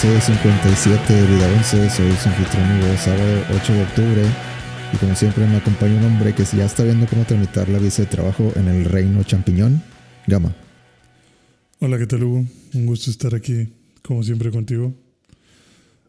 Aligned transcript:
episodio 0.00 0.20
57 0.22 1.12
de 1.12 1.26
Vida 1.26 1.46
11. 1.58 1.90
Soy 1.90 2.10
su 2.12 2.28
anfitrión 2.30 2.96
sábado 2.96 3.44
8 3.54 3.72
de 3.74 3.82
octubre. 3.82 4.22
Y 4.94 4.96
como 4.96 5.14
siempre 5.14 5.46
me 5.46 5.56
acompaña 5.56 5.94
un 5.98 6.04
hombre 6.04 6.34
que 6.34 6.42
ya 6.44 6.64
está 6.64 6.84
viendo 6.84 7.06
cómo 7.06 7.26
tramitar 7.26 7.68
la 7.68 7.78
visa 7.78 8.04
de 8.04 8.08
trabajo 8.08 8.50
en 8.56 8.68
el 8.68 8.86
reino 8.86 9.22
champiñón, 9.24 9.82
Gama. 10.26 10.56
Hola, 11.80 11.98
¿qué 11.98 12.06
tal 12.06 12.24
Hugo? 12.24 12.46
Un 12.72 12.86
gusto 12.86 13.10
estar 13.10 13.34
aquí, 13.34 13.68
como 14.00 14.22
siempre, 14.22 14.50
contigo. 14.50 14.94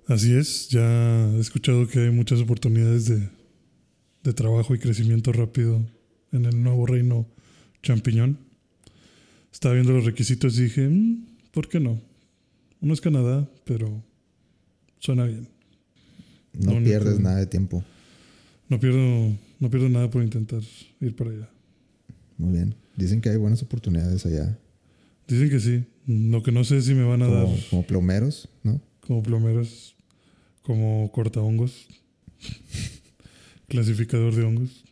Así 0.07 0.35
es, 0.35 0.69
ya 0.69 1.27
he 1.35 1.39
escuchado 1.41 1.85
que 1.89 1.99
hay 1.99 2.11
muchas 2.11 2.39
oportunidades 2.39 3.07
de, 3.07 3.27
de 4.23 4.33
trabajo 4.33 4.73
y 4.73 4.79
crecimiento 4.79 5.33
rápido 5.33 5.85
en 6.31 6.45
el 6.45 6.63
nuevo 6.63 6.85
reino 6.85 7.27
champiñón. 7.83 8.37
Estaba 9.51 9.73
viendo 9.73 9.91
los 9.91 10.05
requisitos 10.05 10.57
y 10.59 10.63
dije, 10.63 10.87
"Mm, 10.87 11.25
¿por 11.51 11.67
qué 11.67 11.81
no? 11.81 12.10
No 12.81 12.93
es 12.93 13.01
Canadá, 13.01 13.47
pero 13.63 14.03
suena 14.99 15.25
bien. 15.25 15.47
No 16.53 16.83
pierdes 16.83 17.19
nada 17.19 17.37
de 17.37 17.45
tiempo. 17.45 17.83
No 18.67 18.79
pierdo, 18.79 18.99
no 19.59 19.69
pierdo 19.69 19.87
nada 19.89 20.09
por 20.09 20.23
intentar 20.23 20.61
ir 20.99 21.15
para 21.15 21.29
allá. 21.31 21.49
Muy 22.37 22.53
bien. 22.53 22.75
Dicen 22.97 23.21
que 23.21 23.29
hay 23.29 23.37
buenas 23.37 23.61
oportunidades 23.63 24.25
allá. 24.25 24.57
Dicen 25.27 25.49
que 25.49 25.59
sí. 25.59 25.83
Lo 26.07 26.41
que 26.43 26.51
no 26.51 26.63
sé 26.63 26.77
es 26.77 26.85
si 26.85 26.93
me 26.95 27.03
van 27.03 27.21
a 27.21 27.27
dar 27.27 27.47
Como, 27.69 27.85
plomeros, 27.85 28.49
¿no? 28.63 28.81
como 29.01 29.21
plomeros, 29.23 29.95
como 30.63 31.09
corta 31.11 31.39
hongos, 31.41 31.87
clasificador 33.67 34.33
de 34.35 34.43
hongos. 34.43 34.83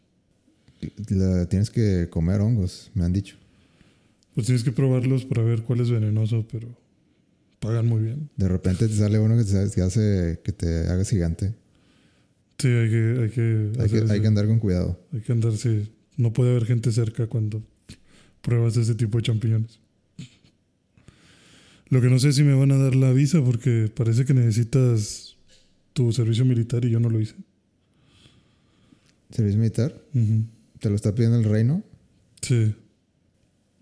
La- 1.09 1.47
tienes 1.47 1.69
que 1.69 2.07
comer 2.09 2.41
hongos, 2.41 2.91
me 2.93 3.03
han 3.05 3.13
dicho. 3.13 3.35
Pues 4.35 4.45
tienes 4.45 4.63
que 4.63 4.71
probarlos 4.71 5.25
para 5.25 5.41
ver 5.43 5.63
cuál 5.63 5.81
es 5.81 5.89
venenoso, 5.89 6.45
pero 6.49 6.67
pagan 7.59 7.87
muy 7.87 8.01
bien. 8.03 8.29
De 8.37 8.47
repente 8.47 8.87
te 8.87 8.95
sale 8.95 9.19
uno 9.19 9.37
que 9.37 9.43
te, 9.43 9.71
que 9.73 9.81
hace 9.81 10.39
que 10.43 10.51
te 10.51 10.87
hagas 10.87 11.09
gigante. 11.09 11.53
Sí, 12.57 12.67
hay 12.67 12.89
que, 12.89 13.17
hay 13.21 13.29
que, 13.29 13.71
Hay 13.81 13.89
que, 13.89 14.11
hay 14.13 14.21
que 14.21 14.27
andar 14.27 14.45
con 14.47 14.59
cuidado. 14.59 14.99
hay 15.13 15.21
que 15.21 15.31
andar, 15.31 15.53
sí. 15.53 15.91
No 16.17 16.33
puede 16.33 16.51
haber 16.51 16.65
gente 16.65 16.91
cerca 16.91 17.27
cuando 17.27 17.63
pruebas 18.41 18.75
ese 18.77 18.95
tipo 18.95 19.17
de 19.17 19.23
champiñones. 19.23 19.79
Lo 21.89 22.01
que 22.01 22.09
no 22.09 22.19
sé 22.19 22.29
es 22.29 22.35
si 22.35 22.43
me 22.43 22.53
van 22.53 22.71
a 22.71 22.77
dar 22.77 22.95
la 22.95 23.11
visa 23.13 23.41
porque 23.43 23.89
parece 23.93 24.25
que 24.25 24.33
necesitas 24.33 25.37
tu 25.93 26.11
servicio 26.11 26.45
militar 26.45 26.85
y 26.85 26.91
yo 26.91 26.99
no 26.99 27.09
lo 27.09 27.19
hice. 27.19 27.35
¿Servicio 29.31 29.59
militar? 29.59 29.95
Ujú. 30.13 30.43
¿Te 30.79 30.89
lo 30.89 30.95
está 30.95 31.13
pidiendo 31.15 31.37
el 31.39 31.45
reino? 31.45 31.83
Sí. 32.41 32.75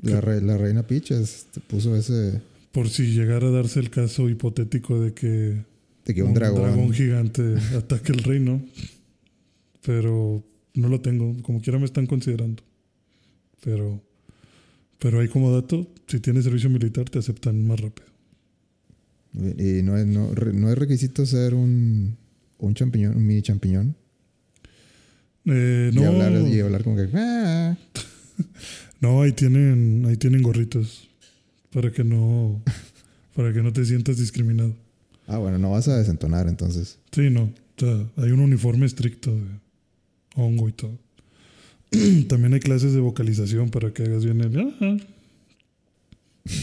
La, 0.01 0.21
re- 0.21 0.41
la 0.41 0.57
reina 0.57 0.85
Peaches 0.85 1.47
te 1.51 1.59
puso 1.59 1.95
ese... 1.95 2.41
Por 2.77 2.89
si 2.89 3.07
llegara 3.07 3.47
a 3.47 3.49
darse 3.49 3.79
el 3.79 3.89
caso 3.89 4.29
hipotético 4.29 5.01
de 5.01 5.11
que 5.11 5.63
De 6.05 6.13
que 6.13 6.21
un, 6.21 6.35
dragón... 6.35 6.93
gigante 6.93 7.41
ataque 7.75 8.11
el 8.11 8.19
reino. 8.19 8.61
Pero 9.83 10.43
no 10.75 10.87
lo 10.87 11.01
tengo. 11.01 11.35
Como 11.41 11.59
quiera 11.59 11.79
me 11.79 11.85
están 11.85 12.05
considerando. 12.05 12.61
Pero, 13.63 13.99
pero 14.99 15.21
hay 15.21 15.27
como 15.27 15.51
dato, 15.51 15.87
si 16.05 16.19
tienes 16.19 16.43
servicio 16.43 16.69
militar 16.69 17.09
te 17.09 17.17
aceptan 17.17 17.65
más 17.65 17.79
rápido. 17.79 18.09
Y 19.33 19.81
no 19.81 19.97
es, 19.97 20.05
no, 20.05 20.31
no 20.35 20.69
es 20.69 20.77
requisito 20.77 21.25
ser 21.25 21.55
un, 21.55 22.15
un 22.59 22.73
champiñón, 22.75 23.17
un 23.17 23.25
mini 23.25 23.41
champiñón. 23.41 23.95
Eh, 25.45 25.89
no, 25.95 26.01
Y, 26.03 26.05
hablar, 26.05 26.31
y 26.47 26.59
hablar 26.59 26.83
como 26.83 26.95
que... 26.97 27.09
"Ah". 27.15 27.75
no, 29.01 29.23
ahí 29.23 29.31
tienen, 29.31 30.05
ahí 30.05 30.17
tienen 30.17 30.43
gorritos. 30.43 31.06
Para 31.77 31.91
que 31.91 32.03
no, 32.03 32.59
para 33.35 33.53
que 33.53 33.61
no 33.61 33.71
te 33.71 33.85
sientas 33.85 34.17
discriminado. 34.17 34.73
Ah, 35.27 35.37
bueno, 35.37 35.59
no 35.59 35.69
vas 35.69 35.87
a 35.87 35.95
desentonar 35.95 36.47
entonces. 36.47 36.97
Sí, 37.11 37.29
no. 37.29 37.43
O 37.43 37.51
sea, 37.79 38.03
hay 38.17 38.31
un 38.31 38.39
uniforme 38.39 38.87
estricto 38.87 39.29
de 39.35 39.43
hongo 40.33 40.69
y 40.69 40.71
todo. 40.71 40.97
También 42.29 42.55
hay 42.55 42.61
clases 42.61 42.93
de 42.93 42.99
vocalización 42.99 43.69
para 43.69 43.93
que 43.93 44.01
hagas 44.01 44.25
bien 44.25 44.41
el. 44.41 44.59
"Ajá". 44.59 44.97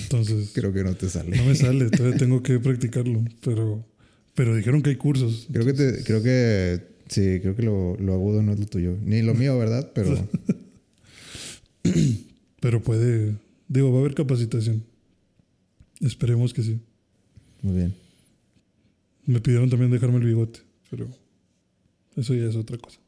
Entonces, 0.02 0.50
Creo 0.52 0.72
que 0.72 0.82
no 0.82 0.96
te 0.96 1.08
sale. 1.08 1.36
no 1.36 1.44
me 1.44 1.54
sale, 1.54 1.90
todavía 1.96 2.18
tengo 2.18 2.42
que 2.42 2.58
practicarlo. 2.58 3.22
Pero, 3.44 3.86
pero 4.34 4.56
dijeron 4.56 4.82
que 4.82 4.90
hay 4.90 4.96
cursos. 4.96 5.46
Creo 5.52 5.64
que 5.64 5.74
te, 5.74 6.02
creo 6.02 6.24
que 6.24 6.80
sí, 7.06 7.38
creo 7.40 7.54
que 7.54 7.62
lo, 7.62 7.96
lo 8.00 8.14
agudo 8.14 8.42
no 8.42 8.52
es 8.52 8.58
lo 8.58 8.66
tuyo. 8.66 8.96
Ni 9.04 9.22
lo 9.22 9.34
mío, 9.34 9.56
¿verdad? 9.56 9.92
Pero 9.94 10.28
Pero 12.58 12.82
puede. 12.82 13.36
Digo, 13.68 13.92
va 13.92 13.98
a 13.98 14.00
haber 14.00 14.14
capacitación. 14.16 14.82
Esperemos 16.00 16.52
que 16.52 16.62
sí. 16.62 16.80
muy 17.62 17.76
bien. 17.76 17.94
Me 19.26 19.40
pidieron 19.40 19.70
también 19.70 19.90
dejarme 19.90 20.18
el 20.18 20.24
bigote, 20.24 20.60
pero 20.90 21.08
eso 22.16 22.34
ya 22.34 22.44
es 22.44 22.56
otra 22.56 22.76
cosa. 22.78 22.98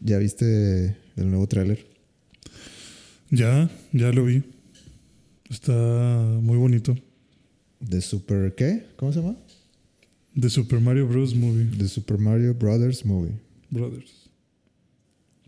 ¿Ya 0.00 0.18
viste 0.18 0.96
el 1.16 1.30
nuevo 1.30 1.46
tráiler? 1.46 1.86
Ya, 3.30 3.70
ya 3.92 4.10
lo 4.12 4.24
vi. 4.24 4.42
Está 5.48 5.72
muy 5.72 6.56
bonito. 6.56 6.96
De 7.80 8.00
Super 8.00 8.54
¿qué? 8.54 8.86
¿Cómo 8.96 9.12
se 9.12 9.20
llama? 9.20 9.36
The 10.38 10.50
Super 10.50 10.80
Mario 10.80 11.06
Bros. 11.06 11.34
Movie. 11.34 11.76
The 11.76 11.88
Super 11.88 12.18
Mario 12.18 12.54
Brothers 12.54 13.04
Movie. 13.04 13.34
Brothers. 13.70 14.30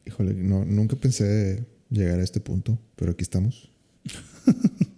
Híjole, 0.06 0.34
no, 0.34 0.64
nunca 0.64 0.96
pensé 0.96 1.64
llegar 1.90 2.20
a 2.20 2.22
este 2.22 2.40
punto, 2.40 2.78
pero 2.96 3.12
aquí 3.12 3.22
estamos. 3.22 3.70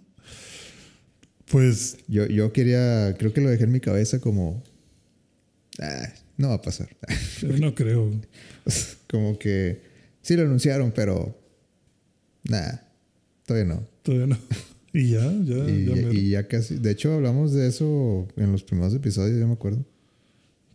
Pues 1.49 1.97
Yo, 2.07 2.25
yo 2.25 2.51
quería, 2.51 3.15
creo 3.17 3.33
que 3.33 3.41
lo 3.41 3.49
dejé 3.49 3.65
en 3.65 3.71
mi 3.71 3.79
cabeza 3.79 4.19
como, 4.19 4.63
ah, 5.79 6.09
no 6.37 6.49
va 6.49 6.55
a 6.55 6.61
pasar. 6.61 6.89
yo 7.41 7.57
no 7.57 7.75
creo. 7.75 8.11
como 9.09 9.37
que 9.37 9.81
sí 10.21 10.35
lo 10.35 10.43
anunciaron, 10.43 10.91
pero 10.91 11.37
nada, 12.43 12.87
todavía 13.45 13.75
no. 13.75 13.87
Todavía 14.03 14.27
no. 14.27 14.37
Y 14.93 15.09
ya, 15.11 15.29
ya, 15.43 15.69
Y, 15.69 15.85
ya. 15.85 16.13
y 16.13 16.29
ya 16.29 16.47
casi, 16.47 16.77
de 16.77 16.91
hecho 16.91 17.13
hablamos 17.13 17.51
de 17.53 17.67
eso 17.67 18.27
en 18.37 18.51
los 18.51 18.63
primeros 18.63 18.93
episodios, 18.93 19.37
yo 19.37 19.47
me 19.47 19.53
acuerdo. 19.53 19.85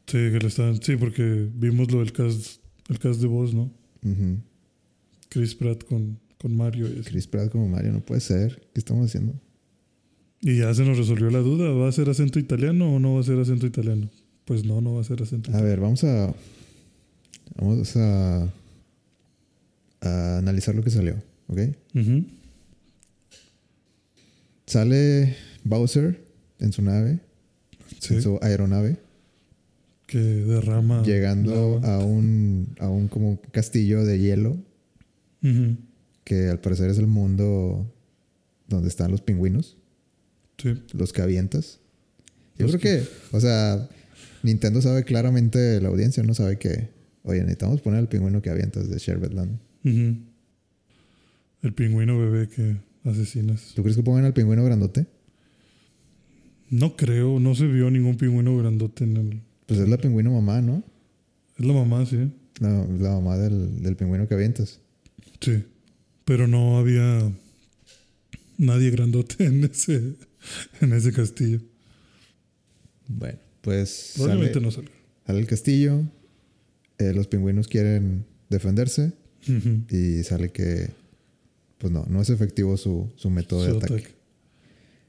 Sí, 0.06 0.18
que 0.18 0.38
le 0.40 0.48
están, 0.48 0.82
sí, 0.82 0.96
porque 0.96 1.48
vimos 1.54 1.90
lo 1.90 2.00
del 2.00 2.12
cast, 2.12 2.60
el 2.88 2.98
cast 2.98 3.20
de 3.20 3.26
voz, 3.28 3.54
¿no? 3.54 3.72
Chris 5.30 5.54
Pratt 5.54 5.84
con, 5.84 6.18
con 6.38 6.54
Mario 6.56 6.88
y. 6.88 7.00
Chris 7.02 7.26
Pratt 7.26 7.50
como 7.50 7.68
Mario, 7.68 7.92
no 7.92 8.00
puede 8.04 8.20
ser. 8.20 8.60
¿Qué 8.74 8.80
estamos 8.80 9.06
haciendo? 9.06 9.40
Y 10.42 10.58
ya 10.58 10.72
se 10.74 10.84
nos 10.84 10.96
resolvió 10.96 11.30
la 11.30 11.40
duda, 11.40 11.70
¿va 11.72 11.88
a 11.88 11.92
ser 11.92 12.08
acento 12.08 12.38
italiano 12.38 12.94
o 12.94 12.98
no 12.98 13.14
va 13.14 13.20
a 13.20 13.24
ser 13.24 13.38
acento 13.38 13.66
italiano? 13.66 14.08
Pues 14.46 14.64
no, 14.64 14.80
no 14.80 14.94
va 14.94 15.02
a 15.02 15.04
ser 15.04 15.22
acento 15.22 15.54
A 15.54 15.60
ver, 15.60 15.80
vamos 15.80 16.02
a. 16.04 16.34
Vamos 17.56 17.94
a. 17.96 18.44
a 20.00 20.38
analizar 20.38 20.74
lo 20.74 20.82
que 20.82 20.90
salió, 20.90 21.16
¿ok? 21.48 21.58
Sale 24.66 25.36
Bowser 25.64 26.20
en 26.58 26.72
su 26.72 26.82
nave, 26.82 27.18
Sí, 27.98 28.14
en 28.14 28.22
su 28.22 28.38
aeronave, 28.40 28.96
que 30.06 30.18
derrama. 30.18 31.02
llegando 31.02 31.80
lava. 31.82 31.94
a 31.96 31.98
un, 32.04 32.68
a 32.78 32.88
un 32.88 33.08
como 33.08 33.40
castillo 33.52 34.04
de 34.04 34.18
hielo, 34.18 34.56
que 36.24 36.48
al 36.48 36.60
parecer 36.60 36.90
es 36.90 36.98
el 36.98 37.06
mundo 37.08 37.86
donde 38.68 38.88
están 38.88 39.10
los 39.10 39.20
pingüinos, 39.20 39.76
Sí. 40.60 40.74
los 40.92 41.12
que 41.12 41.22
avientas. 41.22 41.80
Yo 42.58 42.66
Los 42.66 42.76
creo 42.76 43.02
que, 43.02 43.08
o 43.32 43.40
sea, 43.40 43.88
Nintendo 44.42 44.82
sabe 44.82 45.04
claramente, 45.04 45.80
la 45.80 45.88
audiencia 45.88 46.22
no 46.22 46.34
sabe 46.34 46.58
que, 46.58 46.90
oye, 47.22 47.40
necesitamos 47.40 47.80
poner 47.80 48.00
el 48.00 48.08
pingüino 48.08 48.42
que 48.42 48.50
avientas 48.50 48.88
de 48.90 48.98
Sherbetland. 48.98 49.58
Ujú. 49.84 50.16
El 51.62 51.72
pingüino 51.74 52.18
bebé 52.18 52.48
que 52.48 52.76
asesinas. 53.04 53.72
¿Tú 53.74 53.82
crees 53.82 53.96
que 53.96 54.02
pongan 54.02 54.24
al 54.24 54.34
pingüino 54.34 54.64
grandote? 54.64 55.06
No 56.68 56.96
creo, 56.96 57.40
no 57.40 57.54
se 57.54 57.66
vio 57.66 57.90
ningún 57.90 58.16
pingüino 58.16 58.56
grandote 58.56 59.04
en 59.04 59.16
el. 59.16 59.40
Pues 59.66 59.80
es 59.80 59.88
la 59.88 59.98
pingüino 59.98 60.32
mamá, 60.32 60.60
¿no? 60.60 60.82
Es 61.58 61.64
la 61.64 61.72
mamá, 61.72 62.06
sí. 62.06 62.30
La, 62.60 62.86
la 62.98 63.10
mamá 63.12 63.36
del, 63.38 63.82
del 63.82 63.96
pingüino 63.96 64.28
que 64.28 64.34
avientas. 64.34 64.80
Sí. 65.40 65.64
Pero 66.24 66.46
no 66.46 66.78
había 66.78 67.30
nadie 68.58 68.90
grandote 68.90 69.44
en 69.46 69.64
ese, 69.64 70.14
en 70.80 70.92
ese 70.92 71.12
castillo. 71.12 71.60
Bueno, 73.08 73.38
pues 73.60 74.12
Probablemente 74.16 74.54
sale, 74.54 74.66
no 74.66 74.70
salió. 74.70 74.90
sale 75.26 75.38
el 75.40 75.46
castillo, 75.46 76.02
eh, 76.98 77.12
los 77.12 77.26
pingüinos 77.26 77.68
quieren 77.68 78.24
defenderse 78.48 79.12
y 79.90 80.22
sale 80.22 80.50
que, 80.50 80.90
pues 81.78 81.92
no, 81.92 82.04
no 82.08 82.20
es 82.20 82.30
efectivo 82.30 82.76
su, 82.76 83.10
su 83.16 83.30
método 83.30 83.64
de 83.64 83.70
ataque. 83.70 83.94
ataque. 83.94 84.14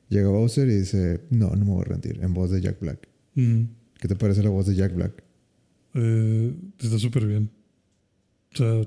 Llega 0.09 0.29
Bowser 0.29 0.67
y 0.67 0.75
dice, 0.79 1.21
no, 1.29 1.49
no 1.49 1.65
me 1.65 1.71
voy 1.71 1.81
a 1.81 1.85
rendir, 1.85 2.19
en 2.21 2.33
voz 2.33 2.51
de 2.51 2.61
Jack 2.61 2.79
Black. 2.79 3.07
¿Qué 3.33 4.07
te 4.07 4.15
parece 4.15 4.41
la 4.43 4.49
voz 4.49 4.67
de 4.67 4.75
Jack 4.75 4.95
Black? 4.95 5.23
Eh, 5.93 6.53
está 6.79 6.97
súper 6.97 7.27
bien. 7.27 7.49
O 8.53 8.57
sea, 8.57 8.81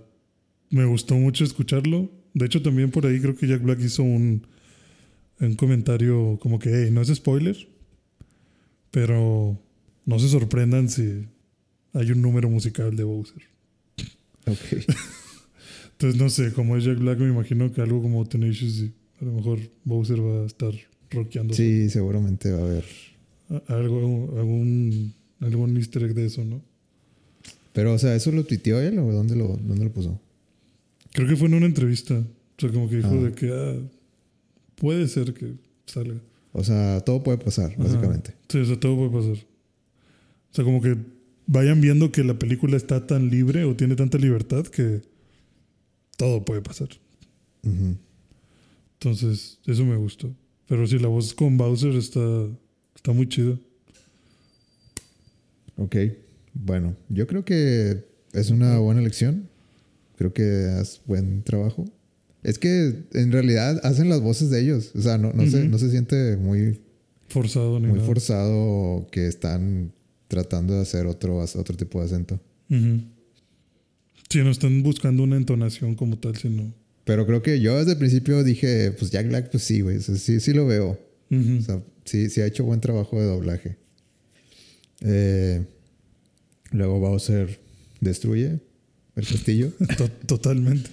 me 0.70 0.85
gustó 0.85 1.14
mucho 1.14 1.44
escucharlo. 1.44 2.11
De 2.35 2.46
hecho, 2.46 2.62
también 2.62 2.91
por 2.91 3.06
ahí 3.06 3.20
creo 3.20 3.37
que 3.37 3.46
Jack 3.46 3.62
Black 3.62 3.81
hizo 3.81 4.02
un, 4.02 4.46
un 5.41 5.55
comentario 5.57 6.39
como 6.41 6.59
que, 6.59 6.71
hey, 6.73 6.89
no 6.93 7.01
es 7.03 7.09
spoiler, 7.15 7.57
pero 8.91 9.59
no 10.07 10.19
se 10.19 10.29
sorprendan 10.29 10.89
si 10.89 11.27
hay 11.93 12.11
un 12.13 12.23
número 12.23 12.49
musical 12.49 12.95
de 12.97 13.05
Bowser. 13.05 13.43
Ok. 14.47 14.85
Entonces, 15.93 16.21
no 16.21 16.29
sé, 16.29 16.53
como 16.53 16.77
es 16.77 16.85
Jack 16.85 16.99
Black, 16.99 17.19
me 17.19 17.29
imagino 17.29 17.73
que 17.73 17.81
algo 17.81 18.03
como 18.03 18.27
Tenacious, 18.27 18.81
D, 18.81 18.91
a 19.21 19.25
lo 19.25 19.33
mejor 19.33 19.59
Bowser 19.85 20.21
va 20.21 20.43
a 20.43 20.47
estar 20.47 20.73
rockeando 21.11 21.55
Sí, 21.55 21.89
seguramente 21.89 22.51
va 22.51 22.59
a 22.59 22.65
haber. 22.65 22.85
algo, 23.69 24.35
algún, 24.37 25.15
algún 25.41 25.77
easter 25.77 26.03
egg 26.03 26.15
de 26.15 26.27
eso, 26.27 26.45
¿no? 26.45 26.61
Pero, 27.73 27.93
o 27.95 27.99
sea, 27.99 28.15
¿eso 28.15 28.31
lo 28.33 28.45
tuiteó 28.45 28.81
él 28.81 28.99
o 28.99 29.13
dónde 29.13 29.37
lo, 29.37 29.57
dónde 29.57 29.85
lo 29.85 29.93
puso? 29.93 30.21
Creo 31.13 31.29
que 31.29 31.37
fue 31.37 31.49
en 31.49 31.55
una 31.55 31.67
entrevista. 31.67 32.15
O 32.17 32.61
sea, 32.61 32.71
como 32.71 32.89
que 32.89 32.97
dijo 32.97 33.09
Ah. 33.11 33.15
de 33.15 33.33
que 33.33 33.51
ah, 33.53 33.75
puede 34.76 35.09
ser 35.09 35.35
que 35.35 35.55
salga. 35.87 36.21
O 36.53 36.62
sea, 36.62 37.00
todo 37.00 37.23
puede 37.23 37.38
pasar, 37.38 37.73
Ajá. 37.73 37.82
básicamente. 37.82 38.35
Sí, 38.49 38.59
o 38.59 38.65
sea, 38.65 38.79
todo 38.79 38.97
puede 38.97 39.11
pasar. 39.11 39.44
O 39.44 40.55
sea, 40.55 40.65
como 40.65 40.81
que 40.81 40.97
vayan 41.47 41.81
viendo 41.81 42.12
que 42.12 42.23
la 42.25 42.38
película 42.38 42.76
está 42.76 43.06
tan 43.06 43.29
libre 43.29 43.65
o 43.65 43.75
tiene 43.76 43.97
tanta 43.97 44.19
libertad 44.19 44.65
que 44.67 45.03
todo 46.17 46.44
puede 46.44 46.62
pasar. 46.62 46.88
Entonces, 48.94 49.59
eso 49.67 49.85
me 49.85 49.97
gustó. 49.97 50.35
Pero 50.67 50.87
sí, 50.87 50.99
la 50.99 51.09
voz 51.09 51.35
con 51.35 51.56
Bowser 51.56 51.94
está, 51.94 52.20
está 52.94 53.12
muy 53.12 53.29
chida. 53.29 53.59
Ok. 55.77 55.97
Bueno, 56.53 56.94
yo 57.09 57.27
creo 57.27 57.44
que 57.44 58.05
es 58.32 58.50
una 58.50 58.79
buena 58.79 59.00
elección. 59.00 59.49
Creo 60.17 60.32
que 60.32 60.69
haz 60.79 61.03
buen 61.06 61.43
trabajo. 61.43 61.85
Es 62.44 62.58
que 62.58 63.05
en 63.14 63.32
realidad 63.32 63.81
hacen 63.85 64.08
las 64.08 64.20
voces 64.20 64.50
de 64.50 64.61
ellos. 64.61 64.93
O 64.94 65.02
sea, 65.02 65.19
no, 65.19 65.32
no, 65.32 65.44
se, 65.50 65.61
Ujú. 65.62 65.69
no 65.70 65.79
se 65.79 65.91
siente 65.91 66.37
muy, 66.37 66.79
Forzado 67.29 67.81
ni 67.81 67.87
muy 67.88 67.96
nada. 67.96 68.06
forzado 68.06 69.06
que 69.11 69.26
están 69.26 69.93
tratando 70.29 70.75
de 70.75 70.82
hacer 70.82 71.06
otro, 71.06 71.38
otro 71.38 71.76
tipo 71.76 71.99
de 72.00 72.06
acento. 72.06 72.41
Ujú. 72.70 73.00
Sí, 74.29 74.38
no 74.41 74.50
están 74.50 74.82
buscando 74.82 75.23
una 75.23 75.37
entonación 75.37 75.94
como 75.96 76.19
tal, 76.19 76.37
sino. 76.37 76.73
Pero 77.05 77.26
creo 77.26 77.43
que 77.43 77.61
yo 77.61 77.76
desde 77.79 77.93
el 77.93 77.99
principio 77.99 78.43
dije, 78.44 78.93
pues 78.93 79.11
Jack 79.11 79.29
Black, 79.29 79.50
pues 79.50 79.62
sí, 79.64 79.81
güey. 79.81 79.96
O 79.96 80.00
sea, 80.00 80.17
sí, 80.17 80.38
sí 80.41 80.52
lo 80.52 80.67
veo. 80.67 80.99
O 81.31 81.62
sea, 81.62 81.82
sí, 82.05 82.31
sí 82.31 82.41
ha 82.41 82.46
hecho 82.46 82.64
buen 82.64 82.81
trabajo 82.81 83.19
de 83.20 83.26
doblaje. 83.26 83.76
Eh, 85.00 85.64
luego 86.73 87.00
Bowser 87.00 87.58
destruye 88.00 88.61
el 89.17 89.26
castillo 89.26 89.73
To- 89.99 90.08
Totalmente. 90.26 90.91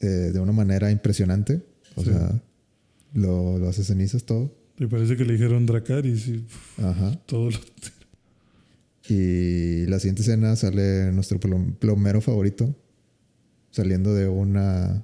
Eh, 0.00 0.06
de 0.32 0.40
una 0.40 0.52
manera 0.52 0.90
impresionante. 0.90 1.62
O 1.96 2.02
Sí. 2.04 2.10
sea, 2.10 2.40
lo, 3.14 3.58
lo 3.58 3.68
hace 3.68 3.82
cenizas 3.84 4.24
todo. 4.24 4.54
Y 4.78 4.86
parece 4.86 5.16
que 5.16 5.24
le 5.24 5.32
dijeron 5.32 5.66
Dracaris 5.66 6.28
y 6.28 6.46
Ajá. 6.78 7.16
todo 7.26 7.50
lo. 7.50 7.58
Y 9.08 9.86
la 9.86 9.98
siguiente 9.98 10.22
escena 10.22 10.54
sale 10.56 11.10
nuestro 11.12 11.40
plom- 11.40 11.74
plomero 11.78 12.20
favorito 12.20 12.74
saliendo 13.70 14.14
de 14.14 14.28
una 14.28 15.02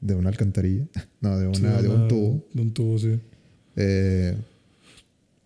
de 0.00 0.14
una 0.14 0.28
alcantarilla. 0.28 0.86
No, 1.20 1.38
de, 1.38 1.46
una, 1.48 1.78
Sí, 1.78 1.82
de 1.82 1.88
un 1.88 1.96
una- 2.00 2.08
tubo. 2.08 2.46
De 2.52 2.62
un 2.62 2.74
tubo, 2.74 2.98
sí. 2.98 3.18
Eh, 3.76 4.36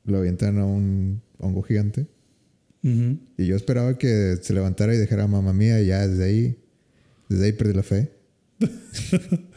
lo 0.04 0.18
avientan 0.18 0.58
a 0.58 0.66
un 0.66 1.22
hongo 1.38 1.62
gigante. 1.62 2.06
Y 2.82 3.44
yo 3.46 3.54
esperaba 3.54 3.98
que 3.98 4.38
se 4.40 4.54
levantara 4.54 4.94
y 4.94 4.98
dejara 4.98 5.26
mamá 5.26 5.52
mía 5.52 5.80
y 5.82 5.86
ya 5.88 6.06
desde 6.08 6.24
ahí, 6.24 6.56
desde 7.28 7.44
ahí 7.44 7.52
perdí 7.52 7.74
la 7.74 7.82
fe. 7.82 8.10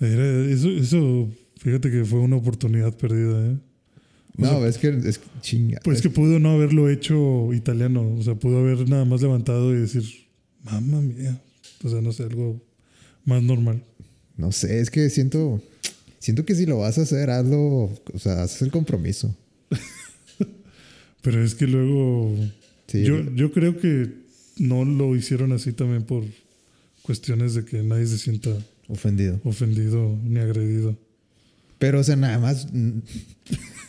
Era- 0.00 0.44
eso, 0.50 0.70
eso, 0.70 1.28
fíjate 1.58 1.90
que 1.90 2.04
fue 2.04 2.20
una 2.20 2.36
oportunidad 2.36 2.96
perdida, 2.96 3.48
¿eh? 3.52 3.56
O 4.38 4.42
No, 4.42 4.48
sea, 4.60 4.68
es 4.68 4.78
que 4.78 4.88
es 4.88 5.20
chinga. 5.42 5.80
Pues 5.84 5.98
es- 5.98 6.02
que 6.02 6.10
pudo 6.10 6.38
no 6.38 6.50
haberlo 6.52 6.88
hecho 6.88 7.52
italiano. 7.52 8.14
O 8.18 8.22
sea, 8.22 8.34
pudo 8.34 8.58
haber 8.58 8.88
nada 8.88 9.04
más 9.04 9.20
levantado 9.20 9.74
y 9.74 9.80
decir, 9.80 10.04
mamá 10.64 11.00
mía. 11.00 11.40
O 11.84 11.88
sea, 11.90 12.00
no 12.00 12.12
sé, 12.12 12.22
algo 12.24 12.62
más 13.24 13.42
normal. 13.42 13.82
No 14.36 14.52
sé, 14.52 14.80
es 14.80 14.90
que 14.90 15.10
siento, 15.10 15.62
siento 16.18 16.46
que 16.46 16.54
si 16.54 16.64
lo 16.64 16.78
vas 16.78 16.96
a 16.98 17.02
hacer, 17.02 17.28
hazlo, 17.28 17.60
o 17.60 18.18
sea, 18.18 18.42
haces 18.42 18.62
el 18.62 18.70
compromiso. 18.70 19.34
Pero 21.22 21.44
es 21.44 21.54
que 21.54 21.66
luego. 21.66 22.34
Sí, 22.86 23.02
yo, 23.04 23.22
yo 23.34 23.52
creo 23.52 23.78
que 23.78 24.10
no 24.58 24.84
lo 24.86 25.14
hicieron 25.14 25.52
así 25.52 25.72
también 25.72 26.02
por 26.04 26.24
cuestiones 27.10 27.54
de 27.54 27.64
que 27.64 27.82
nadie 27.82 28.06
se 28.06 28.18
sienta 28.18 28.50
ofendido. 28.86 29.40
ofendido 29.42 30.16
ni 30.24 30.38
agredido. 30.38 30.96
Pero, 31.80 31.98
o 31.98 32.04
sea, 32.04 32.14
nada 32.14 32.38
más, 32.38 32.68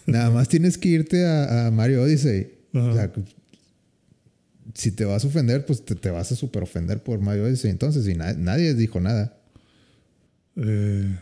nada 0.07 0.31
más 0.31 0.47
tienes 0.49 0.75
que 0.79 0.89
irte 0.89 1.23
a, 1.23 1.67
a 1.67 1.71
Mario 1.71 2.01
Odyssey. 2.01 2.47
Ajá. 2.73 2.89
O 2.89 2.93
sea, 2.95 3.11
si 4.73 4.91
te 4.91 5.05
vas 5.05 5.23
a 5.23 5.27
ofender, 5.27 5.67
pues 5.67 5.85
te, 5.85 5.93
te 5.93 6.09
vas 6.09 6.31
a 6.31 6.35
super 6.35 6.63
ofender 6.63 7.03
por 7.03 7.19
Mario 7.21 7.43
Odyssey. 7.43 7.69
Entonces, 7.69 8.07
y 8.07 8.15
na- 8.15 8.33
nadie 8.33 8.73
dijo 8.73 8.99
nada. 8.99 9.37
Eh, 10.55 11.15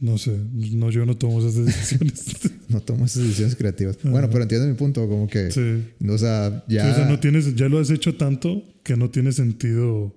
no 0.00 0.18
sé, 0.18 0.36
no, 0.52 0.90
yo 0.90 1.06
no 1.06 1.16
tomo 1.16 1.38
esas 1.38 1.64
decisiones. 1.64 2.24
No 2.68 2.80
tomas 2.82 3.12
esas 3.12 3.22
decisiones 3.22 3.56
creativas. 3.56 3.96
Ajá. 4.00 4.10
Bueno, 4.10 4.28
pero 4.28 4.42
entiendes 4.42 4.68
mi 4.68 4.74
punto, 4.74 5.08
como 5.08 5.26
que, 5.26 5.50
sí. 5.50 5.84
o 6.06 6.18
sea, 6.18 6.64
ya. 6.68 6.84
Sí, 6.84 6.90
o 6.90 6.94
sea, 6.96 7.08
no 7.08 7.18
tienes, 7.18 7.54
ya 7.54 7.66
lo 7.70 7.78
has 7.78 7.88
hecho 7.88 8.14
tanto 8.16 8.62
que 8.82 8.94
no 8.94 9.08
tiene 9.08 9.32
sentido 9.32 10.14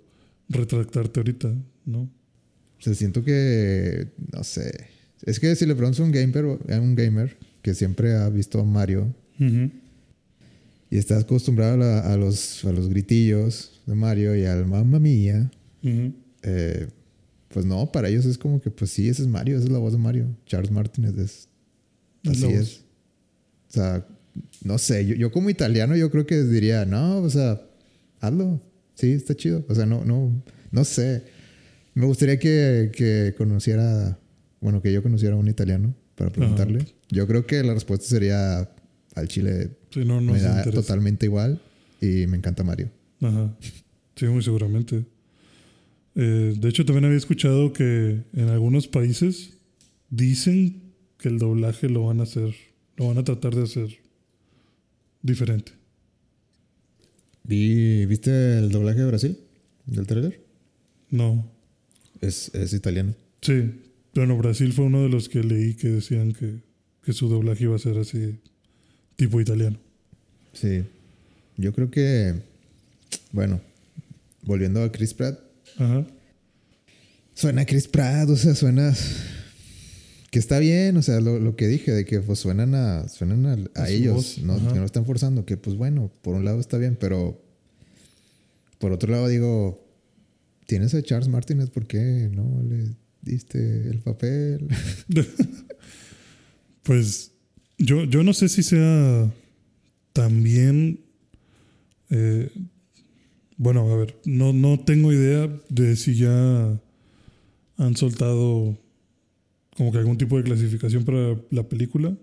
retractarte 0.51 1.19
ahorita, 1.19 1.53
¿no? 1.85 2.01
O 2.01 2.83
sea, 2.83 2.93
siento 2.95 3.23
que, 3.23 4.07
no 4.33 4.43
sé. 4.43 4.71
Es 5.23 5.39
que 5.39 5.55
si 5.55 5.65
le 5.65 5.75
preguntas 5.75 5.99
a 5.99 6.03
un 6.03 6.11
gamer, 6.11 6.45
un 6.45 6.95
gamer 6.95 7.37
que 7.61 7.73
siempre 7.75 8.15
ha 8.15 8.27
visto 8.29 8.59
a 8.59 8.63
Mario 8.63 9.13
y 10.89 10.97
está 10.97 11.17
acostumbrado 11.19 11.73
a, 11.73 11.77
la- 11.77 11.99
a 12.13 12.17
los, 12.17 12.65
a 12.65 12.71
los 12.71 12.89
gritillos 12.89 13.81
de 13.85 13.95
Mario 13.95 14.35
y 14.35 14.45
al 14.45 14.65
mamma 14.67 14.99
mía, 14.99 15.49
eh, 16.43 16.87
pues 17.49 17.65
no, 17.65 17.91
para 17.91 18.09
ellos 18.09 18.25
es 18.25 18.37
como 18.37 18.61
que, 18.61 18.71
pues 18.71 18.91
sí, 18.91 19.09
ese 19.09 19.21
es 19.23 19.27
Mario, 19.27 19.57
esa 19.57 19.65
es 19.65 19.71
la 19.71 19.79
voz 19.79 19.93
de 19.93 19.99
Mario. 19.99 20.25
Charles 20.45 20.71
Martínez 20.71 21.13
es. 21.17 21.47
Es 22.23 22.31
Así 22.31 22.41
es. 22.53 22.81
O 23.69 23.73
sea, 23.73 24.07
no 24.63 24.77
sé, 24.77 25.05
yo, 25.05 25.15
yo 25.15 25.31
como 25.31 25.49
italiano 25.49 25.95
yo 25.95 26.09
creo 26.11 26.25
que 26.25 26.43
diría, 26.43 26.85
no, 26.85 27.17
o 27.19 27.29
sea, 27.29 27.61
hazlo. 28.19 28.61
Sí, 28.95 29.11
está 29.11 29.35
chido. 29.35 29.65
O 29.69 29.75
sea, 29.75 29.85
no, 29.85 30.03
no, 30.05 30.43
no 30.71 30.83
sé. 30.85 31.23
Me 31.93 32.05
gustaría 32.05 32.39
que, 32.39 32.91
que 32.95 33.33
conociera, 33.37 34.19
bueno, 34.61 34.81
que 34.81 34.93
yo 34.93 35.01
conociera 35.03 35.35
a 35.35 35.37
un 35.37 35.47
italiano 35.47 35.93
para 36.15 36.29
preguntarle. 36.31 36.85
Yo 37.09 37.27
creo 37.27 37.45
que 37.45 37.63
la 37.63 37.73
respuesta 37.73 38.05
sería 38.05 38.69
al 39.15 39.27
chile 39.27 39.71
Sí, 39.89 40.05
no, 40.05 40.21
no 40.21 40.31
me 40.33 40.39
da 40.39 40.59
interesa. 40.59 40.71
totalmente 40.81 41.25
igual 41.25 41.61
y 41.99 42.25
me 42.27 42.37
encanta 42.37 42.63
Mario. 42.63 42.89
Ajá. 43.21 43.53
Sí, 44.15 44.25
muy 44.27 44.41
seguramente. 44.43 45.05
Eh, 46.15 46.53
de 46.57 46.69
hecho, 46.69 46.85
también 46.85 47.05
había 47.05 47.17
escuchado 47.17 47.73
que 47.73 48.21
en 48.33 48.49
algunos 48.49 48.87
países 48.87 49.53
dicen 50.09 50.93
que 51.17 51.29
el 51.29 51.39
doblaje 51.39 51.89
lo 51.89 52.05
van 52.05 52.19
a 52.19 52.23
hacer, 52.23 52.53
lo 52.97 53.07
van 53.07 53.17
a 53.17 53.23
tratar 53.23 53.55
de 53.55 53.63
hacer 53.63 53.89
diferente. 55.21 55.73
Vi, 57.51 58.05
¿Viste 58.05 58.59
el 58.59 58.69
doblaje 58.69 58.99
de 58.99 59.07
Brasil? 59.07 59.37
¿Del 59.85 60.07
trailer? 60.07 60.39
No. 61.09 61.51
Es, 62.21 62.49
es 62.55 62.71
italiano. 62.71 63.13
Sí. 63.41 63.73
Bueno, 64.15 64.37
Brasil 64.37 64.71
fue 64.71 64.85
uno 64.85 65.03
de 65.03 65.09
los 65.09 65.27
que 65.27 65.43
leí 65.43 65.73
que 65.73 65.89
decían 65.89 66.31
que, 66.31 66.61
que 67.03 67.11
su 67.11 67.27
doblaje 67.27 67.65
iba 67.65 67.75
a 67.75 67.79
ser 67.79 67.97
así, 67.97 68.39
tipo 69.17 69.41
italiano. 69.41 69.77
Sí. 70.53 70.85
Yo 71.57 71.73
creo 71.73 71.91
que, 71.91 72.35
bueno, 73.33 73.59
volviendo 74.43 74.81
a 74.81 74.89
Chris 74.89 75.13
Pratt, 75.13 75.37
Ajá. 75.77 76.07
suena 77.33 77.65
Chris 77.65 77.89
Pratt, 77.89 78.29
o 78.29 78.37
sea, 78.37 78.55
suena 78.55 78.95
que 80.31 80.39
está 80.39 80.57
bien, 80.59 80.97
o 80.97 81.01
sea, 81.03 81.19
lo, 81.21 81.39
lo 81.39 81.55
que 81.55 81.67
dije, 81.67 81.91
de 81.91 82.05
que 82.05 82.19
pues 82.21 82.39
suenan 82.39 82.73
a, 82.73 83.07
suenan 83.09 83.45
a, 83.45 83.81
a 83.81 83.89
ellos, 83.89 84.39
no, 84.43 84.53
ajá. 84.53 84.73
que 84.73 84.79
no 84.79 84.85
están 84.85 85.05
forzando, 85.05 85.45
que 85.45 85.57
pues 85.57 85.75
bueno, 85.77 86.11
por 86.23 86.33
un 86.35 86.43
lado 86.45 86.59
está 86.59 86.77
bien, 86.77 86.97
pero 86.99 87.39
por 88.79 88.91
otro 88.93 89.11
lado 89.11 89.27
digo, 89.27 89.85
tienes 90.65 90.93
a 90.95 91.03
Charles 91.03 91.27
Martínez, 91.27 91.69
¿por 91.69 91.85
qué 91.85 92.29
no 92.33 92.63
le 92.63 92.95
diste 93.21 93.87
el 93.89 93.99
papel? 93.99 94.67
Pues 96.83 97.31
yo, 97.77 98.05
yo 98.05 98.23
no 98.23 98.33
sé 98.33 98.49
si 98.49 98.63
sea 98.63 99.31
también... 100.13 101.01
eh, 102.09 102.49
bueno, 103.57 103.87
a 103.91 103.95
ver, 103.95 104.19
no, 104.25 104.53
no 104.53 104.79
tengo 104.79 105.13
idea 105.13 105.47
de 105.69 105.95
si 105.95 106.15
ya 106.15 106.81
han 107.77 107.95
soltado 107.95 108.75
como 109.75 109.91
que 109.91 109.97
algún 109.97 110.17
tipo 110.17 110.37
de 110.37 110.43
clasificación 110.43 111.03
para 111.03 111.37
la 111.49 111.63
película. 111.67 112.17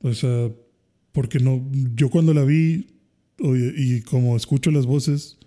O 0.00 0.12
sea, 0.12 0.50
porque 1.12 1.38
no, 1.38 1.66
yo 1.94 2.10
cuando 2.10 2.34
la 2.34 2.44
vi 2.44 2.86
y 3.38 4.00
como 4.02 4.36
escucho 4.36 4.70
las 4.70 4.86
voces, 4.86 5.38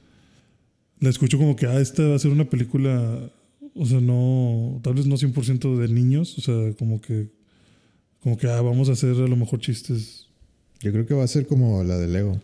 la 1.00 1.10
escucho 1.10 1.38
como 1.38 1.56
que, 1.56 1.66
ah, 1.66 1.80
esta 1.80 2.08
va 2.08 2.16
a 2.16 2.20
ser 2.20 2.32
una 2.32 2.50
película 2.50 3.32
o 3.82 3.86
sea, 3.86 4.02
no, 4.02 4.80
tal 4.84 4.96
vez 4.96 5.06
no 5.06 5.16
100% 5.16 5.78
de 5.78 5.88
niños, 5.88 6.38
o 6.38 6.42
sea, 6.42 6.74
como 6.78 7.00
que, 7.00 7.30
como 8.20 8.38
que 8.38 8.48
ah, 8.48 8.62
vamos 8.62 8.90
a 8.90 8.92
hacer 8.92 9.12
a 9.12 9.28
lo 9.28 9.36
mejor 9.38 9.62
chistes. 9.62 10.28
Yo 10.82 10.92
creo 10.92 11.06
que 11.06 11.14
va 11.14 11.24
a 11.24 11.28
ser 11.28 11.48
como 11.48 11.82
la 11.84 11.98
de 11.98 12.08
Lego. 12.08 12.42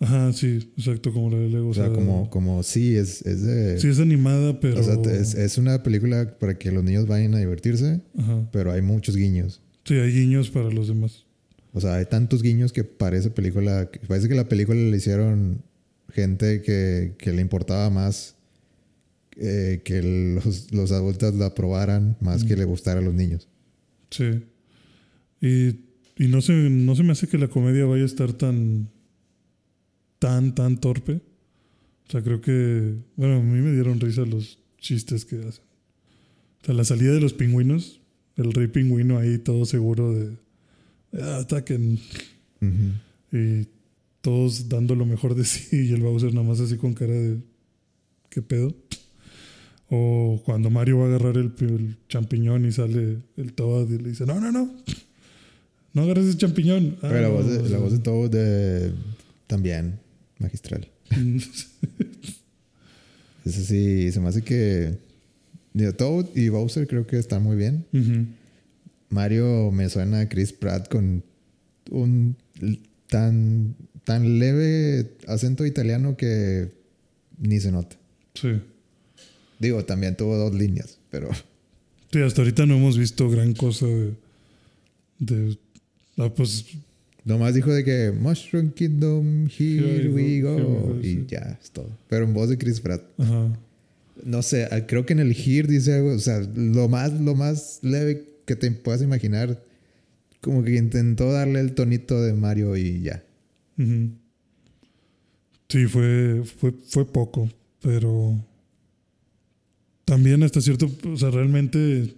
Ajá, 0.00 0.32
sí, 0.32 0.72
exacto, 0.76 1.12
como 1.12 1.30
la 1.30 1.38
de 1.38 1.48
Lego. 1.48 1.70
O 1.70 1.74
sea, 1.74 1.90
como, 1.90 2.30
como 2.30 2.62
sí, 2.62 2.94
es, 2.94 3.22
es 3.26 3.42
de... 3.42 3.80
Sí, 3.80 3.88
es 3.88 3.98
animada, 3.98 4.60
pero... 4.60 4.80
O 4.80 4.82
sea, 4.82 4.94
es, 5.12 5.34
es 5.34 5.58
una 5.58 5.82
película 5.82 6.38
para 6.38 6.56
que 6.56 6.70
los 6.70 6.84
niños 6.84 7.06
vayan 7.08 7.34
a 7.34 7.38
divertirse, 7.38 8.00
Ajá. 8.16 8.48
pero 8.52 8.70
hay 8.70 8.80
muchos 8.80 9.16
guiños. 9.16 9.60
Sí, 9.84 9.94
hay 9.94 10.12
guiños 10.12 10.50
para 10.50 10.70
los 10.70 10.86
demás. 10.86 11.24
O 11.72 11.80
sea, 11.80 11.96
hay 11.96 12.06
tantos 12.06 12.42
guiños 12.42 12.72
que 12.72 12.84
parece 12.84 13.30
película... 13.30 13.90
Parece 14.06 14.28
que 14.28 14.34
la 14.34 14.48
película 14.48 14.78
le 14.78 14.96
hicieron 14.96 15.62
gente 16.12 16.62
que, 16.62 17.14
que 17.18 17.32
le 17.32 17.42
importaba 17.42 17.90
más 17.90 18.36
eh, 19.36 19.82
que 19.84 20.02
los, 20.02 20.72
los 20.72 20.92
adultos 20.92 21.34
la 21.34 21.46
aprobaran 21.46 22.16
más 22.20 22.44
que 22.44 22.56
le 22.56 22.64
gustara 22.64 23.00
a 23.00 23.02
los 23.02 23.14
niños. 23.14 23.48
Sí. 24.10 24.42
Y, 25.40 25.68
y 26.16 26.28
no, 26.28 26.40
se, 26.40 26.52
no 26.52 26.96
se 26.96 27.02
me 27.02 27.12
hace 27.12 27.28
que 27.28 27.38
la 27.38 27.48
comedia 27.48 27.84
vaya 27.84 28.02
a 28.04 28.06
estar 28.06 28.32
tan, 28.32 28.90
tan, 30.18 30.54
tan 30.54 30.78
torpe. 30.80 31.20
O 32.06 32.10
sea, 32.10 32.22
creo 32.22 32.40
que, 32.40 32.94
bueno, 33.16 33.36
a 33.36 33.42
mí 33.42 33.60
me 33.60 33.72
dieron 33.72 34.00
risa 34.00 34.22
los 34.22 34.58
chistes 34.78 35.24
que 35.24 35.36
hacen. 35.36 35.64
O 36.62 36.64
sea, 36.64 36.74
la 36.74 36.84
salida 36.84 37.12
de 37.12 37.20
los 37.20 37.34
pingüinos, 37.34 38.00
el 38.36 38.52
rey 38.52 38.68
pingüino 38.68 39.18
ahí 39.18 39.38
todo 39.38 39.64
seguro 39.66 40.12
de, 40.14 40.36
"Ah, 41.20 41.38
ataquen. 41.42 41.98
Ujú. 42.60 43.36
Y 43.36 43.66
todos 44.20 44.68
dando 44.68 44.94
lo 44.94 45.04
mejor 45.06 45.34
de 45.34 45.44
sí 45.44 45.88
y 45.88 45.92
el 45.92 46.02
Bowser 46.02 46.32
nada 46.34 46.46
más 46.46 46.60
así 46.60 46.76
con 46.76 46.94
cara 46.94 47.12
de 47.12 47.38
¿qué 48.30 48.42
pedo? 48.42 48.74
O 49.90 50.42
cuando 50.44 50.68
Mario 50.70 50.98
va 50.98 51.04
a 51.04 51.08
agarrar 51.08 51.36
el, 51.38 51.52
el 51.60 51.96
champiñón 52.08 52.66
y 52.66 52.72
sale 52.72 53.18
el 53.36 53.52
Toad 53.54 53.88
y 53.90 53.98
le 53.98 54.10
dice, 54.10 54.26
no, 54.26 54.38
no, 54.40 54.52
no, 54.52 54.70
no 55.94 56.02
agarres 56.02 56.26
ese 56.26 56.38
champiñón. 56.38 56.96
Ah, 57.02 57.08
Pero 57.10 57.20
la 57.22 57.28
voz, 57.28 57.46
de, 57.46 57.68
la 57.70 57.78
voz 57.78 57.92
de 57.92 57.98
todo 58.00 58.28
de... 58.28 58.92
También 59.46 59.98
magistral. 60.38 60.88
Eso 63.44 63.62
sí, 63.62 64.12
se 64.12 64.20
me 64.20 64.28
hace 64.28 64.42
que... 64.42 64.98
Digo, 65.72 65.92
Toad 65.94 66.26
y 66.34 66.48
Bowser 66.48 66.86
creo 66.86 67.06
que 67.06 67.18
están 67.18 67.42
muy 67.42 67.56
bien. 67.56 67.84
Mario 69.10 69.70
me 69.70 69.88
suena 69.88 70.20
a 70.20 70.28
Chris 70.28 70.52
Pratt 70.52 70.88
con 70.88 71.24
un 71.90 72.36
tan, 73.06 73.76
tan 74.04 74.38
leve 74.38 75.16
acento 75.26 75.64
italiano 75.66 76.16
que 76.16 76.72
ni 77.38 77.60
se 77.60 77.70
nota. 77.70 77.96
Sí. 78.34 78.60
Digo, 79.58 79.84
también 79.84 80.16
tuvo 80.16 80.36
dos 80.36 80.54
líneas, 80.54 80.98
pero 81.10 81.30
Sí, 82.12 82.20
hasta 82.20 82.40
ahorita 82.40 82.64
no 82.66 82.76
hemos 82.76 82.96
visto 82.96 83.28
gran 83.28 83.52
cosa 83.52 83.86
de... 83.86 84.14
de 85.18 85.58
ah, 86.16 86.32
pues 86.34 86.64
nomás 87.28 87.54
dijo 87.54 87.72
de 87.72 87.84
que 87.84 88.10
Mushroom 88.10 88.70
Kingdom, 88.70 89.46
here, 89.46 89.96
Here 89.96 90.08
we 90.10 90.40
go. 90.40 90.98
y 91.02 91.26
ya, 91.26 91.58
es 91.62 91.70
todo. 91.70 91.90
Pero 92.08 92.24
en 92.24 92.32
voz 92.32 92.48
de 92.48 92.56
Chris 92.58 92.80
Pratt. 92.80 93.02
ajá. 93.18 93.58
No 94.24 94.42
sé, 94.42 94.66
ah, 94.72 94.84
creo 94.84 95.06
que 95.06 95.12
en 95.12 95.20
el 95.20 95.30
here 95.30 95.68
dice 95.68 95.94
algo, 95.94 96.12
o 96.12 96.18
sea, 96.18 96.40
lo 96.40 96.88
más, 96.88 97.12
lo 97.20 97.36
más 97.36 97.78
leve 97.82 98.24
que 98.46 98.56
te 98.56 98.68
puedas 98.72 99.00
imaginar, 99.00 99.62
como 100.40 100.64
que 100.64 100.74
intentó 100.74 101.30
darle 101.30 101.60
el 101.60 101.74
tonito 101.74 102.20
de 102.20 102.32
Mario 102.32 102.76
y 102.76 103.00
ya. 103.02 103.22
Sí, 105.68 105.86
fue, 105.86 106.42
fue, 106.44 106.72
fue 106.84 107.06
poco, 107.06 107.48
pero 107.80 108.44
también 110.04 110.42
hasta 110.42 110.60
cierto, 110.60 110.90
o 111.06 111.16
sea, 111.16 111.30
realmente 111.30 112.14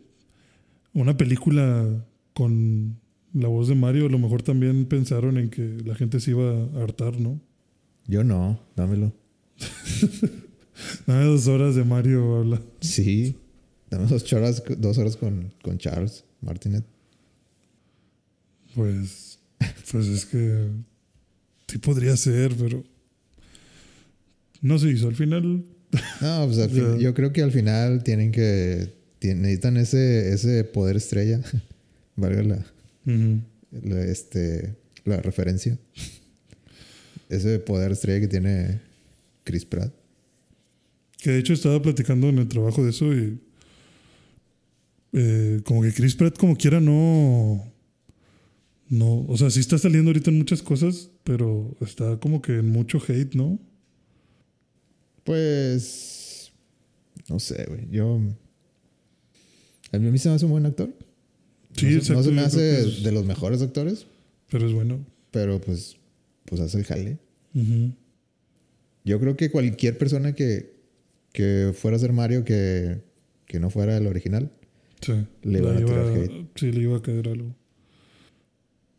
una 0.94 1.16
película 1.18 1.86
con 2.32 2.99
la 3.32 3.48
voz 3.48 3.68
de 3.68 3.74
Mario, 3.74 4.06
a 4.06 4.10
lo 4.10 4.18
mejor 4.18 4.42
también 4.42 4.86
pensaron 4.86 5.38
en 5.38 5.50
que 5.50 5.78
la 5.84 5.94
gente 5.94 6.20
se 6.20 6.32
iba 6.32 6.50
a 6.50 6.82
hartar, 6.82 7.18
¿no? 7.20 7.40
Yo 8.06 8.24
no, 8.24 8.60
dámelo. 8.76 9.12
Nada 11.06 11.20
de 11.20 11.26
dos 11.26 11.46
horas 11.46 11.74
de 11.74 11.84
Mario 11.84 12.36
habla. 12.36 12.62
Sí, 12.80 13.36
dame 13.90 14.06
dos 14.06 14.32
horas, 14.32 14.62
dos 14.78 14.98
horas 14.98 15.16
con, 15.16 15.52
con 15.62 15.78
Charles 15.78 16.24
Martinet. 16.40 16.84
Pues, 18.74 19.38
pues 19.90 20.06
es 20.06 20.24
que 20.26 20.68
sí 21.68 21.78
podría 21.78 22.16
ser, 22.16 22.54
pero 22.56 22.84
no 24.62 24.78
se 24.78 24.90
hizo. 24.90 25.08
Al 25.08 25.16
final, 25.16 25.64
No, 26.20 26.46
pues 26.46 26.58
al 26.58 26.70
fin- 26.70 26.98
yo 26.98 27.14
creo 27.14 27.32
que 27.32 27.42
al 27.42 27.52
final 27.52 28.02
tienen 28.04 28.32
que, 28.32 28.94
necesitan 29.22 29.76
ese, 29.76 30.32
ese 30.32 30.64
poder 30.64 30.96
estrella, 30.96 31.40
valga 32.16 32.42
la, 32.42 32.66
la, 33.04 34.04
este, 34.04 34.76
la 35.04 35.18
referencia. 35.18 35.78
Ese 37.28 37.58
poder 37.60 37.92
estrella 37.92 38.20
que 38.20 38.28
tiene 38.28 38.80
Chris 39.44 39.64
Pratt. 39.64 39.92
Que 41.18 41.30
de 41.30 41.38
hecho 41.38 41.52
estaba 41.52 41.80
platicando 41.80 42.28
en 42.28 42.38
el 42.38 42.48
trabajo 42.48 42.82
de 42.82 42.90
eso 42.90 43.12
y 43.14 43.38
eh, 45.12 45.60
como 45.64 45.82
que 45.82 45.92
Chris 45.92 46.14
Pratt 46.14 46.38
como 46.38 46.56
quiera 46.56 46.80
no... 46.80 47.66
No, 48.88 49.24
o 49.28 49.36
sea, 49.36 49.50
sí 49.50 49.60
está 49.60 49.78
saliendo 49.78 50.08
ahorita 50.08 50.30
en 50.30 50.38
muchas 50.38 50.62
cosas, 50.62 51.10
pero 51.22 51.76
está 51.80 52.18
como 52.18 52.42
que 52.42 52.58
en 52.58 52.70
mucho 52.70 52.98
hate, 52.98 53.36
¿no? 53.36 53.60
Pues, 55.22 56.52
no 57.28 57.38
sé, 57.38 57.66
güey. 57.68 57.88
Yo, 57.88 58.20
a 59.92 59.98
mí 59.98 60.18
se 60.18 60.28
me 60.28 60.34
hace 60.34 60.44
un 60.44 60.50
buen 60.50 60.66
actor. 60.66 60.92
Sí, 61.76 61.86
no, 61.86 61.90
se- 61.92 61.96
exacto, 61.98 62.14
no 62.20 62.22
se 62.24 62.32
me 62.32 62.40
hace 62.42 62.80
es- 62.82 63.02
de 63.02 63.12
los 63.12 63.24
mejores 63.24 63.62
actores, 63.62 64.06
Pero 64.50 64.66
es 64.66 64.72
bueno. 64.72 65.04
pero 65.30 65.60
pues, 65.60 65.96
pues 66.44 66.60
hace 66.60 66.78
el 66.78 66.84
jale. 66.84 67.18
Yo 69.04 69.18
creo 69.20 69.36
que 69.36 69.50
cualquier 69.50 69.96
persona 69.98 70.34
que, 70.34 70.74
que 71.32 71.72
fuera 71.74 71.96
a 71.96 72.00
ser 72.00 72.12
Mario 72.12 72.44
que, 72.44 73.02
que 73.46 73.58
no 73.60 73.70
fuera 73.70 73.96
el 73.96 74.06
original, 74.06 74.50
Sí. 75.00 75.14
Le 75.44 75.62
van 75.62 75.78
a 75.78 75.80
iba, 75.80 75.88
tirar 75.88 76.06
hate. 76.18 76.46
Sí, 76.56 76.72
le 76.72 76.82
iba 76.82 76.98
a 76.98 77.02
caer 77.02 77.26
algo. 77.28 77.56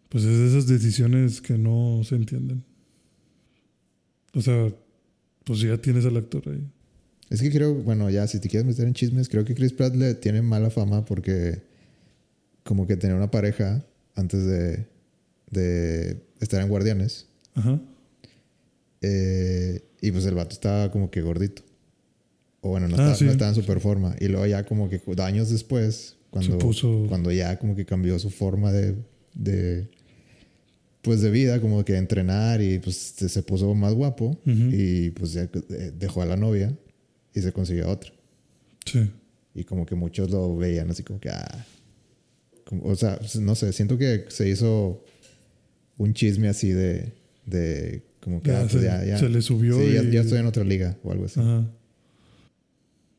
Pues 0.10 0.24
es 0.24 0.36
de 0.40 0.48
esas 0.48 0.66
decisiones 0.68 1.42
que 1.42 1.60
no 1.60 2.01
se 2.04 2.16
entienden. 2.16 2.63
O 4.34 4.42
sea, 4.42 4.74
pues 5.44 5.60
ya 5.60 5.78
tienes 5.78 6.06
al 6.06 6.18
actor 6.18 6.42
ahí. 6.50 6.63
es 7.30 7.40
que 7.42 7.51
creo, 7.51 7.75
bueno, 7.75 8.10
ya 8.10 8.25
si 8.28 8.40
te 8.40 8.50
quieres 8.50 8.66
meter 8.66 8.88
en 8.88 8.94
chismes, 8.96 9.30
creo 9.30 9.46
que 9.46 9.54
Chris 9.54 9.74
Pratt 9.74 9.94
le 9.96 10.16
tiene 10.16 10.42
mala 10.42 10.72
fama 10.72 11.06
porque 11.06 11.62
como 12.63 12.88
que 12.88 12.96
tenía 12.98 13.15
una 13.15 13.32
pareja 13.32 13.84
antes 14.15 14.46
de, 14.46 14.86
de 15.50 16.22
estar 16.39 16.62
en 16.62 16.70
Guardianes. 16.70 17.27
Ajá. 17.56 17.80
Eh, 19.01 19.84
y 20.01 20.12
pues 20.12 20.25
el 20.25 20.36
vato 20.36 20.53
estaba 20.53 20.91
como 20.91 21.10
que 21.10 21.22
gordito. 21.22 21.63
O 22.62 22.70
bueno, 22.70 22.88
no, 22.88 22.96
Ah, 22.96 23.00
estaba, 23.00 23.15
sí. 23.15 23.25
no 23.25 23.32
estaba 23.32 23.50
en 23.50 23.56
super 23.56 23.80
forma. 23.80 24.15
Y 24.20 24.27
luego 24.27 24.46
ya 24.46 24.65
como 24.65 24.89
que 24.89 25.01
años 25.24 25.50
después, 25.50 26.15
cuando, 26.30 26.58
puso- 26.60 27.06
cuando 27.08 27.32
ya 27.32 27.58
como 27.58 27.75
que 27.75 27.86
cambió 27.86 28.18
su 28.20 28.30
forma 28.30 28.72
de, 28.72 28.96
de 29.34 29.89
pues 31.01 31.22
de 31.22 31.32
vida, 31.32 31.60
como 31.60 31.84
que 31.84 31.98
entrenar 31.98 32.62
y 32.62 32.77
pues 32.77 32.96
se, 32.96 33.27
se 33.27 33.41
puso 33.41 33.74
más 33.74 33.94
guapo 33.96 34.39
y 34.46 35.10
pues 35.12 35.34
ya 35.34 35.44
eh, 35.44 35.91
dejó 35.98 36.22
a 36.22 36.25
la 36.27 36.38
novia 36.38 36.72
y 37.34 37.41
se 37.41 37.51
consiguió 37.51 37.88
a 37.88 37.91
otra. 37.91 38.12
Sí. 38.86 39.10
Y 39.56 39.63
como 39.63 39.86
que 39.88 39.96
muchos 39.96 40.30
lo 40.30 40.56
veían 40.56 40.91
así 40.91 41.01
como 41.03 41.20
que, 41.20 41.30
ah, 41.30 41.65
o 42.84 42.96
sea, 42.96 43.20
no 43.40 43.56
sé, 43.56 43.74
siento 43.74 43.98
que 43.98 44.25
se 44.30 44.50
hizo 44.50 45.04
un 45.98 46.13
chisme 46.13 46.48
así 46.48 46.70
de, 46.70 47.13
de 47.46 48.01
como 48.22 48.42
que, 48.42 48.50
Ya 48.51 48.58
ah, 48.60 48.68
pues 48.70 48.72
se- 48.74 48.84
ya, 48.88 49.04
ya. 49.06 49.18
se 49.18 49.30
le 49.30 49.42
subió 49.42 49.78
Sí, 49.78 49.84
y- 49.86 50.12
ya 50.12 50.22
estoy 50.22 50.40
en 50.40 50.46
otra 50.46 50.63
liga 50.63 50.98
o 51.04 51.12
algo 51.12 51.25
así. 51.25 51.40
Ajá. 51.40 51.68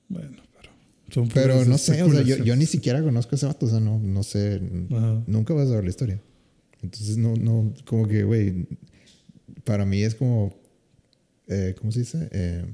Bueno, 0.09 0.37
pero. 0.57 0.71
Son 1.11 1.29
Pero 1.29 1.65
no 1.65 1.79
sé, 1.79 2.03
o 2.03 2.11
sea, 2.11 2.23
yo, 2.23 2.43
yo 2.45 2.57
ni 2.57 2.67
siquiera 2.67 3.03
conozco 3.03 3.35
a 3.35 3.37
ese 3.37 3.47
vato, 3.47 3.67
o 3.67 3.69
sea, 3.69 3.81
no, 3.81 3.99
no 3.99 4.23
sé, 4.23 4.61
Ajá. 4.91 5.23
nunca 5.27 5.55
vas 5.55 5.67
a 5.67 5.71
saber 5.71 5.85
la 5.85 5.91
historia. 5.91 6.21
Entonces, 6.83 7.17
no, 7.17 7.35
no, 7.37 7.73
como 7.87 8.09
que, 8.09 8.25
güey, 8.25 8.67
para 9.65 9.85
mí 9.85 10.03
es 10.03 10.15
como, 10.15 10.55
eh, 11.49 11.75
¿cómo 11.79 11.93
se 11.93 12.01
dice? 12.01 12.29
Eh, 12.33 12.65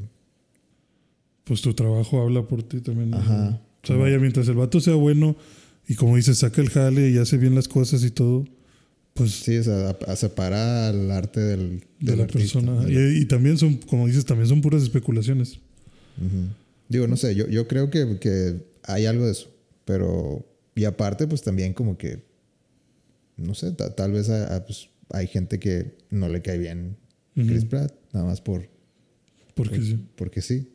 Pues 1.44 1.60
tu 1.62 1.74
trabajo 1.74 2.20
habla 2.22 2.46
por 2.46 2.62
ti 2.62 2.80
también. 2.80 3.10
¿no? 3.10 3.16
Ajá. 3.18 3.60
O 3.82 3.86
sea, 3.86 3.96
vaya, 3.96 4.18
mientras 4.18 4.46
el 4.48 4.54
vato 4.54 4.80
sea 4.80 4.94
bueno 4.94 5.36
y 5.88 5.94
como 5.96 6.16
dices, 6.16 6.38
saca 6.38 6.60
el 6.60 6.70
jale 6.70 7.10
y 7.10 7.18
hace 7.18 7.36
bien 7.38 7.54
las 7.56 7.66
cosas 7.66 8.04
y 8.04 8.10
todo, 8.10 8.44
pues 9.14 9.32
sí, 9.32 9.56
o 9.56 9.62
sea, 9.64 9.88
a, 9.90 10.12
a 10.12 10.16
separar 10.16 10.94
al 10.94 11.10
arte 11.10 11.40
del, 11.40 11.80
de 11.98 12.10
del 12.10 12.18
la 12.18 12.24
artista, 12.24 12.60
persona. 12.60 12.88
Y, 12.90 13.22
y 13.22 13.24
también 13.24 13.58
son, 13.58 13.76
como 13.78 14.06
dices, 14.06 14.24
también 14.24 14.48
son 14.48 14.60
puras 14.60 14.82
especulaciones. 14.82 15.58
Digo, 16.88 17.06
no 17.06 17.16
sé, 17.16 17.34
yo, 17.34 17.48
yo 17.48 17.66
creo 17.66 17.90
que, 17.90 18.18
que 18.20 18.60
hay 18.84 19.06
algo 19.06 19.24
de 19.26 19.32
eso, 19.32 19.50
pero, 19.84 20.44
y 20.74 20.84
aparte, 20.84 21.26
pues 21.26 21.42
también 21.42 21.72
como 21.74 21.96
que, 21.98 22.22
no 23.36 23.54
sé, 23.54 23.72
ta- 23.72 23.94
tal 23.94 24.12
vez 24.12 24.28
a- 24.30 24.54
a, 24.56 24.64
pues, 24.66 24.88
hay 25.10 25.26
gente 25.26 25.58
que 25.58 25.96
no 26.10 26.28
le 26.28 26.42
cae 26.42 26.58
bien. 26.58 26.96
Chris 27.34 27.64
Pratt, 27.66 27.94
nada 28.12 28.26
más 28.26 28.40
por, 28.40 28.68
Porque 29.54 29.76
por- 29.76 29.84
sí. 29.84 30.04
porque 30.16 30.42
sí. 30.42 30.68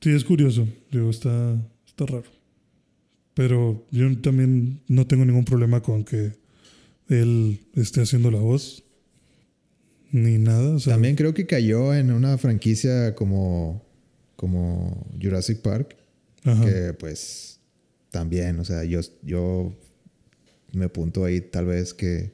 Sí, 0.00 0.10
es 0.10 0.24
curioso. 0.24 0.66
Digo, 0.90 1.10
está, 1.10 1.56
está 1.86 2.06
raro. 2.06 2.24
Pero 3.34 3.86
yo 3.90 4.14
también 4.20 4.80
no 4.88 5.06
tengo 5.06 5.24
ningún 5.24 5.44
problema 5.44 5.80
con 5.82 6.04
que 6.04 6.32
él 7.08 7.60
esté 7.74 8.02
haciendo 8.02 8.30
la 8.30 8.38
voz. 8.38 8.84
Ni 10.10 10.36
nada. 10.38 10.74
o 10.74 10.78
sea, 10.78 10.94
También 10.94 11.16
creo 11.16 11.32
que 11.32 11.46
cayó 11.46 11.94
en 11.94 12.10
una 12.12 12.36
franquicia 12.36 13.14
como, 13.14 13.82
como 14.36 15.06
Jurassic 15.20 15.60
Park, 15.62 15.96
ajá. 16.44 16.64
que 16.64 16.92
pues 16.92 17.60
también, 18.10 18.58
o 18.58 18.64
sea, 18.66 18.84
yo, 18.84 19.00
yo 19.22 19.74
me 20.74 20.84
apunto 20.86 21.24
ahí 21.24 21.40
tal 21.40 21.64
vez 21.66 21.94
que 21.94 22.32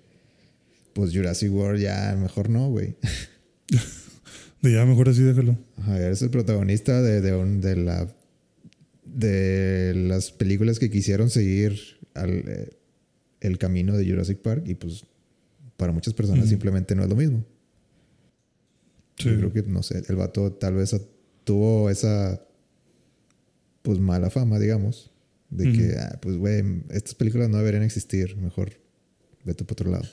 pues 0.93 1.13
Jurassic 1.15 1.53
World 1.53 1.81
ya 1.81 2.17
mejor 2.21 2.51
no, 2.51 2.69
güey. 2.69 2.97
De 4.63 4.73
ya 4.73 4.85
mejor 4.85 5.09
así 5.09 5.23
déjalo. 5.23 5.57
Ajá, 5.77 5.99
eres 6.05 6.21
el 6.23 6.31
protagonista 6.31 7.01
de, 7.01 7.21
de, 7.21 7.33
un- 7.37 7.61
de 7.61 7.77
la 7.77 8.13
de 9.15 9.95
las 9.95 10.31
películas 10.33 10.79
que 10.79 10.91
quisieron 10.91 11.31
seguir 11.31 11.79
al, 12.15 12.45
eh, 12.47 12.71
el 13.41 13.59
camino 13.59 13.97
de 13.97 14.09
Jurassic 14.09 14.39
Park 14.39 14.65
y 14.67 14.75
pues 14.75 15.05
para 15.77 15.93
muchas 15.93 16.13
personas 16.13 16.49
simplemente 16.49 16.95
no 16.95 17.05
es 17.05 17.09
lo 17.09 17.17
mismo. 17.17 17.45
Sí. 19.17 19.31
Yo 19.31 19.37
creo 19.37 19.53
que, 19.53 19.63
no 19.63 19.83
sé, 19.83 20.03
el 20.09 20.17
vato 20.17 20.53
tal 20.53 20.75
vez 20.75 20.95
tuvo 21.45 21.89
esa, 21.89 22.45
pues, 23.83 23.99
mala 23.99 24.29
fama, 24.31 24.59
digamos. 24.59 25.11
De 25.51 25.73
que, 25.73 25.97
ah, 25.99 26.19
pues, 26.21 26.37
güey, 26.37 26.63
estas 26.91 27.15
películas 27.15 27.49
no 27.49 27.57
deberían 27.57 27.83
existir. 27.83 28.37
Mejor 28.37 28.73
vete 29.45 29.65
para 29.65 29.73
otro 29.73 29.91
lado. 29.91 30.05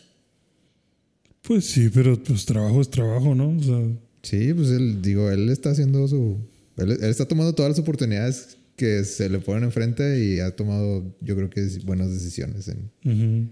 Pues 1.42 1.66
sí, 1.66 1.90
pero 1.94 2.22
pues 2.24 2.46
trabajo 2.46 2.82
es 2.82 2.90
trabajo, 2.90 3.36
¿no? 3.36 3.50
O 3.50 3.62
sea, 3.62 3.82
Sí, 4.22 4.54
pues, 4.54 4.70
él, 4.70 5.02
digo, 5.02 5.30
él 5.30 5.50
está 5.50 5.72
haciendo 5.72 6.08
su... 6.08 6.40
Él, 6.78 6.92
él 6.92 7.10
está 7.10 7.28
tomando 7.28 7.54
todas 7.54 7.72
las 7.72 7.80
oportunidades 7.80 8.58
que 8.76 9.04
se 9.06 9.30
le 9.30 9.40
ponen 9.40 9.64
enfrente 9.66 10.24
y 10.24 10.40
ha 10.40 10.56
tomado, 10.56 11.16
yo 11.22 11.36
creo 11.36 11.50
que, 11.50 11.66
buenas 11.86 12.12
decisiones. 12.12 12.68
En. 12.68 13.52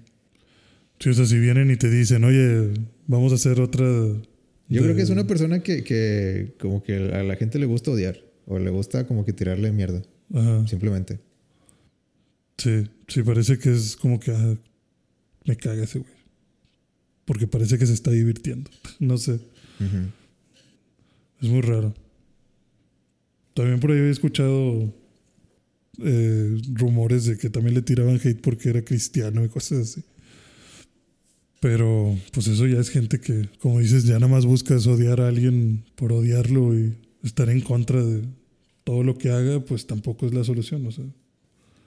Sí, 0.99 1.09
o 1.09 1.13
sea, 1.13 1.25
si 1.25 1.37
vienen 1.39 1.71
y 1.71 1.75
te 1.77 1.89
dicen, 1.89 2.23
oye, 2.23 2.73
vamos 3.07 3.31
a 3.31 3.35
hacer 3.35 3.59
otra. 3.61 3.85
yo 3.85 4.21
de- 4.67 4.79
creo 4.81 4.95
que 4.95 5.01
es 5.01 5.09
una 5.09 5.25
persona 5.27 5.61
que, 5.63 5.83
que 5.83 6.55
como 6.59 6.83
que 6.83 6.95
a 6.95 7.23
la 7.23 7.35
gente 7.35 7.59
le 7.59 7.65
gusta 7.65 7.91
odiar. 7.91 8.17
O 8.45 8.59
le 8.59 8.69
gusta 8.71 9.07
como 9.07 9.23
que 9.25 9.31
tirarle 9.31 9.71
mierda. 9.71 10.01
Ajá. 10.33 10.67
Simplemente. 10.67 11.19
Sí, 12.57 12.89
sí, 13.07 13.23
parece 13.23 13.57
que 13.57 13.71
es 13.71 13.95
como 13.95 14.19
que 14.19 14.31
ah, 14.31 14.55
me 15.45 15.55
caga 15.55 15.83
ese 15.83 15.99
güey. 15.99 16.11
Porque 17.25 17.47
parece 17.47 17.77
que 17.77 17.85
se 17.85 17.93
está 17.93 18.11
divirtiendo. 18.11 18.69
No 18.99 19.17
sé, 19.17 19.39
es 21.41 21.49
muy 21.49 21.61
raro. 21.61 21.93
También 23.53 23.79
por 23.79 23.91
ahí 23.91 23.99
había 23.99 24.11
escuchado 24.11 24.93
eh, 26.01 26.57
rumores 26.73 27.25
de 27.25 27.37
que 27.37 27.49
también 27.49 27.75
le 27.75 27.81
tiraban 27.81 28.15
hate 28.23 28.41
porque 28.41 28.69
era 28.69 28.83
cristiano 28.83 29.43
y 29.43 29.49
cosas 29.49 29.89
así. 29.89 30.03
Pero 31.59 32.17
pues 32.33 32.47
eso 32.47 32.67
ya 32.67 32.79
es 32.79 32.89
gente 32.89 33.19
que, 33.19 33.47
como 33.59 33.79
dices, 33.79 34.03
ya 34.03 34.15
nada 34.15 34.27
más 34.27 34.45
buscas 34.45 34.85
odiar 34.85 35.21
a 35.21 35.29
alguien 35.29 35.83
por 35.95 36.11
odiarlo 36.11 36.77
y 36.77 36.93
estar 37.23 37.49
en 37.49 37.61
contra 37.61 38.03
de 38.03 38.23
todo 38.83 39.01
lo 39.03 39.17
que 39.17 39.29
haga, 39.29 39.61
pues 39.63 39.87
tampoco 39.87 40.25
es 40.25 40.33
la 40.33 40.43
solución. 40.43 40.85
O 40.85 40.91
sea, 40.91 41.05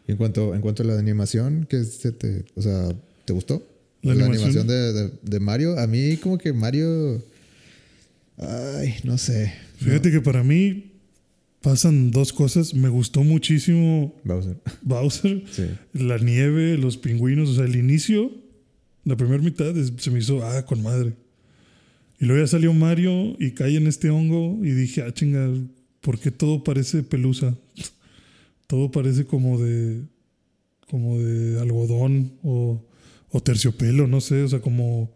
Y 0.08 0.12
en 0.12 0.16
cuanto, 0.16 0.54
en 0.54 0.62
cuanto 0.62 0.82
a 0.82 0.86
la 0.86 0.98
animación, 0.98 1.66
¿qué 1.68 1.84
se 1.84 2.12
te, 2.12 2.46
o 2.54 2.62
sea, 2.62 2.88
¿te 3.26 3.32
gustó? 3.34 3.68
La 4.02 4.14
La, 4.14 4.26
animación- 4.26 4.60
animación, 4.60 4.66
de, 4.68 4.92
de- 4.92 5.12
de 5.22 5.40
Mario, 5.40 5.78
a 5.78 5.86
mí 5.86 6.16
como 6.18 6.38
que 6.38 6.52
Mario, 6.54 7.22
ay, 8.38 8.94
no 9.04 9.18
sé. 9.18 9.52
Fíjate 9.78 10.10
que 10.10 10.20
para 10.22 10.42
mí 10.42 10.85
pasan 11.66 12.12
dos 12.12 12.32
cosas. 12.32 12.74
Me 12.74 12.88
gustó 12.88 13.24
muchísimo 13.24 14.14
Bowser. 14.22 14.56
Bowser, 14.82 15.42
Sí. 15.50 15.64
la 15.94 16.16
nieve, 16.18 16.78
los 16.78 16.96
pingüinos. 16.96 17.48
O 17.48 17.54
sea, 17.56 17.64
el 17.64 17.74
inicio, 17.74 18.30
la 19.04 19.16
primera 19.16 19.42
mitad 19.42 19.76
es- 19.76 19.92
se 19.96 20.12
me 20.12 20.20
hizo, 20.20 20.44
ah, 20.44 20.64
con 20.64 20.80
madre. 20.80 21.14
Y 22.20 22.24
luego 22.26 22.40
ya 22.44 22.46
salió 22.46 22.72
Mario 22.72 23.34
y 23.40 23.50
cae 23.50 23.76
en 23.76 23.88
este 23.88 24.10
hongo 24.10 24.64
y 24.64 24.70
dije, 24.70 25.02
ah, 25.02 25.12
chinga, 25.12 25.52
¿por 26.00 26.20
qué 26.20 26.30
todo 26.30 26.62
parece 26.62 27.02
pelusa? 27.02 27.56
Todo 28.68 28.92
parece 28.92 29.24
como 29.24 29.58
de, 29.58 30.02
como 30.88 31.18
de 31.18 31.58
algodón 31.60 32.30
o, 32.44 32.80
o 33.30 33.40
terciopelo, 33.42 34.06
no 34.06 34.20
sé, 34.20 34.42
o 34.44 34.48
sea, 34.48 34.60
como, 34.60 35.10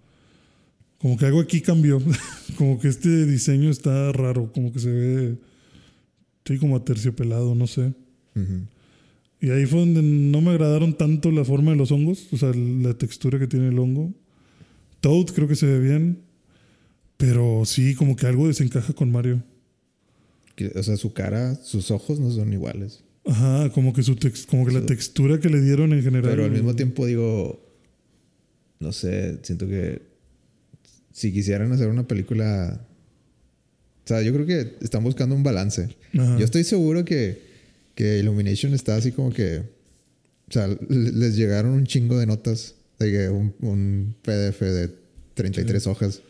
como 0.99 1.17
que 1.17 1.27
algo 1.27 1.39
aquí 1.41 1.61
cambió. 1.61 2.03
como 2.59 2.81
que 2.81 2.89
este 2.89 3.25
diseño 3.25 3.71
está 3.71 4.11
raro, 4.11 4.51
como 4.53 4.73
que 4.73 4.81
se 4.81 4.91
ve, 4.91 5.37
sí, 6.44 6.59
como 6.59 6.76
aterciopelado, 6.76 7.55
no 7.55 7.66
sé. 7.66 7.92
Y 9.42 9.50
ahí 9.50 9.64
fue 9.66 9.81
donde 9.81 10.03
no 10.03 10.40
me 10.40 10.50
agradaron 10.50 10.94
tanto 10.94 11.31
la 11.31 11.44
forma 11.44 11.70
de 11.72 11.76
los 11.79 11.90
hongos, 11.92 12.29
o 12.33 12.37
sea, 12.37 12.53
la 12.55 12.94
textura 12.94 13.38
que 13.38 13.46
tiene 13.46 13.68
el 13.68 13.79
hongo. 13.79 14.12
Toad 15.00 15.26
creo 15.35 15.48
que 15.48 15.57
se 15.57 15.66
ve 15.66 15.81
bien, 15.81 16.18
pero 17.16 17.62
sí, 17.64 17.94
como 17.94 18.16
que 18.16 18.26
algo 18.26 18.46
desencaja 18.48 18.92
con 18.92 19.11
Mario. 19.11 19.42
O 20.74 20.83
sea, 20.83 20.96
su 20.98 21.14
cara, 21.14 21.55
sus 21.55 21.90
ojos 21.90 22.20
no 22.20 22.31
son 22.31 22.53
iguales. 22.53 23.03
Ajá, 23.24 23.70
como 23.70 23.92
que, 23.94 24.03
su 24.03 24.16
tex- 24.16 24.44
como 24.46 24.66
que 24.66 24.72
la 24.72 24.85
textura 24.85 25.40
que 25.40 25.48
le 25.48 25.61
dieron 25.62 25.92
en 25.94 26.03
general. 26.03 26.31
Pero 26.31 26.44
al 26.44 26.50
mismo 26.50 26.74
tiempo 26.74 27.07
digo, 27.07 27.66
no 28.79 28.92
sé, 28.92 29.38
siento 29.42 29.66
que 29.66 30.03
si 31.12 31.33
quisieran 31.33 31.72
hacer 31.72 31.88
una 31.88 32.07
película, 32.07 32.87
sea, 34.11 34.23
yo 34.23 34.33
creo 34.33 34.46
que 34.46 34.77
están 34.83 35.03
buscando 35.05 35.35
un 35.35 35.42
balance. 35.42 35.88
Ajá. 36.18 36.38
Yo 36.38 36.44
estoy 36.44 36.64
seguro 36.64 37.05
que, 37.05 37.40
que 37.94 38.18
Illumination 38.18 38.75
está 38.75 38.96
así 38.96 39.12
como 39.12 39.33
que, 39.33 39.59
o 39.59 40.53
sea, 40.53 40.68
les 40.88 41.37
llegaron 41.37 41.73
un 41.73 41.87
chingo 41.87 42.18
de 42.18 42.27
notas, 42.27 42.75
de 42.99 43.11
que 43.12 43.29
un, 43.29 43.55
un 43.61 44.14
PDF 44.23 44.61
de 44.61 44.90
33 45.35 45.87
hojas 45.87 46.20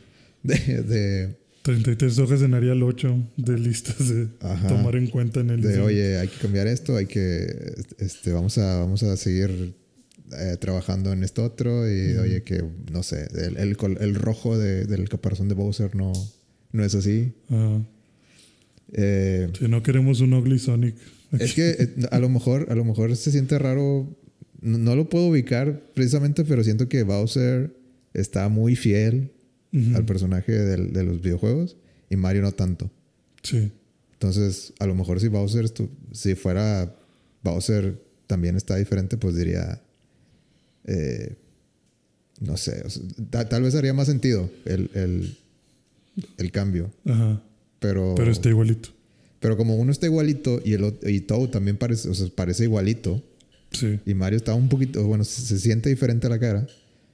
de, 0.42 0.54
de, 0.82 1.36
33 1.62 2.18
hojas 2.20 2.40
en 2.42 2.54
Arial 2.54 2.82
8 2.82 3.28
de 3.36 3.58
listas 3.58 4.08
de 4.08 4.28
Ajá. 4.40 4.68
tomar 4.68 4.96
en 4.96 5.08
cuenta 5.08 5.40
en 5.40 5.50
el 5.50 5.60
de, 5.60 5.78
oye, 5.80 6.16
hay 6.18 6.28
que 6.28 6.36
cambiar 6.38 6.66
esto, 6.66 6.96
hay 6.96 7.06
que, 7.06 7.74
este, 7.98 8.32
vamos 8.32 8.56
a, 8.58 8.78
vamos 8.80 9.02
a 9.02 9.16
seguir 9.18 9.74
eh, 10.38 10.56
trabajando 10.60 11.12
en 11.12 11.22
esto 11.24 11.44
otro 11.44 11.86
y 11.90 12.16
oye, 12.16 12.42
que, 12.44 12.64
no 12.90 13.02
sé, 13.02 13.28
el, 13.34 13.76
el 14.00 14.14
rojo 14.14 14.56
de- 14.56 14.84
del 14.86 15.08
caparazón 15.08 15.48
de 15.48 15.54
Bowser 15.54 15.94
no, 15.94 16.12
no 16.72 16.84
es 16.84 16.94
así. 16.94 17.32
Ajá. 17.48 17.82
Eh, 18.92 19.48
Si 19.58 19.68
no 19.68 19.82
queremos 19.82 20.20
un 20.20 20.32
Ugly 20.34 20.58
Sonic. 20.58 20.96
es 21.38 21.54
que 21.54 21.70
eh, 21.70 21.88
a 22.10 22.18
lo 22.18 22.28
mejor, 22.28 22.66
a 22.70 22.74
lo 22.74 22.84
mejor 22.84 23.14
se 23.16 23.30
siente 23.30 23.58
raro, 23.58 24.08
no, 24.60 24.78
no 24.78 24.96
lo 24.96 25.08
puedo 25.08 25.26
ubicar 25.28 25.80
precisamente, 25.94 26.44
pero 26.44 26.64
siento 26.64 26.88
que 26.88 27.02
Bowser 27.04 27.72
está 28.14 28.48
muy 28.48 28.74
fiel 28.76 29.30
al 29.94 30.04
personaje 30.04 30.50
del- 30.50 30.92
de 30.92 31.04
los 31.04 31.22
videojuegos 31.22 31.76
y 32.10 32.16
Mario 32.16 32.42
no 32.42 32.50
tanto. 32.50 32.90
Sí. 33.44 33.70
Entonces, 34.14 34.72
a 34.80 34.86
lo 34.86 34.96
mejor 34.96 35.20
si 35.20 35.28
Bowser, 35.28 35.66
si 36.10 36.34
fuera 36.34 36.92
Bowser 37.44 38.02
también 38.26 38.56
está 38.56 38.74
diferente, 38.76 39.16
pues 39.16 39.36
diría, 39.36 39.80
eh, 40.86 41.36
no 42.40 42.56
sé, 42.56 42.82
o 42.84 42.90
sea, 42.90 43.02
ta- 43.30 43.48
tal 43.48 43.62
vez 43.62 43.74
haría 43.76 43.94
más 43.94 44.08
sentido 44.08 44.50
el, 44.64 44.90
el, 44.94 45.36
el 46.38 46.50
cambio, 46.52 46.90
Ajá. 47.06 47.42
pero, 47.78 48.14
Pero 48.16 48.30
está 48.30 48.48
igualito. 48.48 48.90
pero 49.40 49.56
como 49.56 49.76
uno 49.76 49.90
está 49.92 50.06
igualito 50.06 50.60
y 50.64 50.72
el 50.74 50.82
ot- 50.82 51.08
y 51.10 51.20
Toad 51.20 51.48
también 51.50 51.76
parece, 51.76 52.08
o 52.08 52.14
sea, 52.14 52.28
parece 52.34 52.64
igualito 52.64 53.22
Sí. 53.72 54.00
y 54.04 54.14
Mario 54.14 54.36
está 54.36 54.54
un 54.54 54.68
poquito, 54.68 55.04
bueno, 55.06 55.24
se, 55.24 55.42
se 55.42 55.58
siente 55.58 55.88
diferente 55.90 56.26
a 56.26 56.30
la 56.30 56.38
cara, 56.38 56.66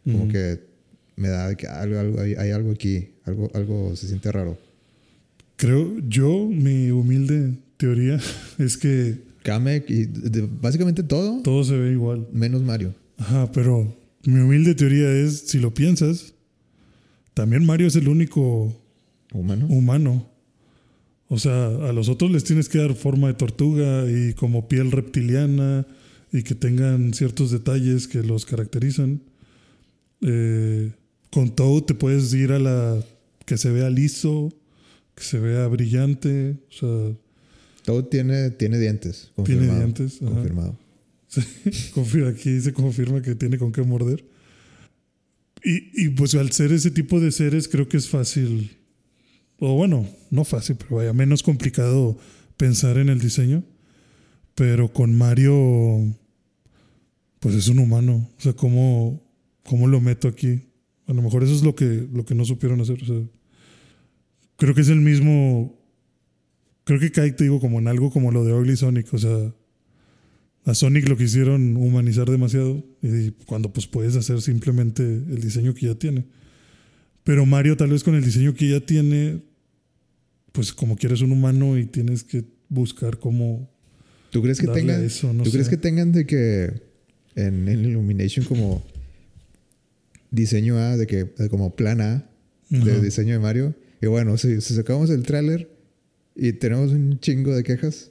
como 0.05 0.29
que 0.29 0.61
me 1.16 1.29
da 1.29 1.55
que 1.57 1.66
algo, 1.66 1.99
algo, 1.99 2.21
hay, 2.21 2.35
hay 2.35 2.51
algo 2.51 2.71
aquí, 2.73 3.09
algo, 3.25 3.51
algo 3.55 3.95
se 3.97 4.07
siente 4.07 4.31
raro. 4.33 4.59
Creo, 5.57 5.99
yo, 6.09 6.47
mi 6.51 6.90
humilde 6.90 7.55
teoría 7.77 8.21
es 8.59 8.77
que 8.77 9.19
Kamek 9.42 9.88
y 9.90 10.05
de- 10.07 10.31
de- 10.31 10.49
básicamente 10.61 11.03
todo, 11.03 11.40
todo 11.42 11.62
se 11.64 11.77
ve 11.77 11.92
igual. 11.92 12.27
menos 12.33 12.62
Mario. 12.62 12.95
Ajá, 13.19 13.51
pero 13.53 13.97
mi 14.25 14.40
humilde 14.40 14.75
teoría 14.75 15.11
es, 15.12 15.40
si 15.47 15.59
lo 15.59 15.73
piensas, 15.73 16.35
también 17.35 17.64
Mario 17.64 17.87
es 17.87 17.97
el 17.97 18.09
único 18.09 18.75
Humano. 19.37 19.66
humano. 19.68 20.37
O 21.29 21.38
sea, 21.38 21.66
a 21.66 21.92
los 21.92 22.09
otros 22.09 22.31
les 22.31 22.44
tienes 22.44 22.68
que 22.68 22.79
dar 22.79 22.94
forma 22.94 23.29
de 23.29 23.35
tortuga 23.35 24.11
y 24.11 24.35
como 24.35 24.68
piel 24.68 24.92
reptiliana 24.92 25.87
y 26.33 26.42
que 26.42 26.55
tengan 26.55 27.14
ciertos 27.14 27.51
detalles 27.51 28.07
que 28.07 28.22
los 28.22 28.46
caracterizan. 28.46 29.22
Eh, 30.20 30.92
con 31.31 31.55
Toad 31.55 31.83
te 31.83 31.94
puedes 31.94 32.33
ir 32.33 32.53
a 32.53 32.59
la 32.59 33.05
que 33.44 33.57
se 33.57 33.70
vea 33.70 33.90
liso, 33.90 34.53
que 35.14 35.25
se 35.25 35.40
vea 35.40 35.66
brillante. 35.66 36.59
O 36.70 36.72
sea, 36.72 37.16
Todo 37.85 38.05
tiene, 38.05 38.51
tiene 38.51 38.79
dientes. 38.79 39.33
Tiene 39.44 39.66
dientes, 39.66 40.22
ajá. 40.22 40.33
Confirmado. 40.33 40.79
Sí, 41.27 41.40
aquí 42.29 42.61
se 42.61 42.72
confirma 42.72 43.20
que 43.20 43.35
tiene 43.35 43.59
con 43.59 43.72
qué 43.72 43.83
morder. 43.83 44.25
Y, 45.64 46.05
y 46.05 46.09
pues 46.11 46.37
al 46.37 46.53
ser 46.53 46.72
ese 46.72 46.92
tipo 46.92 47.18
de 47.18 47.33
seres 47.33 47.66
creo 47.66 47.88
que 47.88 47.96
es 47.96 48.09
fácil, 48.09 48.70
o 49.59 49.75
bueno, 49.75 50.07
no 50.31 50.45
fácil, 50.45 50.77
pero 50.77 50.97
vaya, 50.97 51.12
menos 51.12 51.42
complicado 51.42 52.19
pensar 52.57 52.99
en 52.99 53.09
el 53.09 53.21
diseño. 53.21 53.64
Pero 54.55 54.92
con 54.92 55.16
Mario, 55.16 56.14
pues 57.40 57.55
es 57.55 57.69
un 57.69 57.79
humano. 57.79 58.29
O 58.38 58.40
sea, 58.40 58.55
¿cómo, 58.55 59.23
cómo 59.64 59.87
lo 59.87 60.01
meto 60.01 60.29
aquí? 60.29 60.62
A 61.07 61.12
lo 61.12 61.23
mejor 61.23 61.45
eso 61.45 61.55
es 61.55 61.62
lo 61.62 61.75
que, 61.75 62.09
lo 62.12 62.25
que 62.25 62.35
no 62.35 62.45
supieron 62.45 62.81
hacer. 62.81 62.99
Creo 64.57 64.75
que 64.75 64.81
es 64.81 64.88
el 64.88 65.01
mismo. 65.01 65.79
Creo 66.85 66.99
que 66.99 67.12
cae, 67.12 67.33
te 67.33 67.45
digo, 67.45 67.61
como 67.61 67.79
en 67.79 67.88
algo 67.88 68.11
como 68.11 68.33
lo 68.33 68.45
de 68.45 68.55
Ugly 68.55 68.77
Sonic. 68.77 69.12
O 69.12 69.19
sea, 69.19 69.53
a 70.64 70.75
Sonic 70.75 71.09
lo 71.09 71.16
quisieron 71.16 71.77
humanizar 71.77 72.29
demasiado. 72.31 72.83
Y 73.03 73.33
cuando 73.45 73.73
pues 73.73 73.87
puedes 73.87 74.16
hacer 74.16 74.40
simplemente 74.40 75.03
el 75.03 75.40
diseño 75.40 75.75
que 75.75 75.87
ya 75.87 75.95
tiene. 75.95 76.25
Pero 77.25 77.45
Mario, 77.45 77.77
tal 77.77 77.90
vez 77.90 78.05
con 78.05 78.14
el 78.14 78.25
diseño 78.25 78.55
que 78.55 78.71
ya 78.71 78.81
tiene, 78.81 79.42
pues 80.57 80.73
como 80.73 80.97
quieres 80.97 81.21
un 81.21 81.31
humano 81.31 81.79
y 81.79 81.85
tienes 81.87 82.25
que 82.25 82.45
buscar 82.69 83.19
cómo. 83.21 83.71
¿Tú 84.31 84.42
crees 84.42 84.59
que 84.59 84.66
tengan, 84.66 85.05
eso, 85.05 85.33
no 85.33 85.45
¿tú 85.45 85.51
crees 85.53 85.66
sé. 85.66 85.71
que 85.71 85.77
tengan 85.77 86.11
de 86.11 86.27
que 86.27 86.83
en, 87.37 87.69
en 87.69 87.85
Illumination 87.85 88.45
como 88.45 88.83
diseño 90.31 90.79
A, 90.79 90.97
de 90.97 91.07
que 91.07 91.25
de 91.25 91.49
como 91.49 91.75
plan 91.77 92.01
A 92.01 92.29
de 92.69 92.92
Ajá. 92.92 93.01
diseño 93.01 93.35
de 93.35 93.38
Mario? 93.38 93.75
Y 94.03 94.07
bueno, 94.07 94.37
si, 94.37 94.61
si 94.61 94.75
sacamos 94.75 95.11
el 95.11 95.23
tráiler 95.23 95.71
y 96.35 96.53
tenemos 96.55 96.90
un 96.92 97.19
chingo 97.21 97.55
de 97.55 97.62
quejas, 97.62 98.11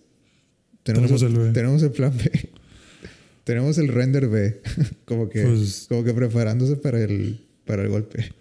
tenemos, 0.83 1.09
Tenemos 1.11 1.21
el 1.23 1.39
B. 1.47 1.53
tenemos 1.53 1.83
el 1.83 1.91
plan 1.91 2.13
B. 2.17 2.49
tenemos 3.43 3.77
el 3.77 3.87
render 3.89 4.27
B. 4.29 4.61
como 5.05 5.29
que 5.29 5.43
Pues- 5.43 5.85
como 5.89 6.03
que 6.03 6.13
preparándose 6.13 6.75
para 6.77 7.03
el 7.03 7.41
para 7.65 7.81
el 7.83 7.89
golpe. 7.89 8.31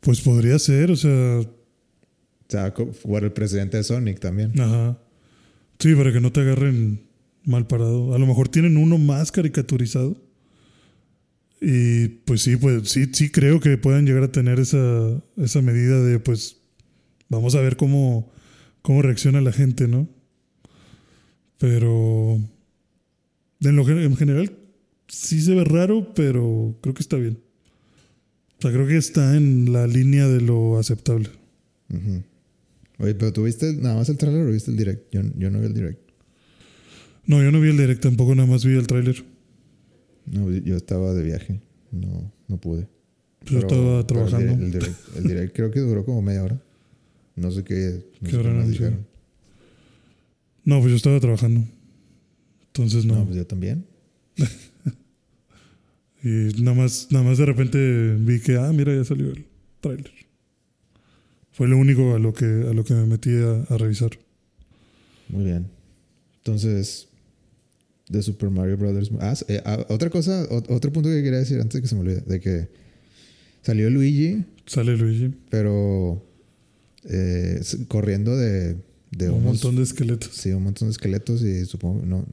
Pues 0.00 0.20
podría 0.20 0.58
ser, 0.58 0.90
o 0.90 0.96
sea, 0.96 1.40
sea, 2.48 2.72
por 2.74 3.24
el 3.24 3.32
presidente 3.32 3.76
de 3.76 3.84
Sonic 3.84 4.20
también. 4.20 4.58
ajá. 4.60 4.98
Sí, 5.78 5.94
para 5.94 6.12
que 6.12 6.20
no 6.20 6.32
te 6.32 6.40
agarren 6.40 7.02
mal 7.44 7.66
parado. 7.68 8.14
A 8.14 8.18
lo 8.18 8.26
mejor 8.26 8.48
tienen 8.48 8.76
uno 8.76 8.98
más 8.98 9.30
caricaturizado. 9.30 10.16
Y 11.60 12.08
pues 12.08 12.42
sí, 12.42 12.56
pues 12.56 12.88
sí, 12.90 13.06
sí 13.12 13.30
creo 13.30 13.60
que 13.60 13.78
puedan 13.78 14.04
llegar 14.06 14.22
a 14.24 14.32
tener 14.32 14.58
esa, 14.60 15.20
esa 15.36 15.62
medida 15.62 16.02
de 16.02 16.18
pues 16.18 16.56
vamos 17.28 17.54
a 17.54 17.60
ver 17.60 17.76
cómo, 17.76 18.30
cómo 18.82 19.02
reacciona 19.02 19.40
la 19.40 19.52
gente, 19.52 19.88
¿no? 19.88 20.08
Pero 21.58 22.40
en, 23.60 23.76
lo, 23.76 23.88
en 23.88 24.16
general 24.16 24.52
sí 25.08 25.40
se 25.40 25.54
ve 25.54 25.64
raro, 25.64 26.12
pero 26.14 26.76
creo 26.80 26.94
que 26.94 27.02
está 27.02 27.16
bien. 27.16 27.38
O 28.58 28.62
sea, 28.62 28.72
creo 28.72 28.86
que 28.86 28.96
está 28.96 29.36
en 29.36 29.72
la 29.72 29.86
línea 29.86 30.26
de 30.28 30.40
lo 30.40 30.78
aceptable. 30.78 31.30
Ujú. 31.92 32.22
Oye, 32.98 33.14
pero 33.14 33.32
tú 33.32 33.44
viste 33.44 33.72
nada 33.74 33.96
más 33.96 34.08
el 34.08 34.16
tráiler 34.16 34.46
o 34.46 34.50
viste 34.50 34.70
el 34.70 34.76
direct? 34.76 35.12
Yo, 35.12 35.22
yo 35.36 35.50
no 35.50 35.60
vi 35.60 35.66
el 35.66 35.74
direct. 35.74 36.00
No, 37.26 37.42
yo 37.42 37.50
no 37.52 37.60
vi 37.60 37.68
el 37.70 37.76
direct, 37.76 38.02
tampoco 38.02 38.34
nada 38.34 38.48
más 38.48 38.64
vi 38.64 38.76
el 38.76 38.86
tráiler. 38.86 39.24
No, 40.26 40.50
yo 40.50 40.76
estaba 40.76 41.14
de 41.14 41.22
viaje. 41.22 41.60
No, 41.92 42.32
no 42.48 42.60
pude. 42.60 42.82
Yo 42.82 42.88
Pero- 43.44 43.58
estaba 43.60 44.06
pero 44.06 44.24
el 44.24 44.30
trabajando. 44.30 44.52
direct- 44.54 44.64
El 44.64 44.72
direct, 44.72 45.16
el 45.16 45.22
direct 45.24 45.56
creo 45.56 45.70
que 45.70 45.80
duró 45.80 46.04
como 46.04 46.22
media 46.22 46.42
hora. 46.44 46.60
No 47.36 47.50
sé 47.52 47.62
qué. 47.64 48.04
No 48.20 48.28
¿Qué 48.28 48.36
hora 48.36 48.50
anunció? 48.50 48.70
dijeron. 48.72 49.06
No, 50.64 50.80
pues 50.80 50.90
yo 50.90 50.96
estaba 50.96 51.20
trabajando. 51.20 51.64
Entonces 52.66 53.04
No, 53.04 53.14
no. 53.16 53.24
pues 53.26 53.36
yo 53.36 53.46
también. 53.46 53.86
Y 56.22 56.62
nada 56.62 56.76
más, 56.76 57.06
nada 57.12 57.24
más 57.24 57.38
de 57.38 57.46
repente 57.46 58.16
vi 58.18 58.40
que, 58.40 58.56
ah, 58.56 58.72
mira, 58.72 58.92
ya 58.94 59.04
salió 59.04 59.28
el 59.30 59.46
tráiler. 59.80 60.10
Fue 61.58 61.66
lo 61.66 61.76
único 61.76 62.14
a 62.14 62.20
lo 62.20 62.32
que, 62.32 62.44
a 62.44 62.72
lo 62.72 62.84
que 62.84 62.94
me 62.94 63.04
metí 63.06 63.30
a, 63.34 63.62
a 63.74 63.76
revisar. 63.78 64.10
Muy 65.28 65.44
bien. 65.44 65.66
Entonces, 66.36 67.08
de 68.08 68.22
Super 68.22 68.48
Mario 68.50 68.76
Brothers. 68.76 69.10
Ah, 69.18 69.34
eh, 69.48 69.60
ah, 69.64 69.84
otra 69.88 70.08
cosa, 70.08 70.44
o- 70.50 70.72
otro 70.72 70.92
punto 70.92 71.08
que 71.08 71.20
quería 71.20 71.40
decir 71.40 71.60
antes 71.60 71.74
de 71.74 71.82
que 71.82 71.88
se 71.88 71.96
me 71.96 72.02
olvide, 72.02 72.20
de 72.20 72.38
que 72.40 72.68
salió 73.62 73.90
Luigi, 73.90 74.44
Sale 74.66 74.96
Luigi. 74.96 75.34
pero 75.50 76.22
eh, 77.04 77.60
corriendo 77.88 78.36
de, 78.36 78.76
de 79.10 79.28
un 79.28 79.38
unos- 79.40 79.44
montón 79.44 79.74
de 79.76 79.82
esqueletos. 79.82 80.30
Sí, 80.36 80.52
un 80.52 80.62
montón 80.62 80.86
de 80.88 80.92
esqueletos 80.92 81.42
y 81.42 81.64
supongo, 81.66 82.06
no, 82.06 82.24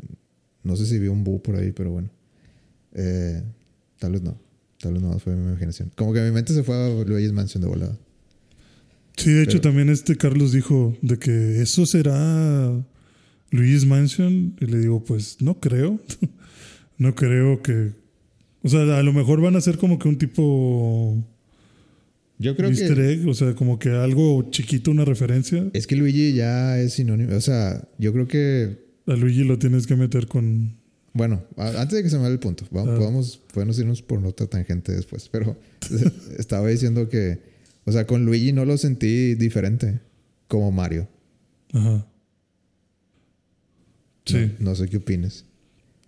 no 0.63 0.75
sé 0.75 0.85
si 0.85 0.99
vi 0.99 1.07
un 1.07 1.23
búho 1.23 1.41
por 1.41 1.55
ahí, 1.55 1.71
pero 1.71 1.89
bueno. 1.89 2.09
Eh, 2.93 3.41
tal 3.97 4.11
vez 4.11 4.21
no. 4.21 4.37
Tal 4.79 4.93
vez 4.93 5.01
no, 5.01 5.17
fue 5.17 5.35
mi 5.35 5.47
imaginación. 5.49 5.91
Como 5.95 6.13
que 6.13 6.21
mi 6.21 6.29
mente 6.31 6.53
se 6.53 6.61
fue 6.63 6.75
a 6.75 6.89
Luigi's 7.03 7.31
Mansion 7.33 7.61
de 7.63 7.67
volada. 7.67 7.97
Sí, 9.17 9.31
de 9.31 9.43
hecho 9.43 9.51
Pero- 9.59 9.61
también 9.61 9.89
este 9.89 10.15
Carlos 10.17 10.51
dijo 10.51 10.97
de 11.01 11.17
que 11.17 11.61
eso 11.61 11.85
será 11.85 12.83
Luigi's 13.51 13.85
Mansion. 13.85 14.55
Y 14.59 14.65
le 14.65 14.79
digo, 14.79 15.03
pues 15.03 15.37
no 15.41 15.59
creo. 15.59 15.99
no 16.97 17.15
creo 17.15 17.61
que... 17.61 17.91
O 18.63 18.69
sea, 18.69 18.81
a 18.97 19.03
lo 19.03 19.13
mejor 19.13 19.41
van 19.41 19.55
a 19.55 19.61
ser 19.61 19.77
como 19.77 19.99
que 19.99 20.07
un 20.07 20.17
tipo 20.17 21.23
Yo 22.39 22.55
creo 22.55 22.69
easter 22.69 22.95
que 22.95 23.11
egg, 23.13 23.27
o 23.27 23.33
sea, 23.35 23.53
como 23.53 23.77
que 23.79 23.89
algo 23.89 24.49
chiquito, 24.49 24.89
una 24.91 25.05
referencia. 25.05 25.69
es 25.73 25.85
que 25.87 25.95
Luigi 25.95 26.33
ya 26.33 26.79
es 26.79 26.93
sinónimo. 26.93 27.35
O 27.35 27.41
sea, 27.41 27.87
yo 27.99 28.11
creo 28.11 28.27
que, 28.27 28.79
A 29.07 29.13
Luigi 29.15 29.43
lo 29.43 29.59
tienes 29.59 29.85
que 29.85 29.95
meter 29.95 30.25
con... 30.27 30.75
bueno, 31.13 31.43
antes 31.57 31.91
de 31.97 32.03
que 32.03 32.09
se 32.09 32.15
me 32.17 32.23
vaya 32.23 32.33
el 32.33 32.39
punto, 32.39 32.65
vamos, 32.71 32.89
Ah. 32.95 32.97
podemos, 32.97 33.37
podemos 33.53 33.77
irnos 33.79 34.01
por 34.01 34.25
otra 34.25 34.47
tangente 34.47 34.91
después, 34.93 35.29
pero 35.31 35.55
estaba 36.39 36.67
diciendo 36.67 37.07
que, 37.07 37.39
o 37.85 37.91
sea, 37.91 38.05
con 38.07 38.25
Luigi 38.25 38.51
no 38.51 38.65
lo 38.65 38.77
sentí 38.77 39.35
diferente 39.35 40.01
como 40.47 40.71
Mario. 40.71 41.07
Ajá. 41.73 42.07
Sí. 44.25 44.53
No, 44.59 44.71
no 44.71 44.75
sé 44.75 44.89
qué 44.89 44.97
opines. 44.97 45.45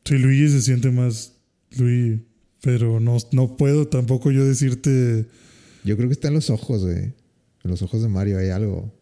Sí, 0.03 0.17
Luigi 0.17 0.49
se 0.49 0.61
siente 0.61 0.89
más 0.89 1.33
Luigi, 1.77 2.23
pero 2.61 2.99
no, 2.99 3.17
no 3.31 3.57
puedo 3.57 3.87
tampoco 3.87 4.31
yo 4.31 4.45
decirte... 4.45 5.27
Yo 5.83 5.95
creo 5.95 6.09
que 6.09 6.13
está 6.13 6.29
en 6.29 6.33
los 6.33 6.49
ojos, 6.49 6.83
güey. 6.83 6.97
En 6.97 7.71
los 7.71 7.81
ojos 7.81 8.01
de 8.01 8.09
Mario 8.09 8.39
hay 8.39 8.49
algo. 8.49 8.93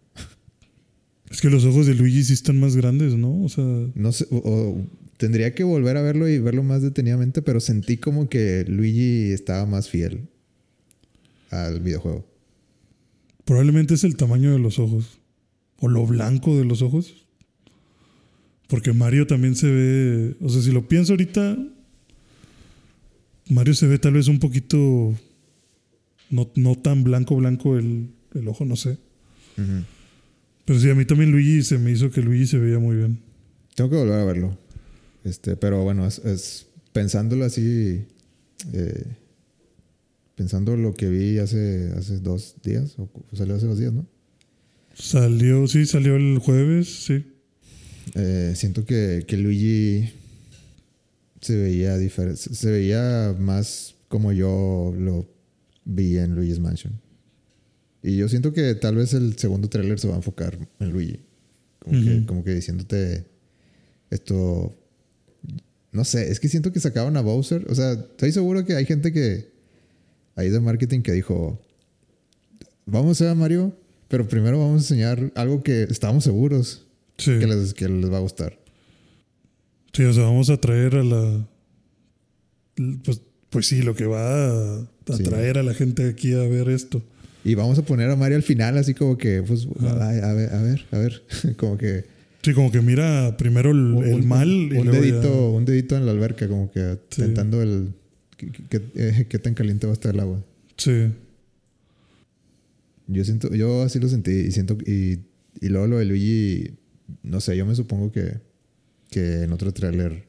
Es 1.32 1.42
que 1.42 1.50
los 1.50 1.66
ojos 1.66 1.88
de 1.88 1.96
Luigi 1.96 2.24
sí 2.24 2.34
están 2.34 2.60
más 2.60 2.76
grandes, 2.76 3.14
¿no? 3.14 3.44
O 3.44 3.50
sea, 3.50 3.64
No 3.96 4.12
sé, 4.12 4.28
o, 4.32 4.38
o 4.38 4.86
tendría 5.18 5.56
que 5.56 5.64
volver 5.64 5.98
a 5.98 6.02
verlo 6.02 6.28
y 6.28 6.40
verlo 6.40 6.64
más 6.64 6.82
detenidamente, 6.82 7.42
pero 7.42 7.60
sentí 7.60 7.98
como 7.98 8.30
que 8.30 8.66
Luigi 8.68 9.32
estaba 9.32 9.66
más 9.66 9.90
fiel 9.90 10.28
al 11.50 11.80
videojuego. 11.80 12.35
Probablemente 13.46 13.94
es 13.94 14.04
el 14.04 14.18
tamaño 14.18 14.52
de 14.52 14.60
los 14.60 14.80
ojos. 14.80 15.20
O 15.80 15.88
lo 15.88 16.06
blanco 16.06 16.58
de 16.58 16.66
los 16.66 16.82
ojos. 16.82 17.26
Porque 18.68 18.94
Mario 18.94 19.28
también 19.28 19.56
se 19.56 19.68
ve... 19.70 20.36
O 20.42 20.50
sea, 20.50 20.62
si 20.62 20.72
lo 20.72 20.88
pienso 20.88 21.14
ahorita... 21.14 21.58
Mario 23.50 23.74
se 23.76 23.88
ve 23.88 24.00
tal 24.00 24.14
vez 24.14 24.28
un 24.28 24.40
poquito... 24.40 25.14
No, 26.32 26.50
no 26.56 26.76
tan 26.76 27.04
blanco, 27.04 27.36
blanco 27.36 27.78
el, 27.78 28.10
el 28.34 28.48
ojo, 28.48 28.66
no 28.66 28.76
sé. 28.76 28.98
Pero 30.66 30.80
sí, 30.80 30.90
a 30.90 30.96
mí 30.96 31.06
también 31.06 31.32
Luigi 31.32 31.62
se 31.64 31.78
me 31.78 31.92
hizo 31.92 32.10
que 32.10 32.22
Luigi 32.22 32.48
se 32.48 32.58
veía 32.58 32.80
muy 32.80 32.96
bien. 32.96 33.20
Tengo 33.76 33.92
que 33.92 33.96
volver 33.98 34.20
a 34.20 34.26
verlo. 34.26 34.58
Este, 35.24 35.56
pero 35.56 35.84
bueno, 35.84 36.08
es, 36.08 36.18
es- 36.20 36.68
pensándolo 36.94 37.46
así, 37.46 38.06
eh, 38.74 39.06
pensando 40.36 40.76
lo 40.76 40.94
que 40.94 41.10
vi 41.10 41.38
hace, 41.40 41.92
hace 41.98 42.20
dos 42.20 42.56
días, 42.64 42.96
o 42.98 43.10
salió 43.34 43.56
hace 43.56 43.66
dos 43.68 43.80
días, 43.80 43.94
¿no? 43.94 44.06
Salió, 44.94 45.68
sí, 45.68 45.86
salió 45.86 46.16
el 46.16 46.38
jueves, 46.40 46.88
sí. 47.06 47.26
Eh, 48.14 48.54
siento 48.56 48.86
que, 48.86 49.26
que 49.28 49.38
Luigi 49.38 50.12
se 51.42 51.56
veía 51.58 51.98
diferente, 51.98 52.38
se 52.54 52.72
veía 52.72 53.36
más 53.40 53.96
como 54.08 54.32
yo 54.32 54.94
lo 54.98 55.28
vi 55.84 56.18
en 56.18 56.36
Luigi's 56.36 56.60
Mansion. 56.60 56.94
Y 58.02 58.18
yo 58.18 58.30
siento 58.30 58.54
que 58.54 58.76
tal 58.76 58.96
vez 58.96 59.14
el 59.14 59.38
segundo 59.38 59.68
tráiler 59.68 60.00
se 60.00 60.08
va 60.08 60.14
a 60.14 60.18
enfocar 60.18 60.58
en 60.80 60.92
Luigi. 60.92 61.20
Como, 61.80 62.02
que, 62.04 62.16
Ujú. 62.18 62.26
como 62.28 62.44
que 62.44 62.54
diciéndote 62.54 63.26
esto. 64.12 64.76
No 65.92 66.04
sé, 66.04 66.30
es 66.32 66.40
que 66.40 66.48
siento 66.48 66.72
que 66.72 66.80
sacaban 66.80 67.18
a 67.18 67.22
Bowser. 67.22 67.66
O 67.70 67.74
sea, 67.76 67.94
estoy 67.94 68.32
seguro 68.32 68.64
que 68.66 68.76
hay 68.76 68.86
gente 68.86 69.12
que. 69.12 69.55
Ahí 70.36 70.50
de 70.50 70.60
marketing 70.60 71.02
que 71.02 71.12
dijo. 71.14 71.60
Vamos 72.86 73.22
a 73.22 73.34
Mario, 73.36 73.76
pero 74.08 74.28
primero 74.28 74.60
vamos 74.60 74.74
a 74.74 74.84
enseñar 74.86 75.32
algo 75.36 75.64
que 75.64 75.84
estamos 75.84 76.24
seguros 76.24 76.86
Sí. 77.18 77.40
que 77.40 77.48
les, 77.48 77.74
que 77.74 77.88
les 77.88 78.12
va 78.12 78.18
a 78.18 78.22
gustar. 78.22 78.60
Sí, 79.94 80.04
o 80.04 80.14
sea, 80.14 80.24
vamos 80.26 80.50
a 80.50 80.58
traer 80.58 80.96
a 80.96 81.04
la. 81.04 81.48
Pues, 83.04 83.22
pues 83.50 83.68
sí, 83.68 83.82
lo 83.82 83.96
que 83.96 84.06
va 84.06 84.22
a, 84.48 84.80
a 84.82 85.18
Sí. 85.18 85.24
traer 85.24 85.58
a 85.58 85.64
la 85.64 85.74
gente 85.74 86.08
aquí 86.10 86.34
a 86.34 86.40
ver 86.40 86.68
esto. 86.70 87.02
Y 87.46 87.56
vamos 87.56 87.78
a 87.80 87.84
poner 87.84 88.10
a 88.10 88.16
Mario 88.16 88.36
al 88.38 88.44
final, 88.44 88.78
así 88.78 88.94
como 88.94 89.18
que, 89.18 89.42
pues, 89.44 89.68
a 89.80 89.94
ver, 90.10 90.24
a 90.26 90.34
ver, 90.34 90.82
a 90.92 90.98
ver. 90.98 91.24
como 91.58 91.78
que. 91.78 92.04
Sí, 92.42 92.54
como 92.54 92.72
que 92.72 92.82
mira 92.82 93.38
primero 93.38 93.72
el, 93.72 93.78
un- 93.78 94.04
el 94.06 94.14
un- 94.16 94.28
mal 94.28 94.48
y 94.50 94.78
un 94.78 94.86
ya- 94.86 94.92
dedito, 94.92 95.52
un 95.52 95.66
dedito 95.66 95.96
en 95.96 96.06
la 96.06 96.12
alberca, 96.12 96.48
como 96.48 96.70
que 96.72 96.98
Sí. 97.10 97.22
tentando 97.22 97.62
el. 97.62 97.94
¿Qué, 98.38 98.52
qué- 98.70 98.92
eh, 98.96 99.26
qué 99.30 99.40
tan 99.40 99.54
caliente 99.54 99.88
va 99.88 99.92
a 99.92 99.96
estar 99.96 100.14
el 100.14 100.20
agua? 100.20 100.44
Sí. 100.78 101.12
Yo 103.08 103.24
siento, 103.24 103.54
yo 103.54 103.84
así 103.84 104.00
lo 104.00 104.08
sentí 104.10 104.32
y 104.32 104.52
siento 104.52 104.78
y, 104.86 105.20
y 105.62 105.70
luego 105.70 105.88
lo 105.88 105.98
de 106.00 106.06
Luigi 106.06 106.72
no 107.24 107.40
sé, 107.40 107.56
yo 107.56 107.66
me 107.66 107.76
supongo 107.76 108.12
que, 108.12 108.40
que 109.12 109.44
en 109.44 109.52
otro 109.54 109.72
tráiler 109.74 110.26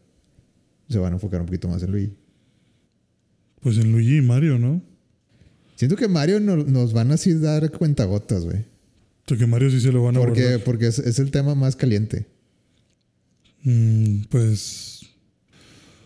se 0.88 0.98
van 0.98 1.12
a 1.12 1.16
enfocar 1.16 1.40
un 1.40 1.46
poquito 1.46 1.68
más 1.68 1.82
en 1.82 1.90
Luigi. 1.90 2.12
Pues 3.60 3.78
en 3.78 3.90
Luigi 3.92 4.18
y 4.18 4.20
Mario, 4.20 4.58
¿no? 4.58 4.82
Siento 5.74 5.96
que 5.96 6.06
Mario 6.06 6.38
no- 6.40 6.56
nos 6.56 6.92
van 6.92 7.10
a 7.10 7.14
así 7.14 7.32
dar 7.34 7.70
cuentagotas, 7.72 8.44
güey. 8.44 8.64
Porque 9.26 9.46
Mario 9.46 9.70
sí 9.70 9.80
se 9.80 9.90
lo 9.90 10.02
van 10.04 10.16
a 10.16 10.20
Porque, 10.20 10.58
porque 10.64 10.86
es, 10.86 10.98
es 10.98 11.18
el 11.18 11.30
tema 11.30 11.54
más 11.54 11.74
caliente. 11.76 12.26
Mm, 13.64 14.24
pues 14.30 14.95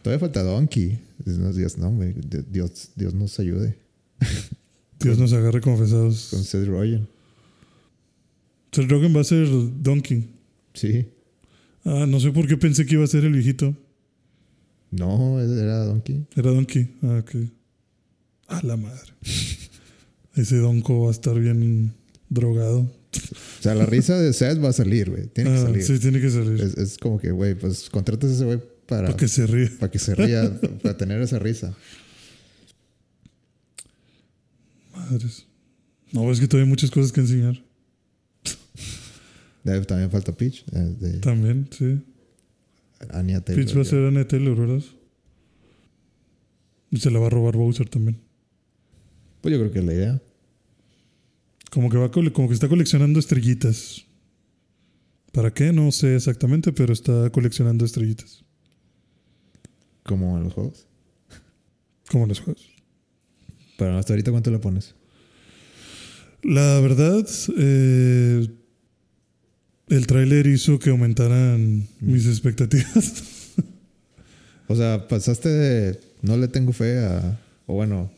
Todavía 0.03 0.21
falta 0.21 0.43
Donkey. 0.43 0.99
Dios, 1.25 1.57
Dios, 1.57 1.79
no, 1.79 1.91
güey. 1.93 2.15
Dios, 2.51 2.91
Dios 2.97 3.15
nos 3.15 3.39
ayude. 3.39 3.77
Dios 5.01 5.19
nos 5.19 5.33
agarre 5.33 5.61
confesados. 5.61 6.29
Con 6.31 6.45
Seth 6.45 6.67
Rogen. 6.67 7.09
Seth 8.73 8.91
Rogen 8.91 9.15
va 9.17 9.21
a 9.21 9.25
ser 9.25 9.47
Donkey. 9.83 10.29
Sí. 10.75 11.07
Ah, 11.85 12.07
no 12.09 12.21
sé 12.21 12.31
por 12.31 12.47
qué 12.47 12.57
pensé 12.57 12.87
que 12.87 12.95
iba 12.95 13.05
a 13.05 13.09
ser 13.09 13.25
el 13.25 13.33
viejito. 13.33 13.75
No, 14.91 15.41
era 15.41 15.85
Donkey. 15.85 16.27
Era 16.37 16.51
Donkey. 16.51 16.97
Ah, 17.03 17.23
ok. 17.23 17.35
A 18.49 18.63
la 18.67 18.77
madre. 18.77 19.13
Ese 20.35 20.57
Donko 20.57 21.03
va 21.03 21.09
a 21.09 21.13
estar 21.13 21.39
bien 21.39 21.93
drogado. 22.29 22.81
O 22.81 23.63
sea, 23.63 23.75
la 23.75 23.87
risa 23.87 24.19
de 24.19 24.33
Seth 24.33 24.63
va 24.63 24.69
a 24.69 24.73
salir, 24.73 25.11
güey. 25.11 25.27
Tiene 25.29 25.51
que 25.51 25.57
Ah, 25.57 25.63
salir. 25.63 25.83
sí, 25.83 25.99
tiene 25.99 26.21
que 26.21 26.31
salir. 26.31 26.61
Es, 26.61 26.77
es 26.77 26.99
como 26.99 27.19
que, 27.19 27.31
güey, 27.33 27.55
pues 27.55 27.91
contratas 27.91 28.31
a 28.31 28.35
ese 28.35 28.45
güey 28.45 28.61
para, 28.91 29.07
Para 29.07 29.17
que 29.17 29.29
se 29.29 29.47
ríe. 29.47 29.69
para 29.81 29.91
que 29.91 29.99
se 29.99 30.15
ría, 30.15 30.61
para 30.83 30.97
tener 30.99 31.23
esa 31.23 31.39
risa. 31.39 31.75
Madres. 34.95 35.47
No, 36.13 36.31
es 36.31 36.41
que 36.41 36.49
todavía 36.49 36.65
hay 36.65 36.71
muchas 36.71 36.91
cosas 36.91 37.13
que 37.13 37.21
enseñar. 37.21 37.63
De- 39.65 39.85
También 39.85 40.11
falta 40.11 40.33
Peach. 40.33 40.65
eh, 40.73 40.95
De 40.99 41.19
También, 41.21 41.69
sí. 41.71 42.01
Anya 43.11 43.41
Taylor. 43.41 43.65
Peach 43.65 43.77
va 43.77 43.83
a 43.83 43.85
ser 43.85 44.05
Anna 44.05 44.27
Taylor, 44.27 44.57
¿verdad? 44.59 44.83
Y 46.91 46.99
se 46.99 47.11
la 47.11 47.19
va 47.21 47.29
a 47.29 47.31
robar 47.31 47.57
Bowser 47.57 47.89
también. 47.89 48.19
Pues 49.41 49.53
yo 49.53 49.59
creo 49.61 49.71
que 49.73 49.79
es 49.79 49.85
la 49.85 49.95
idea. 49.95 50.23
Como 51.71 51.89
que 51.89 51.97
va 51.97 52.11
como 52.11 52.49
que 52.49 52.55
está 52.55 52.69
coleccionando 52.69 53.21
estrellitas. 53.21 54.05
¿Para 55.33 55.55
qué? 55.55 55.73
No 55.73 55.93
sé 55.93 56.17
exactamente, 56.17 56.73
pero 56.73 56.93
está 56.93 57.31
coleccionando 57.31 57.85
estrellitas. 57.85 58.45
Como 60.03 60.37
en 60.37 60.45
los 60.45 60.53
juegos. 60.53 60.87
Como 62.11 62.25
en 62.25 62.29
los 62.31 62.41
juegos. 62.41 62.71
Pero 63.79 63.97
hasta 63.97 64.13
ahorita, 64.13 64.31
¿cuánto 64.31 64.51
le 64.51 64.59
pones? 64.59 64.95
La 66.43 66.81
verdad, 66.81 67.27
eh, 67.59 68.49
el 69.89 70.07
tráiler 70.07 70.47
hizo 70.47 70.79
que 70.79 70.91
aumentaran 70.91 71.87
mis 72.01 72.27
expectativas. 72.27 73.25
O 74.69 74.77
sea, 74.77 75.09
pasaste 75.09 75.49
de 75.49 76.01
no 76.23 76.37
le 76.37 76.47
tengo 76.47 76.73
fe 76.73 77.01
a. 77.01 77.41
O 77.67 77.75
bueno, 77.75 78.09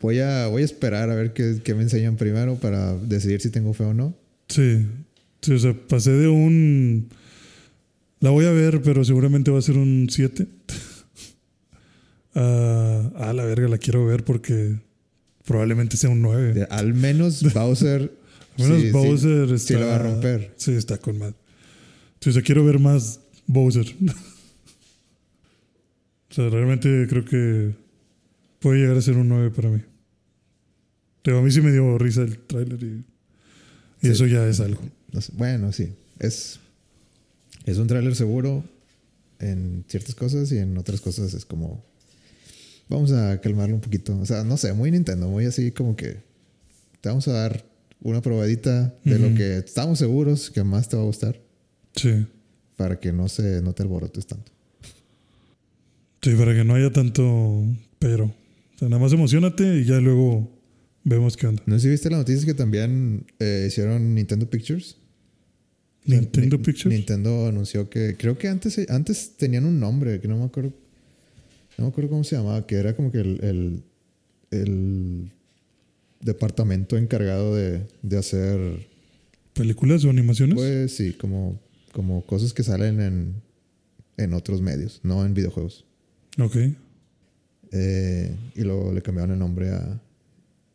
voy 0.00 0.18
a, 0.18 0.48
voy 0.48 0.62
a 0.62 0.64
esperar 0.64 1.08
a 1.08 1.14
ver 1.14 1.34
qué, 1.34 1.60
qué 1.62 1.72
me 1.72 1.82
enseñan 1.82 2.16
primero 2.16 2.56
para 2.56 2.96
decidir 2.96 3.40
si 3.40 3.50
tengo 3.50 3.72
fe 3.72 3.84
o 3.84 3.94
no. 3.94 4.12
sí, 4.48 4.84
sí, 5.40 5.52
o 5.52 5.58
sea, 5.60 5.72
pasé 5.88 6.10
de 6.10 6.26
un... 6.26 7.08
La 8.18 8.30
voy 8.30 8.46
a 8.46 8.50
ver, 8.50 8.82
pero 8.82 9.04
seguramente 9.04 9.52
va 9.52 9.60
a 9.60 9.62
ser 9.62 9.76
un 9.76 10.08
7. 10.10 10.48
A 12.38 13.12
ah, 13.16 13.32
la 13.32 13.44
verga, 13.44 13.66
la 13.68 13.78
quiero 13.78 14.04
ver 14.06 14.24
porque 14.24 14.78
probablemente 15.44 15.96
sea 15.96 16.10
un 16.10 16.20
9. 16.22 16.52
De- 16.52 16.64
al 16.64 16.92
menos 16.94 17.42
Bowser. 17.52 18.12
Al 18.58 18.62
menos 18.64 18.80
sí, 18.80 18.86
sí, 18.86 18.90
Bowser 18.92 19.42
está. 19.52 19.58
sí 19.58 19.74
la 19.74 19.86
va 19.86 19.94
a 19.96 19.98
romper. 19.98 20.54
Sí, 20.56 20.72
está 20.72 20.96
con 20.96 21.18
más. 21.18 21.34
Sí, 22.20 22.30
o 22.30 22.32
sea, 22.32 22.40
quiero 22.42 22.64
ver 22.64 22.78
más 22.78 23.20
Bowser. 23.46 23.86
o 26.30 26.34
sea, 26.34 26.48
realmente 26.48 27.06
creo 27.08 27.24
que 27.24 27.74
puede 28.60 28.80
llegar 28.80 28.96
a 28.96 29.02
ser 29.02 29.16
un 29.18 29.28
9 29.28 29.50
para 29.50 29.68
mí. 29.68 29.80
Pero 31.22 31.38
a 31.38 31.42
mí 31.42 31.50
sí 31.50 31.60
me 31.60 31.70
dio 31.72 31.98
risa 31.98 32.22
el 32.22 32.38
tráiler 32.38 32.82
y, 32.82 32.86
y 32.86 33.04
Sí. 34.02 34.08
eso 34.08 34.26
ya 34.26 34.46
es 34.48 34.60
algo. 34.60 34.80
Bueno, 35.34 35.72
sí. 35.72 35.92
Es, 36.18 36.58
es 37.64 37.78
un 37.78 37.86
tráiler 37.88 38.14
seguro 38.16 38.64
en 39.38 39.84
ciertas 39.88 40.14
cosas 40.14 40.50
y 40.52 40.58
en 40.58 40.76
otras 40.78 41.00
cosas 41.00 41.34
es 41.34 41.44
como. 41.44 41.84
Vamos 42.88 43.10
a 43.12 43.40
calmarlo 43.40 43.74
un 43.74 43.80
poquito. 43.80 44.16
O 44.18 44.26
sea, 44.26 44.44
no 44.44 44.56
sé, 44.56 44.72
muy 44.72 44.90
Nintendo, 44.90 45.28
muy 45.28 45.44
así 45.46 45.70
como 45.72 45.96
que. 45.96 46.18
Te 47.00 47.08
vamos 47.08 47.26
a 47.28 47.32
dar 47.32 47.64
una 48.02 48.20
probadita 48.22 48.94
de 49.04 49.18
lo 49.18 49.34
que 49.34 49.58
estamos 49.58 49.98
seguros 49.98 50.50
que 50.50 50.62
más 50.64 50.88
te 50.88 50.96
va 50.96 51.02
a 51.02 51.06
gustar 51.06 51.40
Sí. 51.94 52.26
para 52.76 52.98
que 53.00 53.12
no, 53.12 53.28
se, 53.28 53.62
no 53.62 53.72
te 53.72 53.82
alborotes 53.82 54.26
tanto. 54.26 54.52
Sí, 56.22 56.34
para 56.34 56.54
que 56.54 56.64
no 56.64 56.74
haya 56.74 56.90
tanto 56.92 57.64
pero. 57.98 58.24
O 58.24 58.78
sea, 58.78 58.88
nada 58.88 59.00
más 59.00 59.12
emocionate 59.12 59.78
y 59.80 59.84
ya 59.84 60.00
luego 60.00 60.50
vemos 61.04 61.36
qué 61.36 61.46
onda. 61.46 61.62
No 61.66 61.76
sé 61.76 61.82
si 61.82 61.88
viste 61.88 62.10
la 62.10 62.18
noticia 62.18 62.44
que 62.44 62.54
también 62.54 63.24
eh, 63.38 63.66
hicieron 63.68 64.14
Nintendo 64.14 64.48
Pictures. 64.50 64.96
Nintendo 66.04 66.58
Ni- 66.58 66.62
Pictures. 66.64 66.94
Nintendo 66.96 67.46
anunció 67.46 67.88
que 67.88 68.16
creo 68.16 68.36
que 68.38 68.48
antes, 68.48 68.78
antes 68.90 69.36
tenían 69.36 69.64
un 69.64 69.80
nombre 69.80 70.20
que 70.20 70.28
no 70.28 70.36
me 70.38 70.44
acuerdo. 70.44 70.72
No 71.78 71.84
me 71.84 71.90
acuerdo 71.90 72.10
cómo 72.10 72.24
se 72.24 72.36
llamaba, 72.36 72.66
que 72.66 72.76
era 72.76 72.94
como 72.96 73.10
que 73.12 73.18
el, 73.20 73.40
el, 73.44 73.82
el 74.50 75.30
departamento 76.20 76.96
encargado 76.96 77.54
de, 77.54 77.86
de 78.02 78.18
hacer, 78.18 78.86
¿Películas 79.52 80.04
o 80.04 80.10
animaciones? 80.10 80.54
pues 80.54 80.96
sí, 80.96 81.12
como, 81.14 81.60
como 81.92 82.24
cosas 82.24 82.52
que 82.52 82.62
salen 82.62 83.00
en, 83.00 83.34
en 84.16 84.32
otros 84.34 84.60
medios, 84.62 85.00
no 85.02 85.24
en 85.24 85.34
videojuegos. 85.34 85.84
ok. 86.38 86.56
Eh, 87.72 88.34
y 88.54 88.62
luego 88.62 88.92
le 88.92 89.02
cambiaron 89.02 89.32
el 89.32 89.38
nombre 89.40 89.70
a 89.70 90.00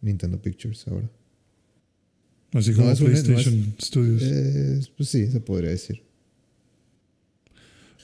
Nintendo 0.01 0.39
Pictures 0.41 0.85
ahora. 0.87 1.09
Así 2.53 2.71
No, 2.71 2.77
como 2.77 2.91
es 2.91 2.99
un- 3.01 3.07
no 3.07 3.13
es- 3.13 3.23
PlayStation 3.23 3.75
Studios. 3.81 4.21
Eh, 4.23 4.79
pues 4.97 5.09
sí, 5.09 5.25
se 5.31 5.39
podría 5.39 5.69
decir. 5.69 6.03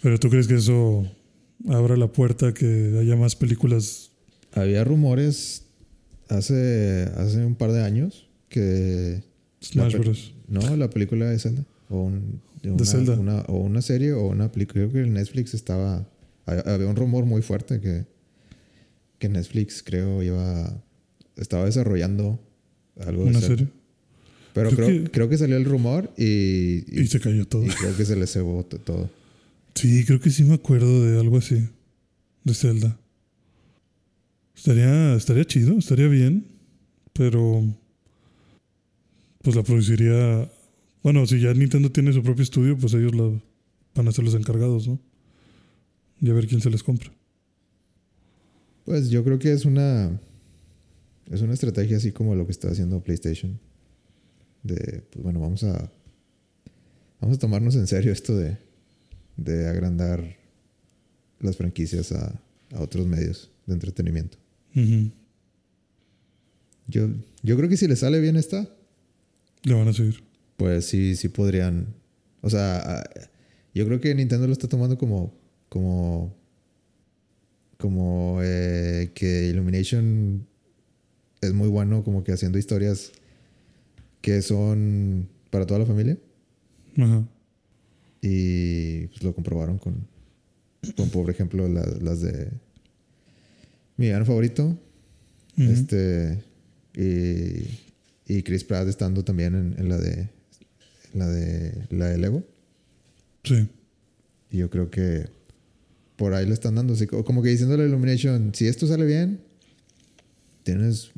Pero 0.02 0.18
tú 0.20 0.30
crees 0.30 0.48
que 0.48 0.56
eso 0.56 1.06
abra 1.68 1.98
la 1.98 2.08
puerta 2.12 2.50
a 2.50 2.54
que 2.54 2.98
haya 3.00 3.16
más 3.16 3.36
películas. 3.36 4.12
Había 4.54 4.84
rumores 4.84 5.64
hace, 6.30 7.10
hace 7.18 7.46
un 7.46 7.56
par 7.56 7.72
de 7.72 7.84
años 7.84 8.28
que 8.50 9.24
Smash 9.62 9.98
Bros. 9.98 10.34
No, 10.48 10.76
la 10.76 10.90
película 10.90 11.30
de 11.30 11.40
Zelda. 11.40 11.66
O, 11.90 12.04
un- 12.04 12.42
de 12.64 12.70
De 12.70 12.72
una, 12.72 12.86
Zelda. 12.86 13.14
una- 13.20 13.42
o 13.42 13.58
una 13.58 13.82
serie 13.82 14.14
o 14.14 14.28
una 14.28 14.52
película. 14.52 14.88
Creo 14.90 14.92
que 15.06 15.10
Netflix 15.10 15.54
estaba. 15.54 16.08
ha- 16.46 16.74
Había 16.74 16.88
un 16.88 16.96
rumor 16.96 17.26
muy 17.26 17.42
fuerte 17.42 17.80
que, 17.80 18.06
que 19.20 19.30
Netflix, 19.30 19.84
creo, 19.84 20.24
iba. 20.24 20.82
Estaba 21.36 21.66
desarrollando 21.66 22.40
algo 23.06 23.24
de 23.26 23.30
Una 23.30 23.40
Zelda. 23.42 23.56
serie. 23.58 23.68
Pero 24.54 24.70
Creo 24.72 24.88
creo, 24.88 25.04
que- 25.04 25.12
creo 25.12 25.30
que 25.30 25.38
salió 25.38 25.56
el 25.58 25.66
rumor 25.66 26.12
y, 26.18 26.84
y, 26.88 27.02
Y 27.02 27.08
se 27.08 27.20
cayó 27.20 27.46
todo. 27.48 27.64
y 27.64 27.70
creo 27.70 27.96
que 27.96 28.06
se 28.06 28.16
le 28.16 28.26
cebó 28.26 28.64
todo. 28.66 29.10
Sí, 29.78 30.04
creo 30.06 30.20
que 30.20 30.32
sí 30.32 30.44
me 30.44 30.56
acuerdo 30.56 31.06
de 31.06 31.20
algo 31.20 31.38
así. 31.38 31.70
De 32.44 32.56
Zelda. 32.56 33.00
Estaría, 34.56 35.14
estaría 35.14 35.46
chido, 35.46 35.78
estaría 35.78 36.08
bien. 36.08 36.48
Pero. 37.14 37.64
Pues 39.44 39.56
la 39.56 39.62
produciría. 39.62 40.52
Bueno, 41.04 41.28
si 41.28 41.40
ya 41.40 41.54
Nintendo 41.54 41.92
tiene 41.92 42.12
su 42.12 42.24
propio 42.24 42.42
estudio, 42.42 42.76
pues 42.76 42.96
ellos 42.96 43.14
la, 43.14 43.40
van 43.94 44.08
a 44.08 44.12
ser 44.12 44.26
los 44.26 44.34
encargados, 44.34 44.88
¿no? 44.88 45.00
Y 46.22 46.30
a 46.32 46.34
ver 46.34 46.48
quién 46.48 46.60
se 46.60 46.72
les 46.72 46.82
compra. 46.82 47.14
Pues 48.84 49.12
yo 49.12 49.24
creo 49.24 49.38
que 49.38 49.52
es 49.52 49.64
una. 49.66 50.20
Es 51.30 51.42
una 51.42 51.54
estrategia 51.54 51.98
así 51.98 52.12
como 52.12 52.34
lo 52.34 52.48
que 52.48 52.52
está 52.52 52.72
haciendo 52.72 53.04
PlayStation. 53.04 53.60
De, 54.64 55.04
pues 55.12 55.22
bueno, 55.22 55.40
vamos 55.40 55.64
a. 55.64 55.92
Vamos 57.22 57.38
a 57.38 57.40
tomarnos 57.40 57.76
en 57.76 57.86
serio 57.86 58.12
esto 58.12 58.36
de. 58.36 58.67
De 59.38 59.68
agrandar 59.68 60.36
las 61.40 61.56
franquicias 61.56 62.12
a, 62.12 62.42
a 62.74 62.82
otros 62.82 63.08
medios 63.08 63.52
de 63.66 63.74
entretenimiento. 63.74 64.38
Yo, 66.88 67.08
yo 67.42 67.58
creo 67.58 67.70
que 67.70 67.78
si 67.78 67.88
le 67.88 67.96
sale 67.96 68.20
bien 68.20 68.36
esta, 68.36 68.70
Le 69.64 69.74
van 69.74 69.88
a 69.88 69.94
seguir. 69.94 70.24
pues 70.56 70.86
sí, 70.86 71.16
sí 71.16 71.30
podrían. 71.30 71.88
O 72.42 72.50
sea, 72.50 73.04
yo 73.74 73.86
creo 73.86 74.00
que 74.00 74.14
Nintendo 74.14 74.48
lo 74.48 74.54
está 74.54 74.68
tomando 74.68 74.98
como. 74.98 75.34
como. 75.70 76.36
como 77.78 78.40
eh, 78.44 79.12
que 79.14 79.48
Illumination 79.48 80.46
es 81.42 81.54
muy 81.54 81.68
bueno, 81.68 82.04
como 82.04 82.24
que 82.24 82.32
haciendo 82.32 82.58
historias 82.58 83.12
que 84.22 84.42
son 84.42 85.28
para 85.50 85.66
toda 85.66 85.80
la 85.80 85.86
familia. 85.86 86.18
Ajá. 86.98 87.28
Y 88.22 89.08
pues 89.08 89.24
lo 89.24 89.34
comprobaron 89.36 89.78
con, 89.78 90.08
con 90.96 91.10
por 91.10 91.30
ejemplo, 91.30 91.68
la- 91.68 91.86
las 92.02 92.22
de 92.22 92.50
mi 93.98 94.08
gran 94.10 94.26
favorito. 94.26 94.78
Este. 95.58 96.44
Y, 96.96 97.80
y 98.32 98.44
Chris 98.44 98.64
Pratt 98.64 98.88
estando 98.88 99.24
también 99.24 99.56
en, 99.56 99.76
en 99.78 99.90
la 99.90 99.98
de. 99.98 100.14
en 101.14 101.20
la 101.20 101.28
de. 101.28 101.88
La 101.92 102.06
de 102.08 102.18
Lego. 102.18 102.44
Sí. 103.44 103.68
Y 104.52 104.58
yo 104.58 104.70
creo 104.70 104.90
que 104.90 105.26
por 106.16 106.34
ahí 106.34 106.46
le 106.46 106.54
están 106.54 106.76
dando, 106.76 106.94
así 106.94 107.06
co- 107.08 107.24
como 107.24 107.42
que 107.44 107.50
diciéndole 107.50 107.84
a 107.84 107.88
Illumination, 107.88 108.52
si 108.54 108.68
esto 108.68 108.88
sale 108.88 109.06
bien, 109.06 109.40
tienes... 110.64 111.12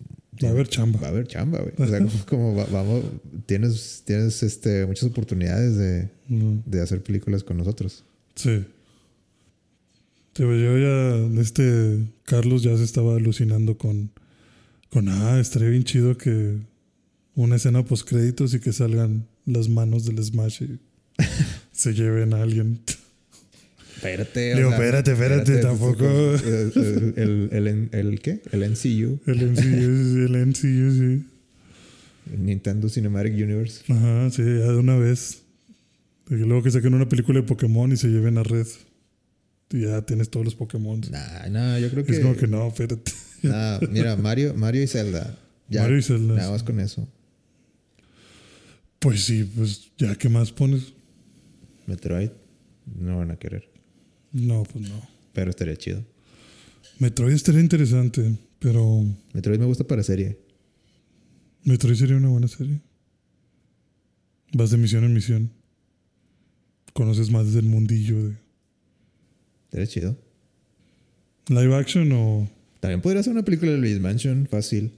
Va 0.44 0.50
a 0.50 0.52
haber 0.52 0.68
chamba. 0.68 1.00
Va 1.02 1.08
a 1.08 1.10
haber 1.12 1.28
chamba, 1.28 1.60
güey. 1.60 1.74
O 1.78 1.88
sea, 1.88 2.00
como, 2.00 2.26
como 2.28 2.56
va- 2.56 2.66
vamos, 2.72 3.04
tienes, 3.46 4.04
tienes 4.06 4.42
este, 4.44 4.86
muchas 4.86 5.06
oportunidades 5.10 5.76
de, 5.78 6.10
de 6.28 6.82
hacer 6.82 7.02
películas 7.04 7.44
con 7.44 7.58
nosotros. 7.58 8.04
Sí. 8.36 8.66
Sí, 10.36 10.44
pues 10.44 10.62
yo 10.62 10.78
ya, 10.78 11.42
este 11.42 12.00
Carlos 12.24 12.64
ya 12.64 12.78
se 12.78 12.84
estaba 12.84 13.16
alucinando 13.18 13.78
con, 13.78 14.12
con, 14.90 15.10
ah, 15.10 15.40
estaría 15.40 15.70
bien 15.70 15.84
chido 15.84 16.18
que 16.18 16.58
una 17.36 17.58
escena 17.58 17.84
post 17.84 18.08
créditos 18.08 18.54
y 18.54 18.60
que 18.60 18.72
salgan 18.72 19.28
las 19.46 19.68
manos 19.68 20.06
del 20.06 20.24
Smash 20.24 20.62
y 20.64 20.80
se 21.74 21.94
lleven 21.94 22.34
a 22.34 22.42
alguien. 22.44 22.80
Espérate, 24.00 24.56
Digo, 24.56 24.70
espérate, 24.72 25.12
espérate, 25.12 25.58
tampoco. 25.58 26.06
El, 26.06 27.14
el, 27.18 27.50
el, 27.52 27.68
el- 27.68 27.90
el- 27.92 28.20
¿qué? 28.22 28.42
El 28.52 28.64
NCU, 28.64 29.20
El 29.26 29.52
MCU, 29.52 30.26
el 30.26 30.46
MCU, 30.48 30.92
sí. 30.98 31.26
Nintendo 32.38 32.88
Cinematic 32.90 33.34
Universe. 33.34 33.82
Ajá, 33.92 34.30
sí, 34.32 34.42
ya 34.44 34.72
de 34.72 34.78
una 34.78 34.96
vez. 34.98 35.42
Y 36.30 36.36
luego 36.36 36.64
que 36.64 36.72
saquen 36.72 36.94
una 36.94 37.10
película 37.10 37.42
de 37.42 37.46
Pokémon 37.48 37.92
y 37.92 37.98
se 37.98 38.08
lleven 38.08 38.38
a 38.38 38.44
Red. 38.44 38.68
Y 39.72 39.82
ya 39.82 40.02
tienes 40.04 40.30
todos 40.30 40.46
los 40.46 40.56
Pokémon. 40.56 41.02
Nah, 41.12 41.50
nah, 41.50 41.78
yo 41.80 41.90
creo 41.90 42.06
que. 42.06 42.14
Es 42.14 42.20
como 42.20 42.36
que 42.36 42.48
no, 42.48 42.68
espérate. 42.68 43.12
nah, 43.44 43.80
mira, 43.92 44.16
Mario, 44.16 44.54
Mario 44.56 44.82
y 44.84 44.88
Zelda. 44.88 45.38
Ya, 45.68 45.82
Mario 45.82 45.98
y 45.98 46.04
Zelda, 46.04 46.36
Nada 46.36 46.52
más 46.52 46.64
con 46.64 46.80
eso. 46.80 47.08
Pues 49.00 49.24
sí, 49.26 49.44
pues 49.56 49.92
ya, 49.98 50.16
¿qué 50.16 50.28
más 50.30 50.52
pones? 50.52 50.94
Metroid, 51.88 52.30
no 53.00 53.18
van 53.20 53.32
a 53.32 53.38
querer. 53.38 53.69
No, 54.32 54.64
pues 54.64 54.88
no. 54.90 55.02
Pero 55.34 55.50
estaría 55.50 55.76
chido. 55.76 56.04
Metroid 57.00 57.34
estaría 57.34 57.62
interesante, 57.62 58.38
pero 58.60 59.06
Metroid 59.34 59.60
me 59.60 59.66
gusta 59.66 59.86
para 59.86 60.04
serie. 60.04 60.38
Metroid 61.64 61.96
sería 61.96 62.18
una 62.18 62.30
buena 62.30 62.48
serie. 62.48 62.82
Vas 64.54 64.72
de 64.72 64.78
misión 64.78 65.04
en 65.04 65.14
misión. 65.14 65.52
Conoces 66.94 67.30
más 67.32 67.54
del 67.54 67.66
mundillo 67.66 68.18
de 68.28 68.36
Estaría 69.66 69.88
chido. 69.88 70.18
live 71.48 71.76
action 71.76 72.12
o 72.12 72.50
También 72.80 73.02
podría 73.02 73.22
ser 73.24 73.34
una 73.34 73.44
película 73.46 73.72
de 73.72 73.78
Luis 73.78 74.00
Mansion, 74.00 74.48
fácil. 74.48 74.92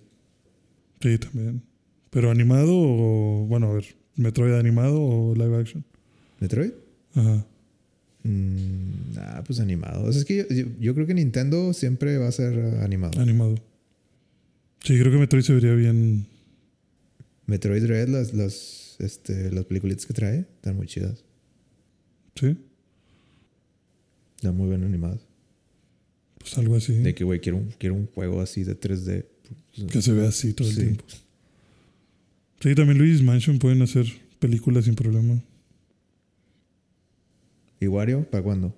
sí 1.01 1.17
también. 1.17 1.61
Pero 2.09 2.31
animado 2.31 2.71
o 2.73 3.45
bueno, 3.47 3.67
a 3.69 3.73
ver, 3.73 3.85
Metroid 4.15 4.53
animado 4.53 5.01
o 5.01 5.35
live 5.35 5.57
action. 5.57 5.83
¿Metroid? 6.39 6.71
Ajá. 7.15 7.45
Mm, 8.23 9.17
ah, 9.17 9.43
pues 9.45 9.59
animado. 9.59 10.03
O 10.03 10.11
sea, 10.11 10.19
es 10.21 10.25
que 10.25 10.37
yo, 10.37 10.47
yo- 10.55 10.67
yo 10.79 10.93
creo 10.93 11.07
que 11.07 11.13
Nintendo 11.13 11.73
siempre 11.73 12.17
va 12.17 12.27
a 12.27 12.31
ser 12.31 12.57
ah, 12.59 12.83
animado. 12.83 13.19
Animado. 13.19 13.55
Sí, 14.83 14.97
creo 14.99 15.11
que 15.11 15.17
Metroid 15.17 15.43
se 15.43 15.53
vería 15.53 15.73
bien. 15.73 16.25
Metroid 17.47 17.83
Red, 17.85 18.09
las, 18.09 18.33
las, 18.33 18.95
este, 18.99 19.51
las 19.51 19.65
peliculitas 19.65 20.05
que 20.05 20.13
trae, 20.13 20.39
están 20.55 20.75
muy 20.75 20.87
chidas. 20.87 21.23
Sí, 22.35 22.55
Están 24.37 24.55
muy 24.55 24.69
bien 24.69 24.83
animadas. 24.83 25.19
pues 26.39 26.57
algo 26.57 26.75
así. 26.75 26.93
De 26.93 27.13
que, 27.13 27.23
güey, 27.23 27.39
quiero 27.39 27.57
un, 27.57 27.71
quiero 27.77 27.93
un 27.95 28.07
juego 28.07 28.41
así 28.41 28.63
de 28.63 28.75
3D. 28.79 29.25
Que 29.91 30.01
se 30.01 30.13
vea 30.13 30.29
así 30.29 30.53
todo 30.53 30.67
el 30.69 30.73
Sí. 30.75 30.81
tiempo. 30.81 31.03
Sí, 32.61 32.75
también 32.75 32.97
Luis 32.97 33.21
Mansion 33.21 33.59
pueden 33.59 33.81
hacer 33.81 34.05
películas 34.39 34.85
sin 34.85 34.95
problema. 34.95 35.41
¿Y 37.81 37.87
Wario? 37.87 38.23
¿Para 38.29 38.43
cuándo? 38.43 38.73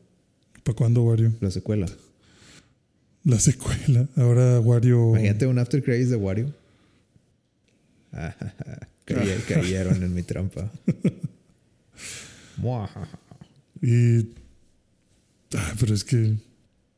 ¿Para 0.63 0.75
cuándo 0.75 1.03
Wario? 1.03 1.31
La 1.41 1.51
secuela. 1.51 1.85
La 3.25 3.39
secuela. 3.39 4.07
Ahora 4.15 4.59
Wario. 4.59 5.09
Imagínate 5.09 5.45
un 5.45 5.59
After 5.59 5.83
Credits 5.83 6.09
de 6.09 6.15
Wario. 6.15 6.53
Ah, 8.15 8.35
caye- 9.05 9.41
cayeron 9.47 10.03
en 10.03 10.13
mi 10.13 10.21
trampa. 10.21 10.71
Y. 13.81 14.19
Ah, 15.55 15.73
pero 15.79 15.93
es 15.95 16.03
que. 16.03 16.35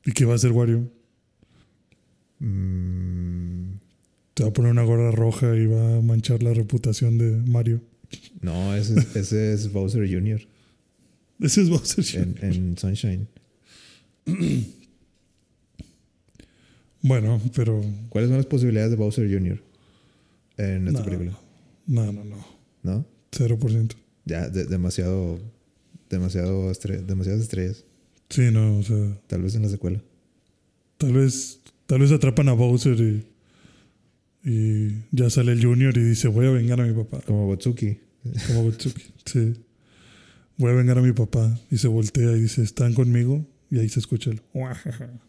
¿Y 0.05 0.11
qué 0.11 0.25
va 0.25 0.33
a 0.33 0.35
hacer 0.35 0.51
Wario? 0.51 0.91
Mm, 2.39 3.77
Te 4.33 4.43
va 4.43 4.49
a 4.49 4.53
poner 4.53 4.71
una 4.71 4.83
gorra 4.83 5.09
roja 5.11 5.55
y 5.55 5.65
va 5.67 5.97
a 5.97 6.01
manchar 6.01 6.43
la 6.43 6.53
reputación 6.53 7.17
de 7.17 7.31
Mario. 7.49 7.81
no, 8.41 8.75
ese, 8.75 8.99
es- 8.99 9.15
ese 9.15 9.53
es 9.53 9.71
Bowser 9.71 10.05
Jr. 10.11 10.41
Ese 11.39 11.61
es 11.61 11.69
Bowser 11.69 12.03
Jr. 12.05 12.43
en, 12.43 12.53
en 12.53 12.77
Sunshine. 12.77 13.27
Bueno, 17.01 17.39
pero. 17.55 17.81
¿Cuáles 18.09 18.29
son 18.29 18.37
las 18.37 18.45
posibilidades 18.47 18.91
de 18.91 18.97
Bowser 18.97 19.31
Jr. 19.31 19.61
en 20.57 20.87
esta 20.87 20.99
No. 20.99 21.05
película? 21.05 21.39
No, 21.85 22.11
no, 22.11 22.23
no. 22.23 22.45
¿No? 22.83 23.05
0%. 23.31 23.93
Ya, 24.25 24.49
de- 24.49 24.65
demasiado. 24.65 25.39
Demasiado 26.09 26.71
estre- 26.71 27.03
demasiadas 27.05 27.41
estrellas. 27.41 27.83
Sí, 28.29 28.49
no, 28.51 28.77
o 28.79 28.83
sea. 28.83 29.19
Tal 29.27 29.41
vez 29.43 29.53
en 29.55 29.61
la 29.63 29.69
secuela. 29.69 30.01
Tal 30.97 31.13
vez. 31.13 31.59
Tal 31.85 31.99
vez 31.99 32.11
atrapan 32.11 32.49
a 32.49 32.53
Bowser 32.53 32.99
y. 32.99 33.23
Y 34.47 35.03
ya 35.11 35.29
sale 35.29 35.51
el 35.51 35.63
Junior 35.63 35.95
y 35.97 36.03
dice: 36.03 36.27
Voy 36.27 36.47
a 36.47 36.51
vengar 36.51 36.79
a 36.81 36.85
mi 36.85 36.93
papá. 36.93 37.21
Como 37.25 37.45
Botsuki. 37.45 37.97
Como 38.47 38.63
Gotsuki. 38.63 39.03
Sí. 39.25 39.53
Voy 40.57 40.71
a 40.71 40.75
vengar 40.75 40.97
a 40.97 41.01
mi 41.01 41.11
papá. 41.11 41.59
Y 41.71 41.77
se 41.77 41.87
voltea 41.87 42.31
y 42.31 42.41
dice: 42.41 42.61
¿Están 42.63 42.93
conmigo? 42.93 43.45
Y 43.71 43.79
ahí 43.79 43.89
se 43.89 43.99
escucha 43.99 44.31
el. 44.31 44.41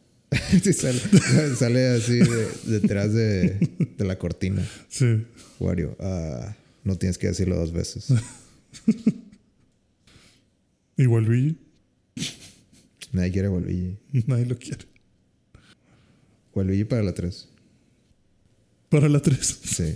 Sí, 0.62 0.72
sale, 0.72 0.98
sale 1.56 1.86
así 1.86 2.18
de- 2.18 2.48
detrás 2.80 3.14
de, 3.14 3.58
de 3.96 4.04
la 4.04 4.18
cortina. 4.18 4.60
Sí. 4.88 5.24
Wario, 5.60 5.96
ah, 6.00 6.54
no 6.82 6.96
tienes 6.98 7.16
que 7.16 7.28
decirlo 7.28 7.56
dos 7.56 7.72
veces. 7.72 8.08
Igual 10.96 11.24
Luigi. 11.24 11.58
Nadie 13.12 13.32
quiere 13.32 13.48
Waluigi. 13.48 13.96
Nadie 14.26 14.46
lo 14.46 14.56
quiere. 14.58 14.84
Waluigi 16.54 16.84
para 16.84 17.02
la 17.02 17.14
3. 17.14 17.48
Para 18.88 19.08
la 19.08 19.20
3. 19.20 19.58
Sí. 19.64 19.94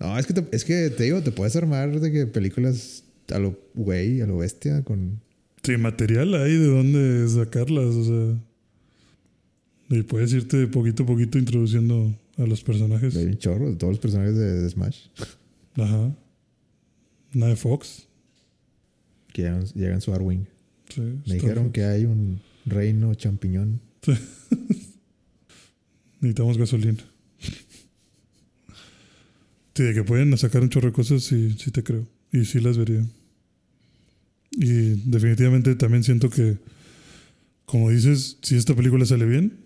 No, 0.00 0.18
es 0.18 0.26
que, 0.26 0.34
te, 0.34 0.56
es 0.56 0.64
que 0.64 0.90
te 0.90 1.04
digo, 1.04 1.22
te 1.22 1.32
puedes 1.32 1.56
armar 1.56 2.00
de 2.00 2.12
que 2.12 2.26
películas 2.26 3.04
a 3.32 3.38
lo 3.38 3.58
güey, 3.74 4.20
a 4.20 4.26
lo 4.26 4.38
bestia, 4.38 4.82
con... 4.82 5.20
Sí, 5.62 5.76
material 5.76 6.34
hay 6.34 6.52
de 6.56 6.66
dónde 6.66 7.28
sacarlas, 7.28 7.94
o 7.94 8.04
sea. 8.04 8.38
Y 9.98 10.02
puedes 10.02 10.32
irte 10.32 10.66
poquito 10.68 11.02
a 11.02 11.06
poquito 11.06 11.38
introduciendo 11.38 12.14
a 12.36 12.42
los 12.46 12.62
personajes. 12.62 13.16
Hay 13.16 13.24
un 13.26 13.38
chorro 13.38 13.70
de 13.70 13.76
todos 13.76 13.92
los 13.94 14.00
personajes 14.00 14.34
de, 14.36 14.60
de 14.62 14.70
Smash 14.70 15.08
Ajá. 15.76 16.14
Una 17.34 17.46
de 17.48 17.56
Fox. 17.56 18.06
que 19.32 19.42
llegan, 19.42 19.64
llegan 19.74 20.00
su 20.00 20.12
Arwing. 20.14 20.46
Sí, 20.88 21.00
Me 21.00 21.34
dijeron 21.34 21.64
Fox. 21.64 21.72
que 21.74 21.84
hay 21.84 22.04
un 22.04 22.40
reino 22.64 23.14
champiñón. 23.14 23.80
Necesitamos 26.20 26.58
gasolina. 26.58 27.04
Sí, 29.74 29.82
de 29.82 29.94
que 29.94 30.04
pueden 30.04 30.36
sacar 30.38 30.62
un 30.62 30.70
chorro 30.70 30.88
de 30.88 30.92
cosas, 30.94 31.22
sí, 31.22 31.54
sí 31.58 31.70
te 31.70 31.82
creo. 31.82 32.06
Y 32.32 32.44
sí 32.44 32.60
las 32.60 32.78
vería. 32.78 33.04
Y 34.56 34.94
definitivamente 35.10 35.74
también 35.74 36.02
siento 36.02 36.30
que, 36.30 36.56
como 37.66 37.90
dices, 37.90 38.38
si 38.42 38.56
esta 38.56 38.74
película 38.74 39.04
sale 39.04 39.26
bien, 39.26 39.58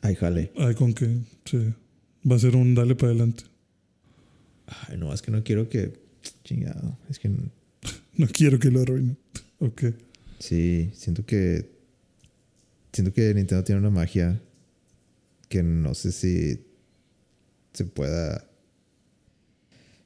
Ay, 0.00 0.14
jale. 0.14 0.52
hay 0.56 0.74
con 0.74 0.94
que 0.94 1.18
sí, 1.44 1.58
va 2.30 2.36
a 2.36 2.38
ser 2.38 2.54
un 2.56 2.74
dale 2.74 2.94
para 2.94 3.10
adelante. 3.10 3.44
Ay, 4.88 4.96
no, 4.96 5.12
es 5.12 5.20
que 5.22 5.32
no 5.32 5.42
quiero 5.42 5.68
que... 5.68 5.92
Chingado. 6.44 6.96
Es 7.08 7.18
que... 7.18 7.28
No 8.16 8.26
quiero 8.28 8.58
que 8.58 8.70
lo 8.70 8.82
arruinen. 8.82 9.16
Ok. 9.58 9.84
Sí, 10.38 10.90
siento 10.94 11.24
que... 11.26 11.68
Siento 12.92 13.12
que 13.12 13.34
Nintendo 13.34 13.64
tiene 13.64 13.80
una 13.80 13.90
magia 13.90 14.40
que 15.48 15.62
no 15.62 15.94
sé 15.94 16.12
si 16.12 16.60
se 17.72 17.84
pueda... 17.84 18.46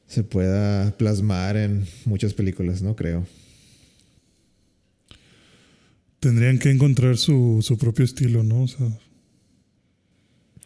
Se 0.07 0.23
pueda 0.23 0.97
plasmar 0.97 1.57
en 1.57 1.87
muchas 2.05 2.33
películas, 2.35 2.83
no 2.83 2.95
creo. 2.97 3.27
Tendrían 6.25 6.59
que 6.59 6.71
encontrar 6.71 7.19
su, 7.19 7.59
su 7.61 7.77
propio 7.77 8.03
estilo, 8.03 8.43
¿no? 8.43 8.63
O 8.63 8.67
sea, 8.67 8.89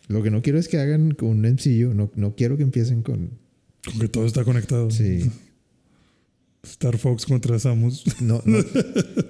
Lo 0.06 0.22
que 0.22 0.30
no 0.30 0.40
quiero 0.40 0.56
es 0.56 0.68
que 0.68 0.78
hagan 0.78 1.10
con 1.10 1.30
un 1.30 1.40
MCU. 1.40 1.94
No, 1.94 2.12
no 2.14 2.36
quiero 2.36 2.56
que 2.56 2.62
empiecen 2.62 3.02
con... 3.02 3.30
con 3.84 3.98
que 3.98 4.06
todo 4.06 4.24
está 4.24 4.44
conectado. 4.44 4.88
Sí. 4.92 5.28
Star 6.62 6.96
Fox 6.96 7.26
contra 7.26 7.58
Samus. 7.58 8.04
No, 8.20 8.40
no, 8.44 8.58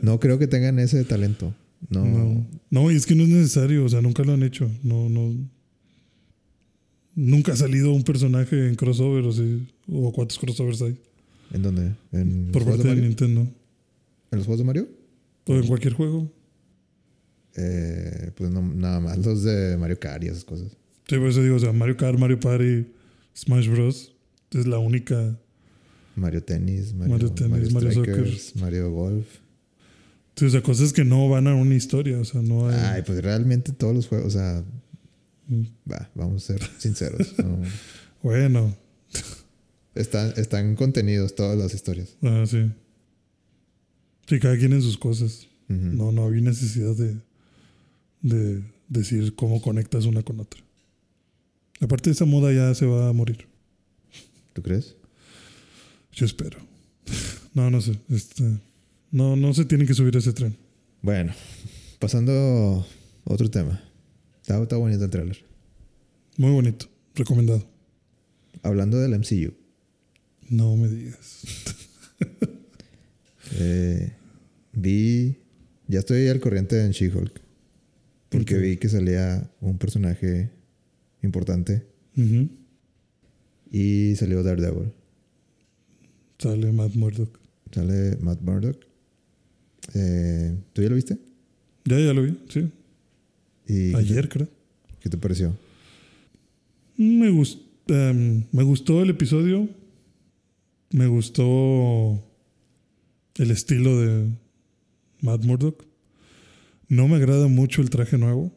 no 0.02 0.20
creo 0.20 0.38
que 0.38 0.46
tengan 0.46 0.78
ese 0.78 1.02
talento. 1.04 1.54
No. 1.88 2.04
No. 2.04 2.46
no, 2.68 2.90
y 2.90 2.96
es 2.96 3.06
que 3.06 3.14
no 3.14 3.22
es 3.22 3.30
necesario, 3.30 3.86
o 3.86 3.88
sea, 3.88 4.02
nunca 4.02 4.22
lo 4.22 4.34
han 4.34 4.42
hecho. 4.42 4.70
No, 4.82 5.08
no. 5.08 5.34
Nunca 7.14 7.54
ha 7.54 7.56
salido 7.56 7.90
un 7.94 8.02
personaje 8.02 8.68
en 8.68 8.74
crossover, 8.74 9.24
o, 9.24 9.32
sea, 9.32 9.46
o 9.90 10.12
cuántos 10.12 10.38
crossovers 10.38 10.82
hay 10.82 11.00
¿En 11.54 11.62
dónde? 11.62 11.94
¿En 12.12 12.50
por 12.52 12.66
parte 12.66 12.86
de? 12.86 12.96
Nintendo. 12.96 13.40
¿En 13.40 14.38
los 14.38 14.44
juegos 14.44 14.58
de 14.58 14.64
Mario? 14.64 14.97
¿O 15.48 15.54
en 15.56 15.66
cualquier 15.66 15.94
juego? 15.94 16.30
Eh, 17.56 18.30
pues 18.36 18.50
no, 18.50 18.62
nada 18.62 19.00
más 19.00 19.18
los 19.18 19.42
de 19.42 19.76
Mario 19.76 19.98
Kart 19.98 20.22
y 20.22 20.28
esas 20.28 20.44
cosas. 20.44 20.68
Sí, 21.08 21.16
por 21.16 21.28
eso 21.28 21.42
digo, 21.42 21.56
o 21.56 21.58
sea, 21.58 21.72
Mario 21.72 21.96
Kart, 21.96 22.18
Mario 22.18 22.38
Party, 22.38 22.86
Smash 23.36 23.68
Bros. 23.68 24.14
Es 24.52 24.66
la 24.66 24.78
única. 24.78 25.38
Mario 26.14 26.42
Tennis, 26.42 26.94
Mario, 26.94 27.14
Mario 27.14 27.32
Tennis, 27.32 27.72
Mario 27.72 27.90
Strikers, 27.90 28.56
Mario 28.56 28.90
Golf. 28.92 29.26
Sí, 30.36 30.44
o 30.46 30.50
sea, 30.50 30.62
cosas 30.62 30.92
que 30.92 31.04
no 31.04 31.28
van 31.28 31.46
a 31.48 31.54
una 31.54 31.74
historia, 31.74 32.18
o 32.18 32.24
sea, 32.24 32.42
no 32.42 32.68
hay. 32.68 32.76
Ay, 32.76 33.02
pues 33.04 33.22
realmente 33.22 33.72
todos 33.72 33.94
los 33.94 34.06
juegos, 34.06 34.34
o 34.34 34.38
sea, 34.38 34.64
Mm. 35.48 35.62
va, 35.90 36.10
vamos 36.14 36.44
a 36.44 36.46
ser 36.58 36.62
sinceros. 36.78 37.34
no. 37.38 37.58
Bueno, 38.22 38.74
están, 39.94 40.32
están 40.36 40.74
contenidos 40.74 41.34
todas 41.36 41.56
las 41.56 41.72
historias. 41.72 42.16
ah, 42.22 42.44
sí. 42.46 42.70
Sí, 44.28 44.38
cada 44.38 44.56
quien 44.58 44.72
en 44.72 44.82
sus 44.82 44.98
cosas. 44.98 45.46
No, 45.68 46.12
no 46.12 46.24
había 46.24 46.40
necesidad 46.40 46.94
de, 46.96 47.16
de 48.22 48.62
decir 48.88 49.34
cómo 49.34 49.60
conectas 49.60 50.06
una 50.06 50.22
con 50.22 50.40
otra. 50.40 50.62
Aparte, 51.80 52.10
esa 52.10 52.24
moda 52.24 52.52
ya 52.52 52.74
se 52.74 52.86
va 52.86 53.08
a 53.08 53.12
morir. 53.12 53.46
¿Tú 54.54 54.62
crees? 54.62 54.96
Yo 56.12 56.24
espero. 56.26 56.58
No, 57.54 57.70
no 57.70 57.80
sé. 57.80 57.98
Este, 58.08 58.44
no, 59.10 59.36
no 59.36 59.52
se 59.54 59.64
tiene 59.64 59.86
que 59.86 59.94
subir 59.94 60.16
a 60.16 60.18
ese 60.18 60.32
tren. 60.32 60.56
Bueno, 61.02 61.32
pasando 61.98 62.32
a 63.24 63.32
otro 63.32 63.50
tema. 63.50 63.80
Está, 64.40 64.60
está 64.62 64.76
bonito 64.76 65.04
el 65.04 65.10
trailer. 65.10 65.38
Muy 66.38 66.50
bonito. 66.50 66.86
Recomendado. 67.14 67.66
Hablando 68.62 68.98
del 68.98 69.18
MCU. 69.18 69.52
No 70.48 70.76
me 70.76 70.88
digas. 70.88 71.42
eh, 73.52 74.12
vi. 74.80 75.36
Ya 75.86 76.00
estoy 76.00 76.28
al 76.28 76.40
corriente 76.40 76.84
en 76.84 76.90
She-Hulk. 76.92 77.40
Porque 78.28 78.58
vi 78.58 78.76
que 78.76 78.88
salía 78.88 79.50
un 79.60 79.78
personaje 79.78 80.50
importante. 81.22 81.86
Y 83.70 84.14
salió 84.16 84.42
Daredevil. 84.42 84.92
Sale 86.38 86.72
Matt 86.72 86.94
Murdock. 86.94 87.38
Sale 87.72 88.16
Matt 88.20 88.40
Murdock. 88.42 88.84
Eh, 89.94 90.56
¿Tú 90.72 90.82
ya 90.82 90.88
lo 90.90 90.94
viste? 90.96 91.18
Ya, 91.84 91.98
ya 91.98 92.12
lo 92.12 92.22
vi, 92.22 92.38
sí. 92.48 92.70
¿Y 93.66 93.94
Ayer, 93.94 94.28
creo. 94.28 94.48
¿Qué 95.00 95.08
te 95.08 95.16
pareció? 95.16 95.56
Me, 96.96 97.30
gust- 97.30 97.62
em, 97.86 98.44
me 98.52 98.62
gustó 98.62 99.02
el 99.02 99.10
episodio. 99.10 99.68
Me 100.90 101.06
gustó 101.06 102.22
el 103.36 103.50
estilo 103.50 104.00
de 104.00 104.28
Matt 105.20 105.44
Murdock. 105.44 105.84
No 106.88 107.08
me 107.08 107.16
agrada 107.16 107.48
mucho 107.48 107.82
el 107.82 107.90
traje 107.90 108.18
nuevo. 108.18 108.52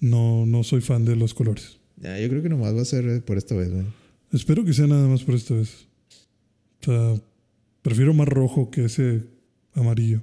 No, 0.00 0.46
no 0.46 0.64
soy 0.64 0.80
fan 0.80 1.04
de 1.04 1.16
los 1.16 1.34
colores. 1.34 1.78
Ya, 1.96 2.18
yo 2.18 2.28
creo 2.28 2.42
que 2.42 2.48
nomás 2.48 2.74
va 2.74 2.82
a 2.82 2.84
ser 2.84 3.06
eh, 3.08 3.20
por 3.20 3.38
esta 3.38 3.54
vez, 3.54 3.70
güey. 3.70 3.86
Espero 4.32 4.64
que 4.64 4.72
sea 4.72 4.86
nada 4.86 5.08
más 5.08 5.22
por 5.22 5.34
esta 5.34 5.54
vez. 5.54 5.86
O 6.82 6.84
sea, 6.84 7.22
prefiero 7.82 8.14
más 8.14 8.28
rojo 8.28 8.70
que 8.70 8.84
ese 8.84 9.24
amarillo. 9.74 10.22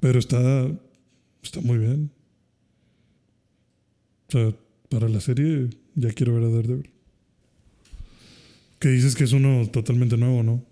Pero 0.00 0.18
está, 0.18 0.66
está 1.42 1.60
muy 1.60 1.78
bien. 1.78 2.10
O 4.28 4.32
sea, 4.32 4.54
para 4.88 5.08
la 5.08 5.20
serie 5.20 5.70
ya 5.94 6.10
quiero 6.12 6.34
ver 6.34 6.44
a 6.44 6.50
Daredevil. 6.50 6.90
Que 8.78 8.88
dices 8.88 9.14
que 9.14 9.24
es 9.24 9.32
uno 9.32 9.68
totalmente 9.70 10.16
nuevo, 10.16 10.42
¿no? 10.42 10.64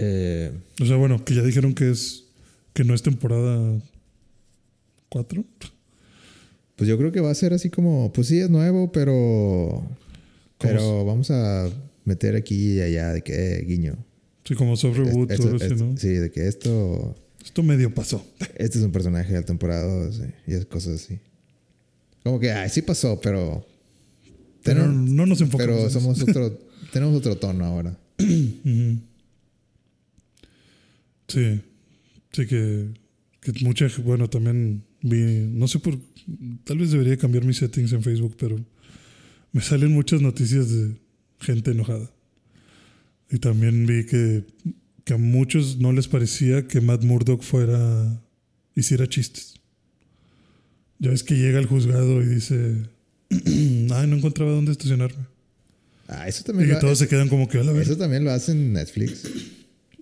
Eh, 0.00 0.52
O 0.80 0.86
sea, 0.86 0.96
bueno, 0.96 1.24
que 1.24 1.34
ya 1.34 1.42
dijeron 1.42 1.74
que 1.74 1.90
es 1.90 2.24
que 2.72 2.84
no 2.84 2.94
es 2.94 3.02
temporada 3.02 3.80
4. 5.08 5.44
pues 6.76 6.88
yo 6.88 6.96
creo 6.98 7.10
que 7.12 7.20
va 7.20 7.30
a 7.30 7.34
ser 7.34 7.52
así 7.52 7.70
como, 7.70 8.12
pues 8.12 8.28
sí 8.28 8.38
es 8.38 8.50
nuevo, 8.50 8.92
pero 8.92 9.82
pero 10.58 11.04
vamos 11.04 11.30
a 11.30 11.68
meter 12.04 12.34
aquí 12.36 12.74
y 12.76 12.80
allá 12.80 13.12
de 13.12 13.22
que 13.22 13.32
eh, 13.58 13.64
guiño. 13.64 13.96
Sí, 14.44 14.54
como 14.54 14.76
soft 14.76 14.96
reboot 14.98 15.30
Es- 15.30 15.40
esto- 15.40 15.56
así, 15.56 15.64
es- 15.74 15.80
¿no? 15.80 15.96
Sí, 15.96 16.08
de 16.08 16.30
que 16.30 16.46
esto 16.48 17.14
Esto 17.44 17.62
medio 17.62 17.92
pasó. 17.94 18.24
este 18.56 18.78
es 18.78 18.84
un 18.84 18.92
personaje 18.92 19.32
de 19.34 19.42
temporada 19.42 20.12
sí, 20.12 20.22
y 20.46 20.52
esas 20.52 20.66
cosas 20.66 21.02
así. 21.02 21.18
Como 22.22 22.38
que, 22.40 22.50
ay, 22.52 22.68
sí 22.68 22.82
pasó, 22.82 23.20
pero 23.20 23.64
Pero 24.62 24.86
no 24.86 25.24
nos 25.26 25.40
enfocamos. 25.40 25.76
pero 25.76 25.90
somos 25.90 26.20
otro 26.22 26.58
tenemos 26.92 27.14
otro 27.16 27.36
tono 27.36 27.64
ahora. 27.64 27.98
Ujú. 28.20 28.98
Sí, 31.28 31.60
sí 32.32 32.46
que, 32.46 32.88
que 33.40 33.52
mucha, 33.62 33.86
bueno, 34.02 34.28
también 34.28 34.84
vi, 35.02 35.46
no 35.50 35.68
sé 35.68 35.78
por, 35.78 35.98
tal 36.64 36.78
vez 36.78 36.90
debería 36.90 37.16
cambiar 37.16 37.44
mis 37.44 37.58
settings 37.58 37.92
en 37.92 38.02
Facebook, 38.02 38.36
pero 38.38 38.58
me 39.52 39.60
salen 39.60 39.92
muchas 39.92 40.20
noticias 40.20 40.70
de 40.70 40.96
gente 41.40 41.70
enojada. 41.70 42.10
Y 43.30 43.38
también 43.38 43.86
vi 43.86 44.06
que, 44.06 44.44
que 45.04 45.14
a 45.14 45.18
muchos 45.18 45.78
no 45.78 45.92
les 45.92 46.08
parecía 46.08 46.66
que 46.66 46.80
Matt 46.80 47.04
Murdock 47.04 47.42
fuera, 47.42 48.22
hiciera 48.74 49.06
chistes. 49.06 49.54
Ya 50.98 51.10
ves 51.10 51.22
que 51.22 51.36
llega 51.36 51.58
al 51.58 51.66
juzgado 51.66 52.22
y 52.22 52.26
dice, 52.26 52.88
ay, 53.30 54.06
no 54.08 54.16
encontraba 54.16 54.52
dónde 54.52 54.72
estacionarme. 54.72 55.26
Ah, 56.08 56.26
eso 56.26 56.40
Y 56.40 56.44
también 56.44 56.68
que 56.68 56.74
lo, 56.74 56.80
todos 56.80 56.98
se 56.98 57.06
quedan 57.06 57.28
como 57.28 57.48
que 57.48 57.58
a 57.58 57.64
la 57.64 57.72
vez. 57.72 57.88
eso 57.88 57.98
también 57.98 58.24
lo 58.24 58.30
hacen 58.30 58.72
Netflix. 58.72 59.30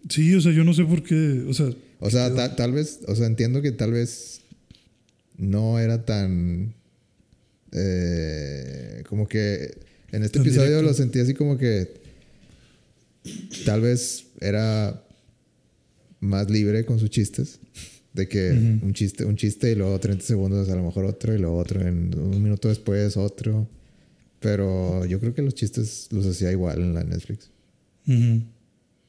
Sí, 0.09 0.35
o 0.35 0.41
sea, 0.41 0.53
yo 0.53 0.65
no 0.65 0.73
sé 0.75 0.85
por 0.85 1.03
qué, 1.03 1.45
o 1.49 1.53
sea, 1.55 1.71
O 2.01 2.11
sea, 2.11 2.35
ta- 2.35 2.55
tal 2.57 2.73
vez, 2.73 3.01
o 3.09 3.15
sea, 3.17 3.27
entiendo 3.27 3.61
que 3.63 3.73
tal 3.73 3.93
vez 3.93 4.41
no 5.37 5.79
era 5.79 6.05
tan 6.05 6.75
eh, 7.73 9.03
como 9.09 9.27
que 9.29 9.77
en 10.13 10.23
este 10.23 10.39
Tan 10.39 10.47
episodio 10.47 10.69
directo. 10.69 10.89
lo 10.89 10.95
sentí 10.95 11.19
así 11.19 11.35
como 11.35 11.59
que 11.59 11.95
tal 13.65 13.81
vez 13.81 14.27
era 14.41 15.03
más 16.21 16.51
libre 16.51 16.85
con 16.85 16.99
sus 16.99 17.11
chistes. 17.11 17.59
De 18.15 18.27
que 18.29 18.51
un 18.83 18.95
chiste, 18.95 19.27
un 19.27 19.37
chiste 19.37 19.73
y 19.73 19.75
luego 19.75 20.01
30 20.01 20.25
segundos 20.25 20.71
a 20.71 20.75
lo 20.77 20.83
mejor 20.85 21.05
otro 21.05 21.35
y 21.35 21.39
luego 21.39 21.59
otro, 21.59 21.83
en 21.87 22.19
un 22.19 22.43
minuto 22.43 22.69
después 22.69 23.15
otro. 23.19 23.69
Pero 24.41 25.05
yo 25.05 25.21
creo 25.21 25.35
que 25.35 25.43
los 25.43 25.55
chistes 25.55 26.09
los 26.13 26.25
hacía 26.25 26.51
igual 26.51 26.81
en 26.81 26.95
la 26.95 27.05
Netflix. 27.05 27.51
O 28.09 28.13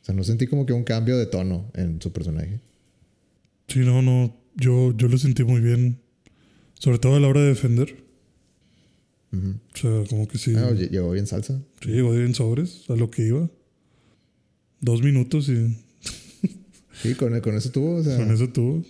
sea, 0.07 0.15
no 0.15 0.23
sentí 0.23 0.47
como 0.47 0.65
que 0.65 0.73
un 0.73 0.83
cambio 0.83 1.17
de 1.17 1.25
tono 1.27 1.69
en 1.75 2.01
su 2.01 2.11
personaje. 2.11 2.59
sí, 3.67 3.79
no, 3.79 4.01
no, 4.01 4.35
yo, 4.55 4.95
yo 4.97 5.07
lo 5.07 5.17
sentí 5.17 5.43
muy 5.43 5.61
bien, 5.61 5.99
sobre 6.75 6.97
todo 6.99 7.15
a 7.15 7.19
la 7.19 7.27
hora 7.27 7.41
de 7.41 7.47
defender. 7.49 7.95
O 9.33 9.77
sea, 9.77 10.03
como 10.09 10.27
que 10.27 10.37
sí, 10.37 10.53
Ah, 10.55 10.71
lle- 10.71 10.89
llegó 10.89 11.11
bien 11.11 11.27
salsa. 11.27 11.61
sí 11.81 11.89
llegó 11.89 12.11
bien 12.11 12.33
sobres 12.33 12.85
a 12.89 12.95
lo 12.95 13.11
que 13.11 13.27
iba. 13.27 13.49
Dos 14.79 15.01
minutos 15.03 15.49
y 15.49 15.75
Sí, 17.03 17.13
con, 17.15 17.39
con 17.41 17.55
eso 17.55 17.69
tuvo, 17.71 17.95
o 17.97 18.03
sea, 18.03 18.17
con 18.17 18.31
eso 18.31 18.49
tuvo. 18.49 18.83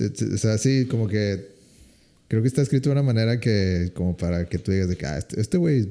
o 0.00 0.36
sea, 0.38 0.58
sí, 0.58 0.86
como 0.86 1.06
que 1.06 1.46
creo 2.28 2.42
que 2.42 2.48
está 2.48 2.62
escrito 2.62 2.88
de 2.88 2.94
una 2.94 3.02
manera 3.02 3.38
que, 3.38 3.92
como 3.94 4.16
para 4.16 4.48
que 4.48 4.58
tú 4.58 4.72
digas 4.72 4.88
de 4.88 4.96
que, 4.96 5.06
ah, 5.06 5.18
este 5.18 5.40
este 5.40 5.58
güey 5.58 5.88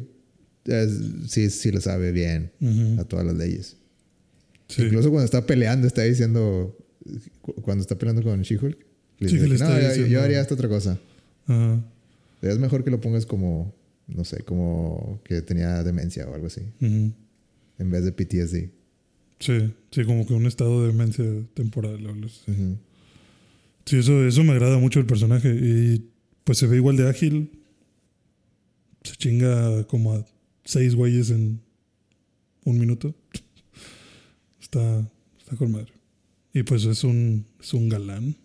sí, 1.27 1.49
sí 1.49 1.71
le 1.71 1.79
sabe 1.79 2.11
bien 2.11 2.51
a 2.99 3.03
todas 3.05 3.25
las 3.25 3.35
leyes. 3.37 3.77
Sí. 4.67 4.83
Incluso 4.83 5.09
cuando 5.09 5.25
está 5.25 5.45
peleando, 5.45 5.87
está 5.87 6.03
diciendo, 6.03 6.77
cu- 7.41 7.53
cuando 7.61 7.81
está 7.81 7.97
peleando 7.97 8.21
con 8.23 8.41
She-Hulk, 8.41 8.77
le 9.19 9.29
Sí, 9.29 9.35
dice 9.37 9.47
le 9.47 9.57
no, 9.57 9.95
yo- 9.95 10.05
yo, 10.07 10.21
haría 10.21 10.41
esta 10.41 10.53
otra 10.53 10.67
cosa. 10.67 10.99
Ajá. 11.47 11.81
Es 12.41 12.57
mejor 12.59 12.83
que 12.83 12.91
lo 12.91 12.99
pongas 13.01 13.25
como, 13.25 13.73
no 14.07 14.23
sé, 14.25 14.43
como 14.43 15.21
que 15.23 15.41
tenía 15.41 15.83
demencia 15.83 16.27
o 16.27 16.33
algo 16.35 16.47
así, 16.47 16.61
Ujú. 16.81 17.13
en 17.79 17.89
vez 17.91 18.03
de 18.03 18.11
PTSD. 18.11 18.69
Sí, 19.39 19.73
sí, 19.91 20.03
como 20.03 20.25
que 20.27 20.33
un 20.33 20.45
estado 20.47 20.81
de 20.81 20.87
demencia 20.87 21.23
temporal. 21.53 22.05
así. 22.25 22.51
Ujú. 22.51 22.77
Sí, 23.85 23.97
eso, 23.99 24.25
eso 24.27 24.43
me 24.43 24.51
agrada 24.51 24.77
mucho 24.79 24.99
el 24.99 25.05
personaje. 25.05 25.49
Y 25.55 26.09
pues 26.43 26.57
se 26.57 26.67
ve 26.67 26.75
igual 26.77 26.97
de 26.97 27.07
ágil. 27.07 27.51
Se 29.03 29.15
chinga 29.15 29.85
como 29.87 30.13
a 30.13 30.25
seis 30.65 30.93
güeyes 30.95 31.29
en 31.29 31.61
un 32.65 32.79
minuto. 32.79 33.15
Está, 34.67 35.09
está 35.39 35.55
con 35.55 35.71
madre. 35.71 35.93
Y 36.51 36.63
pues 36.63 36.83
es 36.83 37.05
un, 37.05 37.45
es 37.57 37.73
un 37.73 37.87
galán. 37.87 38.35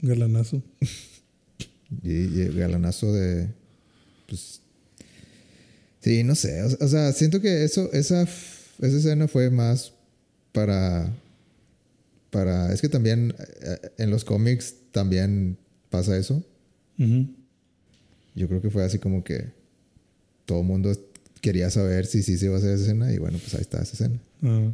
Galanazo. 0.00 0.62
Y, 2.02 2.12
y 2.12 2.48
galanazo 2.48 3.12
de. 3.12 3.50
Pues. 4.26 4.62
Sí, 6.00 6.24
no 6.24 6.34
sé. 6.34 6.62
O, 6.62 6.84
o 6.84 6.88
sea, 6.88 7.12
siento 7.12 7.42
que 7.42 7.62
eso, 7.62 7.92
esa, 7.92 8.22
esa 8.22 8.96
escena 8.96 9.28
fue 9.28 9.50
más 9.50 9.92
para. 10.52 11.14
Para. 12.30 12.72
Es 12.72 12.80
que 12.80 12.88
también 12.88 13.34
eh, 13.38 13.92
en 13.98 14.10
los 14.10 14.24
cómics 14.24 14.76
también 14.92 15.58
pasa 15.90 16.16
eso. 16.16 16.42
Yo 18.34 18.48
creo 18.48 18.62
que 18.62 18.70
fue 18.70 18.82
así 18.82 18.98
como 18.98 19.22
que 19.22 19.52
todo 20.46 20.60
el 20.60 20.66
mundo 20.66 20.90
quería 21.42 21.68
saber 21.68 22.06
si 22.06 22.22
sí 22.22 22.38
se 22.38 22.46
iba 22.46 22.54
a 22.54 22.58
hacer 22.58 22.70
esa 22.70 22.84
escena 22.84 23.12
y 23.12 23.18
bueno, 23.18 23.38
pues 23.38 23.54
ahí 23.54 23.60
está 23.60 23.82
esa 23.82 23.92
escena. 23.92 24.18
Ah, 24.42 24.72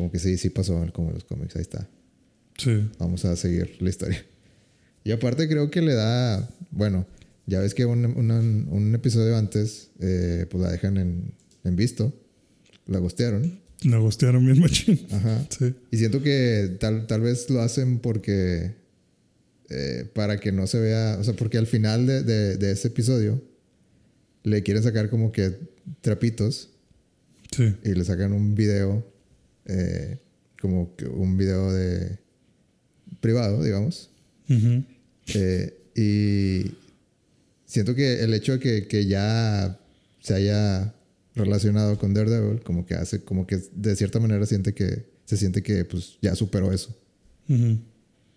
como 0.00 0.10
que 0.12 0.18
sí, 0.18 0.36
sí 0.38 0.48
pasó 0.50 0.84
como 0.92 1.08
en 1.08 1.14
los 1.14 1.24
cómics, 1.24 1.54
ahí 1.56 1.62
está. 1.62 1.86
Sí. 2.56 2.88
Vamos 2.98 3.24
a 3.24 3.36
seguir 3.36 3.76
la 3.80 3.90
historia. 3.90 4.24
Y 5.04 5.12
aparte 5.12 5.48
creo 5.48 5.70
que 5.70 5.80
le 5.82 5.94
da, 5.94 6.48
bueno, 6.70 7.06
ya 7.46 7.60
ves 7.60 7.74
que 7.74 7.84
un, 7.86 8.04
un- 8.04 8.68
un 8.70 8.94
episodio 8.94 9.36
antes, 9.36 9.90
eh, 10.00 10.46
pues 10.50 10.62
la 10.62 10.70
dejan 10.70 10.96
en, 10.98 11.34
en 11.64 11.76
visto, 11.76 12.12
la 12.86 12.98
gostearon. 12.98 13.60
La 13.82 13.96
gostearon 13.98 14.44
bien 14.44 14.60
machín. 14.60 15.00
Ajá. 15.10 15.46
Sí. 15.48 15.74
Y 15.90 15.96
siento 15.96 16.22
que 16.22 16.76
tal, 16.80 17.06
tal 17.06 17.20
vez 17.22 17.48
lo 17.50 17.60
hacen 17.62 17.98
porque. 17.98 18.74
eh, 19.70 20.04
para 20.14 20.38
que 20.38 20.52
no 20.52 20.66
se 20.66 20.78
vea. 20.80 21.16
O 21.18 21.24
sea, 21.24 21.34
porque 21.34 21.56
al 21.56 21.66
final 21.66 22.06
de, 22.06 22.22
de, 22.22 22.56
de 22.56 22.72
ese 22.72 22.88
episodio 22.88 23.42
le 24.42 24.62
quieren 24.62 24.82
sacar 24.82 25.08
como 25.10 25.32
que 25.32 25.58
trapitos 26.02 26.68
Sí. 27.52 27.74
y 27.84 27.94
le 27.94 28.04
sacan 28.04 28.32
un 28.32 28.54
video. 28.54 29.06
Eh, 29.66 30.18
como 30.60 30.94
un 31.12 31.36
video 31.36 31.72
de. 31.72 32.18
privado, 33.20 33.62
digamos. 33.62 34.10
Eh, 35.34 35.76
y 35.94 36.74
siento 37.66 37.94
que 37.94 38.22
el 38.22 38.34
hecho 38.34 38.52
de 38.52 38.58
que, 38.58 38.86
que 38.88 39.06
ya 39.06 39.78
se 40.20 40.34
haya 40.34 40.94
relacionado 41.34 41.98
con 41.98 42.14
Daredevil, 42.14 42.62
como 42.62 42.84
que 42.84 42.94
hace, 42.94 43.22
como 43.22 43.46
que 43.46 43.60
de 43.72 43.96
cierta 43.96 44.18
manera 44.18 44.44
siente 44.46 44.74
que 44.74 45.06
se 45.24 45.36
siente 45.36 45.62
que 45.62 45.84
pues 45.84 46.18
ya 46.20 46.34
superó 46.34 46.72
eso. 46.72 46.96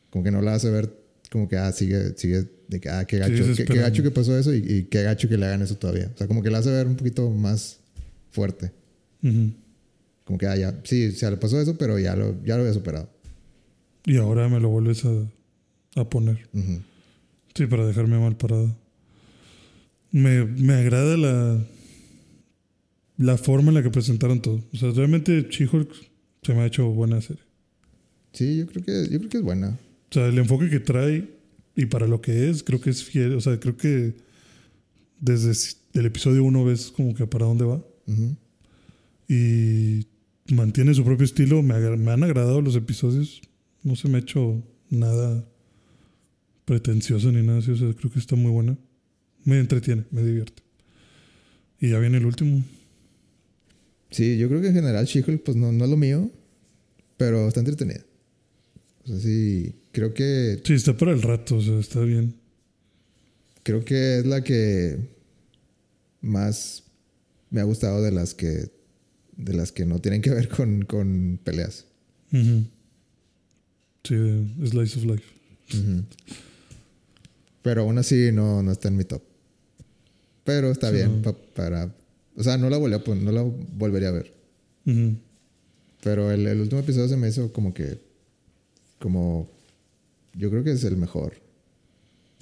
Como 0.10 0.24
que 0.24 0.32
no 0.32 0.42
la 0.42 0.56
hace 0.56 0.70
ver 0.70 1.04
como 1.34 1.50
que 1.50 1.58
ah, 1.58 1.72
sigue, 1.72 2.14
sigue 2.16 2.48
de 2.68 2.80
que 2.80 2.90
ah, 2.90 3.06
qué 3.06 3.18
gacho, 3.18 3.44
qué, 3.56 3.64
gacho 3.66 4.04
que 4.04 4.12
pasó 4.12 4.38
eso 4.38 4.54
y, 4.54 4.58
y 4.58 4.84
qué 4.84 5.02
gacho 5.02 5.28
que 5.28 5.36
le 5.36 5.48
hagan 5.48 5.64
eso 5.64 5.76
todavía. 5.78 6.12
O 6.14 6.18
sea, 6.18 6.28
como 6.28 6.44
que 6.44 6.52
la 6.52 6.60
hace 6.60 6.70
ver 6.70 6.86
un 6.86 6.96
poquito 6.96 7.28
más 7.32 7.80
fuerte. 8.30 8.72
Ujú. 9.24 9.52
Como 10.24 10.38
que 10.38 10.48
ah, 10.48 10.56
ya, 10.56 10.80
sí, 10.84 11.12
se 11.12 11.30
le 11.30 11.38
pasó 11.38 11.60
eso, 11.60 11.78
pero 11.78 12.00
ya 12.00 12.16
lo, 12.16 12.42
ya 12.44 12.56
lo 12.56 12.62
había 12.62 12.74
superado. 12.74 13.10
Y 14.06 14.18
ahora 14.18 14.50
me 14.50 14.60
lo 14.60 14.70
vuelves 14.70 15.04
a, 15.06 15.12
a 15.96 16.10
poner. 16.10 16.48
Ujú. 16.54 16.82
Sí, 17.56 17.68
para 17.68 17.86
dejarme 17.86 18.18
mal 18.20 18.36
parado. 18.36 18.76
Me, 20.12 20.46
me 20.46 20.74
agrada 20.74 21.18
la, 21.18 21.66
la 23.18 23.38
forma 23.38 23.70
en 23.70 23.76
la 23.76 23.84
que 23.84 23.90
presentaron 23.90 24.42
todo. 24.42 24.64
O 24.74 24.78
sea, 24.78 24.92
realmente 24.92 25.48
She-Hulk 25.50 25.90
se 26.42 26.54
me 26.54 26.62
ha 26.62 26.66
hecho 26.66 26.90
buena 26.90 27.22
serie. 27.22 27.44
Sí, 28.34 28.58
yo 28.58 28.68
creo 28.68 28.84
que, 28.84 29.10
yo 29.12 29.20
creo 29.20 29.30
que 29.30 29.38
es 29.38 29.44
buena. 29.44 29.80
O 30.10 30.14
sea, 30.14 30.28
el 30.28 30.38
enfoque 30.38 30.70
que 30.70 30.80
trae 30.80 31.30
y 31.76 31.86
para 31.86 32.08
lo 32.08 32.22
que 32.22 32.50
es, 32.50 32.64
creo 32.64 32.82
que 32.82 32.90
es 32.90 33.04
fiel. 33.04 33.34
O 33.36 33.42
sea, 33.42 33.60
creo 33.60 33.78
que 33.78 34.16
desde 35.20 35.52
el 35.94 36.06
episodio 36.06 36.44
1 36.44 36.66
ves 36.66 36.92
como 36.92 37.14
que 37.14 37.26
para 37.28 37.46
dónde 37.46 37.66
va. 37.66 37.84
Ujú. 38.08 38.36
Y 39.28 40.08
mantiene 40.50 40.94
su 40.94 41.04
propio 41.04 41.26
estilo. 41.26 41.62
Me, 41.62 41.76
han 41.76 42.24
agradado 42.24 42.62
los 42.62 42.76
episodios. 42.76 43.42
No 43.84 43.96
se 43.96 44.08
me 44.08 44.18
ha 44.18 44.22
hecho 44.22 44.64
nada 44.90 45.46
pretencioso 46.66 47.32
ni 47.32 47.42
nada 47.46 47.60
así. 47.60 47.72
O 47.72 47.78
sea, 47.78 47.94
creo 47.94 48.12
que 48.12 48.20
está 48.20 48.36
muy 48.36 48.52
buena. 48.52 48.78
Me 49.44 49.60
entretiene, 49.60 50.06
me 50.12 50.24
divierte. 50.24 50.64
Y 51.80 51.90
ya 51.90 52.00
viene 52.00 52.18
el 52.18 52.26
último. 52.26 52.64
Sí, 54.10 54.38
yo 54.38 54.48
creo 54.48 54.62
que 54.62 54.68
en 54.68 54.76
general 54.76 55.06
She-Hulk 55.06 55.44
pues 55.44 55.58
no, 55.58 55.72
no 55.72 55.84
es 55.86 55.90
lo 55.90 55.98
mío, 55.98 56.32
pero 57.18 57.48
está 57.48 57.60
entretenida. 57.60 58.06
O 59.04 59.08
sea, 59.08 59.20
sí, 59.20 59.76
creo 59.92 60.14
que 60.14 60.62
Sí, 60.64 60.74
está 60.74 60.96
para 60.96 61.12
el 61.12 61.22
rato, 61.22 61.58
o 61.58 61.62
sea, 61.62 61.80
está 61.80 62.00
bien. 62.02 62.36
creo 63.64 63.84
que 63.84 64.20
es 64.20 64.26
la 64.26 64.44
que 64.44 65.00
más 66.22 66.84
me 67.50 67.60
ha 67.60 67.64
gustado 67.66 68.02
de 68.02 68.12
las 68.12 68.34
que 68.34 68.72
de 69.38 69.54
las 69.54 69.72
que 69.72 69.86
no 69.86 70.00
tienen 70.00 70.22
que 70.22 70.30
ver 70.32 70.48
con, 70.50 70.84
con 70.84 71.40
peleas. 71.44 71.86
Sí, 72.32 74.16
de 74.16 74.68
Slice 74.68 75.00
of 75.00 75.06
Life. 75.06 75.24
Pero 77.62 77.82
aún 77.84 77.98
así 77.98 78.32
no, 78.34 78.62
no 78.64 78.72
está 78.72 78.90
en 78.90 78.98
mi 78.98 79.06
top. 79.06 79.22
Pero 80.44 80.72
está 80.72 80.90
Sí, 80.90 80.96
bien 80.96 81.18
no. 81.18 81.22
pa- 81.22 81.38
para... 81.56 81.96
O 82.36 82.44
sea, 82.44 82.58
no 82.58 82.70
la, 82.70 82.78
volví 82.78 82.96
a 82.96 83.16
no 83.16 83.32
la 83.32 83.42
volvería 83.44 84.10
a 84.10 84.12
ver. 84.12 84.34
Pero 86.04 86.32
el, 86.32 86.46
el 86.48 86.60
último 86.60 86.82
episodio 86.82 87.08
se 87.08 87.16
me 87.18 87.30
hizo 87.30 87.54
como 87.54 87.74
que... 87.74 88.02
Como... 89.00 89.50
Yo 90.34 90.50
creo 90.50 90.64
que 90.64 90.72
es 90.72 90.84
el 90.84 90.98
mejor. 90.98 91.36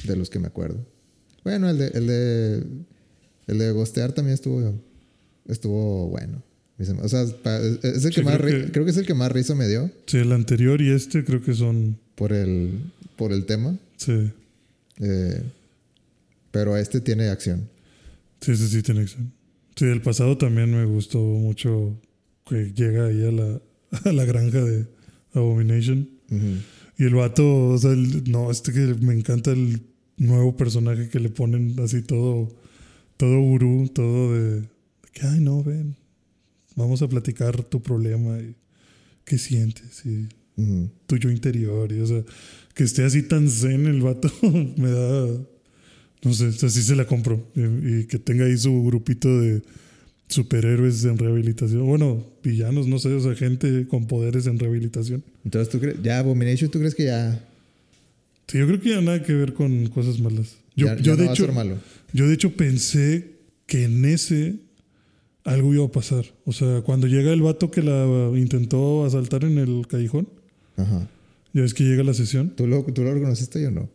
De 0.05 0.15
los 0.15 0.29
que 0.31 0.39
me 0.39 0.47
acuerdo. 0.47 0.83
Bueno, 1.43 1.69
el 1.69 1.77
de... 1.77 1.87
El 1.89 2.07
de, 2.07 2.63
el 3.47 3.57
de 3.59 3.71
Gostear 3.71 4.13
también 4.13 4.33
estuvo... 4.33 4.73
Estuvo 5.47 6.07
bueno. 6.07 6.41
O 7.01 7.07
sea, 7.09 7.23
es 7.23 8.05
el 8.05 8.11
que 8.11 8.21
Sí, 8.21 8.23
más... 8.23 8.37
creo 8.37 8.65
que- 8.65 8.71
creo 8.71 8.85
que 8.85 8.91
es 8.91 8.97
el 8.97 9.05
que 9.05 9.13
más 9.13 9.31
risa 9.31 9.55
me 9.55 9.67
dio. 9.67 9.91
Sí, 10.07 10.17
el 10.17 10.31
anterior 10.31 10.81
y 10.81 10.89
este 10.91 11.23
creo 11.23 11.41
que 11.41 11.53
son. 11.53 11.97
Por 12.15 12.33
el... 12.33 12.79
Por 13.17 13.31
el 13.33 13.45
tema. 13.45 13.77
Sí, 13.97 14.31
Eh, 14.99 15.41
pero 16.51 16.75
este 16.77 17.01
tiene 17.01 17.29
acción. 17.29 17.69
sí, 18.41 18.55
sí, 18.55 18.67
sí, 18.67 18.81
tiene 18.81 19.01
acción. 19.01 19.31
Sí, 19.75 19.85
el 19.85 20.01
pasado 20.01 20.37
también 20.37 20.71
me 20.71 20.85
gustó 20.85 21.19
mucho 21.19 21.97
que 22.47 22.73
llega 22.73 23.05
ahí 23.05 23.25
a 23.25 23.31
la, 23.31 23.61
a 24.09 24.11
la 24.11 24.25
granja 24.25 24.63
de 24.63 24.85
Abomination. 25.33 26.09
Ujú. 26.29 26.45
Y 26.97 27.03
el 27.05 27.15
vato, 27.15 27.69
o 27.69 27.77
sea, 27.77 27.91
el- 27.91 28.29
no, 28.31 28.51
este 28.51 28.71
que 28.73 28.79
me 28.99 29.13
encanta 29.13 29.51
el 29.51 29.81
nuevo 30.17 30.55
personaje 30.57 31.09
que 31.09 31.19
le 31.19 31.29
ponen 31.29 31.75
así 31.79 32.01
todo, 32.01 32.49
todo 33.17 33.39
gurú, 33.39 33.89
todo 33.93 34.33
de, 34.33 34.61
de 34.61 34.67
que, 35.13 35.25
ay, 35.25 35.39
no, 35.39 35.63
ven, 35.63 35.95
vamos 36.81 37.01
a 37.01 37.07
platicar 37.07 37.63
tu 37.63 37.81
problema 37.81 38.39
y 38.39 38.55
qué 39.23 39.37
sientes 39.37 40.05
y 40.05 40.27
tu 41.07 41.17
yo 41.17 41.29
interior. 41.31 41.91
Y, 41.91 41.99
o 42.01 42.05
sea, 42.07 42.23
que 42.73 42.83
esté 42.83 43.03
así 43.03 43.23
tan 43.23 43.49
zen 43.49 43.87
el 43.87 44.01
vato 44.01 44.31
me 44.77 44.89
da, 44.91 45.27
no 46.23 46.33
sé, 46.33 46.47
o 46.47 46.51
sea, 46.51 46.69
sí 46.69 46.83
se 46.83 46.95
la 46.95 47.05
compro. 47.05 47.47
Y, 47.55 47.99
y 47.99 48.03
que 48.05 48.19
tenga 48.19 48.45
ahí 48.45 48.57
su 48.57 48.83
grupito 48.83 49.41
de 49.41 49.61
superhéroes 50.27 51.03
en 51.05 51.17
rehabilitación. 51.17 51.85
Bueno, 51.85 52.25
villanos, 52.43 52.87
no 52.87 52.99
sé, 52.99 53.09
o 53.09 53.19
sea, 53.19 53.35
gente 53.35 53.87
con 53.87 54.07
poderes 54.07 54.47
en 54.47 54.59
rehabilitación. 54.59 55.23
Entonces, 55.43 55.71
¿tú 55.71 55.79
crees? 55.79 55.97
Ya, 56.03 56.19
Abomination, 56.19 56.69
¿tú 56.69 56.79
crees 56.79 56.95
que 56.95 57.05
ya, 57.05 57.47
Sí, 58.51 58.57
yo 58.57 58.67
creo 58.67 58.81
que 58.81 58.89
ya 58.89 58.99
nada 58.99 59.23
que 59.23 59.33
ver 59.33 59.53
con 59.53 59.87
cosas 59.87 60.19
malas. 60.19 60.57
Yo, 60.75 60.87
ya, 60.87 60.97
yo 60.97 61.01
ya 61.03 61.11
no 61.11 61.17
de 61.17 61.23
va 61.23 61.29
a 61.29 61.33
hecho, 61.33 61.45
ser 61.45 61.55
malo? 61.55 61.77
yo 62.11 62.27
de 62.27 62.33
hecho 62.33 62.51
pensé 62.53 63.37
que 63.65 63.85
en 63.85 64.03
ese 64.03 64.55
algo 65.43 65.73
iba 65.73 65.85
a 65.85 65.91
pasar. 65.91 66.25
O 66.45 66.51
sea, 66.53 66.81
cuando 66.81 67.07
llega 67.07 67.31
el 67.33 67.41
vato 67.41 67.71
que 67.71 67.81
la 67.81 68.31
intentó 68.37 69.05
asaltar 69.05 69.43
en 69.43 69.57
el 69.57 69.87
callejón, 69.87 70.27
Ajá. 70.77 71.07
ya 71.53 71.61
ves 71.61 71.73
que 71.73 71.83
llega 71.83 72.03
la 72.03 72.13
sesión. 72.13 72.49
¿Tú 72.55 72.67
lo, 72.67 72.83
¿Tú 72.83 73.03
lo 73.03 73.13
reconociste 73.13 73.61
yo 73.61 73.71
no? 73.71 73.89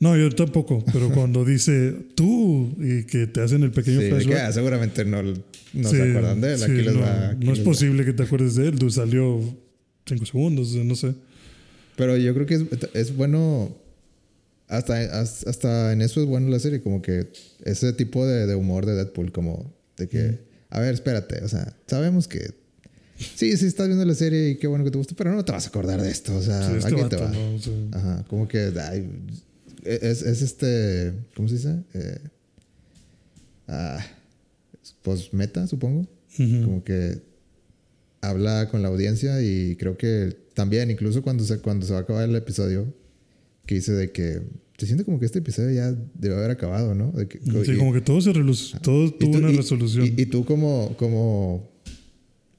No, 0.00 0.16
yo 0.16 0.30
tampoco, 0.34 0.82
pero 0.92 1.10
cuando 1.14 1.44
dice 1.44 1.94
tú 2.14 2.74
y 2.78 3.04
que 3.04 3.26
te 3.26 3.42
hacen 3.42 3.62
el 3.62 3.70
pequeño 3.70 3.98
Sí, 4.00 4.04
de 4.06 4.10
que, 4.10 4.16
flashback. 4.24 4.44
ah, 4.48 4.52
seguramente 4.52 5.04
no, 5.04 5.22
no 5.22 5.34
sí, 5.34 5.84
se 5.96 6.02
acuerdan 6.08 6.40
de 6.40 6.52
él. 6.54 6.58
sí, 6.58 6.70
les 6.72 6.94
no, 6.94 7.00
va. 7.00 7.28
aquí 7.30 7.44
no 7.46 7.52
es 7.52 7.60
va. 7.60 7.64
posible 7.64 8.04
que 8.06 8.12
te 8.14 8.22
acuerdes 8.22 8.54
de 8.54 8.68
él. 8.68 8.78
Tú 8.78 8.90
salió 8.90 9.40
cinco 10.06 10.24
segundos, 10.24 10.74
no 10.74 10.94
sé. 10.96 11.14
Pero 11.96 12.16
yo 12.16 12.32
creo 12.32 12.46
que 12.46 12.54
es, 12.54 12.62
es 12.94 13.14
bueno. 13.16 13.76
Hasta, 14.68 15.20
has- 15.20 15.46
hasta 15.46 15.92
en 15.92 16.00
eso 16.00 16.22
es 16.22 16.26
bueno 16.26 16.48
la 16.48 16.58
serie. 16.60 16.80
Como 16.80 17.02
que 17.02 17.26
ese 17.64 17.92
tipo 17.92 18.26
de, 18.26 18.46
de 18.46 18.54
humor 18.54 18.86
de 18.86 18.94
Deadpool, 18.94 19.32
como 19.32 19.70
de 19.98 20.08
que. 20.08 20.38
A 20.70 20.80
ver, 20.80 20.94
espérate. 20.94 21.42
O 21.44 21.48
sea, 21.48 21.76
sabemos 21.86 22.28
que. 22.28 22.54
Sí, 23.16 23.54
sí, 23.56 23.66
estás 23.66 23.86
viendo 23.88 24.04
la 24.04 24.14
serie 24.14 24.50
y 24.50 24.56
qué 24.56 24.66
bueno 24.66 24.82
que 24.84 24.90
te 24.90 24.96
gusta, 24.96 25.14
pero 25.16 25.34
no 25.34 25.44
te 25.44 25.52
vas 25.52 25.66
a 25.66 25.68
acordar 25.68 26.00
de 26.00 26.10
esto. 26.10 26.34
O 26.36 26.42
sea, 26.42 26.66
Sí, 26.66 26.76
este 26.76 26.88
¿a 26.88 26.94
quién 26.96 27.08
te 27.08 27.16
va? 27.16 27.30
Ajá, 27.92 28.24
como 28.28 28.48
que 28.48 28.72
ay, 28.80 29.10
es, 29.84 30.22
es 30.22 30.40
este, 30.42 31.12
¿cómo 31.36 31.48
se 31.48 31.54
dice? 31.54 31.82
Eh, 31.94 32.18
ah, 33.68 34.04
pues 35.02 35.32
meta, 35.34 35.66
supongo. 35.66 36.06
Como 36.36 36.82
que 36.84 37.20
habla 38.22 38.68
con 38.70 38.80
la 38.82 38.88
audiencia 38.88 39.42
y 39.42 39.76
creo 39.76 39.98
que 39.98 40.36
también, 40.54 40.90
incluso 40.90 41.22
cuando 41.22 41.44
se, 41.44 41.58
cuando 41.58 41.84
se 41.84 41.92
va 41.92 41.98
a 41.98 42.02
acabar 42.02 42.28
el 42.28 42.36
episodio, 42.36 42.92
que 43.66 43.74
dice 43.74 43.92
de 43.92 44.12
que 44.12 44.42
se 44.80 44.86
siente 44.86 45.04
como 45.04 45.18
que 45.20 45.26
este 45.26 45.40
episodio 45.40 45.70
ya 45.72 45.92
debe 46.14 46.34
haber 46.36 46.50
acabado, 46.50 46.94
¿no? 46.94 47.12
De 47.12 47.28
que- 47.28 47.38
Sí, 47.38 47.72
y- 47.72 47.76
como 47.76 47.92
que 47.92 48.00
todo 48.00 48.20
se 48.22 48.32
todo 48.32 49.12
tuvo 49.12 49.30
tú- 49.32 49.38
una 49.38 49.50
y- 49.52 49.56
resolución. 49.56 50.06
Y, 50.06 50.22
y 50.22 50.26
tú 50.26 50.44
como, 50.46 50.96
como, 50.96 51.70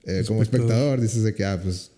eh, 0.04 0.24
como 0.28 0.42
Espectador. 0.44 0.44
espectador 0.44 1.02
dices 1.02 1.24
de 1.24 1.34
que, 1.34 1.44
ah, 1.46 1.60
pues 1.62 1.92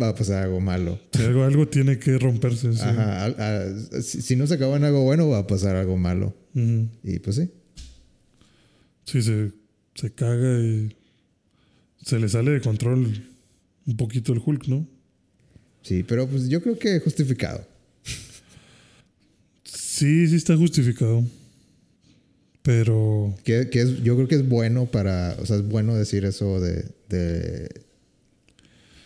va 0.00 0.08
a 0.10 0.14
pasar 0.14 0.42
algo 0.44 0.60
malo. 0.60 0.98
Sí, 1.12 1.22
algo, 1.22 1.44
algo 1.44 1.66
tiene 1.68 1.98
que 1.98 2.18
romperse. 2.18 2.72
sí. 2.74 2.80
Ajá, 2.82 3.24
a- 3.26 4.02
si, 4.02 4.20
si 4.20 4.36
no 4.36 4.46
se 4.46 4.54
acaba 4.54 4.76
en 4.76 4.84
algo 4.84 5.02
bueno, 5.04 5.28
va 5.28 5.38
a 5.38 5.46
pasar 5.46 5.74
algo 5.76 5.96
malo. 5.96 6.34
Y 6.54 7.18
pues 7.20 7.36
sí. 7.36 7.50
Sí, 9.04 9.22
se, 9.22 9.52
se 9.94 10.12
caga 10.12 10.58
y 10.60 10.94
se 12.04 12.18
le 12.18 12.28
sale 12.28 12.50
de 12.52 12.60
control 12.60 13.26
un 13.86 13.96
poquito 13.96 14.32
el 14.32 14.40
Hulk, 14.44 14.68
¿no? 14.68 14.86
Sí, 15.82 16.04
pero 16.06 16.28
pues 16.28 16.48
yo 16.48 16.62
creo 16.62 16.78
que 16.78 17.00
justificado. 17.00 17.66
Sí, 19.94 20.26
sí 20.26 20.36
está 20.36 20.56
justificado. 20.56 21.22
Pero 22.62 23.34
Que, 23.44 23.68
que 23.68 23.82
es, 23.82 24.02
yo 24.02 24.14
creo 24.14 24.26
que 24.28 24.36
es 24.36 24.48
bueno 24.48 24.86
para, 24.86 25.36
o 25.40 25.44
sea, 25.46 25.56
es 25.56 25.68
bueno 25.68 25.94
decir 25.96 26.24
eso 26.24 26.60
de, 26.60 26.84
de, 27.10 27.68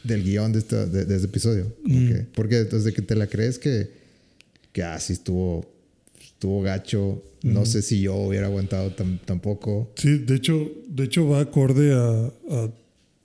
del 0.05 0.23
guion 0.23 0.53
de, 0.53 0.59
esta, 0.61 0.87
de, 0.87 1.05
de 1.07 1.17
este 1.17 1.27
episodio. 1.27 1.73
Mm. 1.85 2.09
que- 2.09 2.27
porque 2.35 2.57
desde 2.65 2.93
que 2.93 3.03
te 3.03 3.17
la 3.17 3.27
crees 3.27 3.59
que, 3.59 3.91
que 4.73 4.83
ah, 4.85 5.01
sí 5.01 5.15
estuvo, 5.15 5.67
estuvo 6.21 6.63
gacho. 6.63 7.23
No 7.43 7.65
sé 7.67 7.81
si 7.83 8.01
yo 8.01 8.15
hubiera 8.15 8.47
aguantado 8.47 8.95
tam- 8.95 9.19
tampoco. 9.25 9.93
Sí, 9.97 10.19
de 10.19 10.35
hecho, 10.37 10.71
de 10.89 11.05
hecho 11.05 11.29
va 11.29 11.41
acorde 11.41 11.93
a, 11.95 12.27
a- 12.55 12.71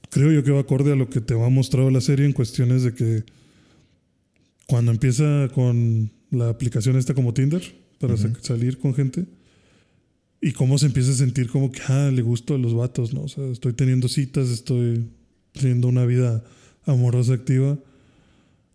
Creo 0.09 0.31
yo 0.31 0.43
que 0.43 0.51
va 0.51 0.59
acorde 0.61 0.91
a 0.91 0.95
lo 0.95 1.09
que 1.09 1.21
te 1.21 1.33
va 1.35 1.45
a 1.45 1.49
mostrar 1.49 1.89
la 1.91 2.01
serie 2.01 2.25
en 2.25 2.33
cuestiones 2.33 2.83
de 2.83 2.93
que 2.93 3.23
cuando 4.67 4.91
empieza 4.91 5.47
con 5.55 6.11
la 6.31 6.49
aplicación 6.49 6.97
esta 6.97 7.13
como 7.13 7.33
Tinder 7.33 7.61
para 7.99 8.17
sa- 8.17 8.33
salir 8.41 8.77
con 8.79 8.93
gente 8.95 9.25
y 10.41 10.53
cómo 10.53 10.77
se 10.79 10.87
empieza 10.87 11.11
a 11.11 11.15
sentir 11.15 11.49
como 11.49 11.71
que 11.71 11.81
ah, 11.87 12.09
le 12.11 12.21
gusto 12.23 12.55
a 12.55 12.57
los 12.57 12.73
vatos, 12.73 13.13
¿no? 13.13 13.21
O 13.23 13.27
sea, 13.27 13.45
estoy 13.51 13.73
teniendo 13.73 14.07
citas, 14.07 14.49
estoy 14.49 15.05
teniendo 15.53 15.87
una 15.87 16.05
vida 16.05 16.43
amorosa 16.85 17.33
activa 17.33 17.77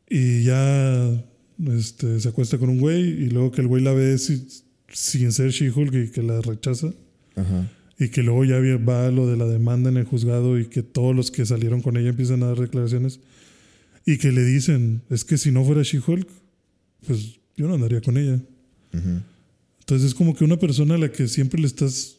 y 0.09 0.45
ya 0.45 1.25
este, 1.73 2.21
se 2.21 2.29
acuesta 2.29 2.59
con 2.59 2.69
un 2.69 2.79
güey 2.79 3.03
y 3.03 3.31
luego 3.31 3.51
que 3.51 3.63
el 3.63 3.67
güey 3.67 3.83
la 3.83 3.93
ve 3.93 4.17
si- 4.19 4.47
sin 4.93 5.33
ser 5.33 5.51
She-Hulk 5.51 5.95
y 5.95 6.11
que 6.11 6.23
la 6.23 6.41
rechaza. 6.41 6.93
Ajá. 7.35 7.71
Y 7.99 8.11
que 8.11 8.23
luego 8.23 8.45
ya 8.45 8.59
va 8.77 9.11
lo 9.11 9.27
de 9.27 9.37
la 9.39 9.47
demanda 9.47 9.89
en 9.91 9.97
el 9.97 10.05
juzgado 10.05 10.59
y 10.59 10.67
que 10.67 10.83
todos 10.83 11.17
los 11.17 11.31
que 11.31 11.47
salieron 11.47 11.81
con 11.81 11.97
ella 11.97 12.11
empiezan 12.11 12.43
a 12.43 12.49
dar 12.49 12.61
declaraciones. 12.61 13.21
Y 14.05 14.19
que 14.19 14.31
le 14.33 14.45
dicen, 14.45 15.03
es 15.11 15.25
que 15.25 15.39
si 15.39 15.51
no 15.51 15.65
fuera 15.65 15.83
She-Hulk, 15.83 16.29
pues 17.07 17.41
yo 17.57 17.67
no 17.69 17.75
andaría 17.75 18.01
con 18.01 18.17
ella. 18.17 18.41
Ujú. 18.93 19.23
Entonces 19.81 20.09
es 20.09 20.15
como 20.15 20.35
que 20.35 20.45
una 20.45 20.59
persona 20.59 20.95
a 20.95 20.99
la 20.99 21.13
que 21.13 21.29
siempre 21.29 21.61
le 21.61 21.67
estás 21.67 22.19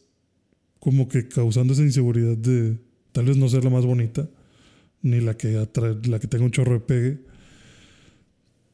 como 0.79 1.07
que 1.07 1.27
causando 1.27 1.73
esa 1.73 1.83
inseguridad 1.83 2.38
de 2.38 2.77
tal 3.11 3.25
vez 3.25 3.38
no 3.38 3.49
ser 3.49 3.63
la 3.63 3.69
más 3.69 3.85
bonita, 3.85 4.29
ni 5.01 5.19
la 5.21 5.35
que, 5.35 5.57
atra- 5.57 6.05
la 6.07 6.19
que 6.19 6.27
tenga 6.27 6.45
un 6.45 6.51
chorro 6.51 6.73
de 6.73 6.79
pegue. 6.79 7.17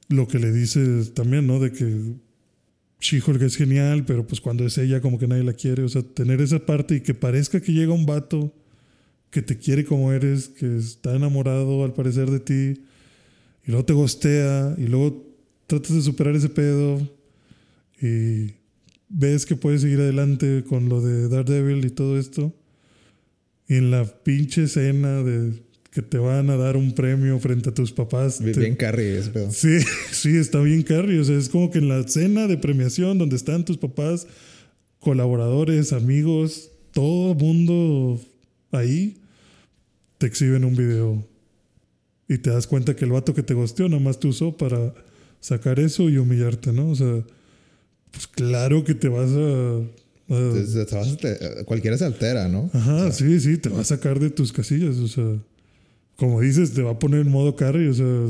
Lo 0.09 0.27
que 0.27 0.37
le 0.39 0.51
dice 0.51 1.05
también, 1.13 1.47
¿no? 1.47 1.59
De 1.59 1.71
que 1.71 2.13
She-Hulk 2.99 3.41
es 3.41 3.55
genial, 3.55 4.05
pero 4.05 4.27
pues 4.27 4.41
cuando 4.41 4.65
es 4.65 4.77
ella 4.77 5.01
como 5.01 5.17
que 5.17 5.27
nadie 5.27 5.43
la 5.43 5.53
quiere. 5.53 5.83
O 5.83 5.89
sea, 5.89 6.03
tener 6.03 6.39
esa 6.41 6.65
parte 6.65 6.95
y 6.95 7.01
que 7.01 7.13
parezca 7.13 7.61
que 7.61 7.73
llega 7.73 7.93
un 7.93 8.05
vato 8.05 8.53
que 9.31 9.41
te 9.41 9.57
quiere 9.57 9.83
como 9.85 10.11
eres, 10.11 10.49
que 10.49 10.77
está 10.77 11.15
enamorado 11.15 11.83
al 11.83 11.93
parecer 11.93 12.29
de 12.29 12.39
ti, 12.39 12.83
y 13.65 13.71
luego 13.71 13.85
te 13.85 13.93
gostea, 13.93 14.75
y 14.77 14.85
luego 14.87 15.32
tratas 15.79 15.95
de 15.95 16.01
superar 16.01 16.35
ese 16.35 16.49
pedo, 16.49 16.99
y 18.01 18.51
ves 19.09 19.45
que 19.45 19.55
puedes 19.55 19.81
seguir 19.81 19.99
adelante 19.99 20.63
con 20.67 20.89
lo 20.89 21.01
de 21.01 21.29
Daredevil 21.29 21.85
y 21.85 21.89
todo 21.89 22.17
esto. 22.19 22.53
Y 23.67 23.75
en 23.75 23.91
la 23.91 24.03
pinche 24.05 24.63
escena 24.63 25.23
de 25.23 25.53
que 25.91 26.01
te 26.01 26.17
van 26.17 26.49
a 26.49 26.57
dar 26.57 26.75
un 26.75 26.93
premio 26.93 27.39
frente 27.39 27.69
a 27.69 27.73
tus 27.73 27.91
papás. 27.93 28.41
Bien, 28.41 28.53
te- 28.53 28.59
bien 28.59 28.75
pedo. 29.31 29.51
Sí, 29.51 29.77
sí, 30.11 30.35
está 30.37 30.59
bien 30.61 30.81
Carrie. 30.83 31.19
O 31.19 31.23
sea, 31.23 31.37
es 31.37 31.49
como 31.49 31.71
que 31.71 31.77
en 31.79 31.87
la 31.87 32.05
cena 32.07 32.47
de 32.47 32.57
premiación 32.57 33.17
donde 33.19 33.35
están 33.35 33.63
tus 33.63 33.77
papás, 33.77 34.27
colaboradores, 34.99 35.93
amigos, 35.93 36.71
todo 36.91 37.35
mundo 37.35 38.19
ahí, 38.71 39.17
te 40.17 40.27
exhiben 40.27 40.65
un 40.65 40.75
video. 40.75 41.25
Y 42.27 42.37
te 42.39 42.49
das 42.49 42.67
cuenta 42.67 42.95
que 42.95 43.05
el 43.05 43.11
vato 43.11 43.33
que 43.33 43.43
te 43.43 43.53
gosteó 43.53 43.87
nada 43.87 44.01
más 44.01 44.19
te 44.19 44.27
usó 44.27 44.57
para 44.57 44.93
sacar 45.43 45.77
eso 45.79 46.09
y 46.09 46.17
humillarte, 46.17 46.71
¿no? 46.71 46.89
O 46.89 46.95
sea, 46.95 47.21
pues 48.11 48.27
claro 48.27 48.83
que 48.85 48.93
te 48.95 49.09
vas 49.09 49.29
a... 49.31 49.77
a- 49.77 49.81
Entonces, 50.29 50.87
te 50.87 50.95
vas 50.95 51.11
a 51.11 51.17
te- 51.17 51.65
cualquiera 51.65 51.97
se 51.97 52.05
altera, 52.05 52.47
¿no? 52.47 52.69
Ajá, 52.73 53.11
sí, 53.11 53.39
sí, 53.41 53.57
te 53.57 53.67
va 53.69 53.81
a 53.81 53.83
sacar 53.83 54.19
de 54.19 54.29
tus 54.29 54.53
casillas. 54.53 54.95
O 54.97 55.07
sea, 55.09 55.25
como 56.15 56.39
dices, 56.41 56.73
te 56.73 56.81
va 56.81 56.91
a 56.91 56.99
poner 56.99 57.19
en 57.21 57.29
modo 57.31 57.55
carry. 57.57 57.87
O 57.87 57.93
sea, 57.93 58.27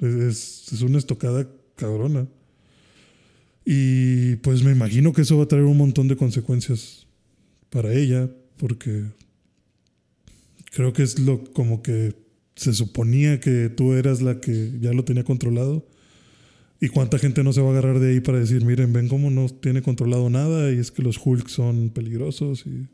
es, 0.00 0.72
es 0.72 0.80
una 0.82 0.96
estocada 0.98 1.46
cabrona. 1.76 2.26
Y 3.64 4.36
pues 4.36 4.62
me 4.62 4.72
imagino 4.72 5.12
que 5.12 5.22
eso 5.22 5.36
va 5.36 5.44
a 5.44 5.48
traer 5.48 5.64
un 5.64 5.76
montón 5.76 6.08
de 6.08 6.16
consecuencias 6.16 7.06
para 7.68 7.92
ella, 7.92 8.28
porque 8.56 9.04
creo 10.72 10.92
que 10.92 11.02
es 11.02 11.18
lo 11.18 11.44
como 11.52 11.82
que 11.82 12.14
se 12.56 12.72
suponía 12.72 13.40
que 13.40 13.68
tú 13.68 13.92
eras 13.92 14.22
la 14.22 14.40
que 14.40 14.72
ya 14.80 14.92
lo 14.92 15.04
tenía 15.04 15.24
controlado. 15.24 15.86
¿Y 16.80 16.88
cuánta 16.88 17.18
gente 17.18 17.44
no 17.44 17.52
se 17.52 17.60
va 17.60 17.68
a 17.68 17.70
agarrar 17.72 18.00
de 18.00 18.12
ahí 18.12 18.20
para 18.20 18.38
decir, 18.38 18.64
miren, 18.64 18.92
ven 18.92 19.08
cómo 19.08 19.30
no 19.30 19.48
tiene 19.48 19.82
controlado 19.82 20.30
nada 20.30 20.72
y 20.72 20.78
es 20.78 20.90
que 20.90 21.02
los 21.02 21.20
Hulk 21.22 21.48
son 21.48 21.90
peligrosos 21.90 22.64
y 22.66 22.86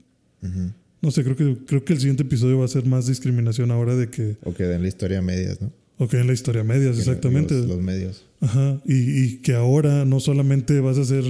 no 1.03 1.11
sé, 1.11 1.22
creo 1.22 1.37
que, 1.37 1.57
creo 1.66 1.84
que 1.84 1.93
el 1.93 2.01
siguiente 2.01 2.22
episodio 2.22 2.59
va 2.59 2.64
a 2.64 2.68
ser 2.68 2.84
más 2.84 3.07
discriminación 3.07 3.70
ahora 3.70 3.95
de 3.95 4.09
que, 4.11 4.37
O 4.45 4.55
que 4.55 4.64
den 4.64 4.82
la 4.82 4.89
historia 4.89 5.18
a 5.18 5.22
medias, 5.22 5.61
¿no? 5.61 5.72
ok, 5.99 6.14
en 6.14 6.26
la 6.26 6.32
historia 6.32 6.64
medias, 6.64 6.97
Que 6.97 7.01
exactamente. 7.03 7.55
Los, 7.55 7.66
los 7.66 7.80
medios. 7.80 8.24
Ajá, 8.41 8.80
y, 8.84 9.22
y 9.22 9.37
que 9.39 9.55
ahora 9.55 10.05
no 10.05 10.20
solamente 10.20 10.80
vas 10.80 10.99
a 10.99 11.05
ser, 11.05 11.24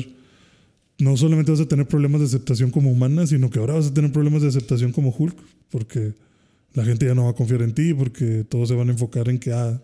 no 0.98 1.16
solamente 1.16 1.50
vas 1.50 1.60
a 1.60 1.68
tener 1.68 1.86
problemas 1.86 2.20
de 2.20 2.26
aceptación 2.26 2.70
como 2.70 2.90
humana, 2.90 3.26
sino 3.26 3.50
que 3.50 3.58
ahora 3.58 3.74
vas 3.74 3.88
a 3.88 3.94
tener 3.94 4.12
problemas 4.12 4.42
de 4.42 4.48
aceptación 4.48 4.92
como 4.92 5.10
Hulk, 5.10 5.36
porque 5.70 6.14
la 6.72 6.84
gente 6.84 7.06
ya 7.06 7.14
no 7.14 7.24
va 7.24 7.30
a 7.30 7.34
confiar 7.34 7.62
en 7.62 7.74
ti, 7.74 7.92
porque 7.94 8.44
todos 8.48 8.68
se 8.68 8.74
van 8.74 8.88
a 8.88 8.92
enfocar 8.92 9.28
en 9.28 9.38
que, 9.38 9.52
ah, 9.52 9.82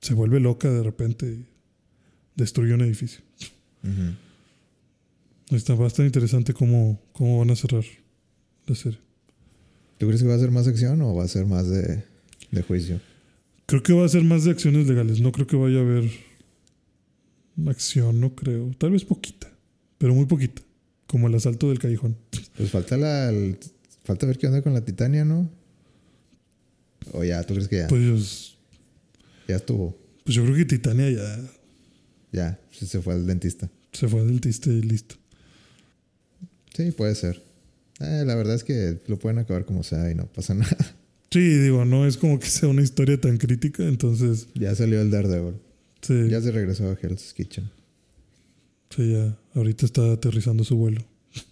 se 0.00 0.14
vuelve 0.14 0.40
loca 0.40 0.70
de 0.70 0.82
repente 0.82 1.46
y 2.36 2.40
destruye 2.40 2.74
un 2.74 2.80
edificio. 2.82 3.20
Está 5.50 5.74
bastante 5.74 6.06
interesante 6.06 6.54
cómo, 6.54 7.00
cómo 7.12 7.38
van 7.40 7.50
a 7.50 7.56
cerrar 7.56 7.84
la 8.66 8.74
serie. 8.74 8.98
¿Tú 9.98 10.06
crees 10.06 10.22
que 10.22 10.28
va 10.28 10.34
a 10.34 10.38
ser 10.38 10.50
más 10.50 10.66
acción 10.66 11.00
o 11.02 11.14
va 11.14 11.24
a 11.24 11.28
ser 11.28 11.46
más 11.46 11.68
de, 11.68 12.04
de 12.50 12.62
juicio? 12.62 13.00
Creo 13.66 13.82
que 13.82 13.92
va 13.92 14.04
a 14.04 14.08
ser 14.08 14.22
más 14.24 14.44
de 14.44 14.50
acciones 14.52 14.86
legales. 14.86 15.20
No 15.20 15.30
creo 15.32 15.46
que 15.46 15.56
vaya 15.56 15.78
a 15.78 15.82
haber 15.82 16.10
acción, 17.68 18.20
no 18.20 18.34
creo. 18.34 18.70
Tal 18.78 18.90
vez 18.92 19.04
poquita, 19.04 19.48
pero 19.98 20.14
muy 20.14 20.26
poquita. 20.26 20.62
Como 21.06 21.28
el 21.28 21.34
asalto 21.34 21.68
del 21.68 21.78
callejón. 21.78 22.16
Pues 22.56 22.70
falta 22.70 22.96
la 22.96 23.28
el- 23.30 23.58
falta 24.04 24.26
ver 24.26 24.38
qué 24.38 24.46
onda 24.46 24.62
con 24.62 24.72
la 24.72 24.84
Titania, 24.84 25.24
¿no? 25.24 25.50
O 27.12 27.22
ya, 27.24 27.42
¿tú 27.44 27.52
crees 27.54 27.68
que 27.68 27.76
ya? 27.78 27.88
Pues, 27.88 28.54
ya 29.46 29.56
estuvo. 29.56 29.96
pues 30.24 30.34
yo 30.34 30.42
creo 30.44 30.56
que 30.56 30.64
Titania 30.64 31.10
ya 31.10 31.50
Ya, 32.32 32.58
se 32.70 33.00
fue 33.02 33.14
al 33.14 33.26
dentista. 33.26 33.68
se 33.92 34.08
fue 34.08 34.20
al 34.20 34.28
dentista 34.28 34.70
y 34.70 34.80
listo. 34.82 35.16
Sí, 36.74 36.90
puede 36.92 37.14
ser. 37.14 37.42
Eh, 38.00 38.24
la 38.26 38.34
verdad 38.34 38.54
es 38.54 38.64
que 38.64 39.00
lo 39.06 39.18
pueden 39.18 39.38
acabar 39.38 39.64
como 39.66 39.82
sea 39.82 40.10
y 40.10 40.14
no 40.14 40.26
pasa 40.26 40.54
nada. 40.54 40.76
Sí, 41.30 41.40
digo, 41.58 41.84
no 41.84 42.06
es 42.06 42.16
como 42.16 42.38
que 42.38 42.46
sea 42.46 42.68
una 42.68 42.82
historia 42.82 43.20
tan 43.20 43.36
crítica, 43.38 43.82
entonces 43.84 44.48
ya 44.54 44.74
salió 44.74 45.00
el 45.00 45.10
Daredevil. 45.10 45.56
sí, 46.02 46.28
Ya 46.28 46.40
se 46.40 46.50
regresó 46.50 46.90
a 46.90 46.98
Hell's 47.00 47.32
Kitchen. 47.34 47.70
sí, 48.90 49.12
ya 49.12 49.38
ahorita 49.54 49.86
está 49.86 50.12
aterrizando 50.12 50.64
su 50.64 50.76
vuelo. 50.76 51.02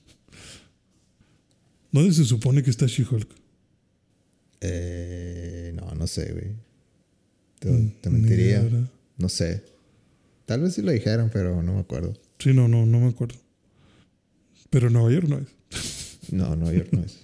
¿Dónde 1.92 2.12
se 2.14 2.24
supone 2.24 2.62
que 2.62 2.70
está 2.70 2.86
She-Hulk? 2.86 3.28
Eh, 4.60 5.72
no, 5.74 5.94
no 5.94 6.06
sé, 6.06 6.32
güey. 6.32 6.52
Te, 7.58 7.70
Mm, 7.70 7.90
te 8.00 8.10
mentiría. 8.10 8.68
No 9.18 9.28
sé. 9.28 9.62
Tal 10.50 10.62
vez 10.62 10.74
sí 10.74 10.82
lo 10.82 10.90
dijeron, 10.90 11.30
pero 11.32 11.62
no 11.62 11.74
me 11.74 11.78
acuerdo. 11.78 12.12
Sí, 12.40 12.52
no, 12.52 12.66
no, 12.66 12.84
no 12.84 12.98
me 12.98 13.06
acuerdo. 13.06 13.36
Pero 14.68 14.90
Nueva 14.90 15.12
York 15.12 15.28
no 15.28 15.38
es. 15.38 15.46
No, 16.32 16.56
Nueva 16.56 16.74
York 16.76 16.88
no 16.90 17.04
es. 17.04 17.20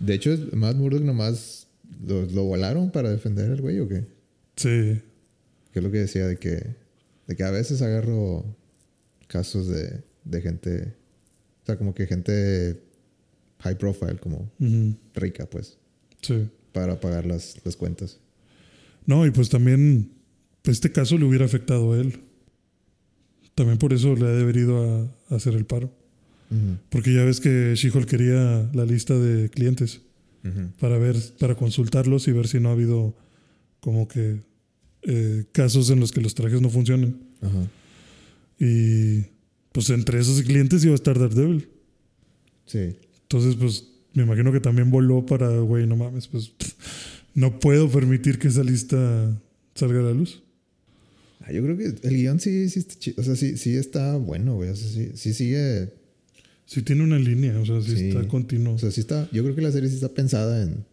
De 0.00 0.14
hecho, 0.14 0.30
Matt 0.52 0.76
Murdock 0.76 1.02
nomás 1.02 1.66
lo, 2.06 2.22
lo 2.26 2.44
volaron 2.44 2.92
para 2.92 3.10
defender 3.10 3.50
al 3.50 3.60
güey 3.60 3.80
o 3.80 3.88
qué? 3.88 4.06
Sí, 4.54 5.02
Que 5.72 5.80
es 5.80 5.82
lo 5.82 5.90
que 5.90 5.98
decía 5.98 6.28
de 6.28 6.36
que, 6.36 6.76
de 7.26 7.34
que 7.36 7.42
a 7.42 7.50
veces 7.50 7.82
agarro 7.82 8.44
casos 9.26 9.66
de, 9.66 10.04
de 10.22 10.40
gente, 10.40 10.94
o 11.62 11.66
sea, 11.66 11.76
como 11.76 11.92
que 11.92 12.06
gente 12.06 12.84
high 13.58 13.78
profile, 13.78 14.18
como 14.20 14.48
rica, 15.14 15.44
pues, 15.46 15.76
sí. 16.22 16.48
para 16.70 17.00
pagar 17.00 17.26
las, 17.26 17.56
las 17.64 17.74
cuentas. 17.74 18.20
No, 19.06 19.26
y 19.26 19.32
pues 19.32 19.48
también 19.48 20.12
pues, 20.62 20.76
este 20.76 20.92
caso 20.92 21.18
le 21.18 21.24
hubiera 21.24 21.46
afectado 21.46 21.94
a 21.94 22.00
él. 22.00 22.29
También 23.60 23.76
por 23.76 23.92
eso 23.92 24.16
le 24.16 24.24
ha 24.24 24.30
debido 24.30 24.82
a, 24.82 25.02
a 25.28 25.36
hacer 25.36 25.52
el 25.52 25.66
paro. 25.66 25.92
Porque 26.88 27.12
ya 27.12 27.22
ves 27.24 27.38
que 27.40 27.74
She-Hulk 27.76 28.08
quería 28.08 28.70
la 28.72 28.86
lista 28.86 29.18
de 29.18 29.50
clientes 29.50 30.00
para 30.80 30.96
ver, 30.96 31.14
para 31.38 31.56
consultarlos 31.56 32.26
y 32.26 32.32
ver 32.32 32.48
si 32.48 32.58
no 32.58 32.70
ha 32.70 32.72
habido 32.72 33.14
como 33.80 34.08
que 34.08 34.38
eh, 35.02 35.44
casos 35.52 35.90
en 35.90 36.00
los 36.00 36.10
que 36.10 36.22
los 36.22 36.34
trajes 36.34 36.62
no 36.62 36.70
funcionan. 36.70 37.18
Ajá. 37.42 37.68
Y 38.58 39.26
pues 39.72 39.90
entre 39.90 40.18
esos 40.18 40.40
clientes 40.40 40.82
iba 40.82 40.92
a 40.92 40.94
estar 40.94 41.18
Daredevil. 41.18 41.68
Sí. 42.64 42.96
Entonces, 43.20 43.56
pues 43.56 43.88
me 44.14 44.22
imagino 44.22 44.52
que 44.52 44.60
también 44.60 44.90
voló 44.90 45.26
para, 45.26 45.50
güey, 45.58 45.86
no 45.86 45.96
mames, 45.96 46.28
pues 46.28 46.54
no 47.34 47.60
puedo 47.60 47.90
permitir 47.90 48.38
que 48.38 48.48
esa 48.48 48.64
lista 48.64 49.38
salga 49.74 50.00
a 50.00 50.04
la 50.04 50.12
luz. 50.12 50.42
Ah, 51.50 51.52
yo 51.52 51.62
creo 51.64 51.76
que 51.76 51.84
el 52.06 52.14
guion 52.16 52.38
sí, 52.38 52.68
sí 52.68 52.78
está 52.78 52.94
chido. 52.98 53.20
O 53.20 53.24
sea, 53.24 53.34
sí, 53.34 53.56
sí 53.56 53.74
está 53.76 54.16
bueno, 54.16 54.54
güey. 54.54 54.70
O 54.70 54.76
sea, 54.76 54.88
sí, 54.88 55.10
sí 55.14 55.34
sigue. 55.34 55.92
Sí 56.66 56.82
tiene 56.82 57.02
una 57.02 57.18
línea, 57.18 57.58
o 57.58 57.66
sea, 57.66 57.80
sí, 57.82 57.96
Sí. 57.96 58.08
está 58.08 58.28
continuo. 58.28 58.74
O 58.74 58.78
sea, 58.78 58.90
sí 58.92 59.00
está. 59.00 59.28
Yo 59.32 59.42
creo 59.42 59.56
que 59.56 59.62
la 59.62 59.72
serie 59.72 59.88
sí 59.88 59.96
está 59.96 60.08
pensada 60.10 60.62
en. 60.62 60.84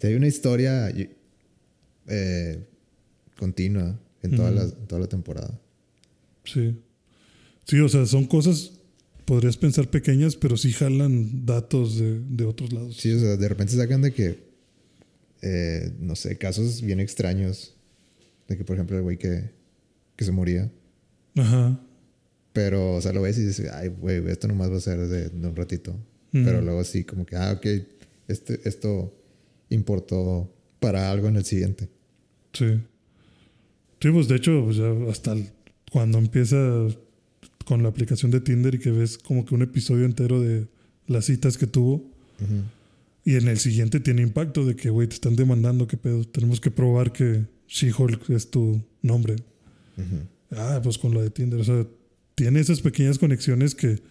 Si 0.00 0.06
hay 0.08 0.14
una 0.14 0.26
historia. 0.28 0.92
eh, 2.06 2.64
continua 3.38 3.98
en 4.22 4.36
toda, 4.36 4.50
la, 4.50 4.70
toda 4.70 5.00
la 5.00 5.06
temporada. 5.08 5.58
Sí. 6.44 6.76
Sí, 7.66 7.78
o 7.80 7.88
sea, 7.88 8.04
son 8.06 8.26
cosas, 8.26 8.72
podrías 9.24 9.56
pensar 9.56 9.88
pequeñas, 9.90 10.36
pero 10.36 10.56
sí 10.58 10.70
jalan 10.72 11.46
datos 11.46 11.98
de, 11.98 12.20
de 12.20 12.44
otros 12.44 12.72
lados. 12.72 12.96
Sí, 12.98 13.10
o 13.12 13.18
sea, 13.18 13.36
de 13.38 13.48
repente 13.48 13.74
sacan 13.74 14.02
de 14.02 14.12
que, 14.12 14.38
eh, 15.42 15.92
no 15.98 16.14
sé, 16.14 16.36
casos 16.36 16.82
bien 16.82 17.00
extraños. 17.00 17.74
De 18.48 18.58
que, 18.58 18.64
por 18.64 18.76
ejemplo, 18.76 18.96
el 18.98 19.02
güey 19.02 19.16
que, 19.16 19.50
que 20.16 20.24
se 20.24 20.32
moría. 20.32 20.70
Ajá. 21.36 21.80
Pero, 22.52 22.94
o 22.94 23.00
sea, 23.00 23.12
lo 23.12 23.22
ves 23.22 23.38
y 23.38 23.44
dices, 23.44 23.70
ay, 23.72 23.88
güey, 23.88 24.24
esto 24.28 24.46
nomás 24.46 24.70
va 24.70 24.76
a 24.76 24.80
ser 24.80 24.98
de, 25.08 25.28
de 25.28 25.48
un 25.48 25.56
ratito. 25.56 25.96
Pero 26.32 26.60
luego 26.62 26.82
sí, 26.82 27.04
como 27.04 27.24
que, 27.24 27.36
ah, 27.36 27.52
ok, 27.52 27.66
este, 28.26 28.60
esto 28.68 29.14
importó 29.70 30.52
para 30.80 31.10
algo 31.12 31.28
en 31.28 31.36
el 31.36 31.44
siguiente. 31.44 31.88
Sí. 32.52 32.80
Sí, 34.00 34.10
pues 34.10 34.26
de 34.26 34.36
hecho, 34.36 34.64
pues 34.64 34.76
ya 34.76 34.92
hasta 35.08 35.36
cuando 35.92 36.18
empieza 36.18 36.56
con 37.64 37.82
la 37.82 37.88
aplicación 37.88 38.32
de 38.32 38.40
Tinder 38.40 38.74
y 38.74 38.78
que 38.78 38.90
ves 38.90 39.16
como 39.16 39.44
que 39.44 39.54
un 39.54 39.62
episodio 39.62 40.04
entero 40.04 40.40
de 40.40 40.66
las 41.06 41.26
citas 41.26 41.56
que 41.56 41.66
tuvo. 41.66 42.10
Y 43.24 43.36
en 43.36 43.48
el 43.48 43.58
siguiente 43.58 44.00
tiene 44.00 44.22
impacto 44.22 44.66
de 44.66 44.76
que, 44.76 44.90
güey, 44.90 45.08
te 45.08 45.14
están 45.14 45.36
demandando, 45.36 45.86
qué 45.86 45.96
pedo. 45.96 46.24
Tenemos 46.24 46.60
que 46.60 46.70
probar 46.70 47.12
que 47.12 47.44
She-Hulk 47.68 48.28
es 48.30 48.50
tu 48.50 48.82
nombre. 49.02 49.36
Ah, 50.50 50.80
pues 50.82 50.98
con 50.98 51.14
lo 51.14 51.22
de 51.22 51.30
Tinder. 51.30 51.60
O 51.60 51.64
sea, 51.64 51.86
tiene 52.34 52.60
esas 52.60 52.80
pequeñas 52.80 53.18
conexiones 53.18 53.74
que 53.74 54.02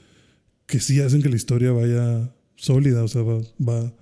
que 0.66 0.80
sí 0.80 1.00
hacen 1.02 1.22
que 1.22 1.30
la 1.30 1.36
historia 1.36 1.72
vaya 1.72 2.34
sólida, 2.56 3.04
o 3.04 3.08
sea, 3.08 3.22
va, 3.22 3.42
va, 3.60 3.94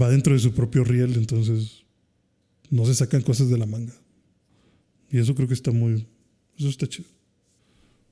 va 0.00 0.10
dentro 0.10 0.32
de 0.32 0.38
su 0.38 0.52
propio 0.52 0.84
riel, 0.84 1.14
entonces 1.16 1.84
no 2.70 2.84
se 2.86 2.94
sacan 2.94 3.22
cosas 3.22 3.48
de 3.48 3.58
la 3.58 3.66
manga. 3.66 3.94
Y 5.10 5.18
eso 5.18 5.34
creo 5.34 5.48
que 5.48 5.54
está 5.54 5.70
muy, 5.70 6.06
eso 6.56 6.68
está 6.68 6.86
chido. 6.86 7.08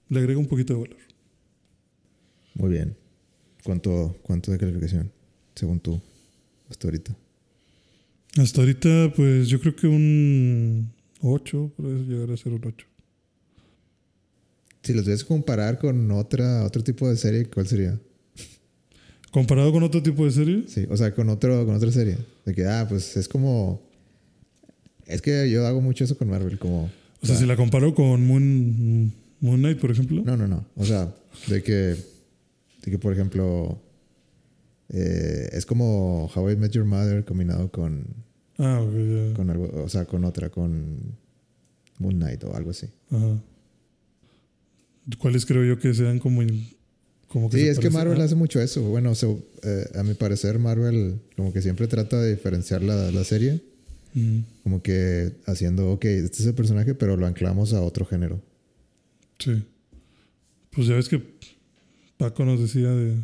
Le 0.09 0.21
agrega 0.21 0.39
un 0.39 0.47
poquito 0.47 0.73
de 0.75 0.81
valor. 0.81 0.99
Muy 2.55 2.71
bien. 2.71 2.97
¿Cuánto, 3.63 4.17
cuánto 4.23 4.53
de 4.53 4.59
calificación, 4.59 5.13
según 5.55 5.81
tú, 5.81 6.01
hasta 6.71 6.87
ahorita? 6.87 7.17
Hasta 8.39 8.61
ahorita, 8.61 9.13
pues 9.15 9.49
yo 9.49 9.61
creo 9.61 9.75
que 9.75 9.87
un 9.87 10.93
8, 11.33 11.73
puede 11.77 12.05
llegar 12.05 12.31
a 12.31 12.37
ser 12.37 12.53
un 12.53 12.65
8. 12.65 12.87
Si 14.83 14.95
los 14.95 15.05
ves 15.05 15.25
comparar 15.25 15.79
con 15.79 16.11
otra, 16.13 16.65
otro 16.65 16.83
tipo 16.85 17.09
de 17.09 17.17
serie, 17.17 17.47
¿cuál 17.47 17.67
sería? 17.67 17.99
¿Comparado 19.33 19.73
con 19.73 19.83
otro 19.83 20.03
tipo 20.03 20.25
de 20.25 20.31
serie? 20.31 20.65
Sí, 20.67 20.87
o 20.89 20.97
sea, 20.97 21.15
con, 21.15 21.29
otro, 21.29 21.67
con 21.67 21.75
otra 21.75 21.91
serie. 21.93 22.17
De 22.45 22.55
que, 22.55 22.65
ah, 22.65 22.87
pues 22.89 23.17
es 23.17 23.29
como. 23.29 23.83
Es 25.05 25.21
que 25.21 25.51
yo 25.51 25.67
hago 25.67 25.81
mucho 25.81 26.05
eso 26.05 26.17
con 26.17 26.31
Marvel, 26.31 26.59
como. 26.59 26.91
O 27.21 27.27
sea, 27.27 27.37
si 27.37 27.45
la 27.45 27.57
comparo 27.57 27.95
con 27.95 28.27
Moon, 28.27 29.13
Moon 29.41 29.59
Knight, 29.59 29.79
por 29.79 29.91
ejemplo. 29.91 30.23
No, 30.25 30.37
no, 30.37 30.47
no. 30.47 30.65
O 30.77 30.85
sea, 30.85 31.15
de 31.49 31.63
que. 31.63 31.73
De 31.73 32.91
que, 32.91 32.99
por 32.99 33.13
ejemplo. 33.13 33.83
Eh, 34.89 35.49
es 35.53 35.67
como 35.67 36.31
How 36.35 36.53
I 36.53 36.57
Met 36.57 36.73
Your 36.73 36.87
Mother 36.87 37.25
combinado 37.25 37.71
con. 37.71 38.07
Ah, 38.59 38.81
ok, 38.81 38.93
ya. 38.95 39.35
Con 39.35 39.51
algo, 39.51 39.71
o 39.85 39.89
sea, 39.89 40.05
con 40.07 40.25
otra, 40.25 40.51
con 40.51 40.99
Moon 41.99 42.15
Knight 42.15 42.45
o 42.45 42.55
algo 42.55 42.71
así. 42.71 42.87
Ajá. 43.11 43.41
¿Cuáles 45.19 45.47
creo 45.47 45.65
yo 45.65 45.79
que 45.79 45.95
sean 45.95 46.19
como, 46.19 46.43
como 47.29 47.49
que 47.51 47.59
Sí, 47.59 47.69
es 47.69 47.79
que? 47.79 47.91
Marvel 47.91 48.21
Ah, 48.21 48.25
hace 48.25 48.35
mucho 48.35 48.61
eso. 48.61 48.83
Bueno, 48.83 49.11
o 49.13 49.15
sea, 49.15 49.29
eh, 49.63 49.85
a 49.95 50.03
mi 50.03 50.15
parecer, 50.15 50.59
Marvel 50.59 51.21
como 51.37 51.53
que 51.53 51.63
siempre 51.63 51.87
trata 51.87 52.21
de 52.21 52.31
diferenciar 52.35 52.83
la, 52.83 53.11
la 53.13 53.25
serie. 53.25 53.63
mm, 54.15 54.39
Como 54.65 54.83
que 54.83 55.33
haciendo, 55.47 55.93
ok, 55.93 56.05
este 56.07 56.43
es 56.43 56.47
el 56.47 56.55
personaje, 56.55 56.95
pero 56.95 57.17
lo 57.17 57.27
anclamos 57.27 57.73
a 57.73 57.83
otro 57.83 58.05
género. 58.05 58.41
Sí. 59.39 59.63
Pues 60.71 60.89
ya 60.89 60.95
ves 60.95 61.09
que 61.09 61.23
Paco 62.17 62.45
nos 62.45 62.61
decía 62.61 62.91
de, 62.91 63.17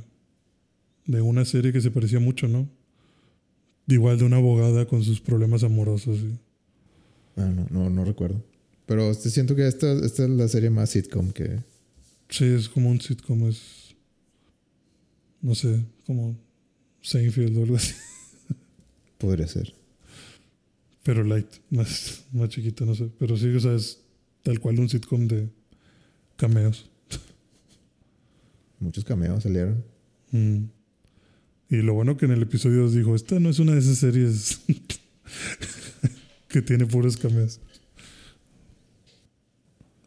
de 1.07 1.21
una 1.21 1.45
serie 1.45 1.73
que 1.73 1.81
se 1.81 1.91
parecía 1.91 2.21
mucho, 2.21 2.47
¿no? 2.49 2.69
Igual 3.89 4.19
de 4.19 4.25
una 4.25 4.37
abogada 4.37 4.87
con 4.87 5.03
sus 5.03 5.21
problemas 5.21 5.65
amorosos. 5.65 6.19
Ah, 7.37 7.47
no, 7.47 7.67
no, 7.71 7.91
no 7.91 8.05
recuerdo. 8.05 8.43
Pero 8.87 9.11
este, 9.11 9.31
siento 9.31 9.57
que 9.57 9.67
esta, 9.67 9.93
esta 9.93 10.25
es 10.25 10.31
la 10.31 10.49
serie 10.49 10.71
más 10.71 10.91
sitcom 10.91 11.33
que... 11.33 11.61
Sí, 12.29 12.45
es 12.45 12.69
como 12.69 12.91
un 12.91 13.01
sitcom, 13.01 13.49
es. 13.49 13.95
No 15.43 15.55
sé, 15.55 15.85
como 16.07 16.39
Seinfeld 17.03 17.59
o 17.59 17.63
algo 17.63 17.77
así. 17.77 17.95
podría 19.19 19.47
ser. 19.47 19.75
Pero 21.03 21.25
light, 21.25 21.49
más, 21.71 22.25
más 22.33 22.49
chiquito, 22.49 22.87
no 22.87 22.95
sé. 22.95 23.11
Pero 23.19 23.37
sí, 23.37 23.49
o 23.49 23.61
sea, 23.61 23.75
es 23.75 24.01
tal 24.43 24.61
cual 24.61 24.79
un 24.79 24.89
sitcom 24.89 25.27
de 25.27 25.49
cameos. 26.37 26.91
Muchos 28.79 29.05
cameos 29.05 29.43
salieron. 29.43 29.85
Mm. 30.31 30.65
Y 31.73 31.77
lo 31.81 31.95
bueno 31.95 32.19
que 32.19 32.27
en 32.27 32.33
el 32.33 32.43
episodio 32.43 32.83
2 32.83 32.95
dijo, 32.97 33.15
esta 33.17 33.41
no 33.41 33.49
es 33.49 33.59
una 33.59 33.73
de 33.73 33.79
esas 33.79 33.97
series 33.97 34.61
que 36.49 36.61
tiene 36.61 36.85
puros 36.85 37.17
cameos. 37.17 37.61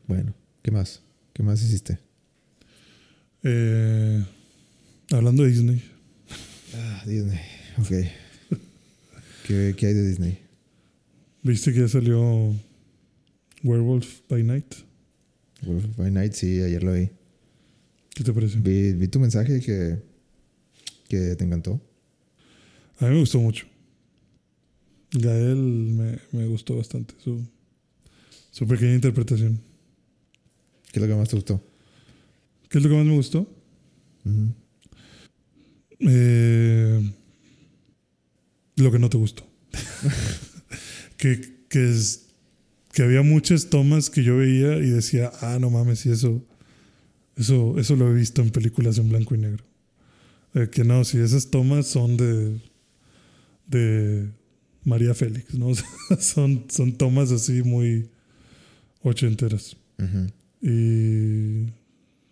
Bueno, 0.07 0.36
¿qué 0.61 0.70
más? 0.70 1.01
¿Qué 1.34 1.41
más 1.41 1.63
hiciste? 1.63 1.97
Eh, 3.41 4.24
hablando 5.09 5.41
de 5.41 5.49
Disney, 5.49 5.84
Ah, 6.76 7.03
Disney. 7.07 7.39
Ok. 7.80 8.59
¿Qué, 9.47 9.74
qué 9.76 9.88
hay 9.88 9.93
de 9.95 10.07
Disney? 10.07 10.39
¿viste 11.41 11.74
que 11.74 11.80
ya 11.80 11.88
salió 11.88 12.53
Werewolf 13.63 14.22
by 14.30 14.43
Night? 14.43 14.72
Wolf 15.63 15.97
by 15.97 16.11
Night, 16.11 16.34
sí, 16.34 16.61
ayer 16.61 16.84
lo 16.84 16.93
vi. 16.93 17.09
¿Qué 18.13 18.24
te 18.24 18.34
parece? 18.34 18.59
Vi, 18.59 18.93
vi 18.93 19.07
tu 19.07 19.20
mensaje 19.20 19.59
que, 19.61 19.97
que 21.08 21.36
te 21.36 21.43
encantó. 21.43 21.82
A 22.99 23.06
mí 23.06 23.12
me 23.12 23.20
gustó 23.20 23.39
mucho. 23.39 23.68
Gael 25.12 25.58
me, 25.58 26.20
me 26.32 26.47
gustó 26.47 26.78
bastante 26.78 27.14
su, 27.24 27.45
su 28.51 28.68
pequeña 28.68 28.95
interpretación. 28.95 29.60
¿Qué 30.91 30.99
es 30.99 31.01
lo 31.01 31.08
que 31.08 31.20
más 31.20 31.30
te 31.30 31.36
gustó? 31.36 31.62
¿Qué 32.70 32.78
es 32.78 32.84
lo 32.84 32.89
que 32.89 32.95
más 32.95 33.06
me 33.06 33.16
gustó? 33.16 33.49
Eh, 35.99 37.14
lo 38.76 38.91
que 38.91 38.99
no 38.99 39.10
te 39.10 39.18
gustó. 39.18 39.45
que, 41.18 41.66
que, 41.70 41.89
es, 41.89 42.28
que 42.91 43.03
había 43.03 43.22
muchas 43.22 43.70
tomas 43.70 44.10
que 44.10 44.24
yo 44.24 44.38
veía 44.38 44.78
y 44.78 44.89
decía, 44.89 45.32
ah, 45.41 45.58
no 45.60 45.70
mames, 45.70 46.06
y 46.06 46.12
eso, 46.12 46.45
eso, 47.36 47.78
eso 47.78 47.95
lo 47.95 48.10
he 48.10 48.14
visto 48.14 48.41
en 48.41 48.51
películas 48.51 48.97
en 48.97 49.10
blanco 49.10 49.36
y 49.36 49.38
negro. 49.38 49.64
Eh, 50.56 50.70
que 50.70 50.86
no, 50.86 51.03
si 51.03 51.20
esas 51.20 51.51
tomas 51.51 51.86
son 51.86 52.16
de, 52.16 52.58
de 53.68 54.30
María 54.86 55.14
Félix, 55.14 55.53
¿no? 55.53 55.68
O 55.68 55.76
sea, 55.76 56.18
son, 56.20 56.66
son 56.70 56.93
tomas 56.93 57.32
así 57.32 57.62
muy 57.62 58.10
ochenteras. 59.01 59.76
Y. 60.62 61.68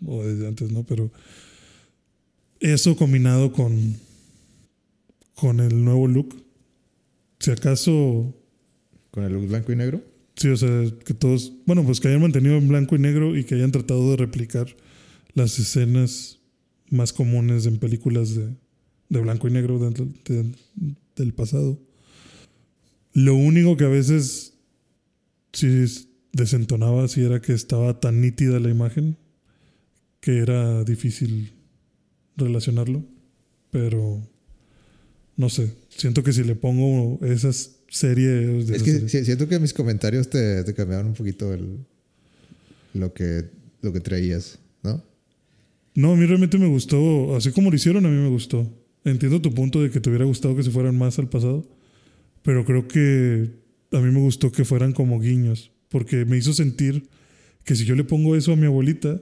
O 0.06 0.24
desde 0.24 0.48
antes, 0.48 0.72
¿no? 0.72 0.84
Pero. 0.84 1.12
Eso 2.62 2.96
combinado 2.96 3.52
con. 3.52 3.98
Con 5.36 5.60
el 5.60 5.84
nuevo 5.84 6.08
look. 6.08 6.44
Si 7.40 7.52
acaso. 7.52 8.34
¿Con 9.12 9.26
el 9.26 9.34
look 9.34 9.48
blanco 9.48 9.74
y 9.74 9.76
negro? 9.76 10.02
Sí, 10.38 10.48
o 10.48 10.56
sea, 10.56 10.86
que 11.06 11.14
todos. 11.14 11.52
Bueno, 11.66 11.84
pues 11.84 12.00
que 12.00 12.08
hayan 12.08 12.22
mantenido 12.22 12.56
en 12.56 12.70
blanco 12.70 12.96
y 12.96 13.00
negro 13.00 13.38
y 13.38 13.44
que 13.44 13.56
hayan 13.56 13.72
tratado 13.72 14.12
de 14.12 14.18
replicar 14.18 14.68
las 15.34 15.60
escenas 15.60 16.40
más 16.90 17.14
comunes 17.14 17.66
en 17.66 17.78
películas 17.80 18.36
de, 18.36 18.50
de 19.10 19.20
blanco 19.22 19.48
y 19.48 19.52
negro 19.52 19.80
de- 19.80 20.08
de- 20.26 20.52
del 21.16 21.34
pasado. 21.34 21.80
Lo 23.14 23.36
único 23.36 23.78
que 23.78 23.84
a 23.86 23.90
veces 23.90 24.54
sí 25.52 25.86
desentonaba 26.32 27.08
sí 27.08 27.22
era 27.24 27.42
que 27.42 27.54
estaba 27.54 28.00
tan 28.00 28.22
nítida 28.22 28.60
la 28.60 28.70
imagen 28.70 29.18
que 30.20 30.40
era 30.40 30.84
difícil 30.84 31.52
relacionarlo. 32.38 33.04
Pero 33.70 34.28
no 35.38 35.50
sé, 35.50 35.74
siento 35.90 36.24
que 36.24 36.34
si 36.34 36.44
le 36.44 36.56
pongo 36.56 37.20
esas 37.26 37.78
series 37.90 38.68
de 38.68 38.76
Es 38.76 38.84
que 38.84 38.92
series- 39.02 39.10
si- 39.10 39.26
siento 39.26 39.48
que 39.48 39.60
mis 39.60 39.74
comentarios 39.74 40.30
te, 40.30 40.64
te 40.64 40.74
cambiaron 40.74 41.08
un 41.08 41.14
poquito 41.14 41.54
el, 41.54 41.80
lo, 42.94 43.14
que, 43.14 43.50
lo 43.82 43.94
que 43.94 44.00
traías, 44.00 44.60
¿no? 44.84 45.04
No, 45.96 46.14
a 46.14 46.16
mí 46.16 46.26
realmente 46.26 46.58
me 46.58 46.68
gustó, 46.68 47.36
así 47.36 47.52
como 47.52 47.70
lo 47.70 47.76
hicieron, 47.76 48.06
a 48.06 48.10
mí 48.10 48.16
me 48.16 48.30
gustó. 48.30 48.68
Entiendo 49.06 49.42
tu 49.42 49.54
punto 49.54 49.82
de 49.82 49.90
que 49.90 50.00
te 50.00 50.10
hubiera 50.10 50.26
gustado 50.26 50.56
que 50.56 50.64
se 50.64 50.72
fueran 50.72 50.98
más 50.98 51.20
al 51.20 51.30
pasado, 51.30 51.68
pero 52.42 52.66
creo 52.66 52.88
que 52.88 53.52
a 53.92 54.00
mí 54.00 54.12
me 54.12 54.20
gustó 54.20 54.52
que 54.52 54.66
fueran 54.66 54.94
como 54.94 55.20
guiños, 55.20 55.72
porque 55.90 56.26
me 56.26 56.38
hizo 56.38 56.54
sentir 56.54 57.08
que 57.64 57.76
si 57.76 57.86
yo 57.86 57.96
le 57.96 58.04
pongo 58.04 58.36
eso 58.36 58.54
a 58.54 58.56
mi 58.56 58.66
abuelita, 58.66 59.22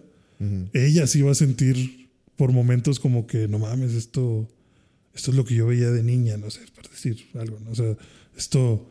ella 0.74 1.06
sí 1.06 1.22
va 1.22 1.32
a 1.32 1.36
sentir 1.36 2.10
por 2.36 2.52
momentos 2.52 3.00
como 3.00 3.28
que 3.28 3.48
no 3.48 3.60
mames, 3.60 3.94
esto, 3.94 4.50
esto 5.14 5.32
es 5.32 5.38
lo 5.38 5.46
que 5.46 5.54
yo 5.54 5.68
veía 5.68 5.92
de 5.92 6.02
niña, 6.02 6.38
no 6.38 6.50
sé, 6.50 6.62
por 6.74 6.90
decir 6.90 7.28
algo, 7.36 7.60
¿no? 7.60 7.72
O 7.72 7.76
sea, 7.76 7.96
esto 8.36 8.90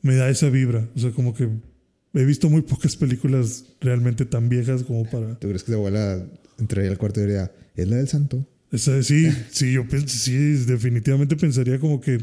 me 0.00 0.14
da 0.14 0.30
esa 0.30 0.48
vibra. 0.48 0.88
O 0.94 0.98
sea, 0.98 1.10
como 1.10 1.34
que 1.34 1.48
he 2.14 2.24
visto 2.24 2.48
muy 2.48 2.62
pocas 2.62 2.96
películas 2.96 3.66
realmente 3.80 4.24
tan 4.24 4.48
viejas 4.48 4.82
como 4.84 5.04
para. 5.04 5.38
¿Tú 5.38 5.48
crees 5.48 5.64
que 5.64 5.72
tu 5.72 5.78
abuela 5.78 6.26
entraría 6.58 6.90
al 6.90 6.98
cuarto 6.98 7.20
y 7.20 7.24
diría, 7.24 7.52
es 7.74 7.88
la 7.88 7.96
del 7.96 8.08
santo? 8.08 8.46
Esa, 8.72 9.02
sí, 9.02 9.28
sí, 9.50 9.72
yo 9.72 9.86
pienso, 9.86 10.08
sí, 10.08 10.36
definitivamente 10.66 11.36
pensaría 11.36 11.78
como 11.78 12.00
que 12.00 12.16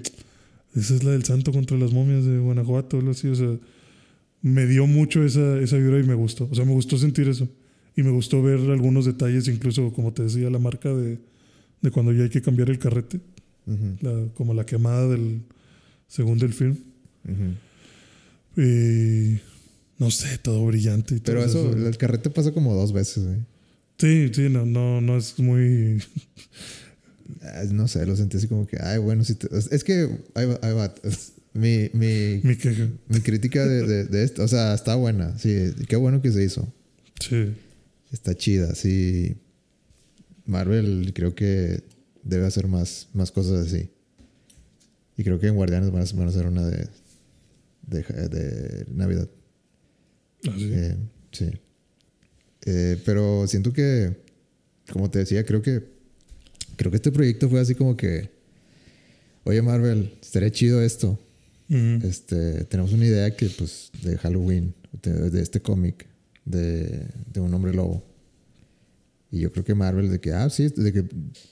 esa 0.75 0.95
es 0.95 1.03
la 1.03 1.11
del 1.11 1.23
santo 1.23 1.51
contra 1.51 1.77
las 1.77 1.91
momias 1.93 2.25
de 2.25 2.37
Guanajuato, 2.39 2.97
algo 2.97 3.11
así. 3.11 3.27
O 3.27 3.35
sea, 3.35 3.57
me 4.41 4.65
dio 4.65 4.87
mucho 4.87 5.23
esa, 5.23 5.59
esa 5.59 5.77
vibra 5.77 5.99
y 5.99 6.03
me 6.03 6.15
gustó. 6.15 6.47
O 6.51 6.55
sea, 6.55 6.65
me 6.65 6.73
gustó 6.73 6.97
sentir 6.97 7.27
eso. 7.29 7.47
Y 7.95 8.01
me 8.03 8.09
gustó 8.09 8.41
ver 8.41 8.59
algunos 8.59 9.05
detalles, 9.05 9.47
incluso, 9.47 9.93
como 9.93 10.13
te 10.13 10.23
decía, 10.23 10.49
la 10.49 10.57
marca 10.59 10.89
de, 10.93 11.19
de 11.81 11.91
cuando 11.91 12.11
ya 12.11 12.23
hay 12.23 12.29
que 12.29 12.41
cambiar 12.41 12.69
el 12.71 12.79
carrete. 12.79 13.19
La- 14.01 14.25
como 14.33 14.53
la 14.53 14.65
quemada 14.65 15.07
del 15.07 15.41
segundo 16.07 16.43
del 16.45 16.53
film. 16.53 16.75
Y 18.57 19.39
no 19.99 20.11
sé, 20.11 20.37
todo 20.39 20.65
brillante. 20.65 21.15
Y 21.15 21.19
todo 21.19 21.35
Pero 21.35 21.45
eso, 21.45 21.71
el 21.73 21.97
carrete 21.97 22.29
pasa 22.29 22.51
como 22.51 22.73
dos 22.75 22.93
veces, 22.93 23.25
güey. 23.25 23.37
Sí, 23.97 24.29
sí, 24.33 24.49
no, 24.49 24.65
no, 24.65 25.01
no 25.01 25.17
es 25.17 25.37
muy. 25.39 26.01
Ah, 27.41 27.63
No 27.71 27.87
sé, 27.87 28.05
lo 28.05 28.15
sentí 28.15 28.37
así 28.37 28.47
como 28.47 28.65
que, 28.67 28.77
ay, 28.81 28.97
bueno, 28.99 29.23
si 29.23 29.35
te- 29.35 29.47
es 29.55 29.83
que, 29.83 30.09
ahí 30.35 30.45
va, 30.45 30.59
ahí 30.61 30.73
va. 30.73 30.93
Mi, 31.53 31.89
mi, 31.93 32.41
mi 32.43 32.55
queja. 32.57 32.89
mi 33.07 33.19
crítica 33.21 33.63
de, 33.65 33.85
de, 33.85 34.05
de 34.05 34.23
esto, 34.23 34.43
o 34.43 34.47
sea, 34.47 34.73
está 34.73 34.95
buena, 34.95 35.37
sí, 35.37 35.71
qué 35.87 35.95
bueno 35.95 36.19
que 36.21 36.31
se 36.31 36.43
hizo. 36.43 36.67
Sí. 37.19 37.53
Está 38.11 38.33
chida, 38.35 38.73
sí. 38.73 39.35
Marvel 40.45 41.11
creo 41.13 41.35
que 41.35 41.83
debe 42.23 42.47
hacer 42.47 42.67
más, 42.67 43.07
más 43.13 43.31
cosas 43.31 43.67
así. 43.67 43.89
Y 45.15 45.23
creo 45.23 45.39
que 45.39 45.47
en 45.47 45.55
Guardianes 45.55 45.91
van 45.91 46.01
a, 46.01 46.05
van 46.15 46.27
a 46.27 46.29
hacer 46.31 46.47
una 46.47 46.65
de, 46.65 46.87
de, 47.87 48.01
de 48.29 48.85
Navidad. 48.91 49.29
Así. 50.47 50.71
Eh, 50.73 50.97
sí. 51.31 51.51
Eh, 52.65 53.01
pero 53.05 53.45
siento 53.47 53.73
que, 53.73 54.15
como 54.91 55.09
te 55.09 55.19
decía, 55.19 55.45
creo 55.45 55.61
que 55.61 55.93
creo 56.75 56.91
que 56.91 56.97
este 56.97 57.11
proyecto 57.11 57.49
fue 57.49 57.59
así 57.59 57.75
como 57.75 57.95
que, 57.95 58.29
oye 59.43 59.61
Marvel, 59.61 60.13
estaría 60.21 60.51
chido 60.51 60.81
esto. 60.81 61.19
Ujú. 61.69 62.07
Este, 62.07 62.65
tenemos 62.65 62.93
una 62.93 63.05
idea 63.05 63.35
que, 63.35 63.47
pues, 63.47 63.91
de 64.03 64.17
Halloween, 64.17 64.73
de, 65.01 65.29
de 65.29 65.41
este 65.41 65.61
cómic, 65.61 66.05
de, 66.45 67.07
de 67.31 67.39
un 67.39 67.53
hombre 67.53 67.73
lobo. 67.73 68.03
Y 69.31 69.39
yo 69.39 69.51
creo 69.51 69.65
que 69.65 69.73
Marvel, 69.73 70.11
de 70.11 70.19
que, 70.19 70.31
ah, 70.31 70.49
sí, 70.49 70.67
de 70.69 70.93
que 70.93 71.05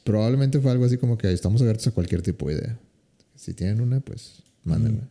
probablemente 0.03 0.59
fue 0.59 0.71
algo 0.71 0.85
así 0.85 0.97
como 0.97 1.17
que 1.17 1.31
estamos 1.31 1.61
abiertos 1.61 1.87
a 1.87 1.91
cualquier 1.91 2.21
tipo 2.21 2.47
de 2.47 2.55
idea. 2.55 2.79
Si 3.35 3.53
tienen 3.53 3.81
una, 3.81 3.99
pues, 4.01 4.43
mándenla. 4.63 5.09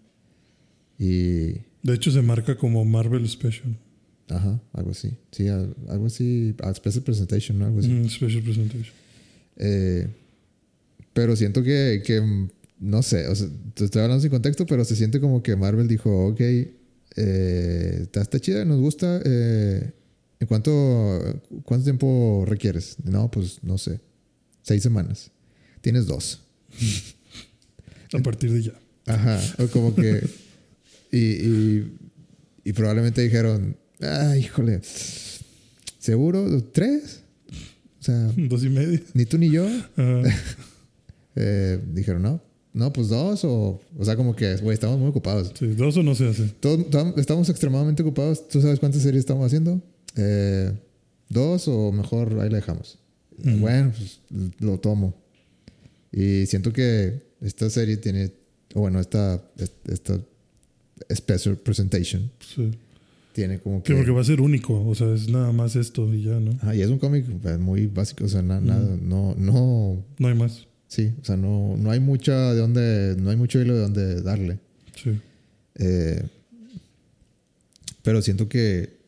Y, 0.99 1.53
De 1.83 1.95
hecho, 1.95 2.13
se 2.13 2.23
marca 2.23 2.57
como 2.57 2.85
Marvel 2.85 3.29
Special. 3.29 3.77
Ajá, 4.31 4.61
algo 4.73 4.91
así. 4.93 5.11
Sí, 5.33 5.49
al- 5.49 5.75
algo 5.89 6.07
así, 6.07 6.55
a 6.63 6.75
special 6.75 7.05
presentation, 7.05 7.59
¿no? 7.59 7.67
Algo 7.67 7.81
así. 7.81 7.89
Mm, 7.89 8.09
special 8.09 8.43
Presentation. 8.43 8.95
Eh, 9.57 10.09
pero 11.13 11.37
siento 11.37 11.63
que, 11.63 12.03
que, 12.05 12.49
no 12.79 13.03
sé, 13.03 13.27
o 13.29 13.35
sea, 13.35 13.49
te 13.75 13.85
estoy 13.85 14.03
hablando 14.03 14.23
sin 14.23 14.31
contexto, 14.31 14.65
pero 14.67 14.85
se 14.85 14.97
siente 14.97 15.21
como 15.21 15.43
que 15.43 15.57
Marvel 15.57 15.89
dijo, 15.89 16.29
ok, 16.29 16.41
eh, 16.41 17.99
está, 18.03 18.23
está 18.23 18.39
chida, 18.41 18.65
nos 18.65 18.81
gusta. 18.81 19.21
eh, 19.25 19.93
¿En 20.39 20.47
cuánto, 20.47 20.73
cuánto 21.67 21.85
tiempo 21.85 22.45
requieres? 22.47 22.97
No, 23.05 23.31
pues 23.31 23.63
no 23.63 23.77
sé, 23.77 24.01
seis 24.63 24.83
semanas. 24.83 25.31
Tienes 25.83 26.07
dos. 26.07 26.41
A 28.15 28.19
partir 28.21 28.51
de 28.53 28.63
ya. 28.63 28.73
Ajá, 29.07 29.39
o 29.59 29.67
como 29.69 29.95
que... 29.95 30.23
y, 31.13 31.19
y, 31.19 31.93
y 32.65 32.73
probablemente 32.73 33.21
dijeron, 33.23 33.77
ah, 34.03 34.37
híjole, 34.37 34.81
¿seguro? 35.99 36.63
¿Tres? 36.73 37.23
O 38.01 38.03
sea, 38.03 38.33
Dos 38.37 38.65
y 38.65 38.69
media. 38.69 39.01
ni 39.15 39.25
tú 39.27 39.39
ni 39.39 39.51
yo. 39.51 39.67
Ah, 39.97 40.23
Eh, 41.37 41.79
dijeron, 41.95 42.23
no, 42.23 42.43
no, 42.75 42.93
pues 42.93 43.09
dos 43.09 43.45
o... 43.45 43.81
O 43.97 44.05
sea, 44.05 44.17
como 44.17 44.35
que, 44.35 44.57
güey, 44.57 44.75
estamos 44.75 44.99
muy 44.99 45.09
ocupados. 45.09 45.53
sí, 45.57 45.69
dos 45.69 45.97
o 45.97 46.03
no 46.03 46.15
se 46.17 46.29
hace. 46.29 46.49
Todos- 46.61 46.87
estamos 47.17 47.49
extremadamente 47.49 48.03
ocupados. 48.03 48.49
¿Tú 48.49 48.61
sabes 48.61 48.81
cuántas 48.81 49.03
series 49.03 49.21
estamos 49.21 49.47
haciendo? 49.47 49.81
Eh, 50.17 50.73
dos 51.29 51.69
o 51.69 51.93
mejor 51.93 52.39
ahí 52.41 52.51
la 52.51 52.57
dejamos. 52.57 52.99
Bueno, 53.39 53.93
pues 53.97 54.21
lo 54.59 54.79
tomo. 54.81 55.15
Y 56.13 56.47
siento 56.47 56.73
que 56.73 57.23
esta 57.41 57.71
serie 57.71 57.97
tiene... 57.97 58.33
O 58.75 58.81
bueno, 58.81 58.99
esta, 59.01 59.41
esta 59.87 60.21
special 61.15 61.57
presentation 61.59 62.31
Sí. 62.41 62.73
Tiene 63.33 63.59
como 63.61 63.83
que... 63.83 63.93
Sí, 63.93 63.97
porque 63.97 64.11
va 64.13 64.21
a 64.21 64.25
ser 64.25 64.41
único. 64.41 64.85
O 64.87 64.95
sea, 64.95 65.13
es 65.15 65.29
nada 65.29 65.53
más 65.53 65.77
esto 65.77 66.13
y 66.13 66.23
ya, 66.25 66.41
¿no? 66.41 66.59
Ah, 66.63 66.75
y 66.75 66.83
es 66.83 66.89
un 66.89 66.99
cómic 66.99 67.27
eh, 67.45 67.57
muy 67.59 67.87
básico. 67.87 68.25
O 68.25 68.29
sea, 68.29 68.43
na- 68.43 68.61
nada, 68.61 68.97
no, 69.01 69.35
no... 69.37 70.05
No 70.19 70.29
hay 70.29 70.35
más. 70.35 70.67
Sí, 70.89 71.13
o 71.21 71.25
sea, 71.25 71.37
no, 71.37 71.77
no 71.77 71.91
hay 71.91 72.01
mucha 72.01 72.53
de 72.53 72.59
dónde... 72.61 73.17
No 73.19 73.31
hay 73.31 73.37
mucho 73.37 73.61
hilo 73.61 73.75
de 73.75 73.81
dónde 73.81 74.23
darle. 74.23 74.59
Sí. 75.03 75.19
Eh, 75.77 76.23
pero 78.03 78.23
siento 78.23 78.49
que. 78.49 78.99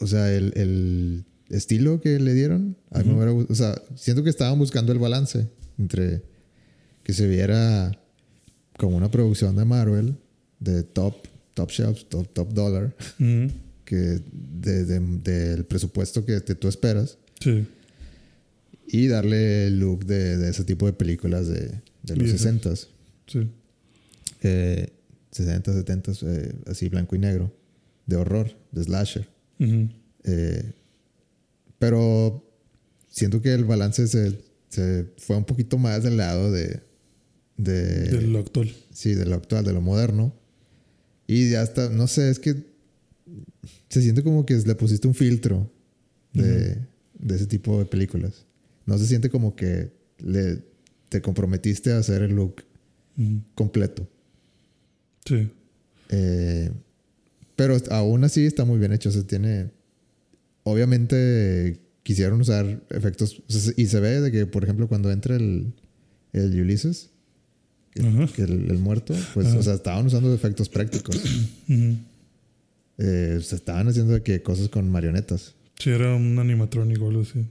O 0.00 0.06
sea, 0.06 0.32
el, 0.32 0.52
el 0.56 1.24
estilo 1.48 2.00
que 2.00 2.18
le 2.20 2.34
dieron. 2.34 2.76
A 2.90 2.98
mí 3.00 3.08
me 3.08 3.14
hubiera 3.14 3.32
gust- 3.32 3.50
O 3.50 3.54
sea, 3.54 3.80
siento 3.96 4.22
que 4.22 4.30
estaban 4.30 4.58
buscando 4.58 4.92
el 4.92 4.98
balance 4.98 5.48
entre 5.78 6.22
que 7.02 7.12
se 7.12 7.26
viera 7.26 7.98
como 8.76 8.96
una 8.96 9.10
producción 9.10 9.56
de 9.56 9.64
Marvel, 9.64 10.16
de 10.60 10.82
top, 10.82 11.14
top 11.58 11.70
shelf, 11.70 12.04
top, 12.08 12.28
top 12.32 12.52
dollar, 12.52 12.94
que 13.84 13.96
de- 13.96 14.84
de- 14.84 15.00
del 15.00 15.64
presupuesto 15.64 16.24
que 16.24 16.40
te- 16.40 16.54
tú 16.54 16.68
esperas, 16.68 17.18
Sí. 17.40 17.66
y 18.86 19.08
darle 19.08 19.66
el 19.66 19.80
look 19.80 20.04
de, 20.06 20.36
de 20.38 20.50
ese 20.50 20.62
tipo 20.64 20.86
de 20.86 20.92
películas 20.92 21.48
de, 21.48 21.80
los 22.06 22.18
Viejas. 22.18 22.40
60 22.40 22.74
Sí. 23.26 23.48
eh, 24.42 24.88
60, 25.32 25.72
70, 25.72 26.12
eh, 26.22 26.52
así 26.66 26.88
blanco 26.88 27.16
y 27.16 27.18
negro, 27.18 27.52
de 28.06 28.16
horror, 28.16 28.56
de 28.72 28.84
slasher. 28.84 29.28
Eh, 30.24 30.72
pero 31.78 32.44
siento 33.08 33.42
que 33.42 33.52
el 33.52 33.64
balance 33.64 34.06
se, 34.06 34.38
se 34.68 35.06
fue 35.18 35.36
un 35.36 35.44
poquito 35.44 35.76
más 35.78 36.02
del 36.04 36.16
lado 36.18 36.50
de, 36.52 36.80
de, 37.56 38.08
De 38.10 38.22
lo 38.22 38.38
actual. 38.38 38.72
sí, 38.92 39.14
de 39.14 39.26
lo 39.26 39.34
actual, 39.34 39.64
de 39.64 39.72
lo 39.72 39.80
moderno. 39.80 40.32
Y 41.28 41.50
ya 41.50 41.62
está, 41.62 41.90
no 41.90 42.08
sé, 42.08 42.30
es 42.30 42.40
que 42.40 42.56
se 43.88 44.02
siente 44.02 44.24
como 44.24 44.44
que 44.44 44.54
le 44.54 44.74
pusiste 44.74 45.06
un 45.06 45.14
filtro 45.14 45.70
de, 46.32 46.78
de 47.18 47.36
ese 47.36 47.46
tipo 47.46 47.78
de 47.78 47.84
películas. 47.84 48.46
No 48.86 48.96
se 48.98 49.06
siente 49.06 49.28
como 49.28 49.54
que 49.54 49.92
le, 50.18 50.62
te 51.10 51.20
comprometiste 51.20 51.92
a 51.92 51.98
hacer 51.98 52.22
el 52.22 52.34
look 52.34 52.64
completo. 53.54 54.08
Sí. 55.26 55.50
Eh, 56.08 56.70
pero 57.56 57.76
aún 57.90 58.24
así 58.24 58.46
está 58.46 58.64
muy 58.64 58.78
bien 58.78 58.92
hecho. 58.92 59.10
O 59.10 59.12
sea, 59.12 59.22
tiene. 59.24 59.70
Obviamente 60.62 61.80
quisieron 62.02 62.40
usar 62.40 62.82
efectos. 62.88 63.42
o 63.46 63.52
sea, 63.52 63.72
y 63.76 63.86
se 63.86 64.00
ve 64.00 64.20
de 64.20 64.32
que, 64.32 64.46
por 64.46 64.64
ejemplo, 64.64 64.88
cuando 64.88 65.10
entra 65.10 65.36
el, 65.36 65.74
el 66.32 66.60
Ulysses, 66.60 67.10
que- 68.02 68.06
Ajá. 68.08 68.26
que 68.34 68.42
el, 68.42 68.70
el 68.70 68.78
muerto, 68.78 69.14
pues, 69.34 69.48
o 69.54 69.62
sea, 69.62 69.74
estaban 69.74 70.06
usando 70.06 70.32
efectos 70.34 70.68
prácticos. 70.68 71.16
Eh, 73.00 73.36
o 73.38 73.40
sea, 73.42 73.54
estaban 73.56 73.86
haciendo 73.86 74.20
que 74.24 74.42
cosas 74.42 74.68
con 74.70 74.90
marionetas. 74.90 75.54
Sí, 75.78 75.90
era 75.90 76.16
un 76.16 76.36
animatrónico 76.40 77.04
o 77.04 77.10
algo 77.10 77.22
así. 77.22 77.46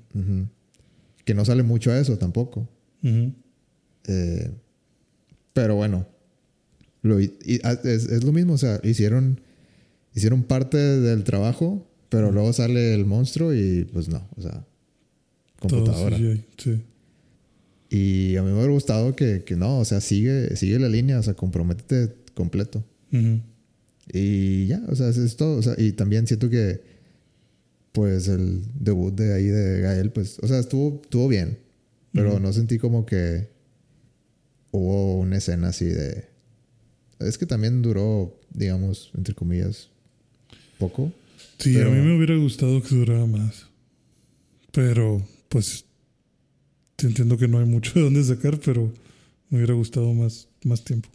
Que 1.24 1.34
no 1.34 1.46
sale 1.46 1.64
mucho 1.64 1.90
a 1.92 1.98
eso 2.00 2.18
tampoco. 2.18 2.68
Eh, 3.02 4.52
pero 5.54 5.76
bueno, 5.76 6.06
lo, 7.02 7.22
y- 7.22 7.34
y- 7.46 7.66
a- 7.66 7.80
es, 7.84 8.08
es 8.10 8.24
lo 8.26 8.34
mismo, 8.34 8.54
o 8.54 8.58
sea, 8.58 8.82
hicieron, 8.84 9.40
hicieron 10.14 10.44
parte 10.44 10.78
del 10.78 11.24
trabajo, 11.24 11.88
pero 12.10 12.32
luego 12.34 12.52
sale 12.52 12.94
el 12.94 13.06
monstruo 13.06 13.54
y 13.54 13.86
pues 13.86 14.10
no, 14.10 14.28
o 14.36 14.42
sea, 14.42 14.52
Todo 15.62 15.70
computadora. 15.86 16.18
CGI, 16.18 16.44
Sí. 16.58 16.82
Y 17.90 18.36
a 18.36 18.42
mí 18.44 18.50
me 18.50 18.56
hubiera 18.58 18.72
gustado 18.74 19.16
que, 19.16 19.44
que 19.44 19.56
no, 19.56 19.80
o 19.80 19.86
sea, 19.86 20.02
sigue, 20.02 20.56
sigue 20.58 20.78
la 20.80 20.90
línea, 20.90 21.20
o 21.20 21.24
sea, 21.24 21.34
comprométete 21.36 22.14
completo. 22.34 22.84
Ujú. 23.14 23.40
Y 24.12 24.68
ya, 24.68 24.82
o 24.88 24.96
sea, 24.96 25.10
eso 25.10 25.24
es 25.24 25.36
todo. 25.38 25.58
O 25.58 25.62
sea, 25.62 25.76
y 25.78 25.94
también 25.94 26.28
siento 26.28 26.50
que, 26.50 26.82
pues, 27.94 28.28
el 28.28 28.62
debut 28.80 29.14
de 29.16 29.34
ahí 29.34 29.46
de 29.46 29.82
Gael, 29.82 30.12
pues, 30.12 30.38
o 30.42 30.48
sea, 30.48 30.60
estuvo, 30.60 31.00
estuvo 31.04 31.28
bien. 31.28 31.60
Pero 32.14 32.32
Ujú. 32.34 32.40
no 32.42 32.54
sentí 32.54 32.78
como 32.78 33.06
que 33.06 33.48
hubo 34.72 35.20
una 35.20 35.38
escena 35.38 35.70
así 35.70 35.86
de. 35.86 36.26
Es 37.20 37.38
que 37.38 37.46
también 37.46 37.82
duró, 37.82 38.40
digamos, 38.54 39.12
entre 39.16 39.34
comillas, 39.34 39.90
poco. 40.78 41.12
Sí, 41.58 41.74
Pero- 41.74 41.90
a 41.90 41.94
mí 41.94 42.02
me 42.02 42.16
hubiera 42.18 42.36
gustado 42.38 42.82
que 42.82 42.96
durara 42.96 43.26
más. 43.26 43.66
Pero, 44.72 45.26
pues, 45.50 45.86
entiendo 47.06 47.38
que 47.38 47.48
no 47.48 47.60
hay 47.60 47.66
mucho 47.66 47.94
de 47.94 48.02
dónde 48.02 48.24
sacar, 48.24 48.60
pero 48.60 48.92
me 49.50 49.58
hubiera 49.58 49.74
gustado 49.74 50.14
más, 50.14 50.48
más 50.64 50.84
tiempo. 50.84 51.10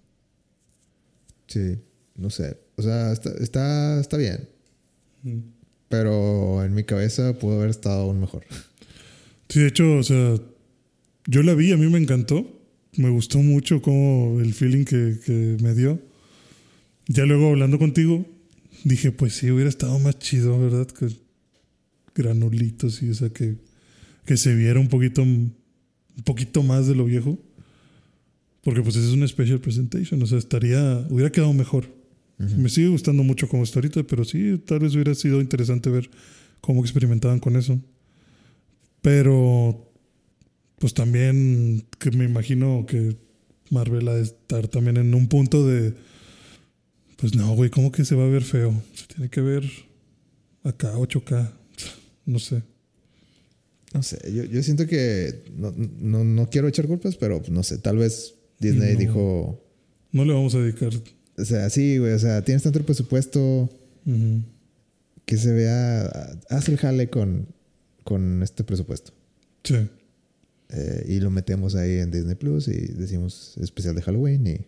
Sí, 1.47 1.78
no 2.16 2.30
sé. 2.30 2.57
O 2.76 2.83
sea, 2.83 3.12
está, 3.12 3.30
está, 3.41 4.01
está 4.01 4.16
bien. 4.16 4.49
Mm. 5.22 5.39
Pero 5.89 6.64
en 6.64 6.74
mi 6.74 6.85
cabeza 6.85 7.39
pudo 7.39 7.59
haber 7.59 7.70
estado 7.70 8.03
aún 8.03 8.20
mejor. 8.20 8.45
Sí, 9.49 9.61
de 9.61 9.68
hecho, 9.68 9.99
o 9.99 10.03
sea, 10.03 10.37
yo 11.26 11.43
la 11.43 11.55
vi, 11.55 11.72
a 11.72 11.76
mí 11.76 11.87
me 11.89 11.99
encantó. 11.99 12.61
Me 12.97 13.11
gustó 13.11 13.39
mucho 13.39 13.83
como 13.83 14.41
el 14.41 14.55
feeling 14.55 14.85
que, 14.85 15.18
que 15.24 15.57
me 15.61 15.74
dio. 15.74 16.01
Ya 17.09 17.26
luego 17.26 17.49
hablando 17.49 17.78
contigo, 17.78 18.24
dije, 18.85 19.12
pues 19.12 19.35
sí, 19.35 19.51
hubiera 19.51 19.68
estado 19.68 19.99
más 19.99 20.18
chido, 20.18 20.59
¿verdad? 20.59 20.87
Que 20.87 21.09
granulitos 22.14 23.03
y, 23.03 23.11
o 23.11 23.14
sea, 23.14 23.30
que, 23.30 23.57
que 24.24 24.37
se 24.37 24.55
viera 24.55 24.78
un 24.78 24.89
poquito, 24.89 25.24
un 26.17 26.23
poquito 26.25 26.63
más 26.63 26.87
de 26.87 26.95
lo 26.95 27.05
viejo. 27.05 27.39
Porque 28.63 28.81
pues 28.81 28.97
es 28.97 29.13
una 29.13 29.27
special 29.27 29.61
presentation, 29.61 30.23
o 30.23 30.27
sea, 30.27 30.39
estaría, 30.39 31.05
hubiera 31.11 31.33
quedado 31.33 31.53
mejor. 31.53 31.87
Me 32.39 32.69
sigue 32.69 32.89
gustando 32.89 33.23
mucho 33.23 33.49
como 33.49 33.63
está 33.63 33.79
ahorita, 33.79 34.03
pero 34.03 34.25
sí, 34.25 34.61
tal 34.67 34.81
vez 34.81 34.95
hubiera 34.95 35.15
sido 35.15 35.41
interesante 35.41 35.91
ver 35.91 36.11
cómo 36.61 36.81
experimentaban 36.81 37.39
con 37.39 37.55
eso. 37.55 37.81
Pero, 39.01 39.93
pues 40.79 40.93
también 40.93 41.85
que 42.01 42.11
me 42.11 42.25
imagino 42.25 42.85
que 42.89 43.17
Marvel 43.71 44.09
ha 44.09 44.15
de 44.15 44.23
estar 44.23 44.67
también 44.67 44.97
en 44.97 45.15
un 45.15 45.29
punto 45.29 45.67
de, 45.67 45.95
pues 47.17 47.35
no, 47.37 47.53
güey, 47.55 47.71
¿cómo 47.71 47.93
que 47.93 48.05
se 48.05 48.17
va 48.17 48.25
a 48.25 48.29
ver 48.29 48.43
feo? 48.43 48.75
Se 48.95 49.07
tiene 49.07 49.31
que 49.31 49.41
ver 49.41 49.65
acá, 50.65 50.95
8K, 50.95 51.53
no 52.27 52.39
sé. 52.41 52.63
No 53.95 54.03
sé, 54.03 54.18
yo, 54.32 54.45
yo 54.45 54.62
siento 54.62 54.86
que 54.86 55.45
no, 55.57 55.72
no, 55.76 56.24
no 56.24 56.49
quiero 56.51 56.68
echar 56.68 56.86
culpas, 56.86 57.16
pero 57.16 57.38
pues, 57.40 57.51
no 57.51 57.62
sé, 57.62 57.78
tal 57.78 57.99
vez 57.99 58.34
Disney 58.59 58.95
No. 58.95 58.99
dijo, 58.99 59.64
No 60.12 60.24
le 60.24 60.32
vamos 60.32 60.55
a 60.55 60.59
dedicar. 60.61 60.90
o 61.36 61.45
sea, 61.45 61.68
sí, 61.70 61.99
güey, 61.99 62.12
o 62.12 62.18
sea, 62.18 62.43
tienes 62.43 62.62
tanto 62.62 62.82
presupuesto 62.84 63.68
que 65.24 65.36
se 65.36 65.53
vea, 65.53 66.07
haz 66.51 66.68
el 66.68 66.76
jale 66.78 67.09
con, 67.09 67.47
con 68.05 68.43
este 68.43 68.64
presupuesto. 68.64 69.12
Sí, 69.64 69.76
Eh, 70.74 71.05
y 71.07 71.20
lo 71.20 71.30
metemos 71.30 71.74
ahí 71.74 71.99
en 71.99 72.11
Disney 72.11 72.34
Plus 72.34 72.66
y 72.68 72.72
decimos 72.72 73.57
especial 73.61 73.95
de 73.95 74.01
Halloween 74.01 74.47
y, 74.47 74.51
y 74.51 74.62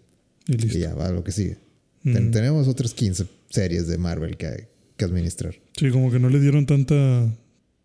y 0.48 0.56
listo. 0.58 0.78
ya 0.78 0.94
va 0.94 1.08
lo 1.10 1.24
que 1.24 1.32
sigue. 1.32 1.56
Ten- 2.02 2.30
tenemos 2.30 2.68
otras 2.68 2.92
15 2.92 3.24
series 3.48 3.86
de 3.86 3.96
Marvel 3.96 4.36
que, 4.36 4.68
que 4.98 5.04
administrar. 5.06 5.54
Sí, 5.78 5.88
como 5.90 6.10
que 6.12 6.18
no 6.18 6.28
le 6.28 6.38
dieron 6.40 6.66
tanta 6.66 7.34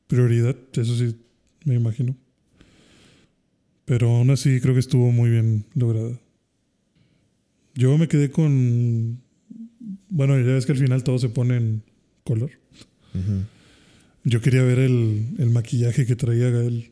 prioridad, 0.08 0.54
eso 0.74 0.98
sí, 0.98 1.16
me 1.66 1.76
imagino. 1.76 2.16
Pero 3.86 4.10
aún 4.18 4.30
así 4.30 4.60
creo 4.62 4.74
que 4.74 4.80
estuvo 4.80 5.12
muy 5.12 5.30
bien 5.30 5.66
lograda. 5.74 6.20
Yo 7.76 7.98
me 7.98 8.08
quedé 8.08 8.30
con... 8.32 9.22
Bueno, 10.10 10.38
ya 10.38 10.54
ves 10.54 10.66
que 10.66 10.74
al 10.74 10.78
final 10.78 11.04
todo 11.04 11.18
se 11.20 11.30
pone 11.30 11.58
en 11.58 11.84
color. 12.24 12.52
Yo 14.24 14.42
quería 14.42 14.62
ver 14.64 14.80
el, 14.80 15.36
el 15.40 15.50
maquillaje 15.50 16.06
que 16.06 16.16
traía 16.16 16.50
Gael. 16.50 16.92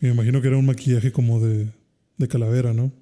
Y 0.00 0.06
me 0.06 0.12
imagino 0.12 0.40
que 0.42 0.48
era 0.48 0.58
un 0.58 0.66
maquillaje 0.66 1.10
como 1.12 1.40
de, 1.40 1.68
de 2.18 2.28
calavera, 2.28 2.72
¿no? 2.74 2.92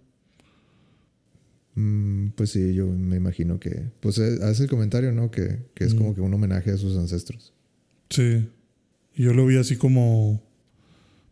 Mm, 1.75 2.29
pues 2.31 2.51
sí, 2.51 2.75
yo 2.75 2.87
me 2.87 3.17
imagino 3.17 3.59
que. 3.61 3.91
Pues 4.01 4.19
eh, 4.19 4.39
hace 4.43 4.65
el 4.65 4.69
comentario, 4.71 5.13
¿no? 5.13 5.31
Que, 5.31 5.59
que 5.75 5.85
es 5.85 5.95
Mm. 5.95 5.99
como 5.99 6.15
que 6.15 6.21
un 6.21 6.33
homenaje 6.33 6.71
a 6.71 6.77
sus 6.79 6.97
ancestros. 6.97 7.53
Sí. 8.11 8.49
Y 9.15 9.25
yo 9.25 9.35
lo 9.35 9.45
vi 9.47 9.57
así 9.57 9.77
como. 9.77 10.43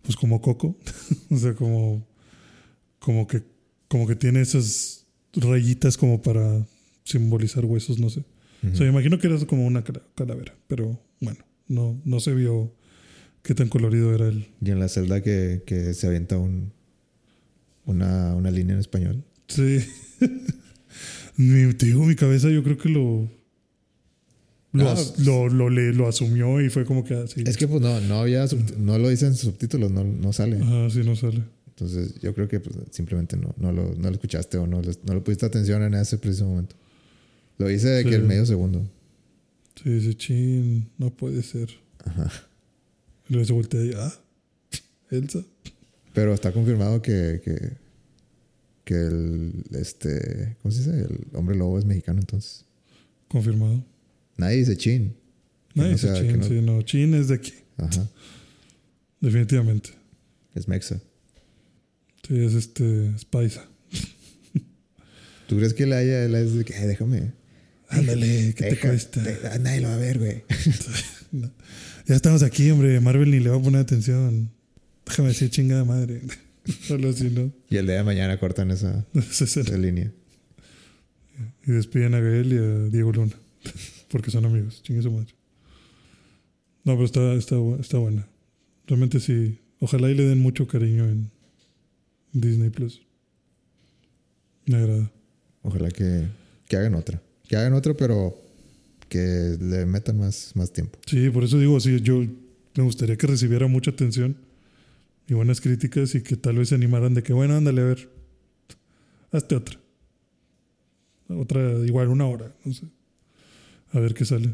Pues 0.04 0.16
como 0.16 0.40
Coco. 0.40 0.76
o 1.30 1.36
sea, 1.36 1.54
como. 1.54 2.06
Como 2.98 3.26
que. 3.26 3.42
Como 3.88 4.06
que 4.06 4.16
tiene 4.16 4.40
esas 4.40 5.06
rayitas 5.34 5.96
como 5.96 6.22
para 6.22 6.66
simbolizar 7.04 7.64
huesos, 7.64 7.98
no 7.98 8.08
sé. 8.10 8.24
O 8.72 8.74
sea, 8.74 8.86
me 8.86 8.92
imagino 8.92 9.18
que 9.18 9.26
era 9.26 9.38
como 9.46 9.66
una 9.66 9.84
cala- 9.84 10.02
calavera. 10.14 10.54
Pero 10.68 10.98
bueno, 11.20 11.38
no, 11.68 12.00
no 12.04 12.18
se 12.20 12.32
vio 12.32 12.74
qué 13.42 13.54
tan 13.54 13.68
colorido 13.68 14.14
era 14.14 14.28
el. 14.28 14.46
Y 14.64 14.70
en 14.70 14.80
la 14.80 14.88
celda 14.88 15.22
que, 15.22 15.62
que 15.66 15.92
se 15.92 16.06
avienta 16.06 16.38
un, 16.38 16.72
una, 17.84 18.34
una 18.34 18.50
línea 18.50 18.72
en 18.74 18.80
español. 18.80 19.22
Sí. 19.48 19.80
mi, 21.36 21.74
te 21.74 21.86
digo, 21.86 22.04
mi 22.04 22.14
cabeza 22.14 22.48
yo 22.50 22.62
creo 22.62 22.78
que 22.78 22.88
lo. 22.88 23.28
Lo, 24.74 24.88
Ah, 24.90 24.96
lo, 25.18 25.48
lo, 25.48 25.70
le- 25.70 25.92
lo 25.94 26.06
asumió 26.08 26.60
y 26.60 26.68
fue 26.68 26.84
como 26.84 27.04
que 27.04 27.14
así. 27.14 27.42
Es 27.46 27.56
que 27.56 27.66
pues 27.68 27.80
no, 27.80 28.00
no 28.02 28.16
había 28.20 28.44
no 28.76 28.98
lo 28.98 29.08
dicen 29.08 29.34
subtítulos, 29.34 29.90
no, 29.90 30.04
no 30.04 30.32
sale. 30.32 30.58
Ajá, 30.60 30.90
sí, 30.90 31.00
no 31.04 31.14
sale. 31.16 31.42
Entonces 31.68 32.20
yo 32.20 32.34
creo 32.34 32.48
que 32.48 32.58
pues, 32.60 32.76
simplemente 32.90 33.36
no, 33.36 33.54
no, 33.56 33.72
lo, 33.72 33.94
no 33.94 34.08
lo 34.08 34.10
escuchaste 34.10 34.58
o 34.58 34.66
no, 34.66 34.82
no 34.82 35.14
le 35.14 35.20
pusiste 35.20 35.46
atención 35.46 35.82
en 35.84 35.94
ese 35.94 36.18
preciso 36.18 36.46
momento. 36.46 36.74
Lo 37.58 37.70
hice 37.70 37.88
de 37.88 38.02
Sí. 38.02 38.08
que 38.10 38.14
el 38.16 38.24
medio 38.24 38.44
segundo. 38.46 38.84
Sí, 39.80 39.90
dice, 39.90 40.14
chin, 40.16 40.88
no 40.98 41.10
puede 41.10 41.42
ser. 41.44 41.68
Ajá. 42.04 42.30
Y 43.28 43.32
luego 43.34 43.46
se 43.46 43.52
voltea 43.52 43.84
y, 43.84 43.92
ah, 43.96 44.12
Elsa. 45.10 45.40
Pero 46.12 46.34
está 46.34 46.50
confirmado 46.52 47.00
que, 47.00 47.40
que, 47.44 47.72
que 48.84 48.94
el 48.94 49.52
este 49.72 50.56
¿cómo 50.62 50.72
se 50.72 50.78
dice? 50.80 51.00
El 51.00 51.26
hombre 51.34 51.56
lobo 51.56 51.78
es 51.78 51.84
mexicano 51.84 52.18
entonces. 52.20 52.64
Confirmado. 53.28 53.84
Nadie 54.36 54.58
dice 54.58 54.76
chin. 54.76 55.14
Nadie 55.74 55.90
no 55.90 55.96
dice 55.96 56.08
sea- 56.08 56.20
chin, 56.20 56.38
no- 56.38 56.44
sí, 56.46 56.60
no. 56.60 56.82
Chin 56.82 57.14
es 57.14 57.28
de 57.28 57.34
aquí, 57.34 57.54
Ajá. 57.76 58.08
definitivamente. 59.20 59.90
Es 60.54 60.68
mexa. 60.68 61.00
Sí, 62.26 62.38
es 62.38 62.54
este, 62.54 63.08
es 63.14 63.24
paisa. 63.24 63.66
¿Tú 65.48 65.56
crees 65.56 65.74
que 65.74 65.86
le 65.86 65.94
haya 65.96 66.26
le 66.28 66.42
es 66.42 66.54
de 66.54 66.64
que 66.64 66.74
"Ay, 66.74 66.86
déjame? 66.86 67.32
Ándale, 67.88 68.54
¿qué 68.56 68.70
te 68.70 68.78
cuesta? 68.80 69.22
ah, 69.52 69.58
nadie 69.58 69.80
lo 69.80 69.88
va 69.88 69.94
a 69.94 69.98
ver, 69.98 70.18
güey. 70.18 70.42
No. 71.32 71.50
Ya 72.06 72.14
estamos 72.14 72.42
aquí, 72.44 72.70
hombre. 72.70 73.00
Marvel 73.00 73.30
ni 73.32 73.40
le 73.40 73.50
va 73.50 73.56
a 73.56 73.60
poner 73.62 73.80
atención. 73.80 74.50
Déjame 75.04 75.28
decir 75.28 75.50
chingada 75.50 75.84
madre. 75.84 76.22
Solo 76.86 77.10
así, 77.10 77.24
¿no? 77.28 77.52
y 77.68 77.76
el 77.76 77.86
día 77.86 77.96
de 77.96 78.04
mañana 78.04 78.38
cortan 78.38 78.70
esa 78.70 79.04
línea. 79.76 80.12
Y 81.66 81.72
despiden 81.72 82.14
a 82.14 82.20
Gael 82.20 82.52
y 82.52 82.56
a 82.58 82.90
Diego 82.90 83.12
Luna. 83.12 83.32
Porque 84.14 84.30
son 84.30 84.44
amigos. 84.44 84.80
Chingue 84.84 85.02
su 85.02 85.10
madre. 85.10 85.34
No, 86.84 86.92
pero 86.92 87.04
está, 87.04 87.34
está, 87.34 87.56
está 87.80 87.98
buena. 87.98 88.24
Realmente 88.86 89.18
sí. 89.18 89.58
Ojalá 89.80 90.08
y 90.08 90.14
le 90.14 90.22
den 90.22 90.38
mucho 90.38 90.68
cariño 90.68 91.08
en 91.08 91.32
Disney 92.32 92.70
Plus. 92.70 93.02
Me 94.66 94.76
agrada. 94.76 95.10
Ojalá 95.62 95.90
que, 95.90 96.28
que 96.68 96.76
hagan 96.76 96.94
otra. 96.94 97.20
Que 97.48 97.56
hagan 97.56 97.72
otra, 97.72 97.92
pero 97.94 98.38
que 99.08 99.56
le 99.60 99.84
metan 99.84 100.16
más, 100.16 100.52
más 100.54 100.72
tiempo. 100.72 100.96
Sí, 101.06 101.28
por 101.30 101.42
eso 101.42 101.58
digo, 101.58 101.80
sí, 101.80 102.00
yo 102.00 102.24
me 102.76 102.84
gustaría 102.84 103.16
que 103.16 103.26
recibiera 103.26 103.66
mucha 103.66 103.90
atención 103.90 104.36
y 105.26 105.34
buenas 105.34 105.60
críticas 105.60 106.14
y 106.14 106.22
que 106.22 106.36
tal 106.36 106.58
vez 106.58 106.68
se 106.68 106.76
animaran 106.76 107.14
de 107.14 107.24
que, 107.24 107.32
bueno, 107.32 107.56
ándale, 107.56 107.80
a 107.80 107.84
ver, 107.86 108.08
hazte 109.32 109.56
otra. 109.56 109.80
Otra, 111.26 111.60
igual, 111.84 112.10
una 112.10 112.26
hora, 112.26 112.54
no 112.64 112.72
sé. 112.72 112.86
A 113.94 114.00
ver 114.00 114.12
qué 114.14 114.24
sale. 114.24 114.50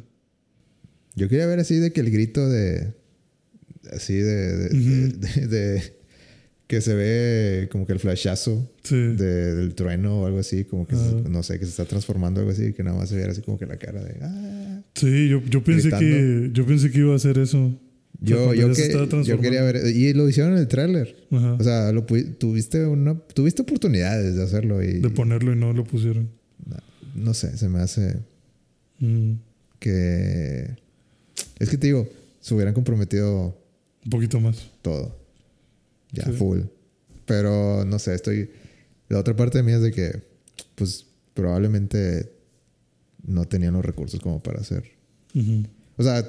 Yo 1.16 1.28
quería 1.28 1.46
ver 1.46 1.58
así 1.58 1.74
de 1.76 1.92
que 1.92 2.00
el 2.00 2.10
grito 2.10 2.48
de. 2.48 2.94
Así 3.92 4.14
de. 4.14 4.56
de, 4.56 4.66
Ujú. 4.78 5.18
de- 5.18 5.46
de- 5.48 6.00
que 6.66 6.80
se 6.80 6.94
ve 6.94 7.68
como 7.72 7.84
que 7.84 7.92
el 7.92 7.98
flashazo 7.98 8.70
Sí. 8.84 8.94
de- 8.94 9.56
del 9.56 9.74
trueno 9.74 10.20
o 10.20 10.26
algo 10.26 10.38
así, 10.38 10.64
como 10.64 10.86
que 10.86 10.94
se- 10.94 11.28
no 11.28 11.42
sé, 11.42 11.58
que 11.58 11.64
se 11.64 11.70
está 11.72 11.84
transformando 11.84 12.38
algo 12.40 12.52
así, 12.52 12.72
que 12.74 12.84
nada 12.84 12.96
más 12.96 13.08
se 13.08 13.16
viera 13.16 13.32
así 13.32 13.40
como 13.42 13.58
que 13.58 13.66
la 13.66 13.76
cara 13.76 14.04
de. 14.04 14.14
"Ah". 14.22 14.82
Sí, 14.94 15.28
yo, 15.28 15.42
yo 15.50 15.64
pensé 15.64 15.90
que 15.90 16.50
yo 16.52 16.64
pensé 16.66 16.92
que 16.92 16.98
iba 17.00 17.12
a 17.12 17.16
hacer 17.16 17.38
eso. 17.38 17.76
Yo, 18.20 18.54
yo, 18.54 18.72
que- 18.72 19.24
yo 19.24 19.40
quería 19.40 19.62
ver. 19.64 19.84
Y 19.96 20.12
lo 20.12 20.28
hicieron 20.28 20.52
en 20.52 20.58
el 20.58 20.68
tráiler. 20.68 21.16
O 21.30 21.64
sea, 21.64 21.90
lo 21.90 22.04
tuviste 22.04 22.84
una, 22.86 23.18
tuviste 23.18 23.62
oportunidades 23.62 24.36
de 24.36 24.42
hacerlo 24.44 24.80
y 24.82 25.00
de 25.00 25.10
ponerlo 25.10 25.52
y 25.52 25.56
no 25.56 25.72
lo 25.72 25.82
pusieron. 25.84 26.28
no 27.16 27.34
sé, 27.34 27.56
se 27.58 27.68
me 27.68 27.80
hace 27.80 28.18
Mm, 29.00 29.32
que 29.78 30.76
es 31.58 31.68
que 31.68 31.76
te 31.78 31.86
digo, 31.88 32.08
se 32.40 32.54
hubieran 32.54 32.74
comprometido 32.74 33.56
un 34.04 34.10
poquito 34.10 34.40
más. 34.40 34.70
todo. 34.82 35.16
Ya, 36.12 36.24
Sí. 36.24 36.32
full. 36.32 36.60
Pero 37.26 37.84
no 37.84 37.98
sé, 37.98 38.14
estoy. 38.14 38.50
La 39.08 39.18
otra 39.18 39.34
parte 39.36 39.58
de 39.58 39.64
mí 39.64 39.72
es 39.72 39.80
de 39.82 39.90
que, 39.92 40.22
pues, 40.74 41.06
probablemente 41.34 42.32
no 43.26 43.44
tenían 43.46 43.74
los 43.74 43.84
recursos 43.84 44.20
como 44.20 44.42
para 44.42 44.60
hacer. 44.60 44.84
O 45.96 46.02
sea, 46.02 46.28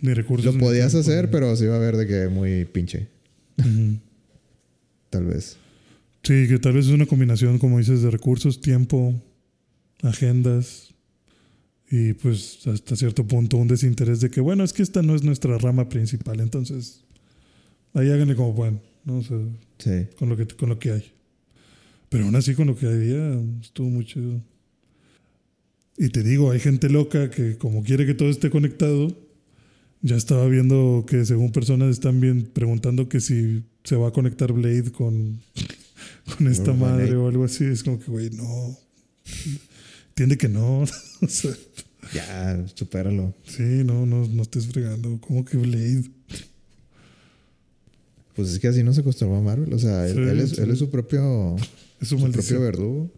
Ni 0.00 0.14
recursos. 0.14 0.54
lo 0.54 0.60
podías 0.60 0.94
hacer, 0.94 1.30
pero 1.30 1.54
se 1.56 1.64
iba 1.64 1.76
a 1.76 1.78
ver 1.78 1.96
de 1.96 2.06
que 2.06 2.28
muy 2.28 2.64
pinche, 2.64 3.08
tal 5.10 5.24
vez. 5.26 5.56
Sí, 6.22 6.46
que 6.48 6.58
tal 6.58 6.72
vez 6.74 6.86
es 6.86 6.92
una 6.92 7.06
combinación, 7.06 7.58
como 7.58 7.78
dices, 7.78 8.02
de 8.02 8.10
recursos, 8.10 8.60
tiempo, 8.60 9.14
agendas 10.02 10.91
y 11.94 12.14
pues 12.14 12.66
hasta 12.66 12.96
cierto 12.96 13.26
punto 13.26 13.58
un 13.58 13.68
desinterés 13.68 14.20
de 14.22 14.30
que, 14.30 14.40
bueno, 14.40 14.64
es 14.64 14.72
que 14.72 14.82
esta 14.82 15.02
no 15.02 15.14
es 15.14 15.22
nuestra 15.22 15.58
rama 15.58 15.90
principal, 15.90 16.40
entonces 16.40 17.04
ahí 17.92 18.10
háganle 18.10 18.34
como 18.34 18.54
puedan, 18.54 18.80
¿no? 19.04 19.18
O 19.18 19.22
sea, 19.22 19.36
Sí. 19.78 20.06
con 20.18 20.30
lo 20.30 20.36
que, 20.38 20.46
con 20.46 20.70
lo 20.70 20.78
que 20.78 20.92
hay. 20.92 21.12
Pero 22.08 22.24
aún 22.24 22.34
así, 22.34 22.54
con 22.54 22.66
lo 22.68 22.76
que 22.76 22.86
había, 22.86 23.38
estuvo 23.60 23.90
muy 23.90 24.06
chido. 24.06 24.40
Y 25.98 26.08
te 26.08 26.22
digo, 26.22 26.50
hay 26.50 26.60
gente 26.60 26.88
loca 26.88 27.28
que 27.30 27.58
como 27.58 27.82
quiere 27.82 28.06
que 28.06 28.14
todo 28.14 28.30
esté 28.30 28.48
conectado, 28.48 29.14
ya 30.00 30.16
estaba 30.16 30.46
viendo 30.48 31.04
que 31.06 31.26
según 31.26 31.52
personas 31.52 31.90
están 31.90 32.20
bien 32.20 32.48
preguntando 32.54 33.06
que 33.08 33.20
si 33.20 33.64
se 33.84 33.96
va 33.96 34.08
a 34.08 34.12
conectar 34.12 34.50
Blade 34.54 34.92
con, 34.92 35.40
con 36.38 36.46
esta 36.48 36.72
madre 36.72 37.14
o 37.16 37.28
algo 37.28 37.44
así. 37.44 37.64
Es 37.64 37.82
como 37.84 37.98
que, 37.98 38.10
güey, 38.10 38.30
no. 38.30 38.78
Entiende 40.12 40.36
que 40.38 40.48
no. 40.48 40.80
o 41.22 41.26
sea, 41.28 41.52
Ya, 42.14 42.66
supéralo. 42.74 43.34
sí, 43.44 43.62
no, 43.84 44.04
no, 44.06 44.26
no 44.28 44.42
estés 44.42 44.66
fregando. 44.66 45.18
¿Cómo 45.20 45.44
que 45.44 45.56
Blade? 45.56 46.04
Pues 48.34 48.48
es 48.50 48.58
que 48.58 48.68
así 48.68 48.82
no 48.82 48.92
se 48.92 49.00
acostumbró 49.00 49.38
a 49.38 49.42
Marvel. 49.42 49.72
O 49.72 49.78
sea, 49.78 50.06
él, 50.06 50.14
Sí, 50.14 50.20
él 50.20 50.40
es, 50.40 50.50
sí. 50.50 50.60
él 50.62 50.70
es 50.70 50.78
su 50.78 50.90
propio, 50.90 51.56
Es 52.00 52.08
su 52.08 52.18
su 52.18 52.30
propio 52.30 52.60
verdugo. 52.60 53.10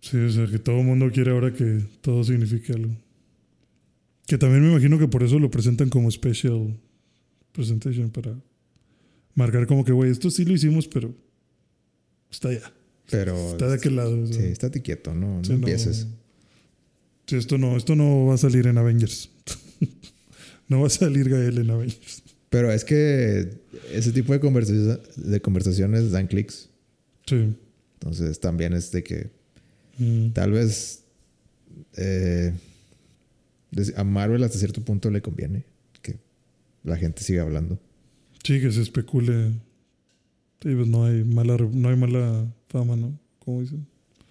Sí, 0.00 0.16
o 0.18 0.30
sea, 0.30 0.46
que 0.46 0.58
todo 0.58 0.78
el 0.78 0.84
mundo 0.84 1.10
quiere 1.12 1.30
ahora 1.32 1.52
que 1.52 1.82
todo 2.02 2.22
signifique 2.24 2.72
algo. 2.72 2.94
Que 4.26 4.36
también 4.38 4.62
me 4.62 4.70
imagino 4.70 4.98
que 4.98 5.08
por 5.08 5.22
eso 5.22 5.38
lo 5.38 5.50
presentan 5.50 5.88
como 5.88 6.10
special 6.10 6.78
presentation 7.52 8.10
para 8.10 8.38
marcar 9.34 9.66
como 9.66 9.84
que, 9.84 9.92
güey, 9.92 10.10
esto 10.10 10.30
sí 10.30 10.44
lo 10.44 10.52
hicimos, 10.54 10.86
pero 10.86 11.14
está 12.30 12.48
allá. 12.48 12.72
Pero 13.10 13.36
Está 13.52 13.68
de 13.68 13.74
aquel 13.74 13.96
lado. 13.96 14.26
sí, 14.26 14.38
estate 14.42 14.82
quieto, 14.82 15.14
no, 15.14 15.40
no 15.40 15.54
empieces. 15.54 16.06
Sí, 17.26 17.36
esto 17.36 17.58
no, 17.58 17.76
esto 17.76 17.94
no 17.96 18.26
va 18.26 18.34
a 18.34 18.38
salir 18.38 18.66
en 18.66 18.78
Avengers. 18.78 19.30
no 20.68 20.80
va 20.80 20.86
a 20.86 20.90
salir 20.90 21.28
Gael 21.28 21.58
en 21.58 21.70
Avengers. 21.70 22.22
Pero 22.50 22.72
es 22.72 22.84
que 22.84 23.50
ese 23.92 24.12
tipo 24.12 24.32
de, 24.32 24.40
conversa- 24.40 25.00
de 25.16 25.40
conversaciones 25.42 26.10
dan 26.10 26.26
clics. 26.26 26.68
Sí. 27.26 27.54
Entonces 27.94 28.40
también 28.40 28.72
es 28.74 28.90
de 28.92 29.02
que 29.02 29.38
Mm. 30.00 30.30
tal 30.30 30.52
vez 30.52 31.02
eh, 31.96 32.54
a 33.96 34.04
Marvel 34.04 34.44
hasta 34.44 34.56
cierto 34.56 34.80
punto 34.84 35.10
le 35.10 35.20
conviene 35.20 35.64
que 36.02 36.16
la 36.84 36.96
gente 36.96 37.24
siga 37.24 37.42
hablando. 37.42 37.80
Sí, 38.44 38.60
que 38.60 38.70
se 38.70 38.80
especule. 38.80 39.50
Sí, 40.62 40.72
pues 40.74 40.86
no 40.86 41.04
hay 41.04 41.24
mala, 41.24 41.56
no 41.56 41.88
hay 41.88 41.96
mala 41.96 42.46
fama, 42.68 42.96
¿no? 42.96 43.18
¿Cómo 43.44 43.60
dicen? 43.62 43.86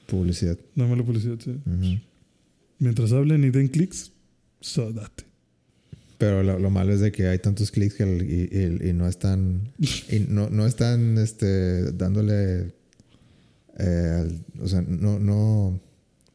Publicidad. 0.07 0.57
No 0.75 0.83
hay 0.85 0.89
mala 0.89 1.03
publicidad, 1.03 1.37
sí. 1.43 1.59
Mientras 2.79 3.11
hablen 3.11 3.43
y 3.43 3.49
den 3.49 3.67
clics, 3.67 4.11
so 4.61 4.91
date. 4.93 5.23
Pero 6.17 6.41
lo, 6.43 6.57
lo 6.59 6.69
malo 6.69 6.93
es 6.93 6.99
de 6.99 7.11
que 7.11 7.27
hay 7.27 7.39
tantos 7.39 7.71
clics 7.71 7.95
que 7.95 8.03
el- 8.03 8.23
y, 8.29 8.85
y- 8.85 8.89
y 8.89 8.93
no 8.93 9.07
están 9.07 9.71
y 10.09 10.19
no, 10.29 10.49
no 10.49 10.65
están 10.65 11.17
este, 11.17 11.91
dándole 11.91 12.73
eh, 13.77 14.13
al- 14.21 14.45
o 14.61 14.67
sea 14.67 14.81
no, 14.81 15.19
no 15.19 15.79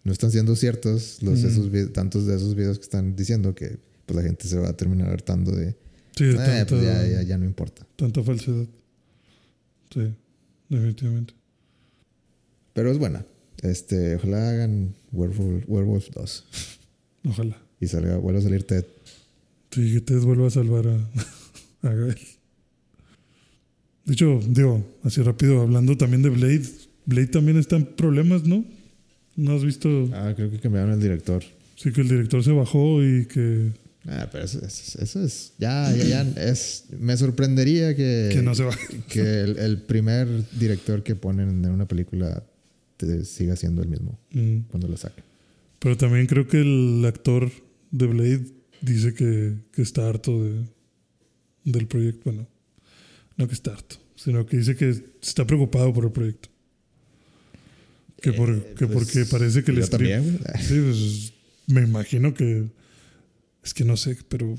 no 0.04 0.12
están 0.12 0.30
siendo 0.30 0.54
ciertos 0.56 1.22
los 1.22 1.40
Ujú. 1.44 1.48
esos 1.48 1.92
tantos 1.92 2.26
de 2.26 2.36
esos 2.36 2.54
videos 2.54 2.78
que 2.78 2.84
están 2.84 3.16
diciendo 3.16 3.54
que 3.54 3.78
pues 4.06 4.16
la 4.16 4.22
gente 4.22 4.46
se 4.48 4.58
va 4.58 4.68
a 4.68 4.76
terminar 4.76 5.08
hartando 5.10 5.50
de 5.52 5.76
Sí, 6.16 6.24
de 6.24 6.32
"Eh, 6.32 6.34
tanta, 6.36 6.66
pues 6.66 6.82
ya, 6.84 7.06
ya, 7.06 7.22
ya 7.22 7.38
no 7.38 7.44
importa 7.44 7.86
tanta 7.96 8.22
falsedad. 8.22 8.66
Sí, 9.92 10.14
definitivamente. 10.68 11.34
Pero 12.72 12.90
es 12.90 12.98
buena 12.98 13.24
este 13.62 14.16
ojalá 14.16 14.50
hagan 14.50 14.94
Werewolf, 15.12 15.64
Werewolf 15.68 16.10
2 16.10 16.44
Ojalá. 17.28 17.56
y 17.80 17.86
salga 17.86 18.16
vuelva 18.16 18.40
a 18.40 18.42
salir 18.42 18.64
Ted 18.64 18.84
Sí, 19.70 19.92
que 19.94 20.00
te 20.02 20.14
vuelva 20.16 20.48
a 20.48 20.50
salvar 20.50 20.86
a, 20.86 21.88
a 21.88 21.94
Gael. 21.94 22.18
De 24.04 24.12
hecho, 24.14 24.40
digo, 24.46 24.84
así 25.02 25.22
rápido, 25.22 25.62
hablando 25.62 25.96
también 25.96 26.22
de 26.22 26.28
Blade. 26.30 26.62
Blade 27.06 27.28
también 27.28 27.56
está 27.56 27.76
en 27.76 27.86
problemas, 27.86 28.44
¿no? 28.44 28.64
¿No 29.36 29.54
has 29.56 29.64
visto? 29.64 30.10
ah 30.12 30.32
creo 30.36 30.50
que 30.50 30.58
cambiaron 30.58 30.92
el 30.92 31.00
director 31.00 31.42
Sí, 31.76 31.90
que 31.92 32.02
el 32.02 32.08
director 32.08 32.44
se 32.44 32.52
bajó 32.52 33.02
y 33.02 33.24
que, 33.26 33.70
ah 34.06 34.28
pero 34.30 34.44
eso, 34.44 34.58
eso- 34.64 34.98
eso 35.02 35.24
es 35.24 35.52
ya 35.58 35.90
ya, 35.96 36.04
ya 36.04 36.50
es 36.50 36.84
me 36.98 37.16
sorprendería 37.16 37.96
que 37.96 38.28
que 38.32 38.42
no 38.42 38.54
se 38.54 38.64
va. 38.64 38.76
que 39.08 39.20
el, 39.40 39.58
el 39.58 39.78
primer 39.82 40.28
director 40.58 41.02
que 41.02 41.14
ponen 41.16 41.64
en 41.64 41.70
una 41.70 41.86
película 41.88 42.44
te 42.96 43.24
siga 43.24 43.56
siendo 43.56 43.82
el 43.82 43.88
mismo 43.88 44.18
Mm. 44.32 44.60
cuando 44.68 44.88
la 44.88 44.96
saca. 44.96 45.22
Pero 45.78 45.96
también 45.96 46.26
creo 46.26 46.46
que 46.46 46.60
el 46.60 47.04
actor 47.04 47.50
de 47.90 48.06
Blade 48.06 48.44
dice 48.80 49.14
que, 49.14 49.54
que 49.72 49.82
está 49.82 50.08
harto 50.08 50.42
de, 50.44 50.64
del 51.64 51.86
proyecto. 51.88 52.22
Bueno, 52.24 52.46
no 53.36 53.48
que 53.48 53.54
está 53.54 53.72
harto, 53.72 53.96
sino 54.14 54.46
que 54.46 54.58
dice 54.58 54.76
que 54.76 54.90
está 55.20 55.46
preocupado 55.46 55.92
por 55.92 56.04
el 56.04 56.12
proyecto. 56.12 56.48
Que, 58.20 58.32
por, 58.32 58.50
Eh, 58.50 58.74
que 58.78 58.86
pues, 58.86 58.92
porque 58.92 59.24
parece 59.28 59.64
que 59.64 59.72
el 59.72 59.78
script- 59.82 59.90
también. 59.90 60.38
Sí, 60.60 60.74
pues, 60.80 61.32
me 61.66 61.82
imagino 61.82 62.34
que. 62.34 62.66
Es 63.64 63.74
que 63.74 63.84
no 63.84 63.96
sé, 63.96 64.16
pero 64.28 64.56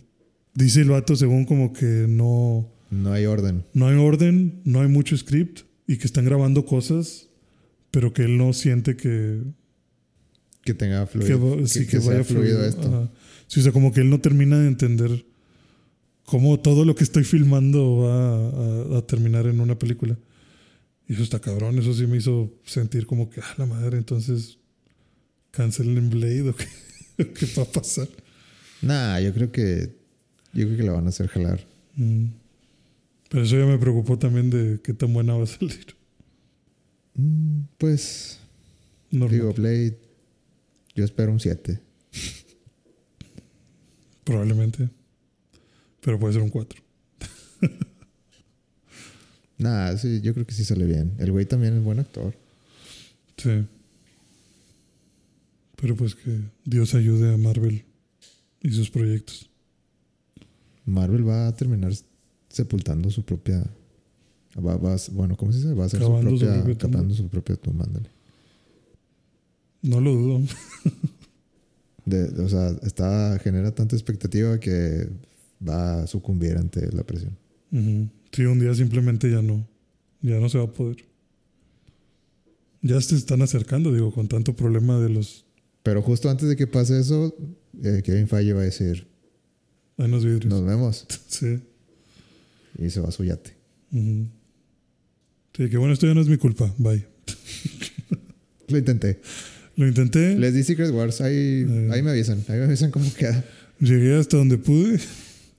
dice 0.53 0.81
el 0.81 0.89
vato 0.89 1.15
según 1.15 1.45
como 1.45 1.73
que 1.73 2.05
no, 2.07 2.69
No 2.89 3.11
hay 3.13 3.25
orden. 3.25 3.63
no 3.73 3.88
hay 3.88 3.97
orden, 3.97 4.61
no 4.65 4.81
hay 4.81 4.88
mucho 4.88 5.15
script 5.18 5.61
y 5.88 5.97
que 5.97 6.05
están 6.07 6.23
grabando 6.26 6.65
cosas, 6.65 7.27
pero 7.94 8.11
que 8.11 8.24
él 8.24 8.38
no 8.38 8.52
siente 8.53 8.95
que, 8.98 9.41
Que 10.65 10.74
tenga 10.74 11.06
que, 11.06 11.11
fluido. 11.20 11.57
va- 11.61 11.68
sí, 11.68 11.82
que, 11.82 11.86
que 11.86 11.99
que 11.99 12.07
vaya 12.07 12.24
fluido 12.24 12.57
fluido. 12.57 12.65
esto. 12.65 12.88
Ajá. 12.88 13.11
Sí, 13.48 13.60
o 13.60 13.64
sea, 13.64 13.72
como 13.72 13.91
que 13.94 14.02
él 14.02 14.10
no 14.10 14.20
termina 14.20 14.57
de 14.57 14.68
entender 14.68 15.26
cómo 16.26 16.60
todo 16.60 16.86
lo 16.86 16.95
que 16.95 17.03
estoy 17.03 17.24
filmando 17.24 17.98
va 17.98 18.95
a, 18.95 18.98
a 18.98 19.02
terminar 19.06 19.45
en 19.45 19.60
una 19.60 19.78
película. 19.78 20.18
Y 21.07 21.14
eso 21.14 21.22
está 21.24 21.40
cabrón, 21.40 21.78
eso 21.78 21.94
sí 21.94 22.07
me 22.07 22.18
hizo 22.18 22.52
sentir 22.65 23.06
como 23.06 23.30
que, 23.30 23.41
ah, 23.41 23.53
la 23.57 23.65
madre, 23.68 23.98
entonces 23.98 24.57
cancelen 25.52 26.10
Blade 26.10 26.49
o 26.49 26.56
qué, 26.56 26.65
qué 27.34 27.45
va 27.57 27.64
a 27.64 27.72
pasar. 27.72 28.07
Nah, 28.82 29.20
yo 29.20 29.34
creo 29.34 29.52
que. 29.52 29.95
Yo 30.53 30.65
creo 30.65 30.78
que 30.78 30.84
la 30.84 30.94
van 30.94 31.06
a 31.06 31.10
hacer 31.10 31.28
jalar. 31.28 31.60
Mm. 31.95 32.26
Pero 33.30 33.44
eso 33.44 33.57
ya 33.60 33.65
me 33.65 33.78
preocupó 33.78 34.18
también 34.20 34.49
de 34.49 34.80
qué 34.84 34.94
tan 34.94 35.14
buena 35.14 35.36
va 35.36 35.44
a 35.44 35.48
salir. 35.48 35.95
Mm, 37.15 37.61
Pues. 37.77 38.40
Normal. 39.11 39.30
Digo, 39.30 39.53
Blade. 39.53 39.98
Yo 40.95 41.03
espero 41.06 41.31
un 41.31 41.40
7. 41.40 41.80
Probablemente. 44.23 44.90
Pero 46.02 46.19
puede 46.19 46.34
ser 46.34 46.41
un 46.41 46.49
4. 46.49 46.81
Nah, 49.57 49.95
sí, 49.95 50.19
yo 50.19 50.34
creo 50.34 50.45
que 50.45 50.53
sí 50.53 50.65
sale 50.65 50.85
bien. 50.85 51.14
El 51.19 51.31
güey 51.31 51.45
también 51.45 51.77
es 51.77 51.84
buen 51.84 51.99
actor. 51.99 52.35
Sí. 53.38 53.65
Pero 55.77 55.95
pues 55.95 56.15
que 56.15 56.38
Dios 56.65 56.94
ayude 56.95 57.34
a 57.34 57.38
Marvel 57.38 57.85
y 58.61 58.72
sus 58.72 58.90
proyectos. 58.90 59.49
Marvel 60.85 61.26
va 61.26 61.48
a 61.48 61.56
terminar 61.56 61.94
sepultando 62.49 63.10
su 63.10 63.23
propia. 63.23 63.64
Va, 64.57 64.77
va 64.77 64.93
a- 64.93 64.97
bueno, 65.11 65.35
¿cómo 65.35 65.51
se 65.51 65.59
dice? 65.59 65.73
Va 65.73 65.84
a 65.84 65.85
hacer 65.88 65.99
su 65.99 66.05
su 66.05 66.11
propia. 66.21 66.77
Cavando 66.91 67.15
su 67.15 67.27
propia 67.27 67.55
tumba, 67.55 67.85
ándale. 67.85 68.09
No 69.81 69.99
lo 69.99 70.13
dudo. 70.13 70.41
De- 72.05 72.43
o 72.43 72.49
sea, 72.49 72.69
está, 72.84 73.39
genera 73.39 73.73
tanta 73.73 73.95
expectativa 73.95 74.59
que 74.59 75.07
va 75.67 76.03
a 76.03 76.07
sucumbir 76.07 76.57
ante 76.57 76.91
la 76.91 77.03
presión. 77.03 77.38
Sí, 78.31 78.43
un 78.45 78.59
día 78.59 78.73
simplemente 78.75 79.31
ya 79.31 79.41
no. 79.41 79.65
Ya 80.21 80.39
no 80.39 80.49
se 80.49 80.57
va 80.57 80.65
a 80.65 80.71
poder. 80.71 80.97
Ya 82.81 82.99
se 83.01 83.15
están 83.15 83.41
acercando, 83.41 83.91
digo, 83.93 84.11
con 84.13 84.27
tanto 84.27 84.55
problema 84.55 84.99
de 84.99 85.09
los. 85.09 85.45
Pero 85.84 86.01
justo 86.01 86.30
antes 86.30 86.47
de 86.49 86.55
que 86.55 86.67
pase 86.67 86.99
eso, 86.99 87.34
eh, 87.84 88.01
Kevin 88.03 88.27
Feige 88.27 88.53
va 88.53 88.61
a 88.61 88.65
decir, 88.65 89.07
vidrios. 89.97 90.45
nos 90.45 90.63
vemos. 90.65 91.05
Sí. 91.27 91.59
Y 92.77 92.89
se 92.89 92.99
va 92.99 93.09
a 93.09 93.11
su 93.11 93.23
yate. 93.23 93.55
Ujú. 93.91 94.27
Sí, 95.55 95.69
que 95.69 95.77
bueno, 95.77 95.93
esto 95.93 96.07
ya 96.07 96.13
no 96.13 96.21
es 96.21 96.27
mi 96.27 96.38
culpa. 96.38 96.73
Bye. 96.77 97.05
Lo 98.67 98.77
intenté. 98.77 99.21
Lo 99.75 99.88
intenté. 99.88 100.38
Les 100.38 100.53
di 100.53 100.63
Secret 100.63 100.91
Wars. 100.91 101.21
Ahí, 101.21 101.65
Eh. 101.67 101.89
ahí 101.91 102.01
me 102.01 102.11
avisan. 102.11 102.43
Ahí 102.47 102.57
me 102.59 102.65
avisan 102.65 102.91
cómo 102.91 103.11
queda. 103.13 103.43
Llegué 103.80 104.15
hasta 104.15 104.38
donde 104.38 104.57
pude. 104.57 104.99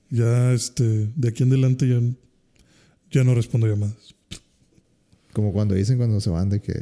Ya, 0.09 0.51
este, 0.53 1.09
de 1.15 1.27
aquí 1.29 1.43
en 1.43 1.49
adelante 1.49 1.87
ya, 1.87 1.99
ya 3.11 3.23
no 3.23 3.35
respondo 3.35 3.67
llamadas. 3.67 4.15
Como 5.33 5.51
cuando 5.51 5.75
dicen 5.75 5.97
cuando 5.97 6.21
se 6.21 6.29
van 6.29 6.49
de 6.49 6.61
que, 6.61 6.73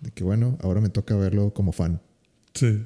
de 0.00 0.10
que 0.14 0.22
bueno, 0.24 0.58
ahora 0.60 0.80
me 0.80 0.88
toca 0.90 1.16
verlo 1.16 1.52
como 1.52 1.72
fan. 1.72 2.00
Sí. 2.54 2.80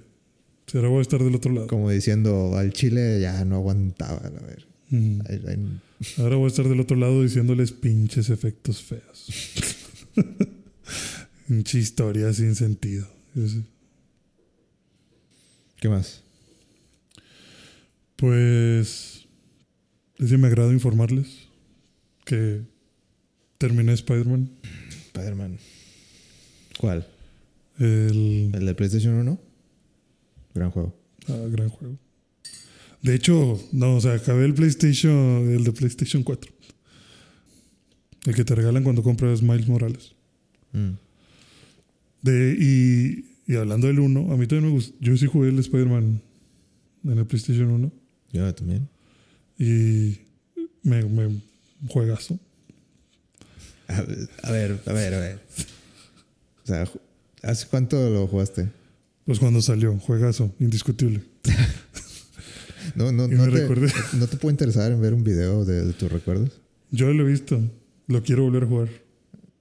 Ahora 0.75 0.89
voy 0.89 0.99
a 0.99 1.03
estar 1.03 1.23
del 1.23 1.35
otro 1.35 1.53
lado. 1.53 1.67
Como 1.67 1.91
diciendo, 1.91 2.57
al 2.57 2.73
Chile 2.73 3.21
ya 3.21 3.45
no 3.45 3.57
aguantaba. 3.57 4.19
A 4.19 4.31
ver. 4.47 4.67
Ujú. 4.93 5.23
Ahí- 5.29 5.43
ahí- 5.49 5.81
Ahora 6.19 6.37
voy 6.37 6.45
a 6.45 6.49
estar 6.49 6.69
del 6.69 6.81
otro 6.81 6.97
lado 6.97 7.23
diciéndoles 7.23 7.73
pinches 7.73 8.31
efectos 8.31 8.83
feos. 8.83 9.27
Pinche 11.49 11.79
historia 11.79 12.33
sin 12.33 12.55
sentido. 12.55 13.09
¿Qué 15.77 15.89
más? 15.89 16.23
Pues. 18.17 19.27
Es 20.19 20.31
de 20.31 20.39
mi 20.39 20.47
agrado 20.47 20.73
informarles 20.73 21.47
que 22.25 22.63
terminé 23.57 23.93
Spider-Man. 23.93 24.51
Spider-Man. 25.07 25.59
¿Cuál? 26.79 27.07
El, 27.79 28.51
¿El 28.53 28.67
de 28.67 28.75
PlayStation 28.75 29.15
1? 29.15 29.41
Gran 30.55 30.71
juego. 30.71 30.95
Ah, 31.29 31.47
gran 31.49 31.69
juego. 31.69 31.97
De 33.03 33.15
hecho, 33.15 33.61
no, 33.73 33.97
o 33.97 34.01
sea, 34.01 34.15
acabé 34.15 34.45
el 34.45 34.55
PlayStation, 34.55 35.51
el 35.51 35.65
de 35.65 35.73
PlayStation 35.73 36.23
4. 36.23 36.53
El 38.27 38.35
que 38.35 38.45
te 38.45 38.55
regalan 38.55 38.83
cuando 38.83 39.03
compras 39.03 39.41
Miles 39.43 39.69
Morales. 39.69 40.15
Mm. 40.73 40.91
De, 42.23 42.57
y, 42.59 43.53
y 43.53 43.57
hablando 43.57 43.87
del 43.87 44.01
1, 44.01 44.33
a 44.33 44.37
mí 44.37 44.47
también 44.47 44.67
me 44.67 44.71
gustó. 44.71 44.95
Yo 45.01 45.17
sí 45.17 45.27
jugué 45.27 45.51
el 45.51 45.59
Spider-Man 45.59 46.21
en 47.05 47.19
el 47.19 47.27
PlayStation 47.27 47.71
1. 47.71 47.93
Yo 48.33 48.55
también. 48.55 48.89
Y 49.59 50.19
me, 50.83 51.05
me 51.05 51.41
juegazo. 51.89 52.39
A 53.87 54.03
ver, 54.03 54.29
a 54.43 54.53
ver, 54.53 54.79
a 54.87 54.93
ver. 54.93 55.15
a 55.15 55.19
ver. 55.21 55.41
O 56.65 56.67
sea, 56.67 56.85
¿hace 57.43 57.67
cuánto 57.69 58.11
lo 58.11 58.27
jugaste? 58.27 58.69
Pues 59.25 59.39
cuando 59.39 59.63
salió, 59.63 59.99
juegazo, 59.99 60.55
indiscutible. 60.59 61.23
No, 62.95 63.13
no, 63.13 63.29
no, 63.29 63.45
te, 63.53 63.67
no 64.17 64.27
te 64.27 64.37
puede 64.37 64.53
interesar 64.53 64.93
en 64.93 65.01
ver 65.01 65.15
un 65.15 65.25
video 65.25 65.65
de, 65.65 65.85
de 65.87 65.93
tus 65.93 66.11
recuerdos. 66.11 66.61
Yo 66.91 67.13
lo 67.13 67.27
he 67.27 67.31
visto, 67.31 67.61
lo 68.07 68.23
quiero 68.23 68.45
volver 68.45 68.65
a 68.65 68.67
jugar. 68.67 68.89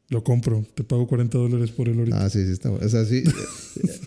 Lo 0.09 0.23
compro, 0.23 0.65
te 0.73 0.83
pago 0.85 1.05
40 1.07 1.37
dólares 1.37 1.71
por 1.71 1.89
el 1.89 1.99
ahorita. 1.99 2.23
Ah, 2.25 2.29
sí, 2.29 2.45
sí, 2.45 2.51
está 2.51 2.69
bueno. 2.69 2.85
O 2.85 2.89
sea, 2.89 3.03
sí. 3.05 3.23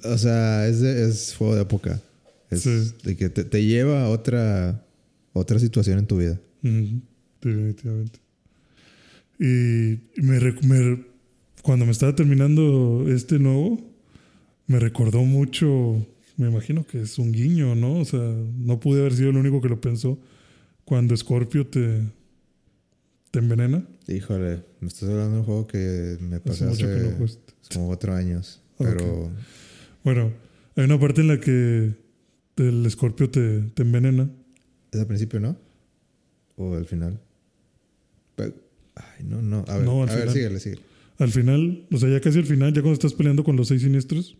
o 0.04 0.16
sea, 0.18 0.66
es, 0.66 0.80
de- 0.80 1.08
es 1.08 1.34
juego 1.36 1.54
de 1.54 1.62
época. 1.62 2.00
Es 2.48 2.62
Sí. 2.62 2.92
de 3.04 3.16
que 3.16 3.28
te, 3.28 3.44
te 3.44 3.64
lleva 3.64 4.04
a 4.04 4.08
otra, 4.08 4.84
otra 5.34 5.58
situación 5.58 5.98
en 5.98 6.06
tu 6.06 6.16
vida. 6.18 6.40
Definitivamente. 7.42 8.18
Y 9.38 9.98
me, 10.22 10.40
me- 10.62 11.04
cuando 11.62 11.84
me 11.84 11.92
estaba 11.92 12.14
terminando 12.14 13.04
este 13.08 13.38
nuevo, 13.38 13.80
me 14.66 14.78
recordó 14.78 15.22
mucho, 15.24 16.06
me 16.40 16.48
imagino 16.48 16.86
que 16.86 17.02
es 17.02 17.18
un 17.18 17.32
guiño, 17.32 17.74
¿no? 17.74 17.98
O 17.98 18.04
sea, 18.04 18.20
no 18.20 18.80
pude 18.80 19.00
haber 19.00 19.12
sido 19.14 19.30
el 19.30 19.36
único 19.36 19.60
que 19.60 19.68
lo 19.68 19.80
pensó 19.80 20.18
cuando 20.84 21.16
Scorpio 21.16 21.66
te, 21.66 22.00
te 23.30 23.38
envenena. 23.38 23.86
Híjole, 24.08 24.62
me 24.80 24.88
estás 24.88 25.08
hablando 25.08 25.32
de 25.34 25.38
un 25.40 25.44
juego 25.44 25.66
que 25.66 26.16
me 26.20 26.40
pasé 26.40 26.64
Hace 26.64 26.82
que 26.84 26.86
no 27.18 27.26
como 27.72 27.86
cuatro 27.88 28.14
años. 28.14 28.60
Pero 28.78 29.30
Bueno, 30.02 30.32
hay 30.76 30.84
una 30.84 30.98
parte 30.98 31.20
en 31.20 31.28
la 31.28 31.38
que 31.38 31.94
el 32.56 32.90
Scorpio 32.90 33.30
te, 33.30 33.60
te 33.74 33.82
envenena. 33.82 34.30
¿es 34.92 34.98
al 35.00 35.06
principio, 35.06 35.38
no? 35.40 35.56
¿O 36.56 36.74
al 36.74 36.86
final? 36.86 37.20
Ay, 38.38 39.24
no, 39.24 39.40
no. 39.42 39.64
A 39.68 39.76
ver, 39.76 39.84
No, 39.84 40.02
al 40.02 40.08
a 40.08 40.12
ver 40.12 40.20
final. 40.22 40.34
síguele, 40.34 40.60
síguele. 40.60 40.82
Al 41.18 41.30
final, 41.30 41.86
o 41.92 41.98
sea, 41.98 42.08
ya 42.08 42.20
casi 42.20 42.38
al 42.38 42.46
final, 42.46 42.72
ya 42.72 42.80
cuando 42.80 42.94
estás 42.94 43.12
peleando 43.12 43.44
con 43.44 43.56
los 43.56 43.68
seis 43.68 43.82
siniestros, 43.82 44.36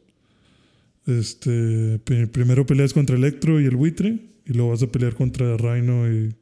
este, 1.19 1.99
pri- 2.05 2.27
primero 2.27 2.65
peleas 2.67 2.93
contra 2.93 3.17
Electro 3.17 3.61
y 3.61 3.65
el 3.67 3.77
buitre, 3.77 4.19
y 4.47 4.53
luego 4.53 4.71
vas 4.71 4.83
a 4.83 4.87
pelear 4.91 5.15
contra 5.15 5.57
Rhino 5.57 6.11
y 6.13 6.35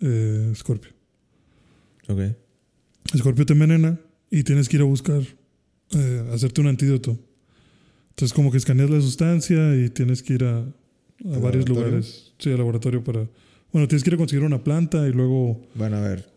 eh, 0.00 0.52
Scorpio. 0.54 0.92
Ok. 2.08 2.20
Scorpio 3.16 3.44
te 3.46 3.52
envenena 3.52 3.98
y 4.30 4.42
tienes 4.44 4.68
que 4.68 4.76
ir 4.76 4.82
a 4.82 4.86
buscar, 4.86 5.22
eh, 5.92 6.30
hacerte 6.32 6.60
un 6.60 6.68
antídoto. 6.68 7.18
Entonces, 8.10 8.32
como 8.34 8.50
que 8.50 8.58
escaneas 8.58 8.90
la 8.90 9.00
sustancia 9.00 9.74
y 9.76 9.88
tienes 9.90 10.22
que 10.22 10.34
ir 10.34 10.44
a, 10.44 10.58
a 10.60 10.64
¿Al 11.34 11.40
varios 11.40 11.68
lugares, 11.68 12.32
sí, 12.38 12.50
al 12.50 12.58
laboratorio 12.58 13.02
para. 13.02 13.28
Bueno, 13.72 13.86
tienes 13.88 14.02
que 14.02 14.10
ir 14.10 14.14
a 14.14 14.18
conseguir 14.18 14.44
una 14.44 14.62
planta 14.64 15.06
y 15.08 15.12
luego. 15.12 15.62
Bueno, 15.74 15.96
a 15.96 16.00
ver. 16.00 16.28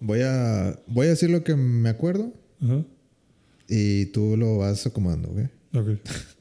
Voy 0.00 0.20
a, 0.22 0.78
voy 0.86 1.06
a 1.06 1.10
decir 1.10 1.30
lo 1.30 1.44
que 1.44 1.54
me 1.56 1.88
acuerdo 1.88 2.32
Ajá, 2.60 2.84
y 3.68 4.06
tú 4.06 4.36
lo 4.36 4.58
vas 4.58 4.86
acomodando, 4.86 5.28
¿ok? 5.30 5.38
ok. 5.76 5.88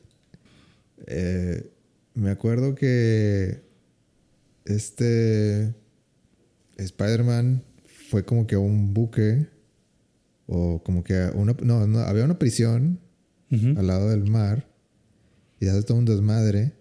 Eh, 1.08 1.70
me 2.16 2.30
acuerdo 2.30 2.76
que 2.76 3.62
este 4.66 5.74
Spider-Man 6.78 7.64
fue 8.10 8.26
como 8.26 8.48
que 8.48 8.56
un 8.58 8.94
buque 8.94 9.48
o 10.46 10.82
como 10.84 11.04
que 11.04 11.30
una, 11.34 11.56
no, 11.64 11.88
no, 11.88 12.00
había 12.00 12.26
una 12.26 12.40
prisión 12.40 13.00
al 13.78 13.86
lado 13.86 14.10
del 14.10 14.24
mar 14.32 14.68
y 15.60 15.68
hace 15.68 15.84
todo 15.84 15.98
un 16.00 16.06
desmadre 16.06 16.72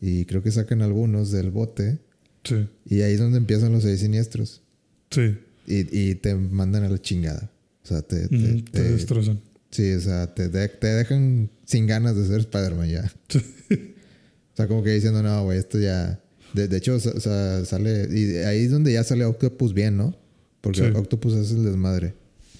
y 0.00 0.24
creo 0.26 0.40
que 0.40 0.52
sacan 0.52 0.80
algunos 0.80 1.32
del 1.32 1.50
bote 1.50 1.98
Sí, 2.44 2.68
y 2.86 3.02
ahí 3.02 3.14
es 3.14 3.20
donde 3.20 3.38
empiezan 3.38 3.70
los 3.72 3.82
seis 3.84 4.00
siniestros 4.00 4.62
sí. 5.10 5.38
y, 5.66 5.96
y 6.10 6.14
te 6.16 6.34
mandan 6.34 6.82
a 6.84 6.88
la 6.88 6.98
chingada. 7.00 7.50
O 7.84 7.86
sea, 7.86 8.02
te, 8.02 8.26
te- 8.28 8.34
ujú, 8.36 8.62
te 8.64 8.70
te- 8.80 8.92
destrozan. 8.92 9.40
sí, 9.70 9.92
o 9.92 10.00
sea, 10.00 10.32
te, 10.34 10.48
de- 10.48 10.68
te 10.68 10.86
dejan 10.88 11.50
sin 11.72 11.86
ganas 11.86 12.14
de 12.16 12.26
ser 12.26 12.40
Spider-Man 12.40 12.88
ya. 12.88 13.12
O 13.34 14.56
sea, 14.56 14.68
como 14.68 14.82
que 14.82 14.90
diciendo, 14.90 15.22
no, 15.22 15.44
güey, 15.44 15.58
esto 15.58 15.78
ya. 15.80 16.20
De, 16.52 16.68
de 16.68 16.76
hecho, 16.76 17.00
sa- 17.00 17.18
sa- 17.18 17.64
sale. 17.64 18.06
Y 18.10 18.36
ahí 18.44 18.64
es 18.64 18.70
donde 18.70 18.92
ya 18.92 19.02
sale 19.02 19.24
Octopus 19.24 19.72
bien, 19.72 19.96
¿no? 19.96 20.14
Porque 20.60 20.80
Sí. 20.80 20.86
Octopus 20.94 21.34
es 21.34 21.50
el 21.52 21.64
desmadre. 21.64 22.14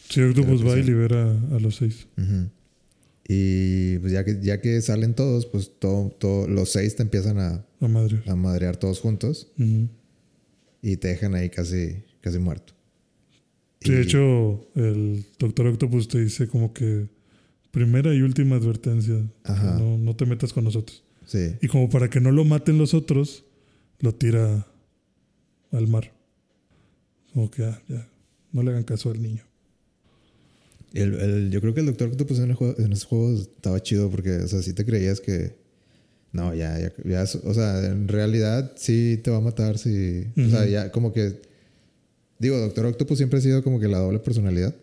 Sí, 0.08 0.20
Octopus 0.22 0.66
va 0.66 0.78
y 0.78 0.82
libera 0.82 1.30
a 1.52 1.58
los 1.60 1.76
seis. 1.76 2.06
Y 3.28 3.98
pues 3.98 4.12
ya 4.12 4.24
que, 4.24 4.40
ya 4.42 4.60
que 4.60 4.80
salen 4.80 5.14
todos, 5.14 5.46
pues 5.46 5.70
todo, 5.78 6.10
todo, 6.18 6.48
los 6.48 6.70
seis 6.72 6.96
te 6.96 7.02
empiezan 7.02 7.38
a, 7.38 7.64
A 7.80 7.88
madre. 7.88 8.22
a 8.26 8.34
madrear 8.34 8.76
todos 8.76 9.00
juntos 9.00 9.52
y 10.82 10.96
te 10.96 11.08
dejan 11.08 11.34
ahí 11.34 11.48
casi, 11.50 12.02
casi 12.20 12.38
muerto. 12.38 12.72
Sí, 13.80 13.92
Y- 13.92 13.94
de 13.96 14.02
hecho, 14.02 14.66
el 14.74 15.24
Doctor 15.38 15.66
Octopus 15.68 16.08
te 16.08 16.20
dice 16.20 16.48
como 16.48 16.72
que 16.72 17.08
primera 17.72 18.14
y 18.14 18.22
última 18.22 18.54
advertencia. 18.56 19.16
que 19.44 19.50
Ajá. 19.52 19.78
No, 19.80 19.98
no 19.98 20.14
te 20.14 20.24
metas 20.26 20.52
con 20.52 20.62
nosotros. 20.62 21.02
Sí. 21.26 21.56
Y 21.60 21.66
como 21.68 21.88
para 21.90 22.08
que 22.08 22.20
no 22.20 22.30
lo 22.30 22.44
maten 22.44 22.78
los 22.78 22.94
otros, 22.94 23.44
lo 23.98 24.14
tira 24.14 24.66
al 25.72 25.88
mar. 25.88 26.12
Como 27.32 27.50
que 27.50 27.64
ah, 27.64 27.82
ya, 27.88 28.08
no 28.52 28.62
le 28.62 28.70
hagan 28.70 28.84
caso 28.84 29.10
al 29.10 29.20
niño. 29.20 29.42
El, 30.92 31.14
el- 31.14 31.50
yo 31.50 31.60
creo 31.60 31.72
que 31.74 31.80
el 31.80 31.86
Doctor 31.86 32.08
Octopus 32.10 32.38
en, 32.38 32.50
el 32.50 32.54
juego, 32.54 32.74
en 32.78 32.92
esos 32.92 33.04
juegos 33.06 33.40
estaba 33.56 33.80
chido 33.82 34.10
porque, 34.10 34.30
o 34.36 34.48
sea, 34.48 34.62
sí 34.62 34.72
te 34.74 34.84
creías 34.84 35.20
que. 35.20 35.56
No, 36.32 36.54
ya, 36.54 36.78
ya, 36.78 36.92
ya, 37.04 37.24
o 37.44 37.52
sea, 37.54 37.84
en 37.86 38.08
realidad 38.08 38.72
sí 38.76 39.20
te 39.22 39.30
va 39.30 39.36
a 39.38 39.40
matar, 39.42 39.76
sí. 39.78 40.26
O 40.36 40.48
sea, 40.50 40.66
ya 40.66 40.90
como 40.92 41.12
que. 41.12 41.40
Digo, 42.38 42.58
Doctor 42.58 42.86
Octopus 42.86 43.18
siempre 43.18 43.38
ha 43.38 43.42
sido 43.42 43.62
como 43.62 43.78
que 43.80 43.88
la 43.88 43.98
doble 43.98 44.18
personalidad. 44.18 44.74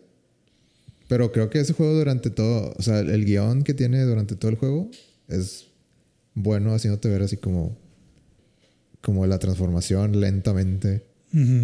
Pero 1.10 1.32
creo 1.32 1.50
que 1.50 1.58
ese 1.58 1.72
juego 1.72 1.92
durante 1.92 2.30
todo, 2.30 2.72
o 2.78 2.82
sea, 2.82 3.00
el 3.00 3.24
guion 3.24 3.64
que 3.64 3.74
tiene 3.74 4.00
durante 4.04 4.36
todo 4.36 4.48
el 4.48 4.56
juego 4.56 4.88
es 5.26 5.66
bueno 6.34 6.72
haciéndote 6.72 7.08
ver 7.08 7.22
así 7.22 7.36
como. 7.36 7.76
Como 9.00 9.26
la 9.26 9.40
transformación 9.40 10.20
lentamente 10.20 11.04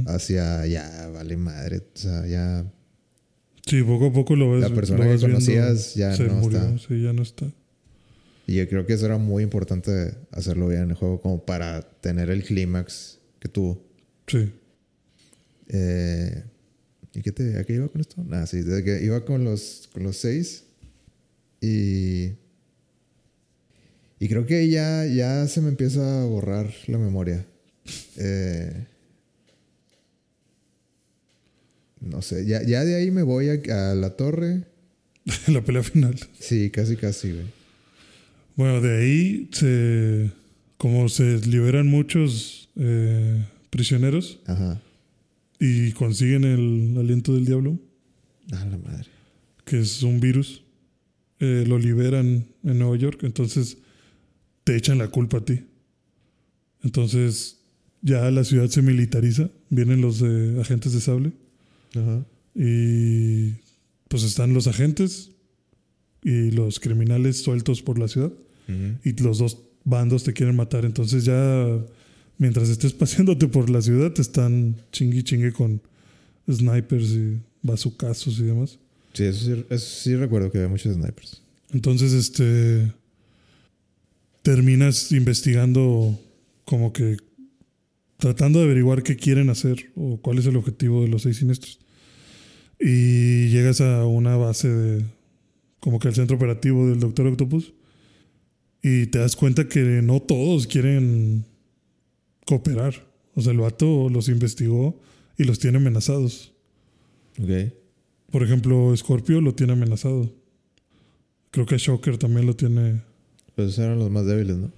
hacia 0.09 0.67
ya, 0.67 1.09
vale 1.15 1.37
madre. 1.37 1.79
O 1.79 1.99
sea, 1.99 2.27
ya. 2.27 2.65
Sí, 3.65 3.85
poco 3.85 4.07
a 4.07 4.13
poco 4.13 4.35
lo 4.35 4.51
ves. 4.51 4.63
La 4.63 4.75
persona 4.75 5.07
que 5.07 5.21
conocías 5.21 5.95
ya 5.95 6.17
no 6.17 6.35
murió, 6.35 6.59
está. 6.59 6.79
Sí, 6.79 7.03
ya 7.03 7.13
no 7.13 7.23
está. 7.23 7.47
Y 8.49 8.57
yo 8.57 8.69
creo 8.69 8.85
que 8.85 8.95
eso 8.95 9.07
era 9.07 9.19
muy 9.19 9.45
importante 9.45 10.15
hacerlo 10.33 10.67
bien 10.67 10.83
en 10.83 10.91
el 10.91 10.97
juego, 10.97 11.21
como 11.21 11.45
para 11.45 11.83
tener 12.01 12.31
el 12.31 12.43
clímax 12.43 13.21
que 13.39 13.49
tuvo. 13.49 13.81
Sí. 14.27 14.53
Eh, 15.69 16.43
¿Y 17.17 17.23
qué 17.23 17.33
te, 17.33 17.59
a 17.59 17.65
qué 17.65 17.73
iba 17.73 17.89
con 17.89 18.03
esto? 18.03 18.23
Nada, 18.23 18.47
sí, 18.47 18.61
de 18.61 18.85
que 18.85 19.03
iba 19.03 19.25
con 19.25 19.43
los, 19.43 19.89
con 19.91 20.03
los 20.03 20.19
seis. 20.19 20.65
Y. 21.63 22.33
Y 24.19 24.29
creo 24.29 24.45
que 24.45 24.69
ya, 24.69 25.07
ya 25.07 25.47
se 25.49 25.63
me 25.63 25.71
empieza 25.71 26.23
a 26.23 26.27
borrar 26.27 26.71
la 26.89 26.99
memoria. 26.99 27.47
Eh, 28.17 28.87
no 32.01 32.21
sé, 32.21 32.45
ya, 32.45 32.63
ya 32.63 32.85
de 32.85 32.97
ahí 32.97 33.11
me 33.11 33.23
voy 33.23 33.49
a, 33.49 33.91
a 33.93 33.95
la 33.95 34.17
torre. 34.17 34.65
la 35.49 35.63
pelea 35.63 35.83
final. 35.83 36.19
Sí, 36.39 36.69
casi, 36.71 36.97
casi, 36.97 37.33
güey. 37.33 37.47
Bueno, 38.57 38.83
de 38.83 38.99
ahí 38.99 39.49
se. 39.53 40.33
Como 40.77 41.09
se 41.09 41.39
liberan 41.47 41.87
muchos 41.87 42.69
eh, 42.77 43.43
prisioneros 43.71 44.41
Ajá. 44.45 44.83
Y 45.61 45.93
consiguen 45.93 46.45
el 46.45 46.97
aliento 46.99 47.35
del 47.35 47.45
diablo, 47.47 47.79
A 48.53 48.65
la 48.65 48.77
madre. 48.79 49.07
que 49.65 49.81
es 49.81 50.03
un 50.03 50.21
virus, 50.21 50.63
eh, 51.41 51.65
lo 51.67 51.79
liberan 51.79 52.47
en 52.65 52.79
Nueva 52.79 52.97
York, 52.97 53.21
entonces 53.25 53.79
te 54.65 54.77
echan 54.77 54.99
la 54.99 55.09
culpa 55.09 55.39
a 55.39 55.45
ti. 55.45 55.61
Entonces 56.83 57.59
ya 58.03 58.31
la 58.31 58.45
ciudad 58.45 58.69
se 58.69 58.83
militariza, 58.83 59.51
vienen 59.71 60.01
los 60.01 60.23
eh, 60.23 60.57
agentes 60.61 60.93
de 60.93 61.01
sable 61.01 61.33
Ajá. 61.95 62.25
y 62.55 63.53
pues 64.09 64.23
están 64.23 64.55
los 64.55 64.67
agentes 64.67 65.31
y 66.23 66.51
los 66.53 66.79
criminales 66.81 67.43
sueltos 67.43 67.83
por 67.83 67.99
la 67.99 68.09
ciudad. 68.09 68.33
Ujú. 68.69 68.99
y 69.05 69.13
los 69.23 69.39
dos 69.39 69.59
bandos 69.85 70.25
te 70.25 70.33
quieren 70.33 70.57
matar. 70.57 70.85
Entonces 70.85 71.25
ya 71.25 71.79
mientras 72.39 72.69
estés 72.69 72.93
paseándote 72.93 73.49
por 73.49 73.71
la 73.71 73.83
ciudad 73.83 74.13
te 74.13 74.23
están 74.23 74.77
chingui 74.93 75.23
chingue 75.23 75.53
con 75.53 75.81
snipers 76.51 77.11
y 77.11 77.39
bazucazos 77.63 78.39
y 78.39 78.45
demás. 78.45 78.79
Sí, 79.13 79.25
eso 79.25 79.45
sí, 79.45 79.65
eso 79.71 79.87
sí 80.03 80.17
recuerdo 80.17 80.51
que 80.51 80.59
había 80.59 80.69
muchos 80.69 80.95
snipers. 80.95 81.43
Entonces, 81.73 82.13
este 82.13 82.93
terminas 84.43 85.11
investigando 85.11 86.21
como 86.65 86.93
que 86.93 87.17
tratando 88.19 88.61
de 88.61 88.67
averiguar 88.67 89.03
qué 89.03 89.17
quieren 89.17 89.51
hacer 89.51 89.91
o 89.97 90.21
cuál 90.21 90.39
es 90.39 90.47
el 90.47 90.57
objetivo 90.57 91.03
de 91.03 91.09
los 91.09 91.23
seis 91.23 91.39
siniestros. 91.39 91.81
Y 92.79 93.49
llegas 93.49 93.81
a 93.81 94.07
una 94.07 94.37
base 94.37 94.69
de 94.69 95.05
como 95.81 95.99
que 95.99 96.09
el 96.09 96.15
centro 96.15 96.37
operativo 96.37 96.89
del 96.89 97.01
Doctor 97.01 97.27
Octopus 97.27 97.73
y 98.83 99.07
te 99.07 99.19
das 99.19 99.35
cuenta 99.35 99.69
que 99.69 99.81
no 100.03 100.21
todos 100.21 100.67
quieren 100.67 101.45
cooperar. 102.47 102.95
O 103.35 103.43
sea, 103.43 103.53
el 103.53 103.59
vato 103.59 104.09
los 104.09 104.29
investigó 104.29 104.99
y 105.37 105.45
los 105.45 105.59
tiene 105.59 105.77
amenazados. 105.77 106.53
Ok. 107.39 107.73
Por 108.31 108.43
ejemplo, 108.43 108.97
Scorpio 108.97 109.41
lo 109.43 109.55
tiene 109.55 109.75
amenazado. 109.75 110.33
Creo 111.51 111.67
que 111.67 111.77
Shocker 111.79 112.17
también 112.19 112.47
lo 112.47 112.57
tiene. 112.57 113.03
Pues 113.55 113.69
esos 113.69 113.81
eran 113.85 113.99
los 113.99 114.11
más 114.11 114.25
débiles, 114.27 114.57
¿no? 114.57 114.71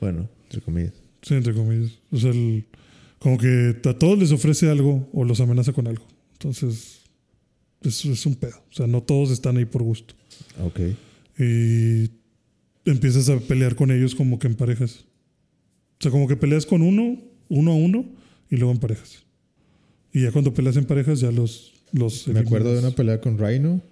Bueno, 0.00 0.28
entre 0.44 0.60
comillas. 0.60 0.92
Sí, 1.22 1.34
entre 1.34 1.54
comillas. 1.54 1.92
O 2.10 2.16
sea, 2.18 2.30
el- 2.30 2.64
como 3.18 3.36
que 3.38 3.76
a 3.84 3.94
todos 3.98 4.18
les 4.18 4.32
ofrece 4.32 4.68
algo 4.70 5.08
o 5.12 5.24
los 5.24 5.40
amenaza 5.40 5.72
con 5.72 5.86
algo. 5.86 6.04
Entonces, 6.32 7.00
es, 7.82 8.04
es 8.04 8.26
un 8.26 8.34
pedo. 8.34 8.56
O 8.70 8.72
sea, 8.72 8.86
no 8.86 9.02
todos 9.02 9.30
están 9.30 9.56
ahí 9.58 9.64
por 9.66 9.82
gusto. 9.82 10.14
Ok. 10.62 10.80
Y 11.38 12.10
empiezas 12.84 13.28
a 13.28 13.38
pelear 13.38 13.74
con 13.76 13.90
ellos 13.90 14.14
como 14.14 14.38
que 14.38 14.46
en 14.46 14.54
parejas. 14.54 15.04
O 16.00 16.02
sea, 16.02 16.10
como 16.10 16.26
que 16.26 16.36
peleas 16.36 16.64
con 16.64 16.80
uno, 16.80 17.18
uno 17.50 17.72
a 17.72 17.74
uno, 17.74 18.06
y 18.48 18.56
luego 18.56 18.72
en 18.72 18.78
parejas. 18.78 19.22
Y 20.12 20.22
ya 20.22 20.32
cuando 20.32 20.54
peleas 20.54 20.76
en 20.78 20.86
parejas, 20.86 21.20
ya 21.20 21.30
los. 21.30 21.74
los 21.92 22.26
Me 22.28 22.40
acuerdo 22.40 22.72
de 22.72 22.78
una 22.78 22.92
pelea 22.92 23.20
con 23.20 23.38
Rhino 23.38 23.82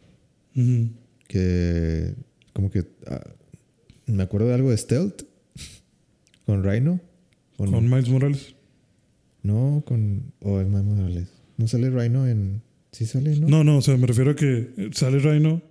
que 1.28 2.14
como 2.52 2.70
que 2.70 2.86
ah, 3.06 3.22
me 4.06 4.22
acuerdo 4.22 4.48
de 4.48 4.55
algo 4.55 4.70
de 4.70 4.76
Stealth 4.76 5.22
con 6.47 6.64
Rhino. 6.64 7.01
Con 7.56 7.89
Miles 7.89 8.09
Morales. 8.09 8.55
No, 9.43 9.82
con 9.86 10.32
o 10.40 10.60
es 10.60 10.66
Miles 10.66 10.85
Morales. 10.85 11.28
No 11.56 11.68
sale 11.68 11.90
Rhino 11.90 12.26
en 12.26 12.62
sí 12.90 13.05
sale, 13.06 13.36
¿no? 13.36 13.48
No, 13.48 13.64
no, 13.64 13.78
o 13.78 13.82
sea, 13.82 13.97
me 13.97 14.06
refiero 14.06 14.30
a 14.30 14.36
que 14.36 14.90
sale 14.93 15.18
Rhino, 15.18 15.62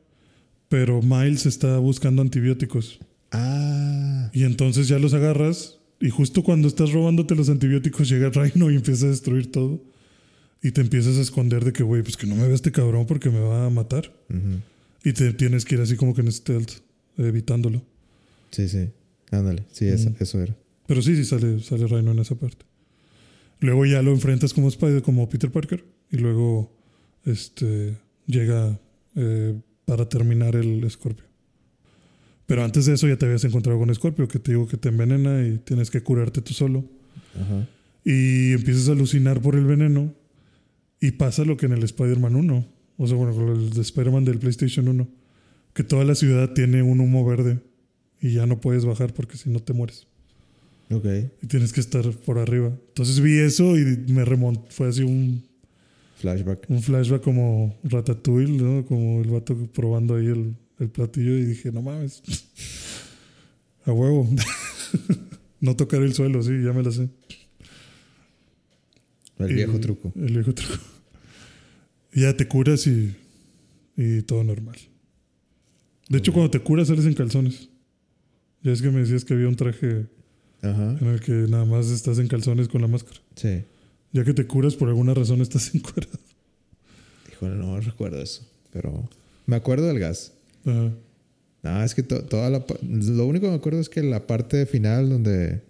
pero 0.70 1.02
Miles 1.02 1.46
está 1.46 1.78
buscando 1.80 2.22
antibióticos. 2.22 3.00
Ah, 3.32 4.30
Y 4.34 4.44
entonces 4.44 4.88
ya 4.88 5.00
los 5.00 5.14
agarras 5.14 5.77
y 6.00 6.10
justo 6.10 6.44
cuando 6.44 6.68
estás 6.68 6.92
robándote 6.92 7.36
los 7.36 7.50
antibióticos 7.50 8.08
llega 8.10 8.30
Rhino 8.30 8.70
y 8.72 8.76
empieza 8.76 9.06
a 9.06 9.10
destruir 9.10 9.52
todo. 9.52 9.82
Y 10.64 10.72
te 10.72 10.82
empiezas 10.82 11.18
a 11.18 11.22
esconder 11.22 11.64
de 11.64 11.72
que, 11.74 11.84
güey, 11.84 12.02
pues 12.02 12.18
que 12.18 12.26
no 12.26 12.36
me 12.36 12.46
vea 12.48 12.56
este 12.56 12.72
cabrón 12.72 13.06
porque 13.06 13.30
me 13.30 13.40
va 13.40 13.66
a 13.68 13.70
matar. 13.70 14.12
Y 15.04 15.14
te 15.14 15.32
tienes 15.34 15.66
que 15.66 15.76
ir 15.76 15.82
así 15.82 15.96
como 15.96 16.14
que 16.16 16.22
en 16.22 16.32
stealth, 16.32 16.72
evitándolo. 17.18 17.84
sí, 18.52 18.68
sí. 18.68 18.90
Ándale, 19.30 19.66
sí, 19.72 19.86
esa- 19.88 20.10
Mm. 20.10 20.16
eso 20.20 20.42
era. 20.42 20.56
Pero 20.88 21.02
sí, 21.02 21.16
sí 21.16 21.26
sale, 21.26 21.60
sale 21.62 21.86
Rhino 21.86 22.12
en 22.12 22.20
esa 22.20 22.36
parte. 22.36 22.66
Luego 23.60 23.86
ya 23.86 24.02
lo 24.02 24.12
enfrentas 24.12 24.54
como 24.54 24.68
Spider, 24.70 25.02
como 25.02 25.28
Peter 25.30 25.52
Parker. 25.52 25.84
Y 26.12 26.18
luego 26.18 26.72
este, 27.26 27.98
llega 28.26 28.80
eh, 29.16 29.60
para 29.86 30.08
terminar 30.08 30.56
el 30.56 30.90
Scorpio. 30.90 31.26
Pero 32.48 32.64
antes 32.64 32.86
de 32.86 32.94
eso 32.94 33.08
ya 33.08 33.18
te 33.18 33.26
habías 33.26 33.44
encontrado 33.44 33.78
con 33.78 33.94
Scorpio, 33.94 34.28
que 34.28 34.40
te 34.40 34.54
digo 34.54 34.68
que 34.68 34.78
te 34.78 34.90
envenena 34.90 35.46
y 35.46 35.58
tienes 35.60 35.92
que 35.92 36.02
curarte 36.02 36.42
tú 36.42 36.54
solo. 36.54 36.86
Ajá. 37.36 37.68
Y 38.04 38.54
empiezas 38.54 38.88
a 38.88 38.94
alucinar 38.94 39.42
por 39.42 39.56
el 39.56 39.66
veneno. 39.66 40.14
Y 41.02 41.12
pasa 41.12 41.44
lo 41.44 41.58
que 41.58 41.66
en 41.66 41.74
el 41.74 41.84
Spider-Man 41.84 42.36
1. 42.36 42.66
O 42.98 43.08
sea, 43.08 43.18
bueno, 43.18 43.36
con 43.36 43.50
el 43.50 43.70
de 43.72 43.82
Spider-Man 43.82 44.24
del 44.24 44.40
PlayStation 44.40 44.88
1. 44.88 45.08
Que 45.74 45.84
toda 45.84 46.06
la 46.06 46.16
ciudad 46.16 46.54
tiene 46.54 46.82
un 46.82 47.02
humo 47.02 47.26
verde. 47.26 47.60
Y 48.22 48.32
ya 48.34 48.48
no 48.48 48.62
puedes 48.62 48.86
bajar 48.86 49.14
porque 49.14 49.36
si 49.36 49.50
no 49.50 49.60
te 49.60 49.74
mueres. 49.74 50.08
Ok. 50.90 51.06
Y 51.42 51.48
tienes 51.48 51.74
que 51.74 51.82
estar 51.82 52.10
por 52.10 52.40
arriba. 52.40 52.72
Entonces 52.88 53.20
vi 53.20 53.40
eso 53.40 53.78
y 53.78 53.84
me 54.08 54.24
remontó. 54.24 54.66
Fue 54.70 54.88
así 54.88 55.04
un, 55.04 55.44
Flashback. 56.16 56.66
un 56.70 56.82
flashback 56.82 57.22
como 57.22 57.76
Ratatouille, 57.84 58.58
¿no? 58.58 58.86
Como 58.86 59.22
el 59.22 59.30
vato 59.30 59.56
probando 59.74 60.16
ahí 60.16 60.28
el, 60.28 60.56
el 60.80 60.90
platillo. 60.90 61.38
Y 61.38 61.46
dije, 61.46 61.72
no 61.72 61.82
mames. 61.82 62.22
A 63.86 63.92
huevo. 63.92 64.30
no 65.62 65.76
tocar 65.76 66.02
el 66.04 66.14
suelo, 66.14 66.42
sí, 66.44 66.52
ya 66.64 66.74
me 66.74 66.84
la 66.84 66.92
sé. 66.92 67.10
El 69.40 69.52
Y- 69.52 69.54
viejo 69.56 69.80
truco. 69.80 70.12
El 70.16 70.34
viejo 70.34 70.54
truco. 70.54 70.76
Y 72.14 72.22
ya 72.22 72.36
te 72.36 72.48
curas 72.48 72.88
y, 72.88 73.16
y 73.96 74.22
todo 74.24 74.44
normal. 74.44 74.76
De 76.10 76.18
hecho, 76.20 76.34
cuando 76.34 76.50
te 76.50 76.60
curas 76.60 76.88
sales 76.88 77.06
en 77.06 77.14
calzones. 77.14 77.70
Ya 78.64 78.72
es 78.72 78.82
que 78.82 78.90
me 78.90 79.00
decías 79.02 79.24
que 79.24 79.34
había 79.36 79.48
un 79.48 79.56
traje 79.56 80.08
Ajá. 80.62 80.98
en 81.00 81.08
el 81.08 81.20
que 81.22 81.32
nada 81.32 81.66
más 81.66 81.88
estás 81.90 82.18
en 82.18 82.28
calzones 82.28 82.68
con 82.68 82.82
la 82.82 82.88
máscara. 82.88 83.20
Sí. 83.36 83.62
Ya 84.14 84.24
que 84.24 84.34
te 84.34 84.48
curas 84.48 84.76
por 84.76 84.88
alguna 84.90 85.14
razón 85.14 85.42
estás 85.42 85.74
encuerado. 85.76 86.18
Híjole, 87.32 87.56
no 87.56 87.80
recuerdo 87.80 88.22
eso. 88.22 88.50
Pero 88.72 89.08
me 89.46 89.56
acuerdo 89.58 89.88
del 89.88 90.00
gas. 90.00 90.34
Ajá. 90.68 90.94
No, 91.64 91.84
es 91.84 91.96
que 91.96 92.04
to- 92.04 92.24
toda 92.24 92.50
la... 92.50 92.66
Lo 92.84 93.26
único 93.26 93.46
que 93.48 93.52
me 93.52 93.58
acuerdo 93.58 93.80
es 93.80 93.90
que 93.90 94.04
la 94.04 94.28
parte 94.28 94.66
final 94.66 95.10
donde... 95.10 95.62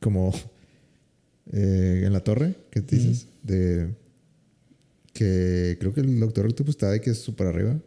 Como... 0.00 0.32
eh, 1.52 2.02
en 2.06 2.12
la 2.12 2.20
torre, 2.20 2.54
¿qué 2.70 2.80
te 2.80 2.96
dices? 2.96 3.26
De... 3.42 3.94
Que 5.12 5.76
creo 5.78 5.92
que 5.92 6.00
el 6.00 6.18
Doctor 6.20 6.46
Octopus 6.46 6.70
está 6.74 6.90
de 6.90 7.00
que 7.00 7.10
es 7.10 7.18
súper 7.18 7.46
arriba. 7.48 7.78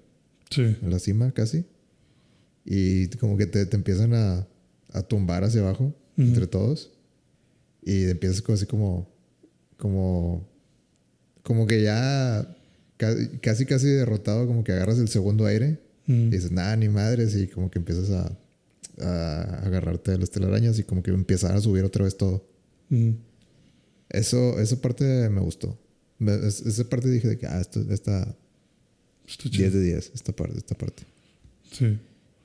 Sí. 0.51 0.61
En 0.81 0.89
la 0.91 0.99
cima 0.99 1.31
casi. 1.31 1.65
Y 2.63 3.07
como 3.17 3.35
que 3.37 3.47
te, 3.47 3.65
te 3.65 3.75
empiezan 3.75 4.13
a, 4.13 4.47
a 4.93 5.01
tumbar 5.01 5.43
hacia 5.43 5.61
abajo. 5.61 5.93
Entre 6.17 6.47
todos. 6.47 6.91
Y 7.83 8.05
empiezas 8.05 8.41
como 8.41 8.55
así 8.55 8.65
como... 8.65 9.09
Como... 9.77 10.47
Como 11.43 11.65
que 11.67 11.81
ya... 11.83 12.55
ca- 12.97 13.15
Casi 13.41 13.65
casi 13.65 13.87
derrotado. 13.87 14.45
Como 14.47 14.63
que 14.63 14.71
agarras 14.71 14.99
el 14.99 15.07
segundo 15.09 15.45
aire. 15.47 15.79
Mm. 16.07 16.27
Y 16.27 16.29
dices, 16.31 16.51
nada, 16.51 16.75
ni 16.75 16.89
madres. 16.89 17.35
Y 17.35 17.47
como 17.47 17.69
que 17.71 17.79
empiezas 17.79 18.09
a, 18.11 18.37
a 19.01 19.41
agarrarte 19.65 20.11
de 20.11 20.17
las 20.19 20.29
telarañas 20.31 20.77
y 20.79 20.83
como 20.83 21.01
que 21.03 21.11
empezar 21.11 21.55
a 21.55 21.61
subir 21.61 21.83
otra 21.83 22.03
vez 22.05 22.17
todo. 22.17 22.47
Mm. 22.89 23.11
Eso, 24.09 24.59
esa 24.59 24.79
parte 24.81 25.29
me 25.29 25.41
gustó. 25.41 25.77
Esa 26.19 26.83
parte 26.89 27.09
dije 27.09 27.27
de 27.27 27.37
que, 27.37 27.47
ah, 27.47 27.59
esto 27.59 27.81
está 27.91 28.35
Está 29.27 29.49
10 29.49 29.51
chido. 29.51 29.71
de 29.71 29.83
10, 29.83 30.11
esta 30.13 30.31
parte, 30.35 30.57
esta 30.57 30.75
parte. 30.75 31.03
Sí. 31.71 31.97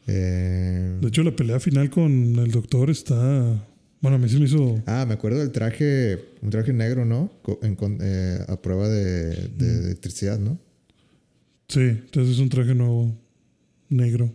Eh, 0.06 0.98
De 1.00 1.08
hecho, 1.08 1.22
la 1.22 1.36
pelea 1.36 1.60
final 1.60 1.90
con 1.90 2.36
el 2.36 2.50
doctor 2.50 2.90
está. 2.90 3.66
Bueno, 4.00 4.16
a 4.16 4.18
mí 4.18 4.28
sí 4.30 4.38
me 4.38 4.46
hizo. 4.46 4.82
ah, 4.86 5.04
me 5.06 5.12
acuerdo 5.14 5.40
del 5.40 5.52
traje, 5.52 6.18
un 6.40 6.48
traje 6.48 6.72
negro, 6.72 7.04
¿no? 7.04 7.30
Co- 7.42 7.60
en 7.62 7.76
con- 7.76 7.98
eh, 8.00 8.38
a 8.48 8.56
prueba 8.60 8.88
de, 8.88 9.48
de 9.58 9.78
electricidad, 9.84 10.38
¿no? 10.38 10.58
Sí, 11.68 11.80
entonces 11.80 12.34
es 12.36 12.40
un 12.40 12.48
traje 12.48 12.74
nuevo, 12.74 13.14
negro. 13.90 14.32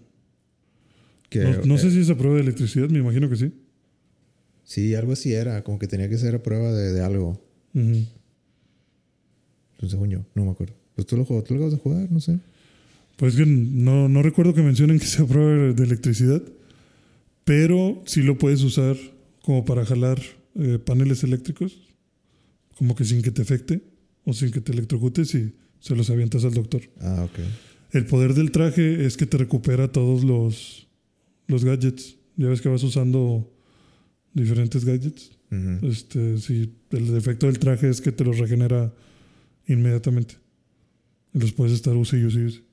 Que, 1.29 1.39
no 1.39 1.65
no 1.65 1.77
sé 1.77 1.87
eh, 1.87 1.91
si 1.91 1.99
es 2.01 2.09
a 2.09 2.17
prueba 2.17 2.35
de 2.35 2.43
electricidad, 2.43 2.87
me 2.89 2.99
imagino 2.99 3.29
que 3.29 3.35
sí. 3.35 3.51
Sí, 4.63 4.95
algo 4.95 5.13
así 5.13 5.33
era, 5.33 5.63
como 5.63 5.79
que 5.79 5.87
tenía 5.87 6.09
que 6.09 6.17
ser 6.17 6.35
a 6.35 6.43
prueba 6.43 6.71
de, 6.71 6.91
de 6.93 7.01
algo. 7.01 7.41
Según 9.87 10.09
yo, 10.09 10.25
no 10.33 10.45
me 10.45 10.51
acuerdo. 10.51 10.75
Pues 10.95 11.07
tú 11.07 11.17
lo, 11.17 11.25
tú 11.25 11.53
lo 11.53 11.59
acabas 11.59 11.73
de 11.73 11.79
jugar, 11.79 12.11
no 12.11 12.19
sé. 12.19 12.39
Pues 13.17 13.35
que 13.35 13.45
no, 13.45 14.09
no 14.09 14.21
recuerdo 14.21 14.53
que 14.53 14.61
mencionen 14.61 14.99
que 14.99 15.05
sea 15.05 15.25
prueba 15.25 15.73
de 15.73 15.83
electricidad, 15.83 16.41
pero 17.43 18.01
sí 18.05 18.21
lo 18.23 18.37
puedes 18.37 18.61
usar 18.63 18.97
como 19.41 19.63
para 19.63 19.85
jalar 19.85 20.19
eh, 20.55 20.79
paneles 20.79 21.23
eléctricos, 21.23 21.77
como 22.77 22.95
que 22.95 23.05
sin 23.05 23.21
que 23.21 23.31
te 23.31 23.41
afecte 23.41 23.83
o 24.25 24.33
sin 24.33 24.51
que 24.51 24.61
te 24.61 24.71
electrocutes 24.71 25.33
y 25.35 25.53
se 25.79 25.95
los 25.95 26.09
avientas 26.09 26.43
al 26.43 26.53
doctor. 26.53 26.81
Ah, 26.99 27.25
ok. 27.25 27.39
El 27.95 28.05
poder 28.07 28.33
del 28.33 28.51
traje 28.51 29.05
es 29.05 29.15
que 29.15 29.25
te 29.25 29.37
recupera 29.37 29.89
todos 29.89 30.25
los, 30.25 30.85
los 31.47 31.63
gadgets. 31.63 32.17
Ya 32.35 32.49
ves 32.49 32.59
que 32.59 32.67
vas 32.67 32.83
usando 32.83 33.49
diferentes 34.33 34.83
gadgets. 34.83 35.31
Este, 35.81 36.37
si 36.39 36.73
el 36.91 37.13
defecto 37.13 37.45
del 37.45 37.57
traje 37.57 37.87
es 37.87 38.01
que 38.01 38.11
te 38.11 38.25
los 38.25 38.37
regenera 38.37 38.93
inmediatamente. 39.67 40.35
Y 41.33 41.39
los 41.39 41.53
puedes 41.53 41.71
estar 41.71 41.95
use 41.95 42.19
y 42.19 42.25
use. 42.25 42.63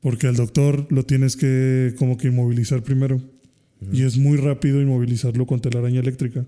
Porque 0.00 0.26
al 0.26 0.36
doctor 0.36 0.86
lo 0.90 1.04
tienes 1.04 1.34
que 1.34 1.94
como 1.98 2.18
que 2.18 2.28
inmovilizar 2.28 2.82
primero. 2.82 3.22
Y 3.90 4.02
es 4.02 4.18
muy 4.18 4.36
rápido 4.36 4.82
inmovilizarlo 4.82 5.46
con 5.46 5.60
telaraña 5.60 6.00
eléctrica. 6.00 6.44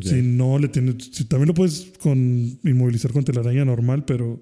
Si 0.00 0.22
no 0.22 0.58
le 0.58 0.68
tienes. 0.68 1.10
Si 1.12 1.26
también 1.26 1.48
lo 1.48 1.54
puedes 1.54 1.92
con, 2.00 2.58
inmovilizar 2.64 3.12
con 3.12 3.22
telaraña 3.22 3.66
normal, 3.66 4.06
pero 4.06 4.40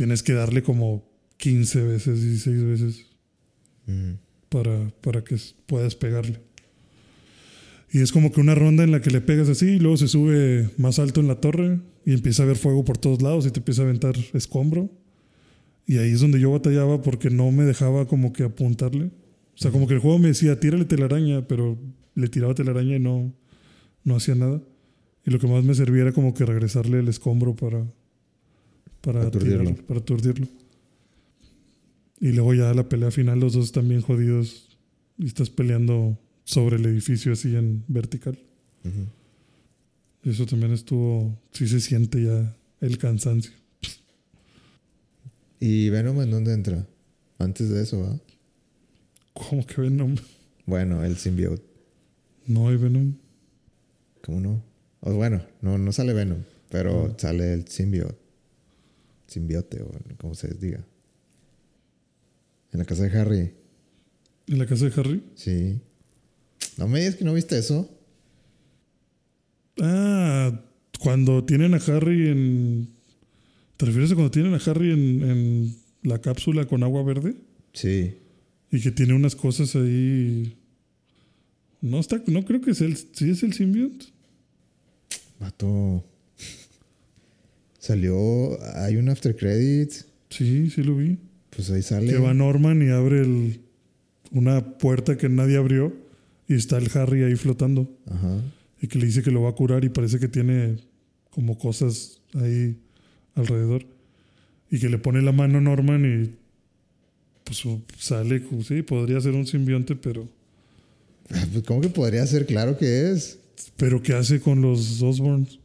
tienes 0.00 0.22
que 0.22 0.32
darle 0.32 0.62
como 0.62 1.04
15 1.36 1.82
veces, 1.82 2.22
16 2.22 2.64
veces 2.64 3.06
para, 4.48 4.90
para 5.02 5.22
que 5.22 5.36
puedas 5.66 5.94
pegarle. 5.94 6.40
Y 7.92 8.00
es 8.00 8.10
como 8.10 8.32
que 8.32 8.40
una 8.40 8.54
ronda 8.54 8.82
en 8.82 8.92
la 8.92 9.02
que 9.02 9.10
le 9.10 9.20
pegas 9.20 9.50
así 9.50 9.72
y 9.72 9.78
luego 9.78 9.98
se 9.98 10.08
sube 10.08 10.70
más 10.78 10.98
alto 10.98 11.20
en 11.20 11.28
la 11.28 11.34
torre 11.34 11.80
y 12.06 12.14
empieza 12.14 12.42
a 12.42 12.46
haber 12.46 12.56
fuego 12.56 12.82
por 12.82 12.96
todos 12.96 13.20
lados 13.20 13.44
y 13.44 13.50
te 13.50 13.58
empieza 13.58 13.82
a 13.82 13.84
aventar 13.84 14.16
escombro. 14.32 14.90
Y 15.84 15.98
ahí 15.98 16.12
es 16.12 16.20
donde 16.20 16.40
yo 16.40 16.50
batallaba 16.50 17.02
porque 17.02 17.28
no 17.28 17.50
me 17.52 17.64
dejaba 17.64 18.06
como 18.06 18.32
que 18.32 18.44
apuntarle. 18.44 19.10
O 19.54 19.58
sea, 19.58 19.70
como 19.70 19.86
que 19.86 19.92
el 19.92 20.00
juego 20.00 20.18
me 20.18 20.28
decía, 20.28 20.58
tírale 20.58 20.86
telaraña, 20.86 21.46
pero 21.46 21.78
le 22.14 22.28
tiraba 22.28 22.54
telaraña 22.54 22.96
y 22.96 23.00
no, 23.00 23.34
no 24.04 24.16
hacía 24.16 24.34
nada. 24.34 24.62
Y 25.26 25.30
lo 25.30 25.38
que 25.38 25.46
más 25.46 25.62
me 25.62 25.74
servía 25.74 26.04
era 26.04 26.12
como 26.12 26.32
que 26.32 26.46
regresarle 26.46 27.00
el 27.00 27.08
escombro 27.08 27.54
para, 27.54 27.84
para, 29.00 29.22
Aturdirlo. 29.22 29.74
para 29.86 30.00
aturdirlo. 30.00 30.46
Y 32.20 32.32
luego 32.32 32.54
ya 32.54 32.74
la 32.74 32.88
pelea 32.88 33.10
final, 33.10 33.40
los 33.40 33.54
dos 33.54 33.66
están 33.66 33.88
bien 33.88 34.02
jodidos 34.02 34.76
y 35.16 35.26
estás 35.26 35.48
peleando 35.48 36.18
sobre 36.44 36.76
el 36.76 36.86
edificio 36.86 37.32
así 37.32 37.56
en 37.56 37.84
vertical. 37.88 38.38
Eso 40.22 40.44
también 40.46 40.72
estuvo, 40.72 41.38
sí 41.52 41.66
se 41.66 41.80
siente 41.80 42.22
ya 42.24 42.56
el 42.80 42.98
cansancio. 42.98 43.52
¿Y 45.60 45.88
Venom 45.90 46.20
en 46.22 46.30
dónde 46.30 46.52
entra? 46.52 46.86
Antes 47.38 47.70
de 47.70 47.82
eso, 47.82 48.00
¿va? 48.00 48.18
¿Cómo 49.32 49.66
que 49.66 49.80
Venom? 49.80 50.16
Bueno, 50.66 51.04
el 51.04 51.16
symbiote. 51.16 51.62
No 52.46 52.68
hay 52.68 52.76
Venom. 52.76 53.14
¿Cómo 54.22 54.40
no? 54.40 54.62
O 55.00 55.14
bueno, 55.14 55.42
no, 55.62 55.78
no 55.78 55.92
sale 55.92 56.12
Venom, 56.12 56.42
pero 56.68 57.14
sale 57.18 57.54
el 57.54 57.66
symbiote. 57.68 58.19
Simbiote, 59.30 59.80
o 59.80 59.92
como 60.18 60.34
se 60.34 60.52
diga. 60.54 60.84
En 62.72 62.80
la 62.80 62.84
casa 62.84 63.04
de 63.04 63.16
Harry. 63.16 63.54
¿En 64.48 64.58
la 64.58 64.66
casa 64.66 64.86
de 64.86 65.00
Harry? 65.00 65.22
Sí. 65.36 65.80
No 66.76 66.88
me 66.88 66.98
digas 66.98 67.14
que 67.14 67.24
no 67.24 67.32
viste 67.32 67.56
eso. 67.56 67.88
Ah, 69.80 70.64
cuando 70.98 71.44
tienen 71.44 71.74
a 71.74 71.76
Harry 71.76 72.28
en. 72.28 72.88
¿Te 73.76 73.86
refieres 73.86 74.10
a 74.10 74.14
cuando 74.14 74.32
tienen 74.32 74.52
a 74.54 74.56
Harry 74.56 74.90
en, 74.90 75.22
en 75.22 75.76
la 76.02 76.20
cápsula 76.20 76.66
con 76.66 76.82
agua 76.82 77.04
verde? 77.04 77.36
Sí. 77.72 78.18
Y 78.72 78.80
que 78.80 78.90
tiene 78.90 79.14
unas 79.14 79.36
cosas 79.36 79.76
ahí. 79.76 80.58
No 81.80 82.00
está, 82.00 82.20
no 82.26 82.44
creo 82.44 82.60
que 82.60 82.74
sea 82.74 82.88
el. 82.88 82.96
¿Sí 82.96 83.30
es 83.30 83.44
el 83.44 83.52
symbiote? 83.52 84.06
Vato. 85.38 86.04
Salió. 87.80 88.56
Hay 88.76 88.94
un 88.96 89.08
after 89.08 89.34
credits. 89.34 90.06
Sí, 90.28 90.70
sí 90.70 90.84
lo 90.84 90.96
vi. 90.96 91.18
Pues 91.50 91.68
ahí 91.70 91.82
sale. 91.82 92.06
Que 92.12 92.18
va 92.18 92.32
Norman 92.34 92.80
y 92.86 92.90
abre 92.90 93.22
el- 93.22 93.60
una 94.30 94.78
puerta 94.78 95.16
que 95.16 95.28
nadie 95.28 95.56
abrió. 95.56 95.92
Y 96.46 96.54
está 96.54 96.78
el 96.78 96.88
Harry 96.94 97.24
ahí 97.24 97.34
flotando. 97.34 97.90
Ajá. 98.08 98.40
Y 98.80 98.86
que 98.86 98.98
le 98.98 99.06
dice 99.06 99.22
que 99.22 99.30
lo 99.32 99.42
va 99.42 99.50
a 99.50 99.54
curar 99.54 99.84
y 99.84 99.88
parece 99.88 100.18
que 100.20 100.28
tiene 100.28 100.76
como 101.30 101.58
cosas 101.58 102.20
ahí 102.34 102.76
alrededor. 103.34 103.84
Y 104.70 104.78
que 104.78 104.88
le 104.88 104.98
pone 104.98 105.22
la 105.22 105.32
mano 105.32 105.58
a 105.58 105.60
Norman 105.60 106.04
y 106.04 106.34
pues 107.44 107.62
sale, 107.98 108.42
sí, 108.66 108.82
podría 108.82 109.20
ser 109.20 109.32
un 109.32 109.46
simbionte, 109.46 109.96
pero... 109.96 110.28
Pues, 111.28 111.64
¿Cómo 111.66 111.80
que 111.80 111.88
podría 111.88 112.26
ser? 112.26 112.46
Claro 112.46 112.76
que 112.78 113.10
es. 113.10 113.38
Pero 113.76 114.02
¿qué 114.02 114.14
hace 114.14 114.40
con 114.40 114.60
los 114.60 115.00
Osborns? 115.02 115.59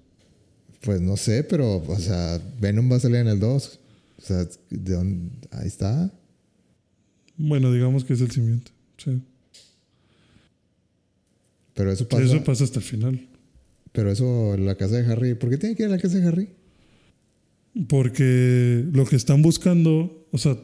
Pues 0.86 1.02
no 1.02 1.18
sé, 1.18 1.44
pero, 1.44 1.78
o 1.78 2.00
sea, 2.00 2.40
Venom 2.62 2.92
va 2.92 2.98
a 2.98 3.00
salir 3.00 3.18
en 3.18 3.28
el 3.28 3.40
2. 3.40 3.80
O 4.18 4.22
sea, 4.22 4.48
¿de 4.70 4.94
dónde? 4.94 5.32
Ahí 5.50 5.68
está. 5.68 6.14
Bueno, 7.38 7.74
digamos 7.74 8.06
que 8.06 8.14
es 8.14 8.22
el 8.22 8.30
simbionte. 8.30 8.72
Sí. 8.98 9.20
Pero 11.74 11.92
eso 11.92 12.08
pasa. 12.08 12.24
Eso 12.24 12.44
pasa 12.44 12.64
hasta 12.64 12.80
el 12.80 12.86
final. 12.86 13.28
Pero 13.92 14.12
eso, 14.12 14.56
la 14.58 14.76
casa 14.76 15.02
de 15.02 15.12
Harry. 15.12 15.34
¿Por 15.34 15.50
qué 15.50 15.58
tiene 15.58 15.76
que 15.76 15.84
ir 15.84 15.90
a 15.90 15.92
la 15.94 16.00
casa 16.00 16.20
de 16.20 16.28
Harry? 16.28 16.50
Porque 17.90 18.86
lo 18.94 19.06
que 19.06 19.16
están 19.16 19.42
buscando, 19.42 20.28
o 20.32 20.38
sea, 20.38 20.58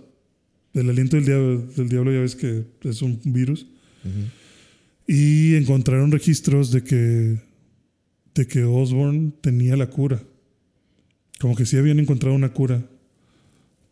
el 0.74 0.90
aliento 0.90 1.16
del 1.16 1.26
diablo, 1.26 1.66
del 1.76 1.90
diablo 1.90 2.14
ya 2.14 2.20
ves 2.20 2.36
que 2.36 2.66
es 2.84 3.02
un 3.02 3.20
virus. 3.26 3.66
Y 5.08 5.56
encontraron 5.56 6.12
registros 6.12 6.72
de 6.72 6.84
que, 6.84 7.42
de 8.36 8.48
que 8.48 8.64
Osborn 8.64 9.34
tenía 9.42 9.76
la 9.76 9.90
cura. 9.90 10.22
Como 11.40 11.56
que 11.56 11.66
sí 11.66 11.78
habían 11.78 12.00
encontrado 12.00 12.36
una 12.36 12.54
cura. 12.54 12.86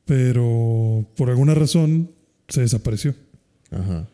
Pero 0.05 1.07
por 1.15 1.29
alguna 1.29 1.53
razón 1.53 2.11
se 2.47 2.61
desapareció. 2.61 3.15
Ajá. 3.71 4.07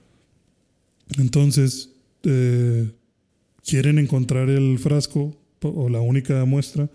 Entonces, 1.18 1.92
eh, 2.24 2.92
quieren 3.64 4.00
encontrar 4.00 4.50
el 4.50 4.80
frasco 4.80 5.38
o 5.62 5.90
la 5.90 6.02
única 6.02 6.46
muestra 6.46 6.90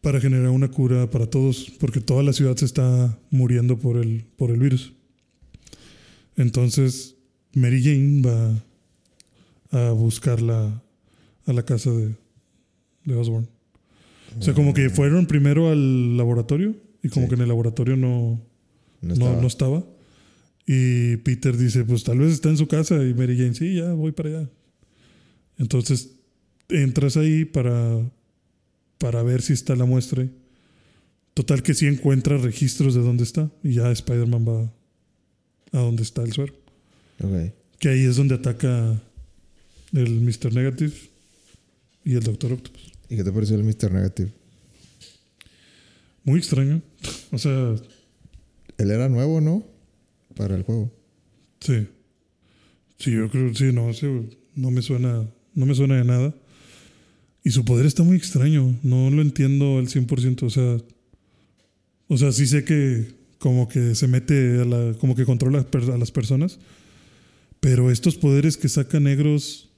para 0.00 0.20
generar 0.20 0.50
una 0.50 0.70
cura 0.70 1.10
para 1.10 1.28
todos, 1.28 1.70
porque 1.78 2.00
toda 2.00 2.22
la 2.22 2.32
ciudad 2.32 2.56
se 2.56 2.64
está 2.64 3.18
muriendo 3.30 3.78
por 3.78 3.98
el, 3.98 4.24
por 4.36 4.50
el 4.50 4.60
virus. 4.60 4.92
Entonces, 6.36 7.16
Mary 7.54 7.82
Jane 7.82 8.22
va 8.22 8.64
a 9.72 9.92
buscarla 9.92 10.82
a 11.50 11.52
la 11.54 11.64
casa 11.64 11.90
de, 11.90 12.14
de 13.04 13.14
Osborn. 13.14 13.48
O 14.38 14.42
sea, 14.42 14.54
como 14.54 14.72
que 14.74 14.90
fueron 14.90 15.26
primero 15.26 15.70
al 15.70 16.16
laboratorio 16.16 16.76
y 17.02 17.08
como 17.08 17.26
Sí. 17.26 17.30
que 17.30 17.34
en 17.34 17.40
el 17.42 17.48
laboratorio 17.48 17.96
no, 17.96 18.40
No 19.02 19.12
estaba. 19.14 19.40
no 19.40 19.46
estaba. 19.46 19.84
Y 20.66 21.16
Peter 21.18 21.56
dice, 21.56 21.84
pues 21.84 22.04
tal 22.04 22.18
vez 22.18 22.32
está 22.32 22.48
en 22.48 22.56
su 22.56 22.68
casa. 22.68 23.02
Y 23.04 23.12
Mary 23.14 23.36
Jane, 23.36 23.54
sí, 23.54 23.74
ya 23.74 23.92
voy 23.92 24.12
para 24.12 24.28
allá. 24.28 24.50
Entonces 25.58 26.12
entras 26.68 27.16
ahí 27.16 27.44
para, 27.44 28.08
para 28.98 29.22
ver 29.24 29.42
si 29.42 29.52
está 29.52 29.74
la 29.74 29.84
muestra. 29.84 30.26
Total 31.34 31.62
que 31.62 31.74
sí 31.74 31.86
encuentra 31.86 32.36
registros 32.38 32.94
de 32.94 33.00
dónde 33.00 33.24
está. 33.24 33.50
Y 33.64 33.74
ya 33.74 33.90
Spider-Man 33.90 34.46
va 34.46 34.72
a 35.72 35.78
donde 35.82 36.02
está 36.04 36.22
el 36.22 36.32
suero. 36.32 36.54
Que 37.78 37.88
ahí 37.88 38.04
es 38.04 38.16
donde 38.16 38.36
ataca 38.36 39.02
el 39.92 40.20
Mr. 40.20 40.52
Negative 40.54 40.92
y 42.04 42.14
el 42.14 42.22
Doctor 42.22 42.52
Octopus. 42.52 42.92
¿Y 43.08 43.16
qué 43.16 43.24
te 43.24 43.32
pareció 43.32 43.56
el 43.56 43.64
Mr. 43.64 43.92
Negative? 43.92 44.32
Muy 46.24 46.38
extraño. 46.38 46.82
O 47.32 47.38
sea, 47.38 47.74
Él 48.78 48.90
era 48.90 49.08
nuevo, 49.08 49.40
¿no? 49.40 49.66
Para 50.36 50.54
el 50.54 50.62
juego. 50.62 50.92
Sí. 51.60 51.86
Sí, 52.98 53.12
yo 53.12 53.30
creo, 53.30 53.54
sí, 53.54 53.72
no, 53.72 53.90
ese 53.90 54.06
no 54.54 54.70
me 54.70 54.82
suena, 54.82 55.26
no 55.54 55.66
me 55.66 55.74
suena 55.74 55.96
de 55.96 56.04
nada. 56.04 56.34
Y 57.42 57.50
su 57.50 57.64
poder 57.64 57.86
está 57.86 58.02
muy 58.02 58.16
extraño, 58.16 58.78
no 58.82 59.10
lo 59.10 59.22
entiendo 59.22 59.78
al 59.78 59.88
100%, 59.88 60.42
o 60.42 60.50
sea, 60.50 60.76
o 62.08 62.18
sea, 62.18 62.32
sí 62.32 62.46
sé 62.46 62.64
que 62.64 63.14
como 63.38 63.68
que 63.68 63.94
se 63.94 64.06
mete 64.06 64.60
a 64.60 64.64
la, 64.66 64.94
como 64.98 65.16
que 65.16 65.24
controla 65.24 65.64
a 65.72 65.96
las 65.96 66.10
personas, 66.10 66.58
pero 67.60 67.90
estos 67.90 68.16
poderes 68.16 68.58
que 68.58 68.68
saca 68.68 69.00
negros 69.00 69.69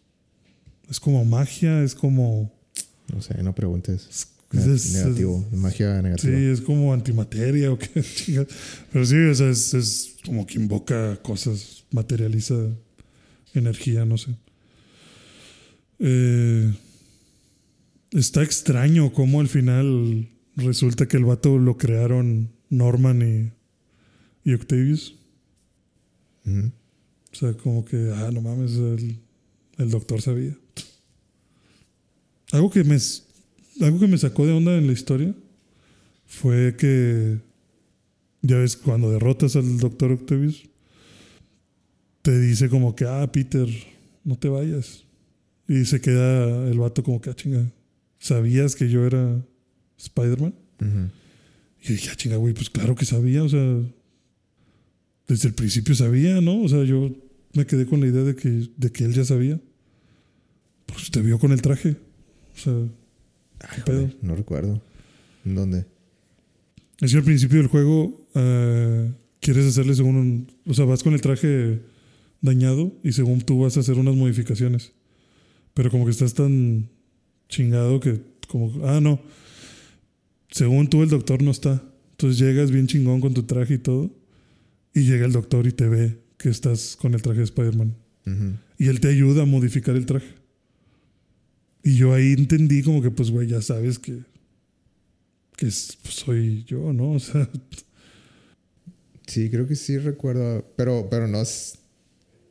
es 0.90 1.00
como 1.00 1.24
magia, 1.24 1.82
es 1.82 1.94
como, 1.94 2.52
No 3.12 3.20
sé, 3.22 3.42
no 3.42 3.54
preguntes. 3.54 4.06
es- 4.10 4.28
Ne- 4.52 4.74
es- 4.74 4.92
negativo. 4.92 5.46
Magia 5.52 5.96
Sí, 5.96 6.02
negativa. 6.02 6.38
es 6.52 6.60
como 6.60 6.92
antimateria 6.92 7.72
o 7.72 7.78
qué 7.78 8.02
chingas. 8.02 8.46
Pero 8.92 9.06
sí, 9.06 9.16
o 9.16 9.34
sea, 9.34 9.48
es, 9.48 9.72
es 9.72 10.16
como 10.26 10.46
que 10.46 10.59
invoca 10.59 11.16
cosas, 11.22 11.84
materializa 11.90 12.54
energía, 13.54 14.04
no 14.04 14.18
sé. 14.18 14.34
Eh, 16.00 16.72
está 18.10 18.42
extraño 18.42 19.12
cómo 19.12 19.40
al 19.40 19.48
final 19.48 20.28
resulta 20.56 21.06
que 21.09 21.16
el 21.16 21.24
vato 21.24 21.56
lo 21.59 21.78
crearon 21.78 22.50
Norman 22.68 23.22
y, 24.44 24.50
y 24.50 24.54
Octavius. 24.54 25.16
O 26.44 27.34
sea, 27.34 27.54
como 27.54 27.84
que, 27.84 28.12
ah, 28.14 28.30
no 28.32 28.42
mames, 28.42 28.72
el, 28.72 29.18
el 29.78 29.90
doctor 29.90 30.20
sabía. 30.20 30.56
Algo 32.52 32.70
que 32.70 32.84
me 32.84 32.98
algo 33.80 33.98
que 33.98 34.06
me 34.06 34.18
sacó 34.18 34.46
de 34.46 34.52
onda 34.52 34.76
en 34.76 34.86
la 34.86 34.92
historia 34.92 35.34
fue 36.26 36.76
que 36.78 37.38
ya 38.42 38.58
ves 38.58 38.76
cuando 38.76 39.10
derrotas 39.10 39.56
al 39.56 39.78
doctor 39.78 40.12
Octavius 40.12 40.68
te 42.22 42.38
dice 42.38 42.68
como 42.68 42.94
que, 42.94 43.04
ah, 43.04 43.30
Peter, 43.32 43.68
no 44.22 44.38
te 44.38 44.48
vayas. 44.48 45.04
Y 45.66 45.84
se 45.84 46.00
queda 46.00 46.68
el 46.68 46.78
vato 46.78 47.02
como 47.02 47.20
que, 47.20 47.30
ah, 47.30 47.34
chinga, 47.34 47.72
¿sabías 48.18 48.76
que 48.76 48.88
yo 48.88 49.04
era 49.04 49.44
Spider-Man? 49.98 50.54
Y 51.82 51.92
dije, 51.92 52.10
ah, 52.12 52.16
chinga, 52.16 52.36
güey, 52.36 52.54
pues 52.54 52.70
claro 52.70 52.94
que 52.94 53.04
sabía, 53.04 53.42
o 53.42 53.48
sea, 53.48 53.80
desde 55.26 55.48
el 55.48 55.54
principio 55.54 55.94
sabía, 55.94 56.40
¿no? 56.40 56.62
O 56.62 56.68
sea, 56.68 56.84
yo 56.84 57.10
me 57.54 57.66
quedé 57.66 57.86
con 57.86 58.00
la 58.00 58.06
idea 58.06 58.22
de 58.22 58.36
que, 58.36 58.68
de 58.76 58.92
que 58.92 59.04
él 59.04 59.14
ya 59.14 59.24
sabía. 59.24 59.60
Pues 60.86 61.10
te 61.10 61.22
vio 61.22 61.38
con 61.38 61.52
el 61.52 61.62
traje. 61.62 61.96
O 62.54 62.58
sea, 62.58 62.74
¿qué 63.74 63.82
pedo? 63.82 64.00
Joder, 64.02 64.16
no 64.22 64.36
recuerdo. 64.36 64.82
¿En 65.44 65.54
dónde? 65.54 65.86
Es 67.00 67.10
que 67.10 67.18
al 67.18 67.24
principio 67.24 67.58
del 67.58 67.66
juego 67.66 68.28
eh, 68.34 69.12
quieres 69.40 69.66
hacerle 69.66 69.94
según 69.94 70.16
un... 70.16 70.52
O 70.66 70.74
sea, 70.74 70.84
vas 70.84 71.02
con 71.02 71.14
el 71.14 71.20
traje 71.20 71.80
dañado 72.40 72.92
y 73.02 73.12
según 73.12 73.40
tú 73.40 73.60
vas 73.60 73.76
a 73.76 73.80
hacer 73.80 73.96
unas 73.96 74.14
modificaciones. 74.14 74.92
Pero 75.74 75.90
como 75.90 76.04
que 76.04 76.12
estás 76.12 76.34
tan 76.34 76.88
chingado 77.48 77.98
que 77.98 78.20
como... 78.48 78.86
Ah, 78.86 79.00
no. 79.00 79.20
Según 80.50 80.88
tú 80.88 81.02
el 81.02 81.08
doctor 81.08 81.42
no 81.42 81.50
está. 81.50 81.82
Entonces 82.12 82.38
llegas 82.38 82.70
bien 82.70 82.86
chingón 82.86 83.20
con 83.20 83.34
tu 83.34 83.42
traje 83.44 83.74
y 83.74 83.78
todo. 83.78 84.14
Y 84.94 85.02
llega 85.02 85.26
el 85.26 85.32
doctor 85.32 85.66
y 85.66 85.72
te 85.72 85.88
ve 85.88 86.18
que 86.36 86.50
estás 86.50 86.96
con 86.96 87.14
el 87.14 87.22
traje 87.22 87.38
de 87.38 87.44
Spider-Man. 87.44 87.96
Y 88.78 88.88
él 88.88 89.00
te 89.00 89.08
ayuda 89.08 89.42
a 89.42 89.46
modificar 89.46 89.96
el 89.96 90.06
traje. 90.06 90.41
Y 91.84 91.96
yo 91.96 92.14
ahí 92.14 92.32
entendí 92.32 92.82
como 92.82 93.02
que, 93.02 93.10
pues, 93.10 93.30
güey, 93.30 93.48
ya 93.48 93.60
sabes 93.60 93.98
que, 93.98 94.20
que 95.56 95.66
es- 95.66 95.98
pues, 96.02 96.14
soy 96.14 96.64
yo, 96.64 96.92
¿no? 96.92 97.12
O 97.14 97.18
sea, 97.18 97.48
Sí, 99.26 99.48
creo 99.50 99.66
que 99.66 99.76
sí 99.76 99.98
recuerdo. 99.98 100.64
Pero, 100.76 101.09
pero 101.10 101.26
no 101.28 101.40
es. 101.40 101.78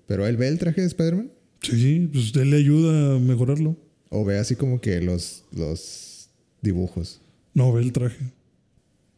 ¿Pero 0.08 0.26
él 0.26 0.38
ve 0.38 0.48
el 0.48 0.58
traje 0.58 0.82
de 0.82 0.88
Spider-Man? 0.88 1.32
sí, 1.62 2.10
pues 2.12 2.36
él 2.36 2.50
le 2.50 2.58
ayuda 2.58 3.16
a 3.16 3.20
mejorarlo. 3.20 3.78
¿O 4.10 4.26
ve 4.26 4.40
así 4.40 4.56
como 4.56 4.82
que 4.82 5.00
los, 5.00 5.44
los 5.52 6.30
dibujos? 6.62 7.22
No, 7.54 7.72
ve 7.72 7.82
el 7.84 7.92
traje. 7.92 8.32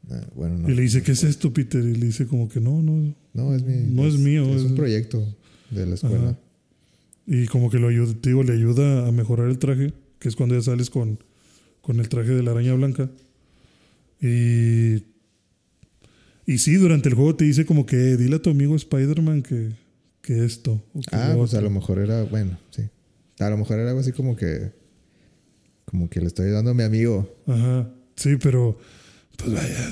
Ah, 0.10 0.28
bueno, 0.36 0.58
no. 0.58 0.70
y 0.70 0.76
le 0.76 0.82
dice, 0.82 1.02
¿qué 1.04 1.14
es 1.14 1.24
esto, 1.24 1.54
Peter? 1.54 1.82
Y 1.84 1.96
le 1.96 2.08
dice 2.08 2.28
como 2.28 2.50
que 2.50 2.60
no, 2.60 2.82
no. 2.82 3.16
No, 3.34 3.56
es 3.56 3.64
mi. 3.64 3.76
No 3.78 4.06
es 4.06 4.18
mío, 4.18 4.44
Es, 4.54 4.64
un 4.64 4.76
proyecto 4.76 5.26
de 5.72 5.86
la 5.86 5.96
escuela. 5.96 6.18
Ajá. 6.32 6.40
Y 7.26 7.46
como 7.48 7.70
que 7.70 7.80
lo 7.80 7.88
ayuda, 7.88 8.14
te 8.20 8.30
digo, 8.30 8.44
le 8.44 8.54
ayuda 8.54 9.08
a 9.08 9.12
mejorar 9.14 9.48
el 9.48 9.58
traje, 9.58 9.94
que 10.24 10.30
es 10.30 10.36
cuando 10.38 10.56
ya 10.56 10.62
sales 10.62 10.90
con, 10.90 11.20
con 11.82 12.00
el 12.00 12.08
traje 12.08 12.32
de 12.32 12.42
la 12.42 12.52
araña 12.52 12.74
blanca. 12.74 13.12
Y, 14.22 15.04
y 16.46 16.58
sí, 16.58 16.76
durante 16.76 17.10
el 17.10 17.16
juego 17.16 17.36
te 17.36 17.44
dice 17.46 17.66
como 17.66 17.86
que 17.86 17.98
dile 18.18 18.38
a 18.38 18.42
tu 18.42 18.50
amigo 18.50 18.74
Spider-Man 18.76 19.44
que, 19.44 19.72
que 20.22 20.46
esto. 20.46 20.82
o 20.94 21.02
que 21.02 21.16
Ah, 21.16 21.30
lo 21.34 21.40
pues 21.40 21.54
a 21.54 21.58
otro". 21.58 21.70
lo 21.70 21.76
mejor 21.76 22.00
era. 22.00 22.24
Bueno, 22.24 22.58
sí. 22.72 22.84
A 23.40 23.50
lo 23.50 23.58
mejor 23.58 23.80
era 23.80 23.90
algo 23.90 24.00
así 24.02 24.12
como 24.14 24.36
que. 24.36 24.72
Como 25.86 26.10
que 26.10 26.22
le 26.22 26.28
estoy 26.28 26.46
ayudando 26.48 26.72
a 26.72 26.74
mi 26.74 26.84
amigo. 26.84 27.36
Ajá, 27.46 27.92
sí, 28.16 28.38
pero 28.42 28.80
pues 29.38 29.54
vaya. 29.54 29.90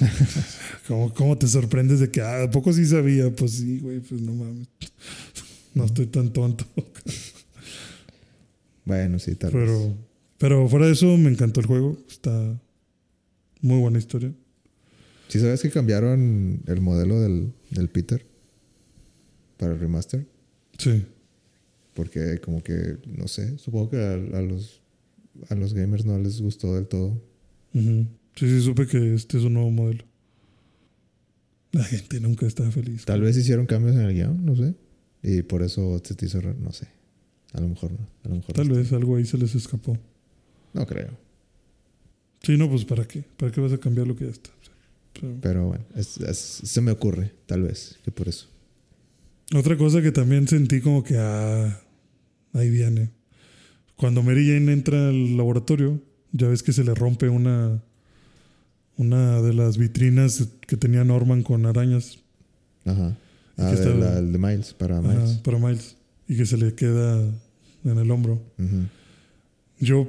¿Cómo, 0.88 1.12
cómo 1.12 1.36
te 1.38 1.48
sorprendes 1.48 1.98
de 2.00 2.10
que, 2.10 2.20
ah, 2.20 2.44
¿a 2.44 2.50
poco 2.50 2.72
sí 2.72 2.86
sabía? 2.86 3.30
Pues 3.34 3.52
sí, 3.52 3.78
güey, 3.80 3.98
pues 4.00 4.20
no 4.22 4.32
mames. 4.32 4.68
No 5.74 5.86
estoy 5.86 6.06
tan 6.06 6.30
tonto. 6.34 6.66
Bueno, 8.84 9.18
sí, 9.18 9.34
tal 9.34 9.52
vez. 9.52 9.62
Pero, 9.64 9.96
pero 10.38 10.68
fuera 10.68 10.86
de 10.86 10.92
eso, 10.92 11.16
me 11.16 11.30
encantó 11.30 11.60
el 11.60 11.66
juego. 11.66 11.98
Está 12.08 12.60
muy 13.60 13.78
buena 13.78 13.98
historia. 13.98 14.32
¿Sí 15.28 15.40
sabes 15.40 15.62
que 15.62 15.70
cambiaron 15.70 16.62
el 16.66 16.80
modelo 16.80 17.20
del, 17.20 17.52
del 17.70 17.88
Peter? 17.88 18.26
Para 19.56 19.72
el 19.72 19.80
remaster. 19.80 20.26
Sí. 20.78 21.04
Porque 21.94 22.40
como 22.40 22.62
que, 22.62 22.98
no 23.06 23.28
sé, 23.28 23.56
supongo 23.58 23.90
que 23.90 23.96
a, 23.96 24.12
a 24.14 24.42
los, 24.42 24.82
a 25.48 25.54
los 25.54 25.74
gamers 25.74 26.04
no 26.04 26.18
les 26.18 26.40
gustó 26.40 26.74
del 26.74 26.86
todo. 26.86 27.22
Sí, 27.72 28.08
sí, 28.36 28.60
supe 28.60 28.86
que 28.86 29.14
este 29.14 29.38
es 29.38 29.44
un 29.44 29.54
nuevo 29.54 29.70
modelo. 29.70 30.04
La 31.72 31.84
gente 31.84 32.20
nunca 32.20 32.46
está 32.46 32.70
feliz. 32.70 33.04
Tal 33.06 33.22
vez 33.22 33.36
hicieron 33.36 33.66
cambios 33.66 33.96
en 33.96 34.02
el 34.02 34.14
guion, 34.14 34.44
no 34.44 34.56
sé. 34.56 34.74
Y 35.22 35.42
por 35.42 35.62
eso 35.62 36.00
se 36.04 36.14
te 36.14 36.26
hizo 36.26 36.42
no 36.42 36.72
sé. 36.72 36.88
A 37.52 37.60
lo 37.60 37.68
mejor 37.68 37.92
no. 37.92 38.06
A 38.24 38.28
lo 38.28 38.36
mejor 38.36 38.54
Tal 38.54 38.68
no. 38.68 38.74
vez 38.76 38.92
algo 38.92 39.16
ahí 39.16 39.24
se 39.26 39.38
les 39.38 39.54
escapó. 39.54 39.96
No 40.72 40.86
creo. 40.86 41.10
Sí, 42.42 42.56
no, 42.56 42.68
pues 42.68 42.84
¿para 42.84 43.06
qué? 43.06 43.24
¿Para 43.36 43.52
qué 43.52 43.60
vas 43.60 43.72
a 43.72 43.78
cambiar 43.78 44.06
lo 44.06 44.16
que 44.16 44.24
ya 44.24 44.30
está? 44.30 44.50
Pero- 45.12 45.36
Pero 45.40 45.66
bueno, 45.68 45.84
es- 45.94 46.16
es- 46.18 46.38
se 46.64 46.80
me 46.80 46.90
ocurre, 46.90 47.32
tal 47.46 47.62
vez, 47.62 47.98
que 48.04 48.10
por 48.10 48.28
eso. 48.28 48.48
Otra 49.54 49.76
cosa 49.76 50.00
que 50.00 50.10
también 50.12 50.48
sentí 50.48 50.80
como 50.80 51.04
que, 51.04 51.16
ah, 51.18 51.80
ahí 52.54 52.70
viene. 52.70 53.10
Cuando 53.96 54.22
Mary 54.22 54.46
Jane 54.48 54.72
entra 54.72 55.10
al 55.10 55.36
laboratorio, 55.36 56.00
ya 56.32 56.48
ves 56.48 56.62
que 56.62 56.72
se 56.72 56.82
le 56.82 56.94
rompe 56.94 57.28
una, 57.28 57.82
una 58.96 59.40
de 59.42 59.52
las 59.54 59.76
vitrinas 59.78 60.48
que 60.66 60.76
tenía 60.76 61.04
Norman 61.04 61.42
con 61.42 61.66
arañas 61.66 62.18
Ajá. 62.84 63.16
¿Y 63.58 63.62
Ah, 63.62 63.66
de, 63.66 63.74
estaba? 63.74 63.94
la- 63.96 64.18
el 64.18 64.32
de 64.32 64.38
Miles, 64.38 64.72
para 64.74 65.00
Miles. 65.00 65.38
para 65.44 65.58
Miles 65.58 65.96
y 66.32 66.36
que 66.36 66.46
se 66.46 66.56
le 66.56 66.74
queda 66.74 67.20
en 67.84 67.98
el 67.98 68.10
hombro. 68.10 68.42
Ujú. 68.58 68.86
Yo, 69.80 70.08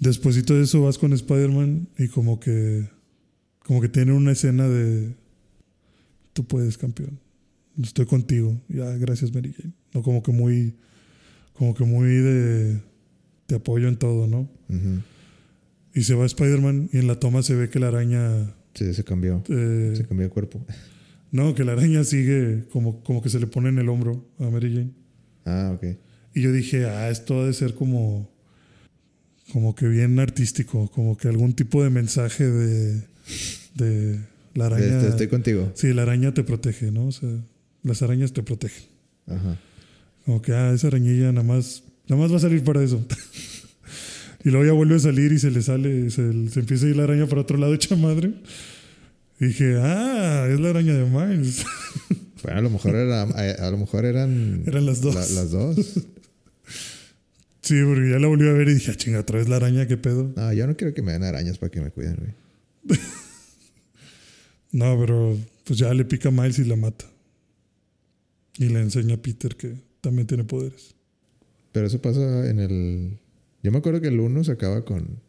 despuésito 0.00 0.54
de 0.54 0.64
eso, 0.64 0.82
vas 0.82 0.98
con 0.98 1.12
Spider-Man 1.12 1.88
y 1.98 2.08
como 2.08 2.40
que, 2.40 2.88
como 3.60 3.80
que 3.80 3.88
tiene 3.88 4.12
una 4.12 4.32
escena 4.32 4.68
de, 4.68 5.14
tú 6.32 6.44
puedes, 6.46 6.78
campeón, 6.78 7.20
estoy 7.82 8.06
contigo, 8.06 8.60
ya, 8.68 8.86
gracias 8.96 9.32
Mary 9.32 9.52
Jane. 9.56 9.72
No 9.92 10.02
como 10.02 10.22
que 10.22 10.32
muy, 10.32 10.74
como 11.52 11.74
que 11.74 11.84
muy 11.84 12.08
de, 12.08 12.80
te 13.46 13.54
apoyo 13.54 13.88
en 13.88 13.96
todo, 13.96 14.26
¿no? 14.26 14.48
Y 15.94 16.02
se 16.02 16.14
va 16.14 16.26
Spider-Man 16.26 16.90
y 16.92 16.98
en 16.98 17.06
la 17.06 17.20
toma 17.20 17.42
se 17.42 17.54
ve 17.54 17.68
que 17.68 17.78
la 17.78 17.88
araña, 17.88 18.54
Sí, 18.74 18.92
se 18.92 19.04
cambió. 19.04 19.44
eh, 19.48 19.92
Se 19.96 20.04
cambió 20.04 20.26
de 20.26 20.30
cuerpo. 20.30 20.64
No, 21.34 21.52
que 21.52 21.64
la 21.64 21.72
araña 21.72 22.04
sigue 22.04 22.62
como, 22.70 23.02
como 23.02 23.20
que 23.20 23.28
se 23.28 23.40
le 23.40 23.48
pone 23.48 23.68
en 23.68 23.80
el 23.80 23.88
hombro 23.88 24.24
a 24.38 24.44
Mary 24.50 24.72
Jane. 24.72 24.92
Ah, 25.44 25.72
ok. 25.74 25.98
Y 26.32 26.42
yo 26.42 26.52
dije, 26.52 26.86
ah, 26.86 27.10
esto 27.10 27.40
ha 27.40 27.46
de 27.46 27.52
ser 27.52 27.74
como, 27.74 28.30
como 29.52 29.74
que 29.74 29.88
bien 29.88 30.16
artístico, 30.20 30.88
como 30.92 31.16
que 31.16 31.26
algún 31.26 31.52
tipo 31.54 31.82
de 31.82 31.90
mensaje 31.90 32.48
de, 32.48 33.02
de 33.74 34.20
la 34.54 34.66
araña. 34.66 34.98
Este, 34.98 35.08
estoy 35.08 35.26
contigo. 35.26 35.72
Sí, 35.74 35.92
la 35.92 36.02
araña 36.02 36.32
te 36.32 36.44
protege, 36.44 36.92
¿no? 36.92 37.06
O 37.06 37.12
sea, 37.12 37.30
las 37.82 38.00
arañas 38.02 38.32
te 38.32 38.44
protegen. 38.44 38.84
Ajá. 39.26 39.58
Como 40.24 40.40
que, 40.40 40.52
ah, 40.52 40.72
esa 40.72 40.86
arañilla 40.86 41.32
nada 41.32 41.42
más, 41.42 41.82
nada 42.06 42.22
más 42.22 42.32
va 42.32 42.36
a 42.36 42.40
salir 42.42 42.62
para 42.62 42.80
eso. 42.80 43.04
y 44.44 44.50
luego 44.50 44.64
ya 44.64 44.72
vuelve 44.72 44.94
a 44.94 45.00
salir 45.00 45.32
y 45.32 45.40
se 45.40 45.50
le 45.50 45.62
sale, 45.62 46.10
se, 46.10 46.48
se 46.48 46.60
empieza 46.60 46.86
a 46.86 46.90
ir 46.90 46.96
la 46.96 47.02
araña 47.02 47.26
para 47.26 47.40
otro 47.40 47.58
lado 47.58 47.74
hecha 47.74 47.96
madre. 47.96 48.34
Dije, 49.40 49.76
ah, 49.80 50.46
es 50.50 50.60
la 50.60 50.70
araña 50.70 50.94
de 50.94 51.04
Miles. 51.04 51.64
Bueno, 52.44 52.58
a 52.58 52.62
lo 52.62 52.68
mejor, 52.68 52.94
era, 52.94 53.22
a, 53.22 53.66
a 53.66 53.70
lo 53.70 53.78
mejor 53.78 54.04
eran, 54.04 54.64
Eran 54.66 54.84
las 54.84 55.00
dos. 55.00 55.14
la- 55.14 55.20
las 55.40 55.50
dos. 55.50 55.76
sí, 57.62 57.74
porque 57.82 58.10
ya 58.10 58.18
la 58.18 58.26
volví 58.28 58.46
a 58.46 58.52
ver 58.52 58.68
y 58.68 58.74
dije, 58.74 58.90
ah, 58.90 58.94
chinga, 58.96 59.20
otra 59.20 59.38
vez 59.38 59.48
la 59.48 59.56
araña, 59.56 59.86
qué 59.86 59.96
pedo. 59.96 60.30
No, 60.36 60.52
yo 60.52 60.66
no 60.66 60.76
quiero 60.76 60.92
que 60.92 61.00
me 61.00 61.12
den 61.12 61.22
arañas 61.22 61.56
para 61.56 61.70
que 61.70 61.80
me 61.80 61.90
cuiden, 61.90 62.16
güey. 62.16 62.98
No, 64.72 64.98
pero 65.00 65.38
pues 65.64 65.78
ya 65.78 65.94
le 65.94 66.04
pica 66.04 66.28
a 66.28 66.32
Miles 66.32 66.58
y 66.58 66.64
la 66.64 66.76
mata. 66.76 67.06
Y 68.58 68.68
le 68.68 68.80
enseña 68.80 69.14
a 69.14 69.22
Peter 69.22 69.56
que 69.56 69.76
también 70.00 70.26
tiene 70.26 70.44
poderes. 70.44 70.94
Pero 71.72 71.86
eso 71.86 72.02
pasa 72.02 72.48
en 72.50 72.58
el. 72.58 73.18
Yo 73.62 73.72
me 73.72 73.78
acuerdo 73.78 74.00
que 74.00 74.08
el 74.08 74.20
1 74.20 74.44
se 74.44 74.52
acaba 74.52 74.84
con. 74.84 75.20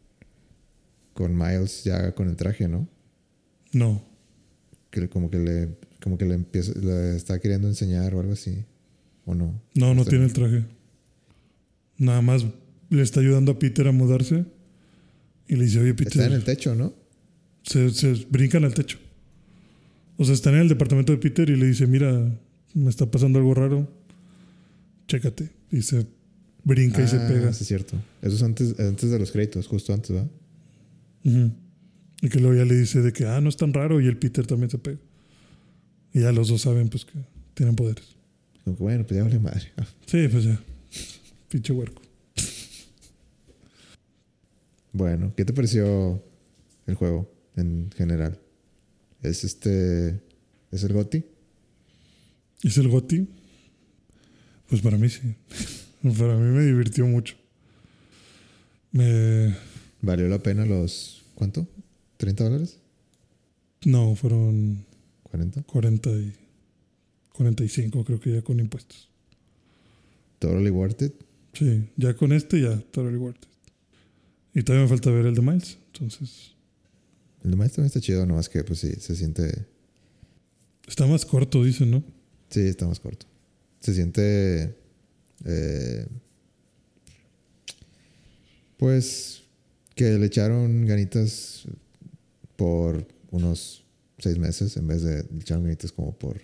Con 1.14 1.34
Miles 1.36 1.84
ya 1.84 2.12
con 2.14 2.28
el 2.28 2.36
traje, 2.36 2.68
¿no? 2.68 2.88
No, 3.76 4.02
Que 4.90 5.08
como 5.08 5.30
que 5.30 5.38
le. 5.38 5.68
Como 6.02 6.16
que 6.18 6.24
le 6.24 6.34
empieza. 6.34 6.72
Le 6.78 7.16
está 7.16 7.38
queriendo 7.40 7.68
enseñar 7.68 8.14
o 8.14 8.20
algo 8.20 8.32
así. 8.32 8.64
¿O 9.24 9.34
no? 9.34 9.60
no, 9.74 9.94
no 9.94 10.04
tiene 10.04 10.24
el 10.24 10.32
traje. 10.32 10.64
Nada 11.98 12.22
más 12.22 12.44
le 12.90 13.02
está 13.02 13.20
ayudando 13.20 13.52
a 13.52 13.58
Peter 13.58 13.86
a 13.88 13.92
mudarse. 13.92 14.44
Y 15.48 15.56
le 15.56 15.64
dice, 15.64 15.80
oye, 15.80 15.94
Peter, 15.94 16.12
Está 16.22 16.26
en 16.26 16.32
el 16.32 16.44
techo, 16.44 16.74
¿no? 16.74 16.92
se, 17.62 17.90
se 17.90 18.26
brincan 18.30 18.64
al 18.64 18.74
techo. 18.74 18.98
O 20.16 20.24
sea, 20.24 20.34
están 20.34 20.54
en 20.54 20.60
el 20.60 20.68
departamento 20.68 21.12
de 21.12 21.18
Peter 21.18 21.48
y 21.50 21.56
le 21.56 21.66
dice, 21.66 21.86
mira, 21.86 22.32
me 22.74 22.88
está 22.90 23.10
pasando 23.10 23.38
algo 23.38 23.52
raro. 23.54 23.88
Chécate. 25.08 25.50
Y 25.70 25.82
se 25.82 26.06
brinca 26.64 27.02
y 27.02 27.08
se 27.08 27.16
Ah, 27.16 27.28
pega. 27.28 27.52
Sí, 27.52 27.62
es 27.62 27.68
cierto. 27.68 27.96
Eso 28.22 28.36
es 28.36 28.42
antes, 28.42 28.78
antes 28.78 29.10
de 29.10 29.18
los 29.18 29.30
créditos, 29.32 29.66
justo 29.66 29.92
antes, 29.92 30.10
¿verdad? 30.12 30.30
Ujú. 31.24 31.50
Y 32.22 32.28
que 32.28 32.40
luego 32.40 32.56
ya 32.56 32.64
le 32.64 32.74
dice 32.74 33.02
de 33.02 33.12
que, 33.12 33.26
ah, 33.26 33.40
no 33.40 33.48
es 33.48 33.56
tan 33.56 33.72
raro. 33.72 34.00
Y 34.00 34.06
el 34.06 34.16
Peter 34.16 34.46
también 34.46 34.70
se 34.70 34.78
pega. 34.78 34.98
Y 36.12 36.20
ya 36.20 36.32
los 36.32 36.48
dos 36.48 36.62
saben, 36.62 36.88
pues, 36.88 37.04
que 37.04 37.18
tienen 37.54 37.76
poderes. 37.76 38.16
Como 38.64 38.76
que 38.76 38.82
bueno, 38.82 39.06
pues 39.06 39.18
ya 39.18 39.24
vale 39.24 39.38
madre. 39.38 39.72
Ah, 39.76 39.86
Sí, 40.06 40.28
pues 40.28 40.44
ya. 40.44 40.60
Pinche 41.48 41.72
huerco. 41.72 42.02
Bueno, 44.92 45.34
¿qué 45.36 45.44
te 45.44 45.52
pareció 45.52 46.22
el 46.86 46.94
juego 46.94 47.30
en 47.54 47.90
general? 47.94 48.40
¿Es 49.22 49.44
este. 49.44 50.20
¿Es 50.72 50.84
el 50.84 50.94
GOTI? 50.94 51.24
¿Es 52.62 52.78
el 52.78 52.88
Goti? 52.88 53.28
Pues 54.68 54.80
para 54.80 54.96
mí 54.96 55.08
sí. 55.08 55.36
para 56.18 56.36
mí 56.36 56.50
me 56.50 56.64
divirtió 56.64 57.06
mucho. 57.06 57.36
Me... 58.92 59.54
¿Valió 60.00 60.28
la 60.28 60.38
pena 60.38 60.64
los. 60.64 61.24
¿Cuánto? 61.34 61.68
¿30 62.18 62.34
dólares? 62.44 62.78
No, 63.84 64.14
fueron 64.14 64.84
¿40? 65.32 65.64
40 65.66 66.10
y 66.10 66.32
45 67.32 68.04
creo 68.04 68.20
que 68.20 68.32
ya 68.34 68.42
con 68.42 68.58
impuestos. 68.60 69.08
Totally 70.38 70.70
worth 70.70 71.02
it. 71.02 71.12
Sí, 71.52 71.88
ya 71.96 72.14
con 72.14 72.32
este 72.32 72.60
ya, 72.60 72.78
totally 72.90 73.16
worth 73.16 73.36
it. 73.42 73.48
Y 74.54 74.62
todavía 74.62 74.84
me 74.84 74.88
falta 74.88 75.10
ver 75.10 75.26
el 75.26 75.34
de 75.34 75.42
Miles. 75.42 75.78
Entonces, 75.92 76.52
El 77.44 77.50
de 77.50 77.56
Miles 77.56 77.72
también 77.72 77.86
está 77.86 78.00
chido, 78.00 78.24
nomás 78.26 78.48
que 78.48 78.64
pues 78.64 78.78
sí, 78.80 78.92
se 78.98 79.14
siente. 79.16 79.66
está 80.86 81.06
más 81.06 81.24
corto, 81.26 81.62
dicen, 81.62 81.90
¿no? 81.90 82.02
Sí, 82.50 82.60
está 82.60 82.86
más 82.86 83.00
corto. 83.00 83.26
Se 83.80 83.94
siente. 83.94 84.74
eh, 85.44 86.06
pues. 88.78 89.42
Que 89.94 90.18
le 90.18 90.26
echaron 90.26 90.84
ganitas 90.84 91.62
por 92.56 93.06
unos 93.30 93.84
seis 94.18 94.38
meses 94.38 94.76
en 94.76 94.86
vez 94.86 95.02
de 95.02 95.24
ganitas 95.46 95.92
como 95.92 96.16
por 96.16 96.40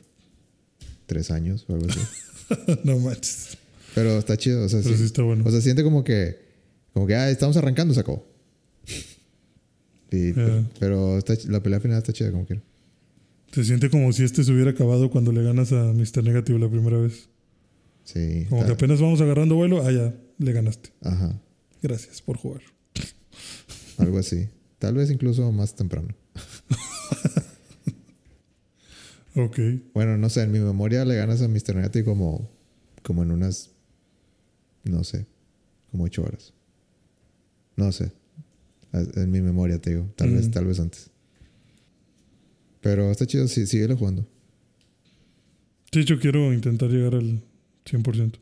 tres 1.07 1.31
años 1.31 1.65
o 1.69 1.75
algo 1.75 1.87
así. 1.89 2.01
no 2.85 2.99
manches. 2.99 3.57
Pero 3.95 4.19
está 4.19 4.37
chido, 4.37 4.65
o 4.65 4.69
sea, 4.69 4.81
Pero 4.83 4.97
sí 4.97 5.05
está 5.05 5.23
bueno. 5.23 5.45
O 5.47 5.51
sea, 5.51 5.61
siente 5.61 5.83
como 5.83 6.05
que, 6.05 6.39
como 6.93 7.07
que, 7.07 7.15
ah, 7.15 7.31
estamos 7.31 7.57
arrancando. 7.57 7.93
Y- 10.11 10.35
Ya. 10.35 10.69
Pero 10.79 11.19
está 11.19 11.35
la 11.49 11.63
pelea 11.63 11.81
final 11.81 11.99
está 11.99 12.13
chida 12.13 12.31
como 12.31 12.47
quiera. 12.47 12.63
Se 13.53 13.65
siente 13.65 13.91
como 13.91 14.13
si 14.13 14.25
este 14.25 14.45
se 14.45 14.53
hubiera 14.53 14.71
acabado 14.71 15.11
cuando 15.11 15.31
le 15.33 15.43
ganas 15.43 15.73
a 15.73 15.93
Mr. 15.93 16.23
Negative 16.25 16.59
la 16.59 16.71
primera 16.71 16.99
vez. 16.99 17.29
Sí. 18.05 18.47
Como 18.49 18.65
que 18.65 18.73
apenas 18.73 19.01
vamos 19.01 19.21
agarrando 19.21 19.55
vuelo, 19.55 19.83
ah, 19.87 19.93
ya, 19.93 20.15
le 20.39 20.53
ganaste. 20.53 20.91
Ajá, 21.03 21.39
Gracias 21.83 22.23
por 22.23 22.37
jugar. 22.37 22.63
algo 23.99 24.19
así. 24.19 24.49
Tal 24.83 24.95
vez 24.95 25.13
incluso 25.13 25.53
más 25.53 25.77
temprano. 25.77 26.09
Ok. 29.35 29.59
Bueno, 29.95 30.19
no 30.19 30.29
sé, 30.29 30.43
en 30.43 30.53
mi 30.53 30.59
memoria 30.61 31.05
le 31.07 31.15
ganas 31.17 31.41
a 31.41 31.49
Mr. 31.49 31.75
Negative 31.77 32.05
como, 32.05 32.51
como 33.03 33.23
en 33.23 33.31
unas, 33.31 33.71
no 34.85 35.05
sé, 35.05 35.25
como 35.91 36.05
ocho 36.05 36.23
horas. 36.23 36.53
No 37.77 37.93
sé. 37.93 38.13
En 38.93 39.31
mi 39.31 39.41
memoria 39.41 39.79
te 39.81 39.91
digo, 39.91 40.11
tal 40.17 40.33
vez, 40.35 40.49
Mm. 40.49 40.51
tal 40.51 40.67
vez 40.67 40.81
antes. 40.81 41.11
Pero 42.83 43.11
está 43.11 43.25
chido, 43.27 43.49
sí, 43.49 43.67
síguelo 43.67 43.97
jugando. 43.97 44.27
Sí, 45.93 46.05
yo 46.05 46.21
quiero 46.21 46.53
intentar 46.53 46.91
llegar 46.91 47.15
al 47.15 47.43
100%. 47.87 48.39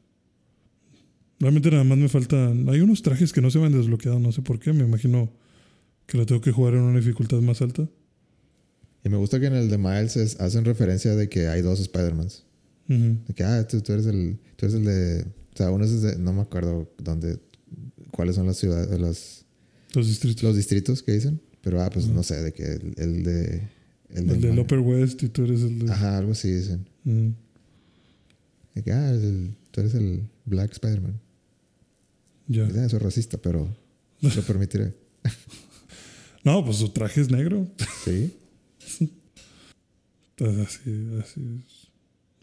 Realmente 1.39 1.71
nada 1.71 1.85
más 1.85 1.99
me 1.99 2.09
faltan... 2.09 2.69
Hay 2.69 2.81
unos 2.81 3.03
trajes 3.03 3.33
que 3.33 3.41
no 3.41 3.51
se 3.53 3.61
me 3.61 3.67
han 3.67 3.73
desbloqueado, 3.73 4.19
no 4.19 4.33
sé 4.33 4.43
por 4.43 4.59
qué. 4.59 4.73
Me 4.73 4.83
imagino 4.85 5.31
que 6.11 6.19
lo 6.19 6.27
tengo 6.27 6.41
que 6.41 6.51
jugar 6.51 6.75
en 6.75 6.81
una 6.81 6.99
dificultad 6.99 7.39
más 7.41 7.63
alta. 7.63 7.89
Y 9.05 9.09
me 9.09 9.17
gusta 9.17 9.39
que 9.39 9.47
en 9.47 9.55
el 9.55 9.71
de 9.71 9.79
Miles 9.79 10.17
es- 10.17 10.41
hacen 10.41 10.65
referencia 10.65 11.15
de 11.15 11.29
que 11.29 11.47
hay 11.47 11.63
dos 11.63 11.79
Spider-Mans. 11.81 12.45
Ujú. 12.89 13.19
De 13.29 13.35
que, 13.35 13.45
ah, 13.45 13.67
tú, 13.67 13.81
tú 13.81 13.93
eres 13.93 14.07
el, 14.07 14.39
tú 14.57 14.67
eres 14.67 14.75
el 14.77 14.85
de, 14.85 15.23
o 15.23 15.57
sea, 15.57 15.71
uno 15.71 15.85
es 15.85 16.03
de, 16.03 16.19
no 16.19 16.33
me 16.33 16.43
acuerdo 16.43 16.91
dónde, 16.99 17.39
cuáles 18.11 18.35
son 18.35 18.47
las 18.47 18.57
ciudades, 18.57 18.99
las, 19.01 19.45
Los 19.95 20.09
distritos. 20.09 20.43
los 20.43 20.57
distritos 20.57 21.03
que 21.03 21.13
dicen. 21.13 21.41
Pero, 21.63 21.81
ah, 21.81 21.91
pues 21.91 22.07
Ujú. 22.07 22.15
no 22.15 22.23
sé, 22.25 22.43
de 22.43 22.53
que 22.53 22.65
el, 22.65 22.95
el 22.97 23.23
de, 23.23 23.69
el, 24.11 24.31
el 24.31 24.41
del 24.41 24.55
Ma- 24.55 24.63
Upper 24.63 24.81
West 24.81 25.23
y 25.23 25.29
tú 25.29 25.45
eres 25.45 25.61
el 25.63 25.79
de... 25.87 25.93
Ajá, 25.93 26.19
algo 26.19 26.33
así 26.33 26.51
dicen. 26.51 26.89
Ujú. 27.05 27.35
De 28.75 28.83
que, 28.83 28.93
ah, 28.93 29.11
el- 29.13 29.55
tú 29.71 29.81
eres 29.81 29.95
el 29.95 30.25
Black 30.47 30.73
Spider-Man. 30.73 31.21
Ya. 32.49 32.65
Ah, 32.65 32.85
Eso 32.87 32.97
es 32.97 33.03
racista, 33.03 33.39
pero 33.39 33.69
lo 34.21 34.43
permitiré. 34.43 34.93
No, 36.45 36.65
pues 36.65 36.79
su 36.79 36.89
traje 36.91 37.21
es 37.21 37.31
negro. 37.31 37.67
Sí. 38.05 38.37
Pues 40.37 40.57
así, 40.57 40.91
así 41.23 41.41
es. 41.69 41.89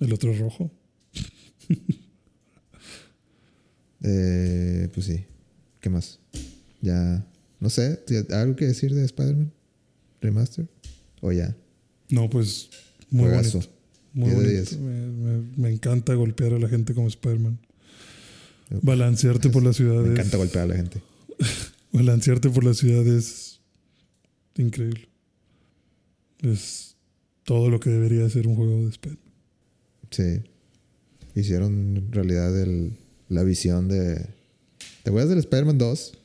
El 0.05 0.13
otro 0.13 0.31
es 0.31 0.37
rojo. 0.37 0.71
Eh, 4.03 4.89
pues 4.93 5.05
sí. 5.07 5.25
¿Qué 5.79 5.89
más? 5.89 6.19
Ya, 6.81 7.25
no 7.59 7.69
sé, 7.69 7.97
¿tienes 8.05 8.29
¿algo 8.31 8.55
que 8.55 8.65
decir 8.65 8.93
de 8.93 9.03
Spider-Man? 9.05 9.51
Remaster. 10.21 10.67
O 11.21 11.31
ya. 11.31 11.55
No, 12.09 12.29
pues 12.29 12.69
muy 13.09 13.23
Juegazo. 13.25 13.59
bonito. 13.59 13.73
Muy 14.13 14.29
10 14.29 14.37
de 14.39 14.45
bonito. 14.45 14.69
10. 14.69 14.79
Me, 14.79 15.07
me- 15.07 15.47
me 15.57 15.69
encanta 15.71 16.13
golpear 16.13 16.53
a 16.53 16.59
la 16.59 16.69
gente 16.69 16.93
como 16.93 17.07
Spider-Man. 17.07 17.57
Balancearte 18.81 19.49
por 19.49 19.63
las 19.63 19.77
ciudades. 19.77 20.05
Me 20.07 20.13
encanta 20.13 20.37
golpear 20.37 20.65
a 20.65 20.67
la 20.67 20.75
gente. 20.75 21.01
Balancearte 21.91 22.49
por 22.49 22.63
las 22.63 22.77
ciudades. 22.77 23.46
Increíble. 24.57 25.07
Es 26.41 26.95
todo 27.43 27.69
lo 27.69 27.79
que 27.79 27.89
debería 27.89 28.29
ser 28.29 28.47
un 28.47 28.55
juego 28.55 28.83
de 28.83 28.89
Spider-Man. 28.89 29.31
Sí. 30.11 30.41
Hicieron 31.35 32.11
realidad 32.11 32.59
el, 32.59 32.97
la 33.29 33.43
visión 33.43 33.87
de. 33.87 34.15
¿Te 35.03 35.09
acuerdas 35.09 35.29
del 35.29 35.39
Spider-Man 35.39 35.77
2 35.77 36.17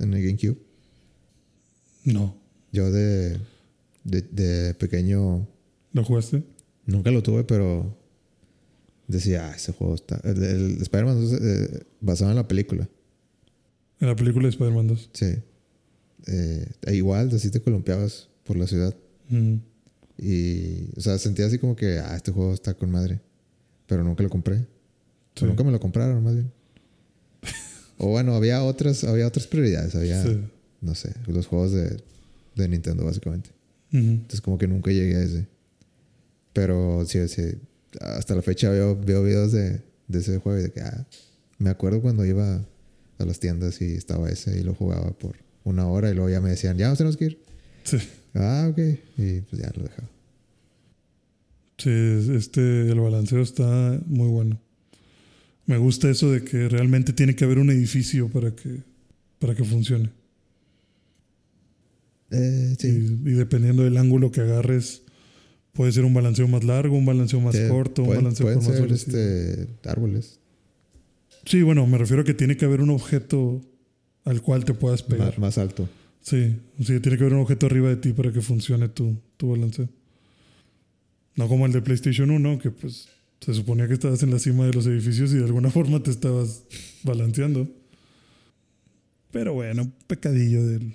en 0.00 0.14
el 0.14 0.22
GameCube? 0.24 0.58
No. 2.04 2.36
Yo 2.72 2.90
de, 2.92 3.38
de, 4.04 4.22
de 4.22 4.74
pequeño 4.74 5.48
¿Lo 5.92 6.04
jugaste? 6.04 6.42
nunca 6.86 7.10
lo 7.10 7.22
tuve, 7.22 7.44
pero 7.44 7.96
decía, 9.08 9.50
ah, 9.50 9.56
ese 9.56 9.72
juego 9.72 9.94
está. 9.94 10.20
El, 10.24 10.42
el 10.42 10.82
Spider-Man 10.82 11.20
2 11.20 11.32
eh, 11.40 11.86
basado 12.00 12.30
en 12.30 12.36
la 12.36 12.46
película. 12.48 12.88
En 14.00 14.08
la 14.08 14.16
película 14.16 14.44
de 14.44 14.50
Spider-Man 14.50 14.86
2. 14.88 15.10
Sí. 15.12 15.26
Eh, 16.26 16.66
e 16.86 16.94
igual, 16.96 17.30
así 17.34 17.50
te 17.50 17.60
columpiabas 17.60 18.28
por 18.44 18.56
la 18.56 18.66
ciudad. 18.66 18.94
Mm. 19.28 19.56
Y, 20.18 20.88
o 20.96 21.00
sea, 21.00 21.18
sentía 21.18 21.46
así 21.46 21.58
como 21.58 21.76
que, 21.76 21.98
ah, 21.98 22.14
este 22.16 22.30
juego 22.32 22.52
está 22.52 22.74
con 22.74 22.90
madre. 22.90 23.20
Pero 23.86 24.04
nunca 24.04 24.22
lo 24.22 24.28
compré. 24.30 24.66
Sí. 25.34 25.44
O 25.44 25.48
nunca 25.48 25.64
me 25.64 25.72
lo 25.72 25.80
compraron, 25.80 26.22
más 26.22 26.34
bien. 26.34 26.52
o 27.98 28.08
bueno, 28.08 28.34
había 28.34 28.62
otras, 28.62 29.04
había 29.04 29.26
otras 29.26 29.46
prioridades. 29.46 29.94
Había, 29.94 30.22
Sí. 30.22 30.40
no 30.80 30.94
sé, 30.94 31.12
los 31.26 31.46
juegos 31.46 31.72
de, 31.72 32.02
de 32.56 32.68
Nintendo, 32.68 33.04
básicamente. 33.04 33.50
Entonces, 33.92 34.40
como 34.40 34.56
que 34.58 34.68
nunca 34.68 34.90
llegué 34.92 35.16
a 35.16 35.22
ese. 35.22 35.48
Pero 36.52 37.04
sí, 37.06 37.26
sí, 37.28 37.42
hasta 38.00 38.34
la 38.34 38.42
fecha 38.42 38.70
veo, 38.70 38.96
veo 38.96 39.24
videos 39.24 39.52
de, 39.52 39.80
de 40.08 40.18
ese 40.18 40.38
juego 40.38 40.58
y 40.58 40.62
de 40.64 40.70
que, 40.72 40.80
ah, 40.80 41.06
me 41.58 41.70
acuerdo 41.70 42.00
cuando 42.00 42.24
iba 42.24 42.64
a 43.18 43.24
las 43.24 43.38
tiendas 43.40 43.80
y 43.80 43.94
estaba 43.94 44.28
ese 44.30 44.58
y 44.58 44.62
lo 44.62 44.74
jugaba 44.74 45.10
por 45.12 45.36
una 45.64 45.86
hora 45.86 46.10
y 46.10 46.14
luego 46.14 46.30
ya 46.30 46.40
me 46.40 46.50
decían, 46.50 46.76
ya 46.78 46.88
nos 46.88 46.98
tenemos 46.98 47.16
que 47.16 47.24
ir. 47.26 47.42
Sí. 47.84 47.98
Ah, 48.34 48.68
ok. 48.70 48.78
Y 49.18 49.40
pues 49.42 49.62
ya 49.62 49.70
lo 49.76 49.82
dejaba. 49.84 50.08
Sí, 51.78 51.90
este, 52.36 52.90
el 52.90 53.00
balanceo 53.00 53.40
está 53.40 53.98
muy 54.06 54.28
bueno. 54.28 54.60
Me 55.66 55.78
gusta 55.78 56.10
eso 56.10 56.30
de 56.30 56.44
que 56.44 56.68
realmente 56.68 57.12
tiene 57.12 57.34
que 57.34 57.44
haber 57.44 57.58
un 57.58 57.70
edificio 57.70 58.28
para 58.28 58.54
que, 58.54 58.82
para 59.38 59.54
que 59.54 59.64
funcione. 59.64 60.10
Eh, 62.30 62.76
sí. 62.78 62.88
Y, 63.24 63.30
y 63.30 63.32
dependiendo 63.32 63.82
del 63.82 63.96
ángulo 63.96 64.30
que 64.30 64.40
agarres, 64.40 65.02
puede 65.72 65.92
ser 65.92 66.04
un 66.04 66.14
balanceo 66.14 66.46
más 66.48 66.64
largo, 66.64 66.96
un 66.96 67.06
balanceo 67.06 67.40
más 67.40 67.54
Sí, 67.56 67.62
corto, 67.68 68.02
un 68.02 68.08
balanceo 68.10 68.44
pueden 68.46 68.58
más 68.58 68.66
ser 68.66 68.82
velocidad. 68.82 69.20
este, 69.20 69.88
árboles. 69.88 70.38
Sí, 71.46 71.62
bueno, 71.62 71.86
me 71.86 71.98
refiero 71.98 72.22
a 72.22 72.24
que 72.24 72.34
tiene 72.34 72.56
que 72.56 72.66
haber 72.66 72.80
un 72.82 72.90
objeto 72.90 73.62
al 74.30 74.42
cual 74.42 74.64
te 74.64 74.74
puedas 74.74 75.02
pegar. 75.02 75.38
más 75.38 75.58
alto. 75.58 75.88
Sí, 76.22 76.56
sí, 76.78 77.00
tiene 77.00 77.16
que 77.16 77.24
haber 77.24 77.34
un 77.34 77.40
objeto 77.40 77.66
arriba 77.66 77.88
de 77.88 77.96
ti 77.96 78.12
para 78.12 78.32
que 78.32 78.40
funcione 78.40 78.88
tu, 78.88 79.16
tu 79.36 79.50
balanceo. 79.50 79.88
No 81.36 81.48
como 81.48 81.66
el 81.66 81.72
de 81.72 81.82
PlayStation 81.82 82.30
1, 82.30 82.58
que 82.58 82.70
pues 82.70 83.08
se 83.40 83.54
suponía 83.54 83.88
que 83.88 83.94
estabas 83.94 84.22
en 84.22 84.30
la 84.30 84.38
cima 84.38 84.66
de 84.66 84.72
los 84.72 84.86
edificios 84.86 85.32
y 85.32 85.38
de 85.38 85.44
alguna 85.44 85.70
forma 85.78 86.02
te 86.02 86.10
estabas 86.10 86.62
balanceando. 87.02 87.68
Pero 89.30 89.54
bueno, 89.54 89.90
pecadillo 90.06 90.66
del, 90.66 90.94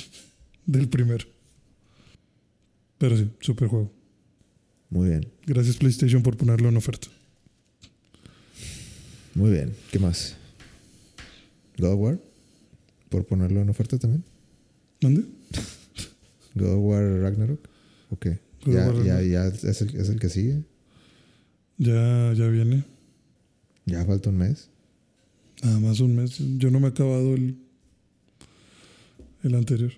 del 0.66 0.88
primero. 0.88 1.26
Pero 2.98 3.16
sí, 3.16 3.30
super 3.40 3.68
juego. 3.68 3.92
Muy 4.90 5.10
bien. 5.10 5.26
Gracias 5.46 5.76
PlayStation 5.76 6.22
por 6.22 6.36
ponerlo 6.36 6.68
en 6.68 6.76
oferta. 6.76 7.08
Muy 9.34 9.50
bien. 9.50 9.74
¿Qué 9.92 9.98
más? 9.98 10.36
God 11.78 11.92
of 11.92 12.00
War. 12.00 12.25
Por 13.16 13.24
ponerlo 13.24 13.62
en 13.62 13.70
oferta 13.70 13.98
también. 13.98 14.22
¿Dónde? 15.00 15.22
God 16.54 16.68
of 16.74 16.80
War 16.80 17.02
Ragnarok. 17.22 17.60
Ok. 18.10 18.26
Ya, 18.66 18.92
ya, 19.02 19.22
ya 19.22 19.46
es 19.46 19.80
el, 19.80 19.96
es 19.96 20.10
el 20.10 20.20
que 20.20 20.28
sigue. 20.28 20.64
Ya, 21.78 22.34
ya 22.34 22.46
viene. 22.48 22.84
Ya 23.86 24.04
falta 24.04 24.28
un 24.28 24.36
mes. 24.36 24.68
Nada 25.62 25.80
más 25.80 26.00
un 26.00 26.14
mes. 26.14 26.36
Yo 26.58 26.70
no 26.70 26.78
me 26.78 26.88
he 26.88 26.90
acabado 26.90 27.34
el, 27.34 27.56
el 29.44 29.54
anterior. 29.54 29.92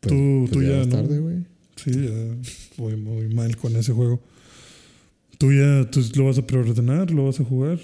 Pues, 0.00 0.14
Tú- 0.14 0.40
pues 0.40 0.50
tú 0.50 0.62
ya, 0.62 0.84
¿no? 0.84 0.88
tarde, 0.88 1.18
güey. 1.18 1.46
Sí, 1.76 1.90
ya 1.92 2.36
voy 2.76 2.96
muy 2.96 3.28
mal 3.34 3.56
con 3.56 3.74
ese 3.76 3.94
juego. 3.94 4.20
¿Tú 5.38 5.54
ya 5.54 5.90
tú 5.90 6.02
lo 6.16 6.26
vas 6.26 6.36
a 6.36 6.46
preordenar? 6.46 7.10
¿Lo 7.12 7.24
vas 7.24 7.40
a 7.40 7.44
jugar? 7.44 7.80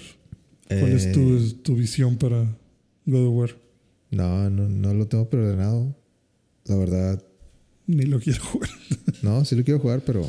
¿Cuál 0.67 0.91
es 0.91 1.05
Eh, 1.07 1.11
tu, 1.11 1.53
tu 1.63 1.75
visión 1.75 2.17
para 2.17 2.55
God 3.07 3.27
of 3.29 3.33
War? 3.35 3.62
No, 4.15 4.49
no, 4.49 4.69
no 4.69 4.93
lo 4.93 5.07
tengo 5.07 5.29
preordenado. 5.29 5.95
La 6.65 6.75
verdad, 6.75 7.23
Ni 7.87 8.03
lo 8.03 8.19
quiero 8.19 8.43
jugar. 8.43 8.69
no, 9.21 9.43
sí 9.45 9.55
lo 9.55 9.63
quiero 9.63 9.79
jugar, 9.79 10.01
pero. 10.05 10.27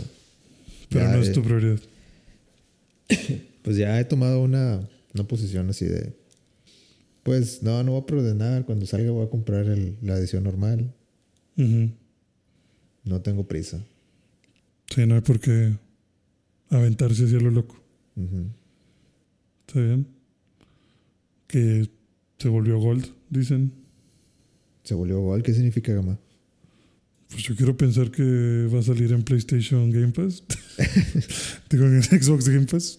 Pero 0.88 1.08
no 1.10 1.22
es 1.22 1.32
tu 1.32 1.42
prioridad. 1.42 1.80
Pues 3.62 3.78
ya 3.78 3.98
he 3.98 4.04
tomado 4.04 4.42
una, 4.42 4.86
una 5.14 5.24
posición 5.26 5.70
así 5.70 5.86
de. 5.86 6.12
Pues 7.22 7.62
no, 7.62 7.82
no 7.82 7.92
voy 7.92 8.02
a 8.02 8.06
preordenar. 8.06 8.66
Cuando 8.66 8.84
salga 8.84 9.10
voy 9.10 9.24
a 9.26 9.30
comprar 9.30 9.64
el- 9.66 9.96
la 10.02 10.18
edición 10.18 10.44
normal. 10.44 10.92
No 11.56 13.20
tengo 13.22 13.46
prisa. 13.48 13.82
Sí, 14.94 15.06
no 15.06 15.14
hay 15.14 15.22
por 15.22 15.40
qué 15.40 15.72
aventarse 16.68 17.24
hacia 17.24 17.38
lo 17.40 17.50
loco. 17.50 17.76
¿Está 19.66 19.80
bien? 19.80 20.06
Que 21.46 21.88
se 22.38 22.48
volvió 22.48 22.78
Gold, 22.78 23.06
dicen. 23.38 23.72
Se 24.82 24.94
volvió 24.94 25.20
gol. 25.20 25.42
¿Qué 25.42 25.52
significa 25.52 25.92
gama? 25.92 26.18
Pues 27.30 27.42
yo 27.42 27.56
quiero 27.56 27.76
pensar 27.76 28.10
que 28.10 28.68
va 28.72 28.80
a 28.80 28.82
salir 28.82 29.12
en 29.12 29.22
PlayStation 29.22 29.90
Game 29.90 30.12
Pass. 30.12 30.44
Digo, 31.70 31.86
en 31.86 32.02
Xbox 32.02 32.48
Game 32.48 32.66
Pass. 32.66 32.98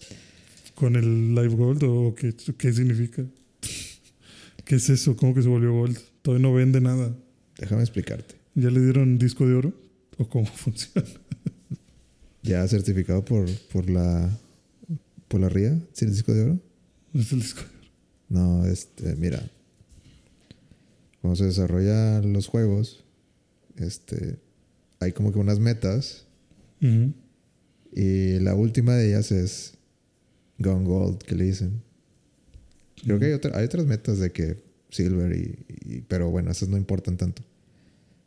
Con 0.74 0.96
el 0.96 1.34
Live 1.34 1.54
Gold 1.54 1.82
o 1.84 2.14
qué, 2.14 2.34
qué 2.58 2.72
significa. 2.72 3.24
¿Qué 4.64 4.74
es 4.74 4.90
eso? 4.90 5.16
¿Cómo 5.16 5.34
que 5.34 5.42
se 5.42 5.48
volvió 5.48 5.72
Gold? 5.72 5.98
Todavía 6.22 6.42
no 6.46 6.52
vende 6.52 6.80
nada. 6.80 7.16
Déjame 7.58 7.82
explicarte. 7.82 8.34
¿Ya 8.54 8.70
le 8.70 8.80
dieron 8.80 9.16
disco 9.16 9.46
de 9.46 9.54
oro? 9.54 9.72
¿O 10.18 10.28
cómo 10.28 10.46
funciona? 10.54 11.06
Ya 12.42 12.66
certificado 12.68 13.24
por, 13.24 13.50
por 13.72 13.88
la 13.88 14.30
por 15.28 15.40
la 15.40 15.48
RIA, 15.48 15.78
¿sí 15.92 16.04
el 16.04 16.12
disco 16.12 16.32
de 16.32 16.42
oro? 16.42 16.60
No 17.12 17.20
es 17.20 17.32
el 17.32 17.40
disco 17.40 17.60
de 17.60 17.66
oro. 17.66 17.88
No, 18.28 18.66
este, 18.66 19.16
mira. 19.16 19.42
Cuando 21.26 21.34
se 21.38 21.46
desarrollan 21.46 22.32
los 22.32 22.46
juegos, 22.46 23.04
este, 23.78 24.38
hay 25.00 25.10
como 25.10 25.32
que 25.32 25.40
unas 25.40 25.58
metas 25.58 26.24
y 27.92 28.38
la 28.38 28.54
última 28.54 28.94
de 28.94 29.08
ellas 29.08 29.32
es 29.32 29.74
Gone 30.58 30.84
Gold, 30.86 31.18
que 31.24 31.34
le 31.34 31.42
dicen. 31.46 31.82
Creo 33.02 33.18
que 33.18 33.24
hay, 33.26 33.32
otra- 33.32 33.58
hay 33.58 33.64
otras 33.64 33.86
metas 33.86 34.20
de 34.20 34.30
que 34.30 34.62
Silver 34.90 35.32
y, 35.36 35.66
y- 35.96 36.00
pero 36.02 36.30
bueno, 36.30 36.52
esas 36.52 36.68
no 36.68 36.76
importan 36.76 37.16
tanto. 37.16 37.42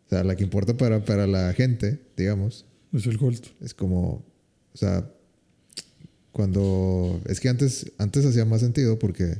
O 0.07 0.09
sea, 0.09 0.25
la 0.25 0.35
que 0.35 0.43
importa 0.43 0.75
para, 0.75 1.05
para 1.05 1.25
la 1.25 1.53
gente, 1.53 2.01
digamos, 2.17 2.65
Es 2.91 3.05
el 3.07 3.17
Gold. 3.17 3.45
es 3.61 3.73
como, 3.73 4.25
o 4.73 4.77
sea, 4.77 5.09
cuando, 6.33 7.21
es 7.27 7.39
que 7.39 7.47
antes, 7.47 7.93
antes 7.97 8.25
hacía 8.25 8.43
más 8.43 8.59
sentido 8.59 8.99
porque 8.99 9.37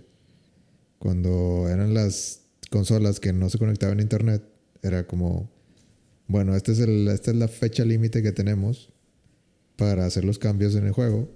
cuando 0.98 1.68
eran 1.68 1.94
las 1.94 2.44
consolas 2.70 3.20
que 3.20 3.34
no 3.34 3.50
se 3.50 3.58
conectaban 3.58 4.00
a 4.00 4.02
internet, 4.02 4.44
era 4.82 5.06
como, 5.08 5.50
bueno, 6.28 6.56
este 6.56 6.72
es 6.72 6.80
el, 6.80 7.08
esta 7.08 7.32
es 7.32 7.38
la 7.38 7.48
fecha 7.48 7.84
límite 7.84 8.22
que 8.22 8.32
tenemos 8.32 8.92
para 9.76 10.06
hacer 10.06 10.26
los 10.26 10.40
cambios 10.40 10.76
en 10.76 10.86
el 10.86 10.92
juego 10.92 11.30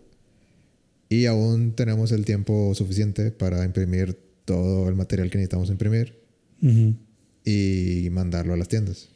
y 1.10 1.26
aún 1.26 1.74
tenemos 1.76 2.12
el 2.12 2.26
tiempo 2.26 2.74
suficiente 2.76 3.32
para 3.32 3.64
imprimir 3.66 4.18
todo 4.46 4.90
el 4.90 4.96
material 4.96 5.30
que 5.30 5.38
necesitamos 5.38 5.70
imprimir 5.70 6.22
y 7.46 8.08
mandarlo 8.12 8.54
a 8.54 8.58
las 8.58 8.68
tiendas. 8.68 9.10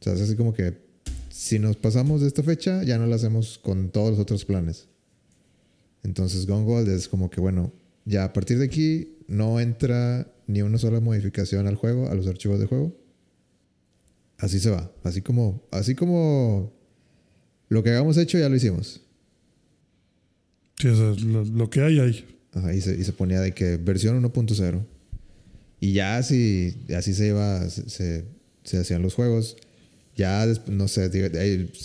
O 0.00 0.04
sea, 0.04 0.14
es 0.14 0.20
así 0.20 0.36
como 0.36 0.52
que 0.52 0.76
si 1.30 1.58
nos 1.58 1.76
pasamos 1.76 2.20
de 2.20 2.26
esta 2.26 2.42
fecha, 2.42 2.82
ya 2.82 2.98
no 2.98 3.06
lo 3.06 3.14
hacemos 3.14 3.58
con 3.58 3.90
todos 3.90 4.10
los 4.10 4.18
otros 4.18 4.44
planes. 4.44 4.88
Entonces, 6.02 6.46
Gone 6.46 6.64
Gold 6.64 6.88
es 6.88 7.08
como 7.08 7.30
que, 7.30 7.40
bueno, 7.40 7.72
ya 8.04 8.24
a 8.24 8.32
partir 8.32 8.58
de 8.58 8.64
aquí 8.64 9.15
no 9.28 9.60
entra 9.60 10.30
ni 10.46 10.62
una 10.62 10.78
sola 10.78 11.00
modificación 11.00 11.66
al 11.66 11.74
juego, 11.74 12.08
a 12.08 12.14
los 12.14 12.26
archivos 12.26 12.60
de 12.60 12.66
juego. 12.66 12.96
Así 14.38 14.60
se 14.60 14.70
va. 14.70 14.92
Así 15.02 15.22
como, 15.22 15.66
así 15.70 15.94
como 15.94 16.72
lo 17.68 17.82
que 17.82 17.90
habíamos 17.90 18.16
hecho 18.16 18.38
ya 18.38 18.48
lo 18.48 18.56
hicimos. 18.56 19.00
Sí, 20.78 20.88
o 20.88 20.96
sea, 20.96 21.24
lo, 21.24 21.44
lo 21.44 21.70
que 21.70 21.80
hay, 21.80 21.98
hay. 21.98 22.24
Ajá, 22.52 22.74
y, 22.74 22.80
se, 22.80 22.94
y 22.94 23.04
se 23.04 23.12
ponía 23.12 23.40
de 23.40 23.52
que 23.52 23.76
versión 23.76 24.22
1.0. 24.22 24.84
Y 25.80 25.92
ya 25.92 26.18
así, 26.18 26.76
así 26.96 27.14
se 27.14 27.28
iba, 27.28 27.68
se, 27.68 27.88
se, 27.88 28.24
se 28.64 28.78
hacían 28.78 29.02
los 29.02 29.14
juegos. 29.14 29.56
Ya, 30.16 30.46
no 30.66 30.88
sé, 30.88 31.10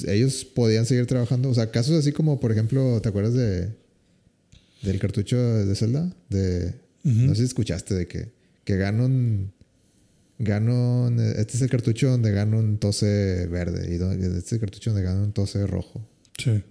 ellos 0.08 0.46
podían 0.46 0.86
seguir 0.86 1.06
trabajando. 1.06 1.50
O 1.50 1.54
sea, 1.54 1.72
casos 1.72 1.96
así 1.98 2.14
como, 2.14 2.40
por 2.40 2.52
ejemplo, 2.52 3.02
¿te 3.02 3.10
acuerdas 3.10 3.34
de 3.34 3.82
del 4.82 5.00
cartucho 5.00 5.38
de 5.38 5.76
Zelda? 5.76 6.14
De, 6.30 6.74
No 7.04 7.34
sé 7.34 7.42
si 7.42 7.46
escuchaste 7.46 7.96
de 7.96 8.08
que, 8.08 8.32
que 8.64 8.78
Ganon, 8.78 9.52
Ganon, 10.38 11.20
este 11.20 11.58
es 11.58 11.62
el 11.62 11.70
cartucho 11.70 12.10
donde 12.10 12.32
Ganon 12.32 12.78
tose 12.78 13.48
verde 13.48 13.88
y 13.90 13.96
este 13.96 14.38
es 14.40 14.54
el 14.54 14.60
cartucho 14.60 14.92
donde 14.92 15.04
Ganon 15.04 15.34
tose 15.34 15.66
rojo. 15.68 16.08
Sí. 16.38 16.64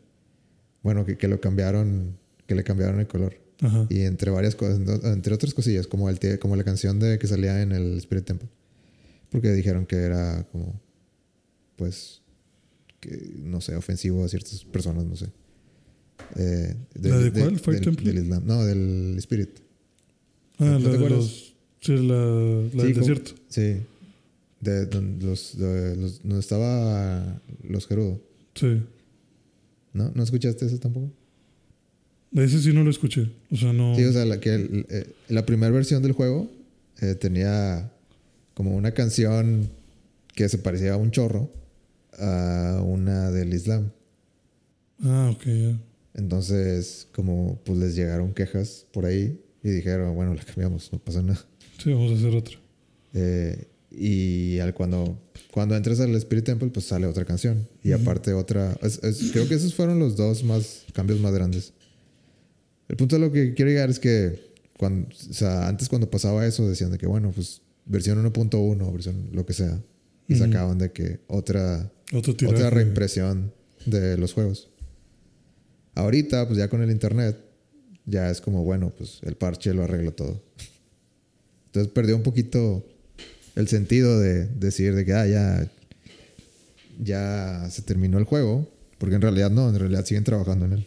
Bueno, 0.83 1.05
que, 1.05 1.17
que 1.19 1.29
lo 1.29 1.41
cambiaron, 1.41 2.17
que 2.47 2.55
le 2.55 2.65
cambiaron 2.65 3.01
el 3.01 3.07
color. 3.07 3.37
Ajá. 3.61 3.87
Y 3.91 4.01
entre 4.03 4.31
varias 4.31 4.55
cosas, 4.55 4.81
entre 5.05 5.35
otras 5.35 5.53
cosillas, 5.53 5.87
como, 5.87 6.09
el, 6.09 6.39
como 6.39 6.57
la 6.57 6.65
canción 6.65 6.99
de 6.99 7.19
que 7.19 7.27
salía 7.27 7.61
en 7.63 7.73
el 7.73 7.99
Spirit 7.99 8.25
Temple. 8.25 8.49
Porque 9.31 9.53
dijeron 9.53 9.87
que 9.87 9.97
era 9.97 10.47
como, 10.51 10.81
pues, 11.77 12.23
que, 12.99 13.35
no 13.37 13.61
sé, 13.61 13.77
ofensivo 13.77 14.25
a 14.25 14.29
ciertas 14.29 14.65
personas, 14.65 15.05
no 15.05 15.17
sé. 15.17 15.27
Eh, 16.37 16.75
¿La 16.95 17.19
de 17.19 17.33
cuál? 17.33 17.59
¿Fire 17.59 17.81
Temple? 17.81 18.13
del 18.13 18.25
Islam. 18.25 18.47
No, 18.47 18.65
del 18.65 19.15
Spirit. 19.19 19.51
Ah, 20.61 20.65
¿No 20.65 20.79
la 20.79 20.91
te 20.91 20.99
de 20.99 21.11
los. 21.11 21.55
Sí, 21.81 21.97
la, 21.97 22.15
la 22.15 22.71
Sí, 22.71 22.77
del 22.79 22.95
desierto. 22.95 23.33
Sí. 23.49 23.77
De, 24.61 24.87
donde, 24.87 25.25
los, 25.27 25.57
de 25.59 25.97
los- 25.97 26.23
donde 26.23 26.39
estaba 26.41 27.41
los 27.67 27.87
Gerudo. 27.87 28.21
Sí. 28.55 28.83
¿No? 29.95 30.13
¿No 30.15 30.23
escuchaste 30.23 30.67
eso 30.67 30.79
tampoco? 30.79 31.11
De 32.31 32.45
ese 32.45 32.61
sí 32.61 32.73
no 32.73 32.85
lo 32.85 32.91
escuché. 32.91 33.31
O 33.51 33.57
sea, 33.57 33.73
no. 33.73 33.97
Sí, 33.97 34.05
o 34.05 34.13
sea, 34.13 34.25
la, 34.27 34.39
que 34.39 34.55
el- 34.55 34.87
eh, 34.91 35.13
la 35.29 35.45
primera 35.47 35.73
versión 35.73 36.03
del 36.03 36.13
juego 36.13 36.51
eh, 37.01 37.15
tenía 37.15 37.91
como 38.55 38.77
una 38.77 38.93
canción 38.93 39.71
que 40.35 40.49
se 40.49 40.59
parecía 40.59 40.93
a 40.93 40.97
un 40.97 41.11
chorro 41.11 41.51
a 42.19 42.83
una 42.85 43.31
del 43.31 43.55
Islam. 43.55 43.91
Ah, 45.03 45.31
ok, 45.35 45.45
ya. 45.47 45.81
Entonces, 46.15 47.09
como 47.15 47.59
pues 47.65 47.79
les 47.79 47.97
llegaron 47.97 48.35
quejas 48.35 48.87
por 48.93 49.07
ahí 49.07 49.41
y 49.63 49.71
dijeron, 49.71 50.15
bueno, 50.15 50.35
la 50.35 50.43
cambiamos, 50.43 50.93
no 50.93 50.99
pasa 50.99 51.23
nada. 51.23 51.45
Sí, 51.83 51.93
vamos 51.93 52.13
a 52.13 52.15
hacer 52.15 52.35
otra. 52.35 52.57
Eh, 53.15 53.67
y 53.91 54.59
al 54.61 54.73
cuando, 54.75 55.19
cuando 55.51 55.77
entras 55.77 55.99
al 56.01 56.15
Spirit 56.15 56.45
Temple, 56.45 56.69
pues 56.71 56.87
sale 56.87 57.07
otra 57.07 57.25
canción. 57.25 57.69
Y 57.83 57.93
Ujú. 57.93 58.03
aparte 58.03 58.33
otra... 58.33 58.77
es- 58.83 59.03
es- 59.03 59.31
creo 59.33 59.49
que 59.49 59.55
esos 59.55 59.75
fueron 59.75 59.99
los 59.99 60.17
dos 60.17 60.45
más 60.45 60.85
cambios 60.93 61.19
más 61.21 61.33
grandes. 61.33 61.73
El 62.89 62.97
punto 62.97 63.17
de 63.17 63.21
lo 63.21 63.33
que 63.33 63.55
quiero 63.55 63.71
llegar 63.71 63.91
es 63.91 63.99
que 63.99 64.51
cuando, 64.79 65.09
o 65.09 65.33
sea, 65.33 65.69
antes 65.69 65.89
cuando 65.89 66.11
pasaba 66.11 66.47
eso 66.47 66.69
decían 66.69 66.91
de 66.91 66.99
que, 66.99 67.07
bueno, 67.07 67.33
pues 67.35 67.63
versión 67.85 68.19
1.1, 68.25 68.93
versión 68.93 69.29
lo 69.33 69.45
que 69.45 69.53
sea. 69.53 69.81
Y 70.29 70.35
Ujú. 70.35 70.45
sacaban 70.45 70.79
de 70.79 70.93
que 70.93 71.21
otra, 71.27 71.91
otra 72.13 72.71
reimpresión 72.71 73.53
de 73.87 74.17
los 74.17 74.33
juegos. 74.33 74.71
Ahorita, 75.95 76.47
pues 76.47 76.59
ya 76.59 76.69
con 76.69 76.83
el 76.83 76.91
internet, 76.91 77.37
ya 78.11 78.31
es 78.31 78.41
como, 78.41 78.65
bueno, 78.65 78.93
pues 78.97 79.21
el 79.23 79.37
parche 79.37 79.73
lo 79.73 79.85
arregla 79.85 80.11
todo. 80.11 80.43
Entonces 81.67 81.93
perdió 81.93 82.17
un 82.17 82.23
poquito 82.23 82.85
el 83.57 83.69
sentido 83.69 84.19
de 84.19 84.47
decir 84.47 84.95
de 84.95 85.05
que, 85.05 85.13
ah, 85.15 85.27
ya, 85.27 85.71
ya 87.03 87.69
se 87.71 87.83
terminó 87.83 88.19
el 88.19 88.25
juego, 88.25 88.69
porque 88.99 89.15
en 89.17 89.23
realidad 89.23 89.51
no, 89.51 89.69
en 89.69 89.79
realidad 89.79 90.05
siguen 90.05 90.25
trabajando 90.25 90.67
en 90.67 90.73
él, 90.75 90.87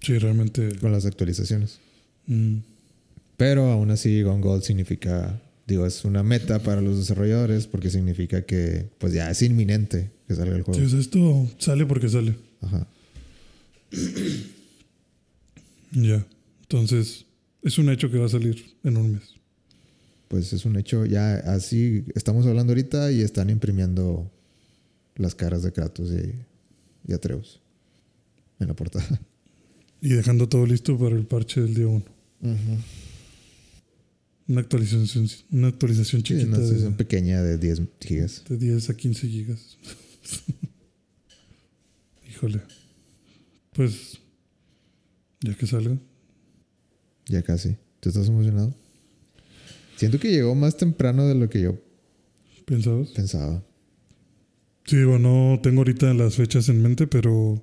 Sí, 0.00 0.18
realmente. 0.18 0.76
con 0.80 0.90
las 0.92 1.06
actualizaciones. 1.06 1.78
mm, 2.26 2.56
Pero 3.36 3.70
aún 3.70 3.90
así, 3.90 4.22
Gone 4.22 4.40
Gold 4.42 4.62
significa, 4.62 5.40
digo, 5.66 5.86
es 5.86 6.04
una 6.04 6.22
meta 6.22 6.58
para 6.60 6.80
los 6.80 6.98
desarrolladores, 6.98 7.66
porque 7.66 7.90
significa 7.90 8.42
que, 8.42 8.86
pues 8.98 9.12
ya 9.12 9.30
es 9.30 9.42
inminente 9.42 10.10
que 10.26 10.34
salga 10.34 10.56
el 10.56 10.62
juego. 10.62 10.80
sí, 10.88 10.98
esto 10.98 11.48
sale 11.58 11.86
porque 11.86 12.08
sale. 12.08 12.36
Ajá. 12.62 12.86
Ya. 15.92 16.26
Entonces, 16.62 17.26
es 17.62 17.78
un 17.78 17.90
hecho 17.90 18.10
que 18.10 18.18
va 18.18 18.26
a 18.26 18.30
salir 18.30 18.76
en 18.82 18.96
un 18.96 19.12
mes. 19.12 19.34
Pues 20.28 20.52
es 20.52 20.64
un 20.64 20.76
hecho, 20.76 21.04
ya 21.04 21.34
así 21.34 22.04
estamos 22.14 22.46
hablando 22.46 22.72
ahorita 22.72 23.12
y 23.12 23.20
están 23.20 23.50
imprimiendo 23.50 24.30
las 25.16 25.34
caras 25.34 25.62
de 25.62 25.72
Kratos 25.72 26.10
y, 26.10 27.10
y 27.10 27.12
Atreus 27.12 27.60
en 28.58 28.68
la 28.68 28.74
portada. 28.74 29.20
Y 30.00 30.08
dejando 30.08 30.48
todo 30.48 30.66
listo 30.66 30.98
para 30.98 31.14
el 31.14 31.26
parche 31.26 31.60
del 31.60 31.74
día 31.74 31.86
1. 31.86 32.04
Una 34.48 34.60
actualización, 34.60 35.28
una 35.52 35.68
actualización 35.68 36.22
Sí, 36.22 36.28
chiquita 36.34 36.48
una 36.48 36.58
de, 36.58 36.68
sesión 36.68 36.96
pequeña 36.96 37.42
de 37.42 37.58
10 37.58 37.82
gigas. 38.00 38.42
de 38.48 38.56
10 38.56 38.90
a 38.90 38.96
15 38.96 39.28
gigas. 39.28 39.78
Híjole. 42.28 42.62
Pues, 43.74 44.18
ya 45.42 45.54
que 45.54 45.66
salga. 45.66 45.98
Ya 47.26 47.42
casi. 47.42 47.76
¿Tú 48.00 48.08
estás 48.08 48.28
emocionado? 48.28 48.74
Siento 49.96 50.18
que 50.18 50.30
llegó 50.30 50.54
más 50.54 50.76
temprano 50.76 51.26
de 51.26 51.34
lo 51.34 51.48
que 51.48 51.60
yo 51.62 51.78
¿Pensabas? 52.64 53.10
pensaba. 53.10 53.62
Sí, 54.84 54.96
digo, 54.96 55.18
no 55.18 55.60
tengo 55.62 55.78
ahorita 55.80 56.12
las 56.14 56.34
fechas 56.34 56.68
en 56.68 56.82
mente, 56.82 57.06
pero 57.06 57.62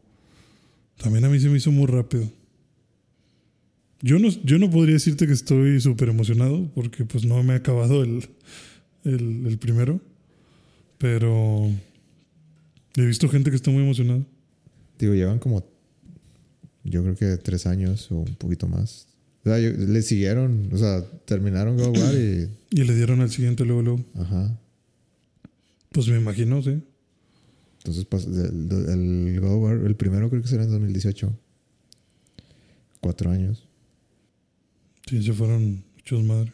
también 0.97 1.25
a 1.25 1.29
mí 1.29 1.39
se 1.39 1.49
me 1.49 1.57
hizo 1.57 1.71
muy 1.71 1.85
rápido. 1.87 2.31
Yo 4.01 4.17
no, 4.19 4.29
yo 4.29 4.57
no 4.59 4.69
podría 4.69 4.93
decirte 4.93 5.27
que 5.27 5.33
estoy 5.33 5.81
súper 5.81 6.09
emocionado, 6.09 6.71
porque 6.73 7.03
pues 7.03 7.25
no 7.25 7.43
me 7.43 7.53
ha 7.53 7.57
acabado 7.57 8.03
el, 8.03 8.29
el, 9.03 9.45
el 9.45 9.57
primero, 9.57 9.99
pero 10.97 11.69
he 12.95 13.05
visto 13.05 13.27
gente 13.27 13.49
que 13.49 13.57
está 13.57 13.71
muy 13.71 13.83
emocionada. 13.83 14.25
Digo, 14.97 15.13
llevan 15.13 15.39
como, 15.39 15.65
yo 16.89 17.03
creo 17.03 17.15
que 17.15 17.37
tres 17.37 17.65
años 17.65 18.11
o 18.11 18.17
un 18.19 18.35
poquito 18.35 18.67
más. 18.67 19.07
O 19.45 19.49
sea, 19.49 19.59
yo- 19.59 19.71
le 19.71 20.01
siguieron, 20.01 20.69
o 20.73 20.77
sea, 20.77 21.03
terminaron 21.25 21.77
God 21.77 21.87
of 21.87 21.97
War 21.97 22.13
y, 22.15 22.49
Y 22.71 22.83
le 22.83 22.95
dieron 22.95 23.21
al 23.21 23.29
siguiente 23.31 23.65
luego, 23.65 23.81
luego. 23.81 24.05
ajá. 24.15 24.59
Pues 25.91 26.07
me 26.07 26.17
imagino, 26.19 26.61
sí. 26.61 26.81
Entonces, 27.79 28.07
pas- 28.09 28.25
el, 28.27 28.89
el 29.33 29.39
God 29.39 29.51
of 29.55 29.63
War, 29.63 29.75
el 29.85 29.95
primero 29.95 30.29
creo 30.29 30.41
que 30.41 30.47
será 30.47 30.63
en 30.63 30.71
2018. 30.71 31.33
Cuatro 32.99 33.31
años. 33.31 33.65
Sí, 35.07 35.23
se 35.23 35.33
fueron 35.33 35.83
muchos 35.95 36.23
madre. 36.23 36.51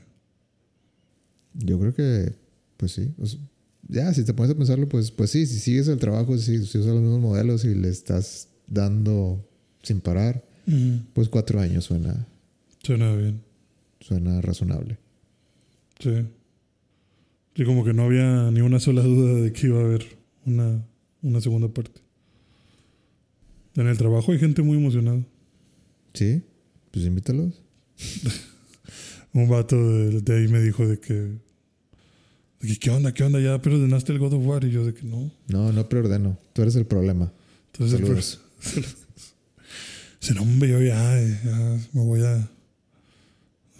Yo 1.55 1.79
creo 1.79 1.93
que, 1.93 2.35
pues 2.77 2.91
sí. 2.93 3.13
o 3.17 3.25
sea, 3.25 3.39
ya, 3.87 4.13
si 4.13 4.23
te 4.23 4.33
pones 4.33 4.51
a 4.51 4.57
pensarlo, 4.57 4.87
pues, 4.87 5.11
pues 5.11 5.31
sí, 5.31 5.45
si 5.45 5.59
sigues 5.59 5.87
el 5.87 5.97
trabajo, 5.99 6.37
si, 6.37 6.57
si 6.65 6.77
usas 6.77 6.93
los 6.93 7.01
mismos 7.01 7.19
modelos 7.21 7.65
y 7.65 7.75
le 7.75 7.89
estás 7.89 8.49
dando 8.67 9.47
sin 9.85 10.01
parar, 10.01 10.43
pues 11.13 11.29
cuatro 11.29 11.59
años 11.61 11.85
suena, 11.85 12.27
Suena 12.83 13.13
bien. 13.15 13.41
suena 13.99 14.41
razonable. 14.41 14.97
Sí. 15.99 16.11
Sí, 17.55 17.63
como 17.63 17.85
que 17.85 17.93
no 17.93 18.03
había 18.03 18.51
ni 18.51 18.61
una 18.61 18.79
sola 18.79 19.01
duda 19.03 19.41
de 19.41 19.53
que 19.53 19.67
iba 19.67 19.79
a 19.79 19.83
haber 19.85 20.05
una, 20.45 20.83
una 21.21 21.39
segunda 21.39 21.69
parte. 21.69 22.01
En 23.75 23.87
el 23.87 23.97
trabajo 23.97 24.31
hay 24.31 24.39
gente 24.39 24.61
muy 24.61 24.77
emocionada. 24.77 25.21
Sí, 26.13 26.41
pues 26.91 27.05
invítalos. 27.05 27.61
Un 29.33 29.49
vato 29.49 29.75
de, 29.75 30.21
de 30.21 30.33
ahí 30.37 30.47
me 30.47 30.61
dijo 30.61 30.87
de 30.87 30.99
que, 30.99 31.13
de 31.13 31.39
que, 32.67 32.77
¿qué 32.79 32.89
onda? 32.89 33.13
¿Qué 33.13 33.23
onda? 33.23 33.39
¿Ya 33.39 33.61
preordenaste 33.61 34.13
el 34.13 34.19
God 34.19 34.33
of 34.33 34.45
War? 34.45 34.63
Y 34.63 34.71
yo 34.71 34.85
de 34.85 34.93
que 34.93 35.03
no. 35.03 35.29
No, 35.47 35.71
no 35.73 35.87
preordeno. 35.89 36.37
Tú 36.53 36.61
eres 36.61 36.75
el 36.77 36.85
problema. 36.85 37.31
Entonces, 37.73 37.99
el 37.99 38.05
Saludos. 38.05 38.41
Dice, 40.25 40.33
no, 40.33 40.41
hombre, 40.41 40.69
yo 40.69 40.81
ya, 40.81 41.21
ya 41.21 41.79
me 41.93 42.01
voy 42.01 42.23
a. 42.23 42.49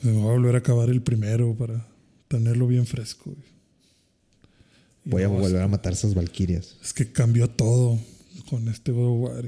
Me 0.03 0.11
voy 0.11 0.27
a 0.27 0.33
volver 0.33 0.53
a 0.53 0.59
acabar 0.59 0.91
el 0.91 1.01
primero 1.01 1.55
para 1.55 1.87
tenerlo 2.27 2.67
bien 2.67 2.85
fresco. 2.85 3.31
Y 5.03 5.09
Voy 5.09 5.23
a 5.23 5.27
no, 5.27 5.39
volver 5.39 5.63
a 5.63 5.67
matar 5.67 5.93
esas 5.93 6.13
valquirias. 6.13 6.77
Es 6.83 6.93
que 6.93 7.11
cambió 7.11 7.49
todo 7.49 7.99
con 8.47 8.67
este 8.67 8.91
God 8.91 9.07
of 9.07 9.31
War. 9.31 9.43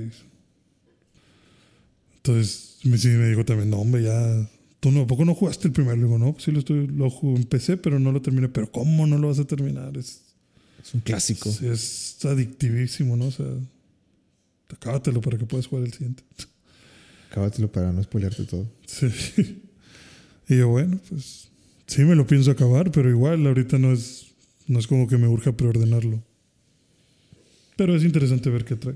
Entonces, 2.15 2.79
me, 2.83 2.97
sí, 2.97 3.09
me 3.09 3.27
dijo 3.27 3.45
también, 3.45 3.69
no, 3.69 3.77
hombre, 3.77 4.01
ya. 4.01 4.49
¿Tú 4.79 4.89
no, 4.89 5.01
¿a 5.01 5.07
poco 5.07 5.23
no 5.23 5.35
jugaste 5.35 5.67
el 5.67 5.73
primero? 5.73 5.97
Le 5.97 6.05
digo, 6.05 6.17
no, 6.17 6.31
pues 6.31 6.45
sí 6.45 6.51
lo, 6.51 6.57
estoy, 6.57 6.87
lo 6.87 7.11
jugué, 7.11 7.35
empecé, 7.35 7.77
pero 7.77 7.99
no 7.99 8.11
lo 8.11 8.23
terminé. 8.23 8.49
Pero 8.49 8.71
¿cómo 8.71 9.05
no 9.05 9.19
lo 9.19 9.27
vas 9.27 9.37
a 9.37 9.45
terminar? 9.45 9.95
Es, 9.99 10.23
Es 10.81 10.95
un 10.95 11.01
clásico. 11.01 11.47
es, 11.47 11.61
es 11.61 12.25
adictivísimo, 12.25 13.15
¿no? 13.15 13.25
O 13.25 13.31
sea, 13.31 13.45
acábatelo 14.69 15.21
para 15.21 15.37
que 15.37 15.45
puedas 15.45 15.67
jugar 15.67 15.85
el 15.85 15.93
siguiente. 15.93 16.23
Acábatelo 17.29 17.71
para 17.71 17.91
no 17.91 18.01
spoilearte 18.03 18.43
todo. 18.45 18.67
Sí. 18.85 19.63
Y 20.49 20.57
yo, 20.59 20.69
bueno, 20.69 20.97
pues 21.09 21.49
sí 21.87 22.03
me 22.05 22.15
lo 22.15 22.25
pienso 22.25 22.51
acabar, 22.51 22.89
pero 22.91 23.09
igual 23.09 23.45
ahorita 23.45 23.77
no 23.77 23.91
es, 23.91 24.27
no 24.65 24.79
es 24.79 24.87
como 24.87 25.05
que 25.05 25.17
me 25.17 25.27
urja 25.27 25.51
preordenarlo. 25.51 26.23
Pero 27.75 27.93
es 27.97 28.03
interesante 28.05 28.49
ver 28.49 28.63
qué 28.63 28.77
trae. 28.77 28.95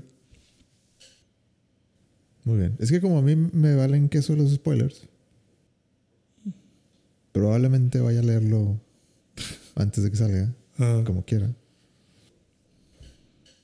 Muy 2.44 2.56
bien. 2.56 2.74
Es 2.78 2.90
que 2.90 3.02
como 3.02 3.18
a 3.18 3.22
mí 3.22 3.36
me 3.36 3.74
valen 3.76 4.08
queso 4.08 4.34
los 4.34 4.50
spoilers, 4.54 5.02
probablemente 7.32 8.00
vaya 8.00 8.20
a 8.20 8.22
leerlo 8.24 8.80
antes 9.74 10.04
de 10.04 10.10
que 10.10 10.16
salga, 10.16 10.54
Ah, 10.78 11.02
como 11.04 11.22
quiera. 11.24 11.54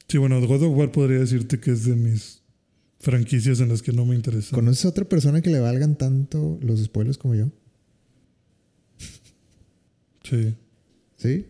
sí, 0.09 0.19
bueno, 0.19 0.47
God 0.47 0.63
of 0.63 0.77
War 0.77 0.93
podría 0.93 1.21
decirte 1.21 1.59
que 1.59 1.71
es 1.73 1.85
de 1.87 1.97
mis 1.97 2.38
franquicias 3.01 3.61
en 3.61 3.69
las 3.69 3.83
que 3.83 3.93
no 3.93 4.05
me 4.07 4.15
interesa. 4.15 4.55
¿Conoces 4.55 4.85
a 4.85 4.89
otra 4.89 5.05
persona 5.05 5.41
que 5.41 5.51
le 5.51 5.61
valgan 5.61 5.97
tanto 5.97 6.59
los 6.63 6.83
spoilers 6.83 7.19
como 7.19 7.35
yo? 7.35 7.51
Sí, 10.25 10.55
¿Sí? 11.17 11.47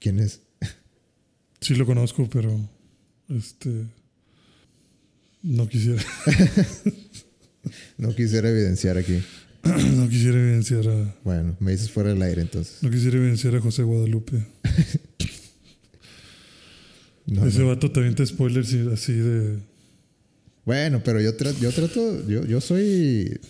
¿Quién 0.00 0.18
es? 0.18 0.40
sí 1.60 1.74
lo 1.74 1.86
conozco, 1.86 2.28
pero 2.30 2.68
este 3.28 3.86
no 5.42 5.68
quisiera, 5.68 6.02
No 7.98 8.14
quisiera 8.14 8.48
evidenciar 8.50 8.96
aquí. 8.98 9.20
no 9.96 10.08
quisiera 10.08 10.38
evidenciar 10.40 10.88
a, 10.88 11.14
Bueno, 11.24 11.56
me 11.60 11.72
dices 11.72 11.90
fuera 11.90 12.10
del 12.10 12.22
aire 12.22 12.42
entonces. 12.42 12.82
no 12.82 12.90
quisiera 12.90 13.18
evidenciar 13.18 13.54
a 13.56 13.60
José 13.60 13.82
Guadalupe. 13.82 14.44
No, 17.26 17.44
Ese 17.46 17.58
no. 17.60 17.66
vato 17.66 17.92
también 17.92 18.14
te 18.14 18.24
spoilers 18.24 18.72
así 18.90 19.12
de 19.12 19.58
Bueno, 20.68 21.00
pero 21.02 21.18
yo, 21.18 21.34
tra- 21.34 21.58
yo 21.58 21.72
trato, 21.72 22.28
yo, 22.28 22.44
yo 22.44 22.60
soy, 22.60 23.40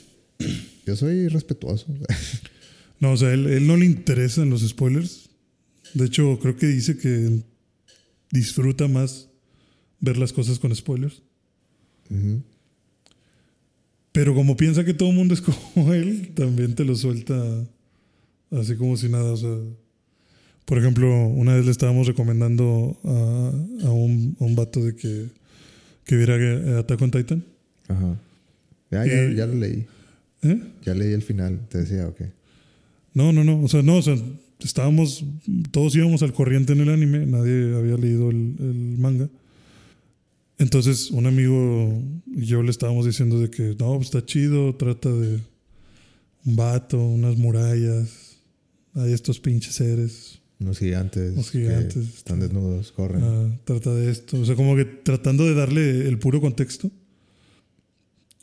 yo 0.87 0.95
soy 0.95 1.27
respetuoso. 1.27 1.87
No, 3.01 3.11
o 3.11 3.17
sea, 3.17 3.33
él, 3.35 3.49
él 3.49 3.67
no 3.67 3.77
le 3.77 3.87
interesan 3.87 4.51
los 4.51 4.61
spoilers. 4.63 5.29
De 5.95 6.05
hecho, 6.05 6.39
creo 6.41 6.57
que 6.57 6.67
dice 6.69 6.97
que 6.97 7.43
disfruta 8.31 8.87
más 8.87 9.31
ver 9.99 10.17
las 10.17 10.33
cosas 10.33 10.61
con 10.61 10.73
spoilers. 10.77 11.23
Pero 14.13 14.33
como 14.33 14.57
piensa 14.57 14.85
que 14.85 14.95
todo 14.95 15.09
el 15.11 15.17
mundo 15.17 15.35
es 15.35 15.41
como 15.41 15.93
él, 15.93 16.31
también 16.37 16.77
te 16.77 16.85
lo 16.85 16.95
suelta 16.95 17.35
así 18.53 18.77
como 18.77 18.97
si 18.97 19.09
nada. 19.09 19.33
O 19.33 19.37
sea, 19.37 19.57
por 20.65 20.79
ejemplo, 20.79 21.09
una 21.27 21.57
vez 21.57 21.65
le 21.65 21.73
estábamos 21.73 22.07
recomendando 22.07 22.97
a, 23.03 23.87
a 23.89 23.91
un, 23.91 24.37
a 24.41 24.45
un 24.45 24.55
vato 24.55 24.85
de 24.85 24.95
que, 24.95 25.31
que 26.09 26.17
viera 26.17 26.37
eh, 26.37 26.79
Attack 26.79 27.03
on 27.03 27.11
Titan. 27.11 27.45
Ajá. 27.87 28.17
Ya, 28.91 29.07
ya, 29.07 29.25
Y- 29.27 29.37
ya 29.37 29.47
lo 29.47 29.55
leí. 29.55 29.87
¿Eh? 30.43 30.59
Ya 30.85 30.95
leí 30.95 31.13
el 31.13 31.21
final. 31.23 31.61
Te 31.69 31.79
decía, 31.79 32.09
ok. 32.09 32.23
No, 33.13 33.33
no, 33.33 33.45
no. 33.45 33.63
O 33.63 33.69
sea, 33.69 33.83
no, 33.83 33.97
o 33.99 34.03
sea, 34.03 34.17
estábamos, 34.61 35.23
todos 35.71 35.95
íbamos 35.97 36.23
al 36.23 36.33
corriente 36.33 36.73
en 36.73 36.81
el 36.81 36.89
anime, 36.89 37.27
nadie 37.27 37.77
había 37.77 37.97
leído 37.99 38.31
el, 38.31 38.55
el 38.59 38.97
manga. 38.99 39.29
Entonces, 40.59 41.11
un 41.11 41.27
amigo 41.27 42.03
y 42.27 42.47
yo 42.47 42.63
le 42.63 42.71
estábamos 42.71 43.05
diciendo 43.07 43.39
de 43.41 43.51
que 43.51 43.77
no, 43.79 43.97
pues 43.97 44.07
está 44.07 44.25
chido, 44.25 44.75
trata 44.75 45.11
de 45.11 45.41
un 46.45 46.57
vato, 46.57 46.99
unas 47.05 47.37
murallas, 47.37 48.39
hay 48.95 49.13
estos 49.13 49.39
pinches 49.39 49.75
seres, 49.75 50.38
Unos 50.61 50.79
gigantes. 50.79 51.33
Unos 51.35 51.51
que 51.51 51.59
gigantes. 51.61 51.97
están 52.17 52.41
desnudos, 52.41 52.91
corren. 52.93 53.23
ah, 53.23 53.59
trata 53.65 53.95
de 53.95 54.11
esto. 54.11 54.41
O 54.41 54.45
sea, 54.45 54.57
como 54.57 54.75
que 54.77 54.85
tratando 54.85 55.45
de 55.47 55.55
darle 55.55 56.09
el 56.09 56.19
puro 56.19 56.41
contexto. 56.41 56.91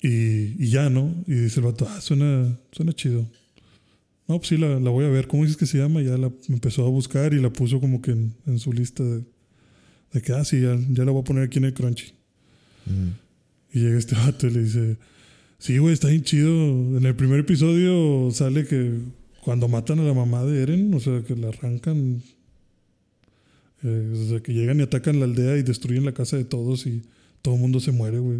Y, 0.01 0.63
y 0.63 0.69
ya, 0.69 0.89
¿no? 0.89 1.13
Y 1.27 1.33
dice 1.33 1.59
el 1.59 1.65
vato, 1.65 1.87
ah, 1.89 1.99
suena, 1.99 2.57
suena 2.71 2.93
chido. 2.93 3.27
No, 4.27 4.37
pues 4.37 4.49
sí, 4.49 4.57
la, 4.57 4.79
la 4.79 4.89
voy 4.89 5.05
a 5.05 5.09
ver. 5.09 5.27
¿Cómo 5.27 5.43
dices 5.43 5.57
que 5.57 5.65
se 5.65 5.77
llama? 5.77 6.01
Ya 6.01 6.17
la 6.17 6.31
empezó 6.49 6.85
a 6.85 6.89
buscar 6.89 7.33
y 7.33 7.41
la 7.41 7.51
puso 7.51 7.79
como 7.79 8.01
que 8.01 8.11
en, 8.11 8.33
en 8.47 8.59
su 8.59 8.71
lista 8.71 9.03
de, 9.03 9.23
de 10.13 10.21
que, 10.21 10.31
ah, 10.33 10.45
sí, 10.45 10.61
ya, 10.61 10.77
ya 10.91 11.05
la 11.05 11.11
voy 11.11 11.21
a 11.21 11.25
poner 11.25 11.43
aquí 11.43 11.57
en 11.57 11.65
el 11.65 11.73
Crunchy. 11.73 12.13
Y 13.73 13.79
llega 13.79 13.97
este 13.97 14.15
vato 14.15 14.47
y 14.47 14.51
le 14.51 14.63
dice, 14.63 14.97
sí, 15.57 15.77
güey, 15.79 15.93
está 15.93 16.07
bien 16.07 16.23
chido. 16.23 16.97
En 16.97 17.03
el 17.05 17.15
primer 17.15 17.39
episodio 17.39 18.29
sale 18.31 18.65
que 18.65 18.99
cuando 19.45 19.67
matan 19.67 19.99
a 19.99 20.03
la 20.03 20.15
mamá 20.15 20.43
de 20.43 20.63
Eren, 20.63 20.91
o 20.95 20.99
sea, 20.99 21.21
que 21.21 21.35
la 21.35 21.49
arrancan, 21.49 22.23
eh, 23.83 24.11
o 24.11 24.29
sea, 24.29 24.39
que 24.39 24.53
llegan 24.53 24.79
y 24.79 24.81
atacan 24.81 25.19
la 25.19 25.25
aldea 25.25 25.55
y 25.57 25.61
destruyen 25.61 26.03
la 26.03 26.13
casa 26.13 26.35
de 26.35 26.45
todos 26.45 26.87
y 26.87 27.03
todo 27.43 27.53
el 27.53 27.61
mundo 27.61 27.79
se 27.79 27.91
muere, 27.91 28.17
güey. 28.17 28.39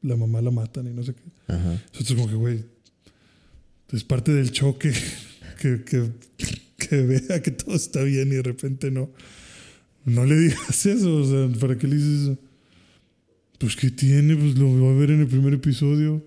La 0.00 0.16
mamá 0.16 0.40
la 0.40 0.50
matan 0.50 0.86
y 0.86 0.94
no 0.94 1.02
sé 1.02 1.12
qué. 1.12 1.52
Ajá. 1.52 1.82
Entonces, 1.88 2.16
como 2.16 2.28
que, 2.28 2.34
güey, 2.34 2.64
es 3.92 4.04
parte 4.04 4.32
del 4.32 4.52
choque 4.52 4.90
que, 5.60 5.84
que, 5.84 6.10
que 6.78 6.96
vea 7.02 7.42
que 7.42 7.50
todo 7.50 7.76
está 7.76 8.02
bien 8.02 8.28
y 8.28 8.36
de 8.36 8.42
repente 8.42 8.90
no. 8.90 9.10
No 10.06 10.24
le 10.24 10.34
digas 10.38 10.86
eso, 10.86 11.14
o 11.14 11.26
sea, 11.26 11.60
¿para 11.60 11.76
qué 11.76 11.88
le 11.88 11.96
dices 11.96 12.20
eso? 12.22 12.38
Pues, 13.58 13.76
¿qué 13.76 13.90
tiene? 13.90 14.34
Pues 14.34 14.56
lo 14.56 14.66
voy 14.66 14.94
a 14.94 14.98
ver 14.98 15.10
en 15.10 15.20
el 15.20 15.26
primer 15.26 15.52
episodio. 15.52 16.24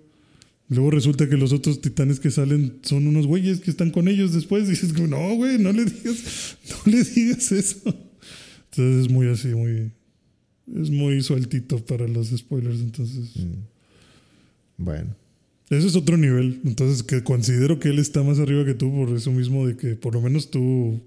Luego 0.70 0.92
resulta 0.92 1.28
que 1.28 1.36
los 1.36 1.52
otros 1.52 1.82
titanes 1.82 2.20
que 2.20 2.30
salen 2.30 2.80
son 2.84 3.08
unos 3.08 3.26
güeyes 3.26 3.60
que 3.60 3.72
están 3.72 3.90
con 3.90 4.08
ellos 4.08 4.34
después. 4.34 4.64
Y 4.68 4.72
dices, 4.72 4.94
no, 4.94 5.36
güey, 5.36 5.58
no 5.58 5.72
le 5.72 5.86
digas, 5.86 6.58
no 6.70 6.92
le 6.92 7.04
digas 7.04 7.52
eso. 7.52 7.80
Entonces 8.72 9.06
es 9.06 9.12
muy 9.12 9.28
así, 9.28 9.50
muy. 9.50 9.92
Es 10.76 10.92
muy 10.92 11.22
sueltito 11.24 11.84
para 11.84 12.08
los 12.08 12.28
spoilers. 12.30 12.80
Entonces. 12.82 13.36
Mm. 13.36 13.64
Bueno. 14.78 15.16
Ese 15.70 15.88
es 15.88 15.96
otro 15.96 16.18
nivel. 16.18 16.62
Entonces, 16.66 17.04
que 17.04 17.24
considero 17.24 17.80
que 17.80 17.90
él 17.90 18.00
está 18.00 18.24
más 18.24 18.40
arriba 18.40 18.66
que 18.66 18.74
tú 18.74 18.92
por 18.92 19.16
eso 19.16 19.32
mismo 19.32 19.68
de 19.68 19.78
que 19.78 19.96
por 19.96 20.14
lo 20.14 20.22
menos 20.22 20.50
tú, 20.50 21.00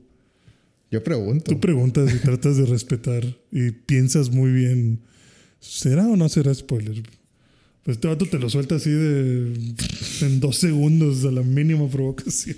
Yo 0.91 1.03
pregunto. 1.03 1.53
tú 1.53 1.61
preguntas 1.61 2.15
y 2.15 2.19
tratas 2.19 2.57
de 2.57 2.67
respetar 2.67 3.25
y 3.51 3.73
piensas 3.73 4.31
muy 4.31 4.53
bien, 4.53 5.01
¿será 5.59 6.07
o 6.09 6.17
no 6.17 6.29
será 6.29 6.55
spoiler? 6.55 7.03
Pues 7.85 7.97
este 7.97 8.09
vato 8.09 8.27
te 8.27 8.39
lo 8.39 8.49
suelta 8.49 8.77
así 8.77 8.91
de 8.91 9.75
en 10.23 10.41
dos 10.41 10.57
segundos 10.59 11.25
a 11.25 11.33
la 11.33 11.43
mínima 11.43 11.89
provocación. 11.89 12.57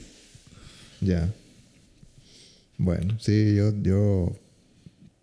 Ya. 1.00 1.32
Bueno, 2.76 3.16
sí, 3.20 3.54
yo, 3.54 3.72
yo 3.82 4.36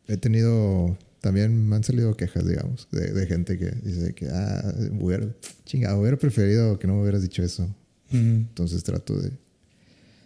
he 0.08 0.18
tenido, 0.18 0.98
también 1.20 1.68
me 1.68 1.76
han 1.76 1.84
salido 1.84 2.16
quejas, 2.18 2.48
digamos, 2.48 2.88
de, 2.92 3.14
de 3.14 3.28
gente 3.28 3.58
que 3.58 3.72
dice 3.84 4.14
que, 4.14 4.28
ah, 4.28 4.74
hubiera, 5.00 5.28
chinga, 5.66 5.96
hubiera 5.96 6.18
preferido 6.18 6.80
que 6.80 6.88
no 6.88 6.96
me 6.96 7.02
hubieras 7.02 7.22
dicho 7.22 7.44
eso. 7.44 7.74
Entonces 8.12 8.84
trato 8.84 9.18
de... 9.18 9.32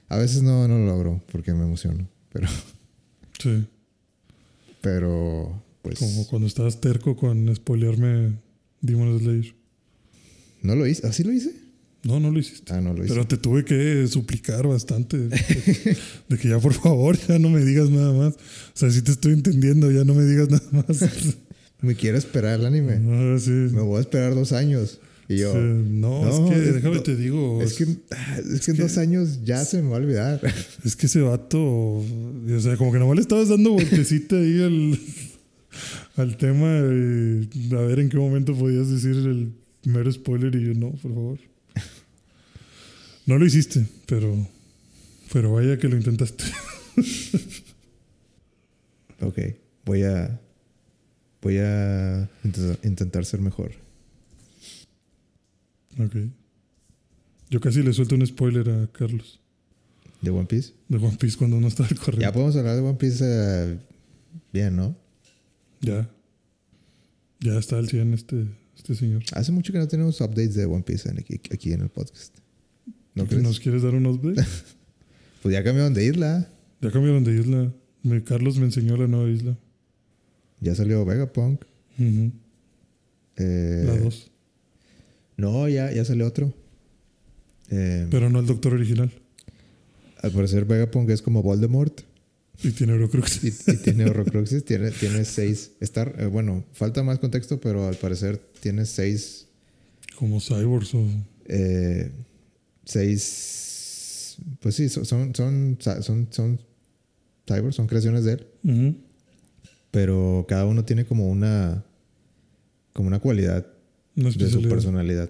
A 0.07 0.18
veces 0.18 0.41
no, 0.41 0.68
no 0.68 0.80
lo 0.80 0.85
logro 0.85 1.23
porque 1.31 1.53
me 1.53 1.64
emociono, 1.64 2.07
pero 2.31 2.47
Sí. 3.39 3.68
Pero, 4.81 5.61
pues. 5.81 5.99
Como 5.99 6.27
cuando 6.27 6.47
estabas 6.47 6.80
terco 6.80 7.15
con 7.15 7.53
spoilearme 7.56 8.34
Demon 8.81 9.19
Slayer. 9.19 9.56
¿No 10.65 10.75
lo 10.75 10.87
hice? 10.87 11.05
¿Así 11.07 11.23
lo 11.23 11.31
hice? 11.31 11.51
No, 12.03 12.19
no 12.19 12.29
lo 12.31 12.37
hiciste. 12.39 12.73
Ah, 12.73 12.81
no 12.81 12.93
lo 12.93 13.03
hice. 13.03 13.13
Pero 13.13 13.25
te 13.27 13.37
tuve 13.37 13.65
que 13.65 14.05
suplicar 14.07 14.67
bastante. 14.67 15.17
De, 15.17 15.97
de 16.29 16.37
que 16.37 16.49
ya, 16.49 16.59
por 16.59 16.73
favor, 16.73 17.17
ya 17.27 17.39
no 17.39 17.49
me 17.49 17.63
digas 17.63 17.89
nada 17.89 18.13
más. 18.13 18.33
O 18.35 18.37
sea, 18.73 18.91
sí 18.91 19.01
te 19.01 19.11
estoy 19.11 19.33
entendiendo, 19.33 19.89
ya 19.91 20.03
no 20.03 20.13
me 20.13 20.23
digas 20.25 20.49
nada 20.49 20.63
más. 20.71 20.99
Me 21.81 21.93
quiero 21.93 22.17
esperar 22.17 22.59
el 22.59 22.65
anime. 22.65 22.93
Ah, 22.93 23.37
sí. 23.39 23.51
Me 23.51 23.81
voy 23.81 23.97
a 23.97 24.01
esperar 24.01 24.33
dos 24.33 24.53
años. 24.53 24.99
Y 25.27 25.37
yo. 25.37 25.51
Sí, 25.51 25.57
no, 25.59 26.23
No, 26.23 26.47
es 26.47 26.51
que 26.53 26.67
es- 26.69 26.73
déjame 26.75 26.95
no, 26.95 27.03
te 27.03 27.15
digo. 27.15 27.61
Es 27.61 27.73
que, 27.73 27.85
ah, 28.11 28.37
es 28.53 28.61
que 28.65 28.71
en 28.71 28.77
dos 28.77 28.97
años 28.97 29.39
ya 29.43 29.63
se 29.65 29.81
me 29.81 29.89
va 29.89 29.97
a 29.97 29.99
olvidar. 29.99 30.41
Es 30.85 30.95
que 30.95 31.07
ese 31.07 31.19
vato, 31.21 31.59
o 31.61 32.05
sea, 32.61 32.77
como 32.77 32.91
que 32.91 32.97
nomás 32.99 33.15
le 33.17 33.21
estabas 33.21 33.49
dando 33.49 33.71
vueltecita 33.73 34.35
ahí 34.37 34.61
al, 34.63 34.99
al 36.15 36.37
tema 36.37 36.77
a 36.79 37.81
ver 37.81 37.99
en 37.99 38.09
qué 38.09 38.17
momento 38.17 38.55
podías 38.55 38.89
decir 38.89 39.11
el 39.11 39.51
mero 39.85 40.11
spoiler 40.11 40.53
y 40.55 40.65
yo 40.67 40.73
no, 40.73 40.91
por 40.91 41.13
favor. 41.13 41.39
No 43.25 43.37
lo 43.39 43.45
hiciste, 43.45 43.85
pero, 44.05 44.47
pero 45.33 45.53
vaya 45.53 45.79
que 45.79 45.87
lo 45.87 45.97
intentaste. 45.97 46.43
ok. 49.21 49.39
Voy 49.85 50.03
a. 50.03 50.39
Voy 51.41 51.57
a 51.59 52.29
intentar, 52.83 53.25
ser 53.25 53.39
mejor. 53.39 53.71
Ok. 55.99 56.15
Yo 57.49 57.59
casi 57.61 57.83
le 57.83 57.93
suelto 57.93 58.15
un 58.15 58.25
spoiler 58.25 58.67
a 58.69 58.87
Carlos 58.91 59.39
¿De 60.21 60.31
One 60.31 60.47
Piece? 60.47 60.73
de 60.89 60.97
One 60.97 61.15
Piece 61.17 61.37
cuando 61.37 61.59
no 61.61 61.67
estaba 61.67 61.87
al 61.87 61.95
Ya 61.95 62.01
corriente. 62.03 62.31
podemos 62.33 62.55
hablar 62.55 62.75
de 62.75 62.81
One 62.81 62.97
Piece 62.97 63.23
eh, 63.23 63.77
bien, 64.51 64.75
¿no? 64.75 64.97
Ya. 65.81 66.09
Ya 67.39 67.59
está 67.59 67.77
al 67.77 67.87
100 67.87 68.13
este, 68.15 68.45
este 68.85 68.95
señor. 68.95 69.23
Hace 69.33 69.51
mucho 69.51 69.73
que 69.73 69.79
no 69.79 69.87
tenemos 69.87 70.21
updates 70.21 70.53
de 70.53 70.65
One 70.65 70.83
Piece 70.83 71.09
aquí, 71.09 71.39
aquí 71.51 71.73
en 71.73 71.81
el 71.81 71.89
podcast. 71.89 72.37
¿No 73.15 73.25
crees? 73.25 73.41
¿Nos 73.43 73.59
quieres 73.59 73.81
dar 73.81 73.95
un 73.95 74.05
update? 74.05 74.45
Pues 75.41 75.53
ya 75.53 75.63
cambiaron 75.63 75.93
de 75.93 76.03
isla. 76.05 76.49
Ya 76.81 76.89
cambiaron 76.89 77.23
de 77.23 77.39
isla. 77.39 77.71
Carlos 78.25 78.57
me 78.57 78.65
enseñó 78.65 78.97
la 78.97 79.05
nueva 79.07 79.29
isla. 79.29 79.55
Ya 80.59 80.73
salió 80.73 81.05
Vegapunk. 81.05 81.63
Ujú. 81.99 82.31
Eh, 83.37 83.83
La 83.85 83.95
2. 83.95 84.31
No, 85.37 85.69
ya, 85.69 85.91
ya 85.91 86.03
salió 86.03 86.25
otro. 86.25 86.51
Eh, 87.69 88.07
Pero 88.09 88.31
no 88.31 88.39
el 88.39 88.47
doctor 88.47 88.73
original. 88.73 89.11
al 90.23 90.31
parecer 90.31 90.65
Vegapunk 90.65 91.11
es 91.11 91.21
como 91.21 91.43
Voldemort. 91.43 92.01
Y 92.64 92.72
tiene 92.72 92.94
Eurocrux. 92.94 93.44
Y, 93.44 93.48
y 93.72 93.77
tiene 93.77 94.06
Horrocruxes. 94.06 94.64
tiene, 94.65 94.91
tiene 94.91 95.26
seis. 95.26 95.72
Está, 95.80 96.03
eh, 96.18 96.26
bueno, 96.27 96.64
falta 96.73 97.03
más 97.03 97.19
contexto, 97.19 97.60
pero 97.60 97.88
al 97.88 97.95
parecer 97.95 98.38
tiene 98.60 98.86
seis. 98.86 99.48
Como 100.18 100.40
cyborgs 100.40 100.94
o. 100.95 101.06
eh, 101.45 102.11
seis. 102.86 104.38
Pues 104.60 104.76
sí, 104.76 104.90
son, 104.90 105.06
son, 105.06 105.34
son, 105.36 105.77
son, 106.03 106.27
son 106.32 106.60
cyborgs, 107.48 107.76
son 107.76 107.88
creaciones 107.88 108.23
de 108.26 108.34
él. 108.34 108.98
Pero 109.91 110.45
cada 110.48 110.65
uno 110.65 110.84
tiene 110.86 111.06
como 111.06 111.27
una. 111.30 111.84
Como 112.94 113.07
una 113.07 113.19
cualidad 113.19 113.65
Una 114.15 114.30
de 114.32 114.49
su 114.49 114.61
personalidad. 114.61 115.30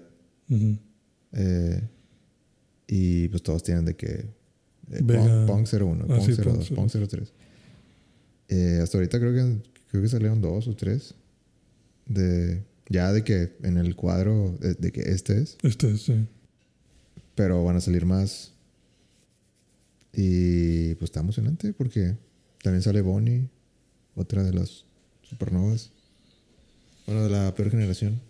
Eh, 1.32 1.82
y 2.86 3.28
pues 3.28 3.42
todos 3.42 3.62
tienen 3.62 3.84
de 3.84 3.96
que. 3.96 4.35
Eh, 4.90 5.02
Pong, 5.02 5.46
Pong 5.46 5.66
01, 5.66 6.04
Ah, 6.04 6.16
Pong 6.16 6.26
sí, 6.26 6.32
02, 6.34 6.70
Pong 6.70 6.90
Pong 6.90 7.08
03. 7.08 7.32
Eh, 8.48 8.78
hasta 8.82 8.98
ahorita 8.98 9.18
creo 9.18 9.32
que, 9.32 9.62
creo 9.90 10.02
que 10.02 10.08
salieron 10.08 10.40
dos 10.40 10.68
o 10.68 10.76
tres. 10.76 11.14
De, 12.06 12.62
ya 12.88 13.12
de 13.12 13.24
que 13.24 13.56
en 13.64 13.78
el 13.78 13.96
cuadro 13.96 14.56
de, 14.60 14.74
de 14.74 14.92
que 14.92 15.00
este 15.00 15.40
es. 15.40 15.56
Este 15.62 15.90
es, 15.90 16.02
sí. 16.02 16.26
Pero 17.34 17.64
van 17.64 17.76
a 17.76 17.80
salir 17.80 18.06
más. 18.06 18.52
Y 20.12 20.94
pues 20.94 21.10
está 21.10 21.20
emocionante 21.20 21.72
porque 21.74 22.16
también 22.62 22.82
sale 22.82 23.00
Bonnie, 23.02 23.48
otra 24.14 24.42
de 24.42 24.52
las 24.52 24.84
supernovas. 25.22 25.90
Bueno, 27.06 27.24
de 27.24 27.30
la 27.30 27.54
peor 27.54 27.70
generación. 27.70 28.20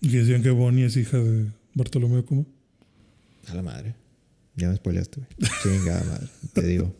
Y 0.00 0.08
decían 0.10 0.42
que 0.42 0.50
Bonnie 0.50 0.84
es 0.86 0.96
hija 0.96 1.18
de 1.18 1.46
Bartolomeo 1.74 2.24
Kuma. 2.24 2.44
A 3.46 3.54
la 3.54 3.62
madre. 3.62 3.94
Ya 4.58 4.68
me 4.68 4.76
spoileaste, 4.76 5.20
güey. 5.20 5.50
Chingada 5.62 6.04
madre. 6.04 6.28
Te 6.52 6.62
digo. 6.66 6.94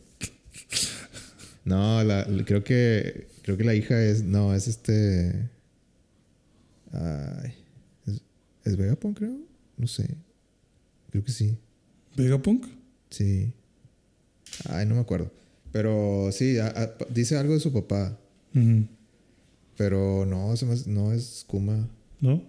No, 1.65 2.03
la, 2.03 2.25
creo 2.45 2.63
que. 2.63 3.27
Creo 3.43 3.57
que 3.57 3.63
la 3.63 3.75
hija 3.75 4.01
es. 4.01 4.23
No, 4.23 4.53
es 4.55 4.67
este. 4.67 5.49
Ay. 6.91 7.53
¿Es, 8.07 8.21
¿es 8.63 8.77
Vegapunk, 8.77 9.17
creo? 9.17 9.37
No 9.77 9.87
sé. 9.87 10.15
Creo 11.11 11.23
que 11.23 11.31
sí. 11.31 11.57
Vegapunk. 12.15 12.65
Sí. 13.09 13.53
Ay, 14.69 14.85
no 14.85 14.95
me 14.95 15.01
acuerdo. 15.01 15.31
Pero 15.71 16.29
sí, 16.31 16.57
a- 16.59 16.67
a- 16.67 16.95
dice 17.09 17.37
algo 17.37 17.53
de 17.53 17.59
su 17.59 17.71
papá. 17.73 18.17
Pero 19.77 20.25
no, 20.25 20.53
no 20.87 21.13
es 21.13 21.43
Kuma. 21.47 21.87
¿No? 22.19 22.43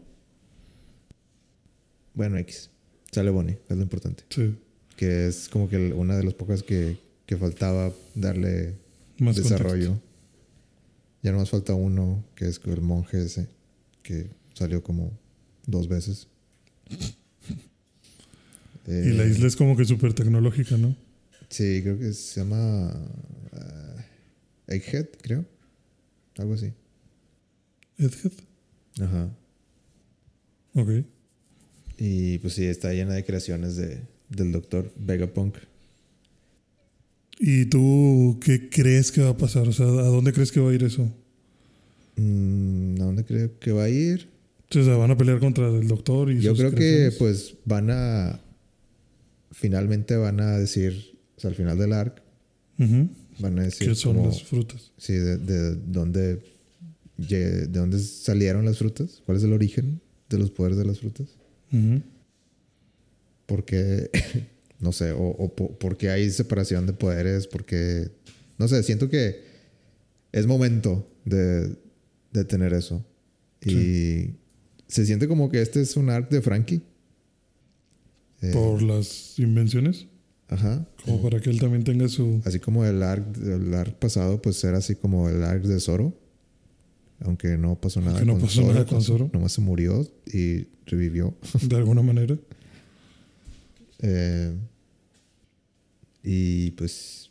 Bueno, 2.15 2.39
X. 2.39 2.71
Sale 3.13 3.31
Bonnie, 3.31 3.59
es 3.69 3.77
lo 3.77 3.83
importante. 3.83 4.25
Sí. 4.31 4.57
Que 5.01 5.29
es 5.29 5.49
como 5.49 5.67
que 5.67 5.79
una 5.95 6.15
de 6.15 6.25
las 6.25 6.35
pocas 6.35 6.63
que, 6.63 6.99
que 7.25 7.39
faltaba 7.39 7.91
darle 8.15 8.75
Más 9.19 9.35
desarrollo. 9.35 9.99
Ya 11.23 11.33
nomás 11.33 11.49
falta 11.49 11.73
uno, 11.73 12.23
que 12.35 12.47
es 12.47 12.61
el 12.67 12.83
monje 12.83 13.25
ese, 13.25 13.49
que 14.03 14.29
salió 14.53 14.83
como 14.83 15.11
dos 15.67 15.89
veces. 15.89 16.29
contexto. 16.87 17.15
Y 18.87 19.13
la 19.15 19.25
Eh, 19.25 19.31
isla 19.31 19.47
es 19.47 19.57
como 19.57 19.75
que 19.75 19.87
súper 19.87 20.13
tecnológica, 20.13 20.77
¿no? 20.77 20.95
Sí, 21.49 21.81
creo 21.83 21.99
que 21.99 22.13
se 22.13 22.41
llama 22.41 22.91
ah, 23.53 24.05
Egghead, 24.67 25.07
creo. 25.23 25.47
Algo 26.37 26.53
así. 26.53 26.75
Edhead. 27.97 28.33
Ajá. 29.01 29.31
Ok. 30.75 30.91
Y 31.97 32.37
pues 32.41 32.53
sí, 32.53 32.67
está 32.67 32.93
llena 32.93 33.15
de 33.15 33.25
creaciones 33.25 33.77
de, 33.77 34.03
del 34.31 34.53
doctor 34.53 34.91
Vegapunk. 34.97 35.57
¿Y 37.39 37.67
tú 37.67 38.39
qué 38.43 38.69
crees 38.69 39.11
que 39.13 39.23
va 39.23 39.31
a 39.31 39.37
pasar? 39.37 39.67
O 39.69 39.73
sea, 39.73 39.87
¿a 39.87 39.91
dónde 39.91 40.33
crees 40.33 40.53
que 40.53 40.61
va 40.61 40.71
a 40.71 40.75
ir 40.75 40.83
eso? 40.85 41.11
Mm, 42.17 43.01
¿A 43.01 43.05
dónde 43.05 43.25
creo 43.25 43.59
que 43.59 43.73
va 43.73 43.85
a 43.85 43.89
ir? 43.89 44.29
O 44.71 44.85
sea, 44.85 44.97
van 44.97 45.11
a 45.11 45.17
pelear 45.17 45.41
contra 45.41 45.69
el 45.69 45.89
doctor 45.89 46.31
y 46.31 46.41
Yo 46.41 46.51
sus 46.51 46.59
creo 46.61 46.75
que 46.75 47.13
pues 47.19 47.55
van 47.65 47.91
a... 47.91 48.41
Finalmente 49.53 50.17
van 50.17 50.41
a 50.41 50.57
decir, 50.59 51.19
o 51.37 51.41
sea, 51.41 51.51
al 51.51 51.57
final 51.57 51.77
del 51.77 51.93
arc, 51.93 52.23
van 52.79 53.59
a 53.59 53.63
decir 53.65 53.89
¿Qué 53.89 53.95
son 53.95 54.17
como- 54.17 54.29
las 54.29 54.43
frutas? 54.45 54.93
Sí, 54.97 55.15
de, 55.15 55.39
de 55.39 55.75
dónde, 55.75 56.41
de 57.17 57.67
dónde 57.67 57.99
salieron 57.99 58.65
las 58.65 58.79
frutas, 58.79 59.23
cuál 59.27 59.39
es 59.39 59.43
el 59.45 59.53
origen 59.53 60.01
de 60.29 60.39
los 60.39 60.51
poderes 60.53 60.79
de 60.79 60.85
las 60.85 61.01
frutas. 61.01 61.27
Porque, 63.51 64.11
no 64.79 64.93
sé, 64.93 65.11
o, 65.11 65.23
o 65.25 65.55
po- 65.57 65.77
porque 65.77 66.09
hay 66.09 66.31
separación 66.31 66.87
de 66.87 66.93
poderes, 66.93 67.49
porque, 67.49 68.09
no 68.59 68.69
sé, 68.69 68.81
siento 68.85 69.11
que 69.11 69.41
es 70.31 70.47
momento 70.47 71.11
de, 71.25 71.77
de 72.33 72.45
tener 72.45 72.73
eso. 72.73 73.05
Y 73.67 74.37
se 74.87 75.05
siente 75.05 75.27
como 75.27 75.51
que 75.51 75.61
este 75.63 75.81
es 75.81 75.97
un 75.97 76.11
arc 76.11 76.31
de 76.31 76.41
Frankie. 76.43 76.83
Eh, 78.41 78.53
Por 78.53 78.83
las 78.83 79.37
invenciones. 79.41 80.07
Ajá. 80.47 80.87
Como 81.05 81.21
para 81.23 81.41
que 81.41 81.51
él 81.51 81.59
también 81.59 81.83
tenga 81.83 82.09
su... 82.09 82.41
Así 82.45 82.61
como 82.61 82.85
el 82.85 83.03
arc, 83.03 83.37
el 83.37 83.75
arc 83.75 83.97
pasado, 83.99 84.41
pues 84.41 84.63
era 84.63 84.79
así 84.79 84.95
como 84.95 85.29
el 85.29 85.43
arc 85.43 85.65
de 85.65 85.81
Zoro. 85.81 86.17
Aunque 87.19 87.59
no 87.59 87.81
pasó 87.81 88.01
nada, 88.01 88.13
Aunque 88.21 88.27
no 88.27 88.33
con, 88.35 88.43
pasó 88.43 88.61
Zoro, 88.63 88.73
nada 88.75 88.87
con 88.87 89.03
Zoro. 89.03 89.31
Nomás 89.33 89.53
se 89.53 89.61
murió 89.61 90.07
y 90.33 90.69
revivió. 90.87 91.35
De 91.63 91.75
alguna 91.77 92.03
manera. 92.03 92.39
Eh, 94.03 94.55
y 96.23 96.71
pues. 96.73 97.31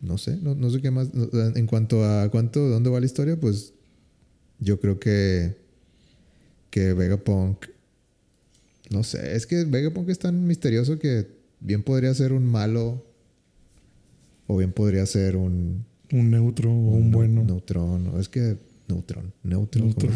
No 0.00 0.18
sé, 0.18 0.36
no, 0.36 0.54
no 0.54 0.68
sé 0.70 0.82
qué 0.82 0.90
más. 0.90 1.08
En 1.54 1.66
cuanto 1.66 2.04
a 2.04 2.30
cuánto, 2.30 2.68
dónde 2.68 2.90
va 2.90 3.00
la 3.00 3.06
historia, 3.06 3.38
pues. 3.38 3.72
Yo 4.58 4.80
creo 4.80 4.98
que. 4.98 5.56
Que 6.70 6.92
Vegapunk. 6.92 7.66
No 8.90 9.02
sé, 9.02 9.34
es 9.34 9.46
que 9.46 9.64
Vegapunk 9.64 10.08
es 10.08 10.18
tan 10.18 10.46
misterioso 10.46 10.98
que 10.98 11.26
bien 11.60 11.82
podría 11.82 12.12
ser 12.14 12.32
un 12.32 12.44
malo. 12.44 13.04
O 14.46 14.58
bien 14.58 14.72
podría 14.72 15.06
ser 15.06 15.36
un. 15.36 15.84
Un 16.12 16.30
neutro 16.30 16.70
o 16.70 16.96
un 16.96 17.10
bueno. 17.10 17.44
Neutrón. 17.44 18.08
o 18.08 18.20
Es 18.20 18.28
que. 18.28 18.58
Neutrón. 18.88 19.32
Neutro. 19.42 19.84
Neutro. 19.84 20.10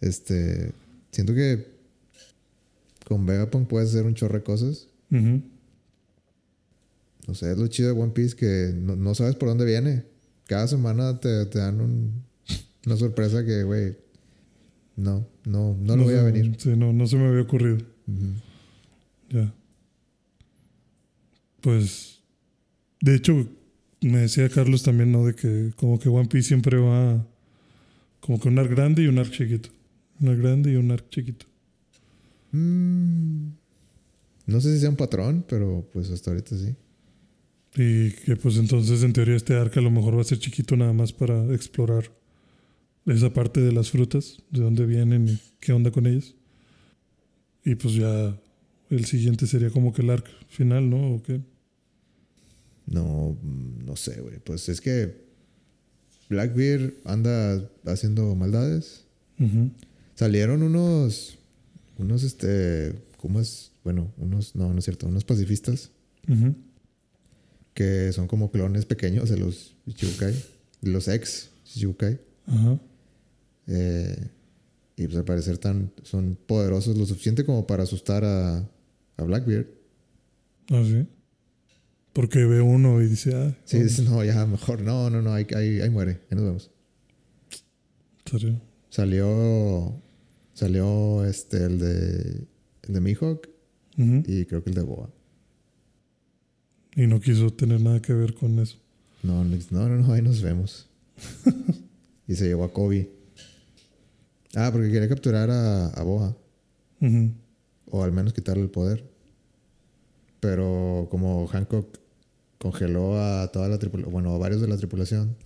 Este. 0.00 0.72
Siento 1.12 1.34
que. 1.34 1.71
Con 3.12 3.26
Vegapunk 3.26 3.68
puedes 3.68 3.90
hacer 3.90 4.06
un 4.06 4.14
chorro 4.14 4.38
de 4.38 4.42
cosas. 4.42 4.88
Ujú. 5.10 5.42
No 7.28 7.34
sé, 7.34 7.52
es 7.52 7.58
lo 7.58 7.66
chido 7.66 7.92
de 7.92 8.00
One 8.00 8.12
Piece 8.12 8.34
que 8.34 8.72
no, 8.74 8.96
no 8.96 9.14
sabes 9.14 9.36
por 9.36 9.50
dónde 9.50 9.66
viene. 9.66 10.04
cada 10.46 10.66
semana 10.66 11.20
te, 11.20 11.44
te 11.44 11.58
dan 11.58 11.82
un, 11.82 12.24
una 12.86 12.96
sorpresa 12.96 13.44
que, 13.44 13.64
güey, 13.64 13.98
no, 14.96 15.28
no, 15.44 15.76
no, 15.78 15.96
lo 15.98 16.04
voy 16.04 16.14
a 16.14 16.22
venir. 16.22 16.56
Sí, 16.56 16.70
no, 16.74 16.94
no 16.94 17.06
se 17.06 17.18
me 17.18 17.28
había 17.28 17.42
ocurrido. 17.42 17.84
Ya. 19.28 19.52
Pues, 21.60 22.22
de 23.02 23.14
hecho, 23.14 23.46
me 24.00 24.20
decía 24.20 24.48
Carlos 24.48 24.84
también, 24.84 25.12
¿no? 25.12 25.26
De 25.26 25.34
que 25.34 25.74
como 25.76 25.98
que 25.98 26.08
One 26.08 26.28
Piece 26.28 26.48
siempre 26.48 26.78
va 26.78 27.26
como 28.20 28.40
que 28.40 28.48
un 28.48 28.58
arc 28.58 28.70
grande 28.70 29.02
y 29.02 29.08
un 29.08 29.18
arc 29.18 29.32
chiquito. 29.32 29.68
Un 30.18 30.28
arc 30.28 30.38
grande 30.38 30.72
y 30.72 30.76
un 30.76 30.90
arc 30.90 31.10
chiquito. 31.10 31.51
Mm, 32.52 33.48
no 34.46 34.60
sé 34.60 34.74
si 34.74 34.80
sea 34.80 34.90
un 34.90 34.96
patrón, 34.96 35.44
pero 35.48 35.88
pues 35.92 36.10
hasta 36.10 36.30
ahorita 36.30 36.56
sí. 36.56 36.74
Y 37.74 38.10
que 38.10 38.36
pues 38.36 38.56
entonces 38.58 39.02
en 39.02 39.12
teoría 39.12 39.36
este 39.36 39.54
arc 39.54 39.76
a 39.76 39.80
lo 39.80 39.90
mejor 39.90 40.16
va 40.16 40.20
a 40.20 40.24
ser 40.24 40.38
chiquito 40.38 40.76
nada 40.76 40.92
más 40.92 41.12
para 41.12 41.54
explorar 41.54 42.10
esa 43.06 43.32
parte 43.32 43.60
de 43.60 43.72
las 43.72 43.90
frutas, 43.90 44.42
de 44.50 44.60
dónde 44.60 44.86
vienen 44.86 45.28
y 45.28 45.40
qué 45.58 45.72
onda 45.72 45.90
con 45.90 46.06
ellas. 46.06 46.34
Y 47.64 47.74
pues 47.74 47.94
ya 47.94 48.38
el 48.90 49.04
siguiente 49.06 49.46
sería 49.46 49.70
como 49.70 49.92
que 49.92 50.02
el 50.02 50.10
arc 50.10 50.26
final, 50.48 50.90
¿no? 50.90 51.14
¿O 51.14 51.22
qué? 51.22 51.40
No, 52.86 53.38
mm, 53.42 53.86
no 53.86 53.96
sé, 53.96 54.20
güey. 54.20 54.38
Pues 54.40 54.68
es 54.68 54.80
que 54.80 55.22
Blackbeard 56.28 56.94
anda 57.04 57.70
haciendo 57.86 58.34
maldades. 58.34 59.04
Salieron 60.14 60.62
unos, 60.62 61.38
unos, 61.98 62.22
este, 62.22 62.94
¿cómo 63.18 63.40
es? 63.40 63.72
Bueno, 63.84 64.12
unos, 64.18 64.54
no, 64.54 64.72
no 64.72 64.78
es 64.78 64.84
cierto, 64.84 65.06
unos 65.06 65.24
pacifistas 65.24 65.90
Ujú. 66.28 66.54
que 67.74 68.12
son 68.12 68.26
como 68.28 68.50
clones 68.50 68.84
pequeños 68.86 69.28
de 69.30 69.38
los 69.38 69.74
Shichibukai, 69.86 70.34
de 70.82 70.90
los 70.90 71.08
ex 71.08 71.50
Shichibukai. 71.64 72.20
Ajá. 72.46 72.78
Eh, 73.66 74.28
y 74.96 75.06
pues 75.06 75.16
al 75.16 75.24
parecer 75.24 75.58
tan, 75.58 75.92
son 76.02 76.36
poderosos 76.46 76.96
lo 76.96 77.06
suficiente 77.06 77.44
como 77.44 77.66
para 77.66 77.82
asustar 77.84 78.24
a, 78.24 78.58
a 79.16 79.22
Blackbeard. 79.24 79.66
Ah, 80.70 80.82
sí. 80.84 81.06
Porque 82.12 82.44
ve 82.44 82.60
uno 82.60 83.00
y 83.00 83.06
dice, 83.08 83.34
ah, 83.34 83.56
Sí, 83.64 83.78
dice, 83.82 84.02
no, 84.08 84.22
ya 84.24 84.44
mejor, 84.46 84.82
no, 84.82 85.08
no, 85.10 85.22
no, 85.22 85.32
ahí, 85.32 85.46
ahí, 85.56 85.80
ahí 85.80 85.90
muere, 85.90 86.20
ahí 86.30 86.36
nos 86.36 86.44
vemos. 86.44 86.70
Salió, 88.90 89.94
salió 90.62 91.24
este, 91.24 91.64
el 91.64 91.78
de, 91.80 92.46
el 92.82 92.94
de 92.94 93.00
Mihawk 93.00 93.48
y 93.96 94.44
creo 94.46 94.62
que 94.62 94.70
el 94.70 94.76
de 94.76 94.82
Boa. 94.82 95.10
Y 96.94 97.08
no 97.08 97.18
quiso 97.20 97.50
tener 97.50 97.80
nada 97.80 98.00
que 98.00 98.12
ver 98.12 98.34
con 98.34 98.60
eso. 98.60 98.78
No, 99.24 99.42
no, 99.44 99.56
no, 99.70 99.88
no, 99.88 100.12
ahí 100.12 100.22
nos 100.22 100.40
vemos. 100.40 100.88
y 102.28 102.34
se 102.36 102.46
llevó 102.46 102.62
a 102.64 102.72
Kobe. 102.72 103.10
Ah, 104.54 104.70
porque 104.72 104.90
quería 104.92 105.08
capturar 105.08 105.50
a, 105.50 105.88
a 105.88 106.02
Boa. 106.04 106.36
O 107.86 108.04
al 108.04 108.12
menos 108.12 108.32
quitarle 108.32 108.62
el 108.62 108.70
poder. 108.70 109.04
Pero 110.38 111.08
como 111.10 111.48
Hancock 111.48 111.98
congeló 112.58 113.20
a 113.20 113.50
toda 113.50 113.66
la 113.68 113.80
tripulación, 113.80 114.12
bueno, 114.12 114.32
a 114.32 114.38
varios 114.38 114.60
de 114.60 114.68
la 114.68 114.76
tripulación 114.76 115.36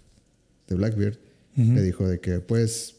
de 0.69 0.75
Blackbeard, 0.75 1.19
Ujú. 1.57 1.73
le 1.73 1.83
dijo 1.83 2.07
de 2.07 2.21
que, 2.21 2.41
pues, 2.41 2.96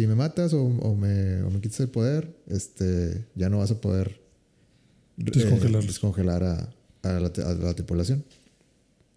si 0.00 0.06
me 0.06 0.14
matas 0.14 0.52
o, 0.54 0.62
o 0.62 0.94
me, 0.94 1.42
o 1.42 1.50
me 1.50 1.60
quitas 1.60 1.80
el 1.80 1.88
poder, 1.88 2.32
este, 2.46 3.24
ya 3.34 3.48
no 3.48 3.58
vas 3.58 3.70
a 3.72 3.80
poder 3.80 4.20
eh, 5.18 5.24
Descongelarlos. 5.24 5.86
descongelar 5.86 6.44
a, 6.44 6.72
a 7.02 7.12
la, 7.20 7.26
a 7.44 7.54
la 7.54 7.74
tripulación. 7.74 8.24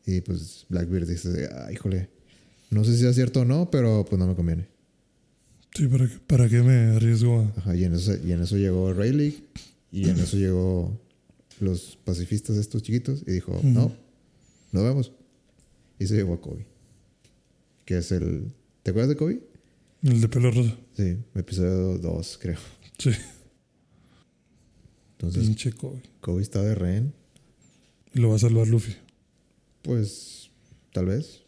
Y 0.08 0.22
pues 0.22 0.66
Blackbeard 0.70 1.08
dice, 1.08 1.48
ah, 1.54 1.72
híjole, 1.72 2.10
no 2.72 2.84
sé 2.84 2.98
si 2.98 3.06
es 3.06 3.14
cierto 3.14 3.42
o 3.42 3.46
no, 3.46 3.70
pero 3.70 4.04
pues 4.10 4.20
no 4.20 4.26
me 4.26 4.34
conviene. 4.36 4.68
Sí, 5.76 5.88
¿para 5.88 6.08
qué, 6.08 6.18
¿para 6.26 6.50
qué 6.50 6.64
me 6.64 6.96
arriesgo? 6.96 7.52
Ajá, 7.58 7.76
y 7.76 7.84
en 7.84 7.94
eso, 7.94 8.14
y 8.26 8.32
en 8.32 8.42
eso 8.42 8.58
llegó 8.58 8.92
Rayleigh 8.94 9.44
y 9.92 10.10
en 10.10 10.20
eso 10.20 10.36
llegó 10.38 11.00
los 11.60 11.98
pacifistas 12.04 12.58
estos 12.58 12.82
chiquitos 12.82 13.22
y 13.28 13.32
dijo, 13.34 13.52
Ujú. 13.54 13.68
no, 13.68 13.96
nos 14.72 14.84
vemos. 14.84 15.12
Y 16.00 16.08
se 16.08 16.16
llevó 16.16 16.34
a 16.34 16.42
Kobe. 16.42 16.66
Que 17.86 18.00
es 18.00 18.12
el... 18.12 18.52
¿Te 18.82 18.90
acuerdas 18.90 19.10
de 19.10 19.16
Kobe? 19.18 19.51
El 20.04 20.22
de 20.22 20.28
pelo 20.30 20.52
rosa. 20.52 20.76
Sí, 20.98 21.18
episodio 21.36 21.98
2, 22.00 22.40
creo. 22.42 22.58
Sí. 22.98 23.12
Entonces, 25.14 25.44
Pinche 25.46 25.72
Kobe. 25.74 26.02
Kobe 26.22 26.42
está 26.42 26.62
de 26.64 26.74
rehén. 26.76 27.14
Y 28.14 28.20
lo 28.20 28.30
va 28.30 28.36
a 28.36 28.40
salvar 28.40 28.68
Luffy. 28.68 28.96
Pues, 29.84 30.50
tal 30.92 31.06
vez. 31.06 31.42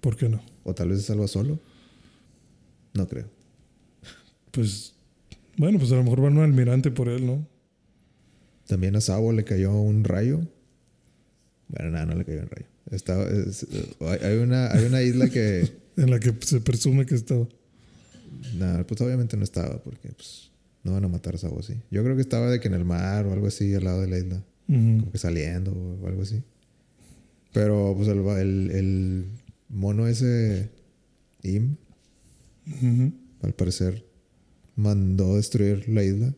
¿Por 0.00 0.16
qué 0.16 0.28
no? 0.28 0.42
O 0.64 0.74
tal 0.74 0.88
vez 0.88 1.00
se 1.00 1.06
salva 1.08 1.28
solo. 1.28 1.60
No 2.94 3.06
creo. 3.06 3.28
Pues... 4.50 4.94
Bueno, 5.56 5.78
pues 5.78 5.90
a 5.92 5.96
lo 5.96 6.04
mejor 6.04 6.20
van 6.22 6.38
un 6.38 6.44
almirante 6.44 6.90
por 6.90 7.08
él, 7.08 7.26
¿no? 7.26 7.46
También 8.66 8.94
a 8.96 9.00
Sabo 9.00 9.32
le 9.32 9.44
cayó 9.44 9.72
un 9.72 10.04
rayo. 10.04 10.40
Bueno, 11.68 11.90
nada, 11.90 12.06
no 12.06 12.14
le 12.14 12.24
cayó 12.24 12.40
un 12.42 12.48
rayo. 12.48 12.66
Estaba, 12.90 13.24
es- 13.28 13.66
hay, 14.00 14.18
hay 14.22 14.36
una, 14.38 14.72
hay 14.72 14.84
una 14.86 15.02
isla 15.02 15.28
que... 15.28 15.76
En 15.98 16.12
la 16.12 16.20
que 16.20 16.32
se 16.42 16.60
presume 16.60 17.06
que 17.06 17.16
estaba. 17.16 17.48
Nada, 18.56 18.86
pues 18.86 19.00
obviamente 19.00 19.36
no 19.36 19.44
estaba 19.44 19.82
porque 19.82 20.08
pues, 20.10 20.50
no 20.84 20.92
van 20.92 21.04
a 21.04 21.08
matar 21.08 21.34
a 21.34 21.38
Sabo 21.38 21.60
así. 21.60 21.74
Yo 21.90 22.02
creo 22.04 22.16
que 22.16 22.22
estaba 22.22 22.50
de 22.50 22.60
que 22.60 22.68
en 22.68 22.74
el 22.74 22.84
mar 22.84 23.26
o 23.26 23.32
algo 23.32 23.46
así 23.46 23.74
al 23.74 23.84
lado 23.84 24.00
de 24.00 24.08
la 24.08 24.18
isla. 24.18 24.44
Como 24.66 25.10
que 25.10 25.18
saliendo 25.18 25.72
o 25.72 26.06
algo 26.06 26.22
así. 26.22 26.42
Pero 27.52 27.94
pues 27.96 28.08
el, 28.08 28.18
el, 28.18 28.70
el 28.70 29.24
mono 29.70 30.06
ese 30.06 30.70
Im, 31.42 31.76
al 33.42 33.54
parecer, 33.54 34.04
mandó 34.76 35.36
destruir 35.36 35.88
la 35.88 36.04
isla. 36.04 36.34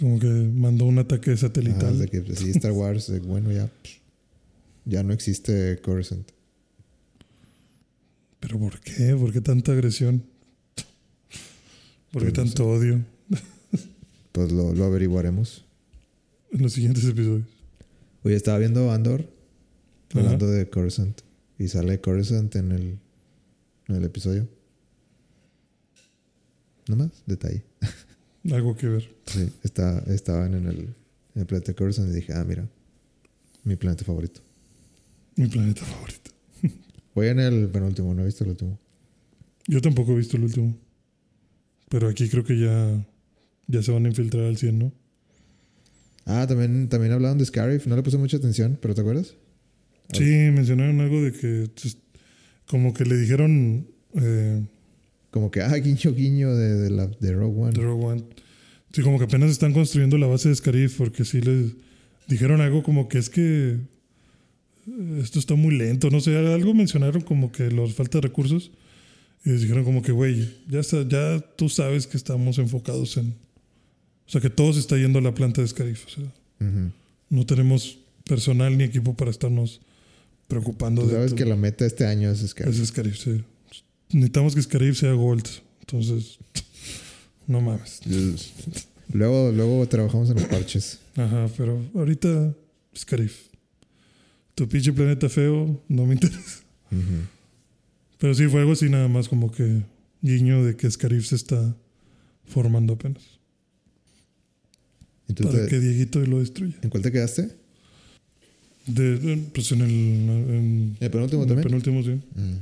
Como 0.00 0.18
que 0.18 0.26
mandó 0.26 0.84
un 0.84 0.98
ataque 0.98 1.30
Ah, 1.30 1.36
satelital. 1.36 1.98
de 1.98 2.08
que 2.08 2.20
pues, 2.22 2.40
sí, 2.40 2.50
Star 2.50 2.72
Wars, 2.72 3.06
de, 3.06 3.20
bueno, 3.20 3.52
ya, 3.52 3.66
pff, 3.68 3.98
ya 4.84 5.02
no 5.04 5.12
existe 5.12 5.78
Coruscant. 5.80 6.28
¿Pero 8.40 8.58
por 8.58 8.80
qué? 8.80 9.14
¿Por 9.18 9.32
qué 9.32 9.40
tanta 9.40 9.72
agresión? 9.72 10.24
¿Por 12.12 12.24
qué 12.24 12.30
Pues 12.32 12.38
no 12.38 12.44
tanto 12.44 12.68
odio 12.68 13.04
Pues 14.32 14.52
lo, 14.52 14.72
lo 14.74 14.84
averiguaremos. 14.84 15.64
en 16.52 16.62
los 16.62 16.72
siguientes 16.72 17.04
episodios? 17.04 17.46
Oye, 18.24 18.34
estaba 18.36 18.58
viendo 18.58 18.90
Andor, 18.92 19.28
Ajá. 20.10 20.20
hablando 20.20 20.48
de 20.48 20.68
Coruscant. 20.68 21.20
Y 21.58 21.68
sale 21.68 22.00
Coruscant 22.00 22.54
en 22.56 22.72
el, 22.72 22.98
en 23.88 23.96
el 23.96 24.04
episodio. 24.04 24.48
No 26.88 26.96
más, 26.96 27.10
detalle. 27.26 27.62
Algo 28.50 28.76
que 28.76 28.86
ver. 28.88 29.10
Sí, 29.26 29.50
está, 29.62 29.98
estaban 30.06 30.54
en 30.54 30.66
el, 30.66 30.78
en 31.34 31.40
el 31.40 31.46
planeta 31.46 31.74
Coruscant 31.74 32.10
y 32.10 32.14
dije, 32.14 32.32
ah, 32.32 32.44
mira, 32.44 32.68
mi 33.64 33.76
planeta 33.76 34.04
favorito. 34.04 34.40
Mi 35.36 35.46
planeta 35.46 35.84
favorito. 35.84 36.30
Voy 37.14 37.26
en 37.28 37.40
el 37.40 37.68
penúltimo, 37.68 38.14
no 38.14 38.22
he 38.22 38.26
visto 38.26 38.44
el 38.44 38.50
último. 38.50 38.78
Yo 39.66 39.80
tampoco 39.82 40.12
he 40.12 40.16
visto 40.16 40.36
el 40.36 40.44
último. 40.44 40.74
Pero 41.88 42.08
aquí 42.08 42.28
creo 42.28 42.44
que 42.44 42.58
ya, 42.58 43.06
ya 43.66 43.82
se 43.82 43.92
van 43.92 44.04
a 44.04 44.08
infiltrar 44.08 44.44
al 44.44 44.56
100, 44.56 44.78
¿no? 44.78 44.92
Ah, 46.26 46.46
también, 46.46 46.88
también 46.88 47.12
hablaron 47.12 47.38
de 47.38 47.46
Scarif, 47.46 47.86
no 47.86 47.96
le 47.96 48.02
puse 48.02 48.18
mucha 48.18 48.36
atención, 48.36 48.78
pero 48.80 48.94
¿te 48.94 49.00
acuerdas? 49.00 49.34
Sí, 50.12 50.24
mencionaron 50.24 51.00
algo 51.00 51.22
de 51.22 51.32
que 51.32 51.70
pues, 51.80 51.96
como 52.66 52.92
que 52.92 53.04
le 53.04 53.16
dijeron 53.16 53.86
eh, 54.14 54.62
Como 55.30 55.50
que, 55.50 55.62
ah, 55.62 55.74
guiño, 55.76 56.14
guiño 56.14 56.54
de, 56.54 56.74
de, 56.76 56.90
la, 56.90 57.06
de 57.06 57.32
Rogue 57.32 57.60
One. 57.60 57.72
de 57.72 57.82
Rogue 57.82 58.04
One. 58.04 58.24
Sí, 58.92 59.02
como 59.02 59.18
que 59.18 59.24
apenas 59.24 59.50
están 59.50 59.72
construyendo 59.72 60.16
la 60.18 60.26
base 60.26 60.48
de 60.48 60.54
Scarif 60.54 60.98
porque 60.98 61.24
sí 61.24 61.40
les 61.40 61.72
dijeron 62.26 62.60
algo 62.60 62.82
como 62.82 63.08
que 63.08 63.18
es 63.18 63.30
que 63.30 63.78
eh, 64.86 65.20
esto 65.22 65.38
está 65.38 65.54
muy 65.54 65.76
lento, 65.76 66.10
no 66.10 66.20
sé, 66.20 66.36
algo 66.36 66.74
mencionaron 66.74 67.22
como 67.22 67.52
que 67.52 67.70
los 67.70 67.94
falta 67.94 68.18
de 68.18 68.22
recursos 68.22 68.70
y 69.44 69.50
les 69.50 69.62
dijeron 69.62 69.84
como 69.84 70.02
que, 70.02 70.12
güey, 70.12 70.48
ya, 70.68 70.80
está- 70.80 71.06
ya 71.08 71.40
tú 71.56 71.68
sabes 71.68 72.06
que 72.06 72.16
estamos 72.16 72.58
enfocados 72.58 73.16
en... 73.16 73.34
O 74.26 74.30
sea, 74.30 74.40
que 74.40 74.50
todo 74.50 74.72
se 74.74 74.80
está 74.80 74.96
yendo 74.96 75.18
a 75.20 75.22
la 75.22 75.32
planta 75.34 75.62
de 75.62 75.68
Scarif. 75.68 76.06
O 76.06 76.10
sea, 76.10 76.24
Ujú. 76.60 76.90
no 77.30 77.46
tenemos 77.46 77.98
personal 78.24 78.76
ni 78.76 78.84
equipo 78.84 79.14
para 79.14 79.30
estarnos 79.30 79.80
preocupando 80.48 81.02
Tú 81.02 81.08
de 81.08 81.14
sabes 81.14 81.30
tu- 81.30 81.36
que 81.36 81.44
la 81.46 81.56
meta 81.56 81.86
este 81.86 82.04
año 82.06 82.30
es 82.30 82.40
Scarif. 82.46 82.78
es 82.80 82.88
Scarif, 82.88 83.16
sí. 83.16 83.42
Necesitamos 84.12 84.54
que 84.54 84.62
Scarif 84.62 84.98
sea 84.98 85.12
Gold. 85.12 85.46
Entonces, 85.80 86.38
no 87.46 87.60
mames. 87.62 88.00
Luego, 89.12 89.50
luego 89.52 89.86
trabajamos 89.88 90.28
en 90.30 90.36
los 90.36 90.44
parches. 90.44 90.98
Ajá, 91.16 91.48
pero 91.56 91.82
ahorita 91.94 92.54
Scarif. 92.94 93.46
Tu 94.54 94.68
pinche 94.68 94.92
planeta 94.92 95.28
feo 95.30 95.80
no 95.88 96.04
me 96.04 96.14
interesa. 96.14 96.60
Ujú. 96.90 97.37
Pero 98.18 98.34
sí, 98.34 98.46
fue 98.48 98.60
algo 98.60 98.72
así 98.72 98.88
nada 98.88 99.08
más 99.08 99.28
como 99.28 99.50
que 99.52 99.82
guiño 100.22 100.64
de 100.64 100.76
que 100.76 100.90
Scarif 100.90 101.26
se 101.26 101.36
está 101.36 101.76
formando 102.44 102.94
apenas. 102.94 103.22
¿Y 105.28 105.34
tú 105.34 105.44
para 105.44 105.66
que 105.66 105.78
Dieguito 105.78 106.20
lo 106.20 106.40
destruya. 106.40 106.76
¿En 106.82 106.90
cuál 106.90 107.02
te 107.02 107.12
quedaste? 107.12 107.54
De, 108.86 109.18
de- 109.18 109.36
pues 109.54 109.70
en 109.72 109.82
el. 109.82 109.90
En, 109.90 110.96
¿El 111.00 111.10
penúltimo 111.10 111.42
en 111.42 111.48
el 111.50 111.54
también? 111.54 111.68
penúltimo, 111.68 112.02
sí. 112.02 112.20
Mm. 112.40 112.56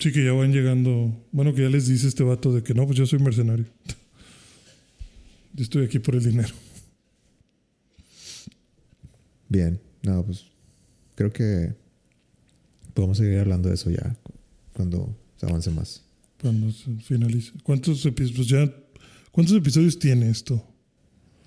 Sí, 0.00 0.12
que 0.12 0.24
ya 0.24 0.32
van 0.32 0.52
llegando. 0.52 1.16
Bueno, 1.32 1.54
que 1.54 1.62
ya 1.62 1.68
les 1.70 1.86
dice 1.86 2.08
este 2.08 2.24
vato 2.24 2.52
de 2.52 2.62
que 2.62 2.74
no, 2.74 2.84
pues 2.84 2.98
yo 2.98 3.06
soy 3.06 3.20
mercenario. 3.20 3.64
Yo 5.54 5.62
estoy 5.62 5.84
aquí 5.86 6.00
por 6.00 6.16
el 6.16 6.24
dinero. 6.24 6.52
Bien, 9.48 9.80
no, 10.02 10.24
pues 10.24 10.44
creo 11.14 11.32
que 11.32 11.74
podemos 12.94 13.18
seguir 13.18 13.38
hablando 13.38 13.68
de 13.68 13.74
eso 13.74 13.90
ya 13.90 14.16
cu- 14.22 14.32
cuando 14.72 15.16
se 15.36 15.46
avance 15.46 15.70
más. 15.70 16.02
Cuando 16.40 16.70
se 16.72 16.90
finalice. 16.96 17.52
¿Cuántos 17.62 18.04
episodios? 18.06 18.48
ya. 18.48 18.72
¿Cuántos 19.32 19.56
episodios 19.56 19.98
tiene 19.98 20.30
esto? 20.30 20.64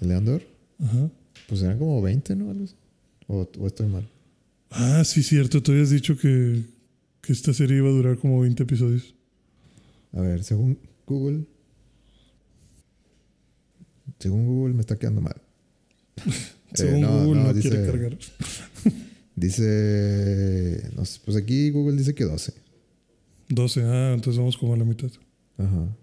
¿El 0.02 0.10
de 0.10 0.16
Andor? 0.16 0.44
Ajá. 0.84 1.10
Pues 1.48 1.62
eran 1.62 1.78
como 1.80 2.02
20, 2.02 2.36
¿no? 2.36 2.54
O, 3.28 3.50
o 3.60 3.68
estoy 3.68 3.88
mal. 3.88 4.08
Ah, 4.70 5.04
sí, 5.06 5.24
cierto. 5.24 5.64
Tú 5.64 5.72
habías 5.72 5.90
dicho 5.90 6.18
que, 6.18 6.64
que 7.22 7.32
esta 7.34 7.54
serie 7.54 7.78
iba 7.78 7.88
a 7.88 7.92
durar 7.94 8.18
como 8.18 8.42
20 8.42 8.64
episodios. 8.64 9.16
A 10.14 10.22
ver, 10.22 10.44
según 10.44 10.78
Google. 11.06 11.46
Según 14.20 14.46
Google 14.46 14.74
me 14.74 14.82
está 14.82 14.98
quedando 14.98 15.22
mal. 15.22 15.40
Según 16.74 16.96
Eh, 16.96 17.02
no, 17.02 17.24
Google 17.24 17.42
no, 17.44 17.54
no, 17.54 17.62
quiere 17.62 17.86
cargar. 17.86 18.18
Dice. 19.38 20.90
No 20.96 21.06
sé, 21.06 21.20
pues 21.24 21.38
aquí 21.38 21.70
Google 21.70 21.96
dice 21.96 22.16
que 22.16 22.24
12. 22.24 22.54
12. 23.50 23.84
Ah, 23.84 24.14
entonces 24.16 24.40
vamos 24.40 24.58
como 24.58 24.74
a 24.74 24.78
la 24.78 24.84
mitad. 24.84 25.12
Ajá. 25.60 25.96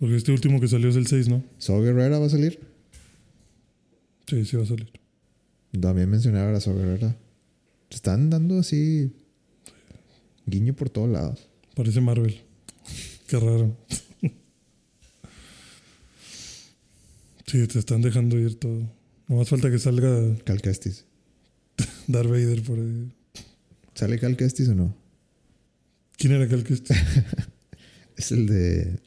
Porque 0.00 0.16
este 0.16 0.32
último 0.32 0.58
que 0.58 0.68
salió 0.68 0.88
es 0.88 0.96
el 0.96 1.06
6, 1.06 1.28
¿no? 1.28 1.44
¿Saw 1.58 1.82
Guerrera 1.82 2.18
va 2.18 2.26
a 2.26 2.30
salir? 2.30 2.58
Sí, 4.26 4.44
sí 4.46 4.56
va 4.56 4.62
a 4.62 4.66
salir. 4.66 4.90
También 5.78 6.08
mencionaba 6.08 6.56
a 6.56 6.60
Saw 6.60 6.74
Guerrera. 6.74 7.14
Están 7.90 8.30
dando 8.30 8.58
así. 8.58 9.12
Guiño 10.46 10.74
por 10.74 10.88
todos 10.88 11.10
lados. 11.10 11.46
Parece 11.74 12.00
Marvel. 12.00 12.40
Qué 13.28 13.38
raro. 13.38 13.76
Sí, 17.46 17.64
te 17.68 17.78
están 17.78 18.02
dejando 18.02 18.36
ir 18.40 18.58
todo. 18.58 18.90
No 19.28 19.36
más 19.36 19.48
falta 19.48 19.70
que 19.70 19.78
salga 19.78 20.36
Cal 20.44 20.62
Kestis. 20.62 21.04
Darth 22.06 22.30
Vader 22.30 22.62
por 22.62 22.78
ahí. 22.78 23.12
¿Sale 23.94 24.18
Cal 24.18 24.36
Kestis 24.36 24.68
o 24.68 24.74
no? 24.74 24.94
¿Quién 26.16 26.32
era 26.32 26.48
que 26.48 26.72
este? 26.72 26.94
Es 28.16 28.32
el 28.32 28.46
de. 28.46 28.98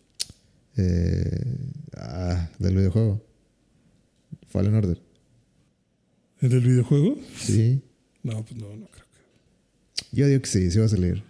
eh, 0.78 1.58
ah, 1.98 2.50
del 2.60 2.76
videojuego. 2.76 3.26
Fallen 4.48 4.76
Order. 4.76 5.02
¿El 6.41 6.50
del 6.50 6.62
videojuego? 6.62 7.18
Sí. 7.36 7.82
No, 8.22 8.44
pues 8.46 8.60
no, 8.60 8.76
no 8.76 8.88
creo 8.88 9.06
Yo 10.12 10.28
digo 10.28 10.41
que 10.41 10.48
sí, 10.50 10.70
sí 10.70 10.80
va 10.80 10.86
a 10.86 10.90
salir. 10.90 11.24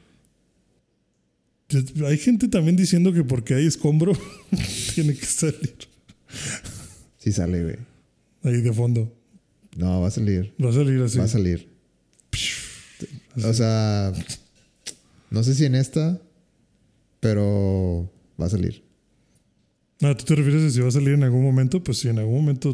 que. 1.68 1.84
Hay 2.06 2.18
gente 2.18 2.49
también 2.49 2.76
diciendo 2.76 3.14
que 3.14 3.24
porque 3.24 3.53
hay 3.53 3.66
escombro 3.66 4.14
tiene 4.95 5.16
que 5.16 5.26
salir 5.26 5.76
Sí 7.18 7.32
sale, 7.32 7.64
güey. 7.64 7.78
Ahí 8.44 8.61
de 8.61 8.74
fondo. 8.74 9.16
No, 9.78 10.02
va 10.02 10.07
a 10.07 10.11
salir. 10.11 10.53
Va 10.64 10.70
a 10.70 10.74
salir 10.74 11.02
así. 11.02 11.18
Va 11.18 11.26
a 11.26 11.28
salir. 11.28 11.70
O 13.44 13.53
sea, 13.53 14.11
no 15.30 15.44
sé 15.44 15.56
si 15.56 15.66
en 15.66 15.76
esta, 15.76 16.20
pero 17.20 18.11
va 18.40 18.48
a 18.48 18.49
salir. 18.49 18.84
Ah, 20.02 20.16
¿tú 20.18 20.26
te 20.26 20.36
refieres 20.36 20.64
a 20.64 20.70
si 20.72 20.80
va 20.82 20.88
a 20.88 20.91
salir 20.91 21.10
en 21.10 21.24
algún 21.24 21.44
momento? 21.44 21.84
Pues 21.84 21.99
sí, 21.99 22.07
en 22.10 22.20
algún 22.20 22.36
momento 22.41 22.74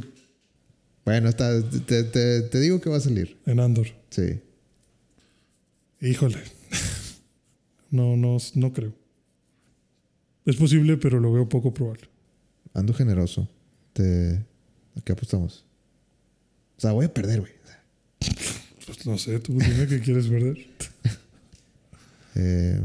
Bueno, 1.05 1.29
está, 1.29 1.61
te, 1.69 2.03
te- 2.03 2.41
te 2.43 2.59
digo 2.59 2.79
que 2.81 2.89
va 2.89 2.97
a 2.97 3.01
salir. 3.01 3.37
en 3.45 3.59
Andor. 3.59 3.87
Sí. 4.09 4.39
Híjole. 6.01 6.37
No, 7.91 8.17
no, 8.17 8.37
no 8.55 8.73
creo. 8.73 8.93
Es 10.45 10.57
posible, 10.57 10.97
pero 10.97 11.19
lo 11.21 11.31
veo 11.31 11.47
poco 11.47 11.73
probable. 11.73 12.09
Ando 12.73 12.93
generoso. 12.93 13.47
Te, 13.93 14.43
¿A 14.97 15.01
qué 15.01 15.11
apostamos? 15.13 15.65
O 16.77 16.81
sea, 16.81 16.91
voy 16.91 17.05
a 17.05 17.13
perder, 17.13 17.41
güey. 17.41 17.53
Pues 18.85 19.05
no 19.05 19.17
sé, 19.17 19.39
tú 19.39 19.53
dime 19.53 19.87
qué 19.87 19.99
quieres 20.01 20.27
perder. 20.27 20.57
Eh, 22.37 22.81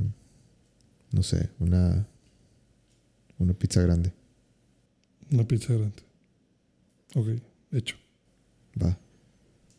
no 1.11 1.25
sé, 1.25 1.51
una, 1.59 2.07
una 3.39 3.53
pizza 3.53 3.83
grande. 3.83 4.13
Una 5.33 5.43
pizza 5.43 5.73
grande. 5.75 5.97
Ok, 7.17 7.27
hecho. 7.73 7.97
Va. 8.81 8.97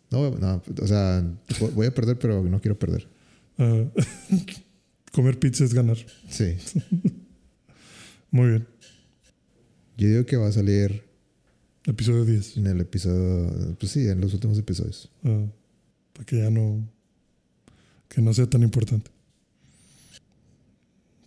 No, 0.10 0.30
no, 0.32 0.62
o 0.82 0.88
sea, 0.88 1.22
vo- 1.58 1.72
voy 1.72 1.88
a 1.88 1.94
perder, 1.96 2.20
pero 2.20 2.44
no 2.44 2.60
quiero 2.60 2.78
perder. 2.78 3.08
Ah, 3.58 3.86
comer 5.14 5.40
pizza 5.40 5.64
es 5.64 5.74
ganar. 5.74 5.96
Sí. 6.28 6.58
Muy 8.32 8.50
bien. 8.50 8.68
Yo 9.98 10.10
digo 10.10 10.26
que 10.26 10.36
va 10.36 10.48
a 10.48 10.52
salir 10.52 11.02
Episodio 11.86 12.26
10. 12.26 12.58
en 12.58 12.68
el 12.68 12.82
episodio. 12.82 13.76
Pues 13.80 13.92
sí, 13.92 14.08
en 14.08 14.22
los 14.22 14.34
últimos 14.34 14.58
episodios. 14.58 15.10
Ah, 15.24 15.46
para 16.14 16.26
que 16.26 16.38
ya 16.38 16.50
no. 16.50 16.88
Que 18.08 18.22
no 18.22 18.34
sea 18.34 18.48
tan 18.48 18.62
importante. 18.62 19.10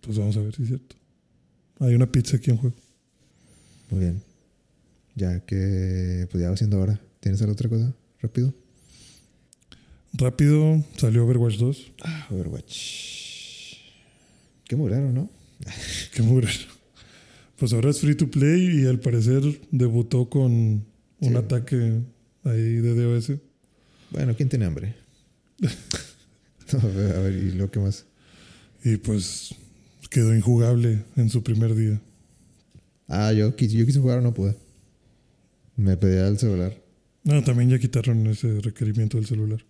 Pues 0.01 0.17
vamos 0.17 0.37
a 0.37 0.41
ver 0.41 0.55
si 0.55 0.63
es 0.63 0.67
cierto. 0.69 0.95
Hay 1.79 1.95
una 1.95 2.09
pizza 2.09 2.37
aquí 2.37 2.51
en 2.51 2.57
juego. 2.57 2.75
Muy 3.89 3.99
bien. 3.99 4.21
Ya 5.15 5.39
que, 5.41 6.27
pues 6.31 6.41
ya 6.41 6.49
va 6.49 6.57
siendo 6.57 6.79
hora. 6.79 6.99
¿Tienes 7.19 7.41
alguna 7.41 7.53
otra 7.53 7.69
cosa? 7.69 7.93
Rápido. 8.21 8.53
Rápido 10.13 10.83
salió 10.97 11.25
Overwatch 11.25 11.57
2. 11.57 11.91
Ah, 12.03 12.27
Overwatch. 12.31 13.75
Qué 14.65 14.75
muy 14.75 14.89
raro, 14.89 15.11
¿no? 15.11 15.29
Qué 16.13 16.21
mugre. 16.21 16.49
Pues 17.57 17.71
ahora 17.73 17.89
es 17.89 17.99
free 18.01 18.15
to 18.15 18.29
play 18.29 18.81
y 18.81 18.85
al 18.85 18.99
parecer 18.99 19.41
debutó 19.71 20.29
con 20.29 20.51
un 20.51 20.85
Sí. 21.21 21.35
ataque 21.35 22.01
ahí 22.43 22.75
de 22.75 22.93
DOS. 22.95 23.31
Bueno, 24.11 24.35
¿quién 24.35 24.49
tiene 24.49 24.65
hambre? 24.65 24.95
No, 26.73 26.79
a, 26.79 26.85
ver, 26.87 27.15
a 27.15 27.19
ver, 27.19 27.33
¿y 27.35 27.51
lo 27.51 27.69
que 27.69 27.79
más? 27.79 28.05
Y 28.83 28.97
pues 28.97 29.53
quedó 30.09 30.35
injugable 30.35 31.03
en 31.15 31.29
su 31.29 31.43
primer 31.43 31.75
día. 31.75 32.01
Ah, 33.07 33.31
yo, 33.33 33.55
quis- 33.55 33.69
yo 33.69 33.85
quise 33.85 33.99
jugar, 33.99 34.23
no 34.23 34.33
pude. 34.33 34.55
Me 35.77 35.95
pedía 35.95 36.27
el 36.27 36.39
celular. 36.39 36.75
No, 37.23 37.43
también 37.43 37.69
ya 37.69 37.77
quitaron 37.77 38.25
ese 38.25 38.61
requerimiento 38.61 39.17
del 39.17 39.27
celular. 39.27 39.63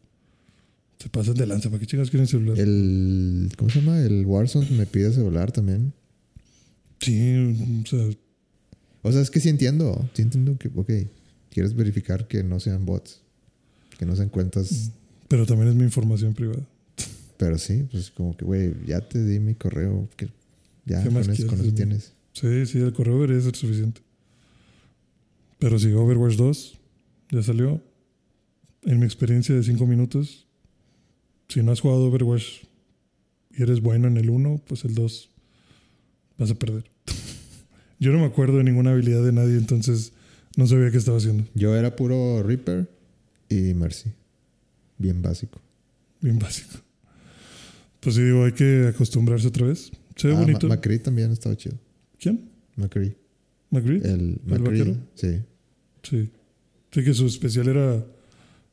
Se 0.99 1.09
pasan 1.09 1.33
de 1.33 1.45
lanza. 1.47 1.69
¿Para 1.69 1.81
qué 1.81 1.85
chingas 1.85 2.09
quieren 2.09 2.27
celular? 2.27 2.57
El. 2.57 3.49
¿Cómo 3.57 3.69
se 3.69 3.81
llama? 3.81 3.99
El 3.99 4.25
Warzone 4.25 4.69
me 4.71 4.85
pide 4.85 5.11
celular 5.11 5.51
también. 5.51 5.91
Sí, 6.99 7.83
o 7.83 7.85
sea, 7.85 8.09
O 9.01 9.11
sea, 9.11 9.21
es 9.21 9.29
que 9.29 9.39
sí 9.39 9.49
entiendo. 9.49 10.09
Sí 10.13 10.21
entiendo 10.23 10.57
que, 10.57 10.69
ok, 10.73 10.91
quieres 11.49 11.75
verificar 11.75 12.27
que 12.27 12.43
no 12.43 12.59
sean 12.59 12.85
bots. 12.85 13.21
Que 13.97 14.05
no 14.05 14.15
sean 14.15 14.29
cuentas. 14.29 14.91
pero 15.27 15.45
también 15.45 15.69
es 15.69 15.75
mi 15.75 15.83
información 15.83 16.33
privada. 16.33 16.65
Pero 17.37 17.57
sí, 17.57 17.85
pues 17.91 18.11
como 18.11 18.35
que, 18.35 18.45
güey, 18.45 18.73
ya 18.85 19.01
te 19.01 19.23
di 19.23 19.39
mi 19.39 19.55
correo. 19.55 20.07
Que 20.15 20.29
ya 20.85 21.03
¿Qué 21.03 21.09
con 21.09 21.23
con 21.23 21.59
eso 21.61 21.73
tienes. 21.73 22.13
Sí, 22.33 22.65
sí, 22.65 22.79
el 22.79 22.93
correo 22.93 23.15
debería 23.21 23.41
ser 23.41 23.55
suficiente. 23.55 24.01
Pero 25.59 25.79
sí, 25.79 25.91
Overwatch 25.91 26.35
2 26.35 26.79
ya 27.31 27.43
salió. 27.43 27.81
En 28.83 28.99
mi 28.99 29.05
experiencia 29.05 29.55
de 29.55 29.63
5 29.63 29.87
minutos, 29.87 30.45
si 31.47 31.63
no 31.63 31.71
has 31.71 31.79
jugado 31.79 32.05
Overwatch 32.05 32.65
y 33.57 33.63
eres 33.63 33.81
bueno 33.81 34.07
en 34.07 34.17
el 34.17 34.29
1, 34.29 34.61
pues 34.67 34.85
el 34.85 34.93
2 34.93 35.29
vas 36.37 36.51
a 36.51 36.55
perder. 36.55 36.83
Yo 37.99 38.11
no 38.11 38.19
me 38.19 38.25
acuerdo 38.25 38.57
de 38.57 38.63
ninguna 38.63 38.91
habilidad 38.91 39.23
de 39.23 39.31
nadie, 39.31 39.57
entonces 39.57 40.11
no 40.57 40.67
sabía 40.67 40.91
qué 40.91 40.97
estaba 40.97 41.17
haciendo. 41.17 41.45
Yo 41.53 41.75
era 41.75 41.95
puro 41.95 42.43
Reaper 42.43 42.89
y 43.49 43.73
Mercy. 43.73 44.11
Bien 44.97 45.21
básico. 45.21 45.59
Bien 46.21 46.39
básico. 46.39 46.77
Pues 47.99 48.15
sí, 48.15 48.21
digo, 48.21 48.45
hay 48.45 48.51
que 48.51 48.87
acostumbrarse 48.87 49.47
otra 49.47 49.67
vez. 49.67 49.91
Se 50.15 50.27
ve 50.27 50.35
Ah, 50.35 50.39
bonito. 50.41 50.67
Ma- 50.67 50.75
McCree 50.75 50.99
también 50.99 51.31
estaba 51.31 51.55
chido. 51.55 51.77
¿Quién? 52.19 52.49
McCree. 52.75 53.15
¿McGree? 53.71 54.01
El, 54.03 54.39
McCree, 54.45 54.79
vaquero? 54.83 54.97
Sí. 55.15 55.39
Sí. 56.03 56.29
Sí, 56.91 57.03
que 57.03 57.13
su 57.13 57.25
especial 57.25 57.67
era 57.67 58.05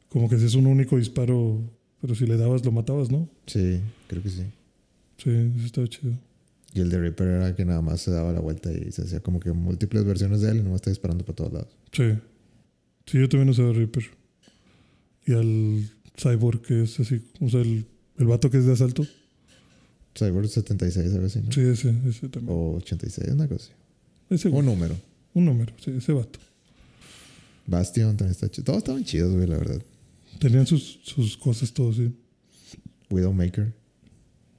como 0.08 0.28
que 0.28 0.36
hacías 0.36 0.54
un 0.54 0.66
único 0.66 0.96
disparo, 0.98 1.60
pero 2.00 2.14
si 2.14 2.26
le 2.26 2.36
dabas 2.36 2.64
lo 2.64 2.70
matabas, 2.72 3.10
¿no? 3.10 3.28
Sí, 3.46 3.80
creo 4.06 4.22
que 4.22 4.28
sí. 4.30 4.42
Sí, 5.16 5.30
eso 5.56 5.66
estaba 5.66 5.88
chido. 5.88 6.12
Y 6.74 6.80
el 6.80 6.88
de 6.90 6.98
Reaper 6.98 7.28
era 7.28 7.54
que 7.54 7.64
nada 7.64 7.82
más 7.82 8.00
se 8.00 8.10
daba 8.10 8.32
la 8.32 8.40
vuelta 8.40 8.72
y 8.72 8.90
se 8.92 9.02
hacía 9.02 9.20
como 9.20 9.40
que 9.40 9.52
múltiples 9.52 10.04
versiones 10.04 10.40
de 10.40 10.50
él 10.50 10.58
y 10.58 10.62
nomás 10.62 10.76
está 10.76 10.90
disparando 10.90 11.24
por 11.24 11.34
todos 11.34 11.52
lados. 11.52 11.68
Sí. 11.92 12.14
Sí, 13.06 13.18
yo 13.18 13.28
también 13.28 13.50
usaba 13.50 13.72
Reaper. 13.72 14.04
Y 15.26 15.32
al 15.34 15.90
Cyborg, 16.16 16.62
que 16.62 16.82
es 16.84 16.98
así, 16.98 17.22
o 17.40 17.48
sea, 17.48 17.60
el, 17.60 17.86
el 18.18 18.26
vato 18.26 18.50
que 18.50 18.58
es 18.58 18.64
de 18.66 18.72
asalto. 18.72 19.06
Cyber 20.16 20.46
76, 20.46 21.12
algo 21.14 21.26
así, 21.26 21.40
¿no? 21.40 21.52
Sí, 21.52 21.60
ese, 21.60 21.94
ese 22.06 22.28
también. 22.28 22.54
O 22.56 22.76
86, 22.76 23.28
una 23.32 23.48
cosa 23.48 23.64
así. 23.64 23.72
Ese 24.28 24.48
Un 24.48 24.66
número. 24.66 24.94
Un 25.34 25.44
número, 25.46 25.72
sí, 25.82 25.90
ese 25.96 26.12
vato. 26.12 26.38
Bastion 27.66 28.16
también 28.16 28.32
está 28.32 28.50
chido. 28.50 28.64
Todos 28.64 28.78
estaban 28.78 29.04
chidos, 29.04 29.32
güey, 29.34 29.46
la 29.46 29.56
verdad. 29.56 29.82
Tenían 30.38 30.66
sus, 30.66 31.00
sus 31.02 31.36
cosas 31.36 31.72
todos, 31.72 31.96
sí. 31.96 32.12
Widowmaker. 33.10 33.72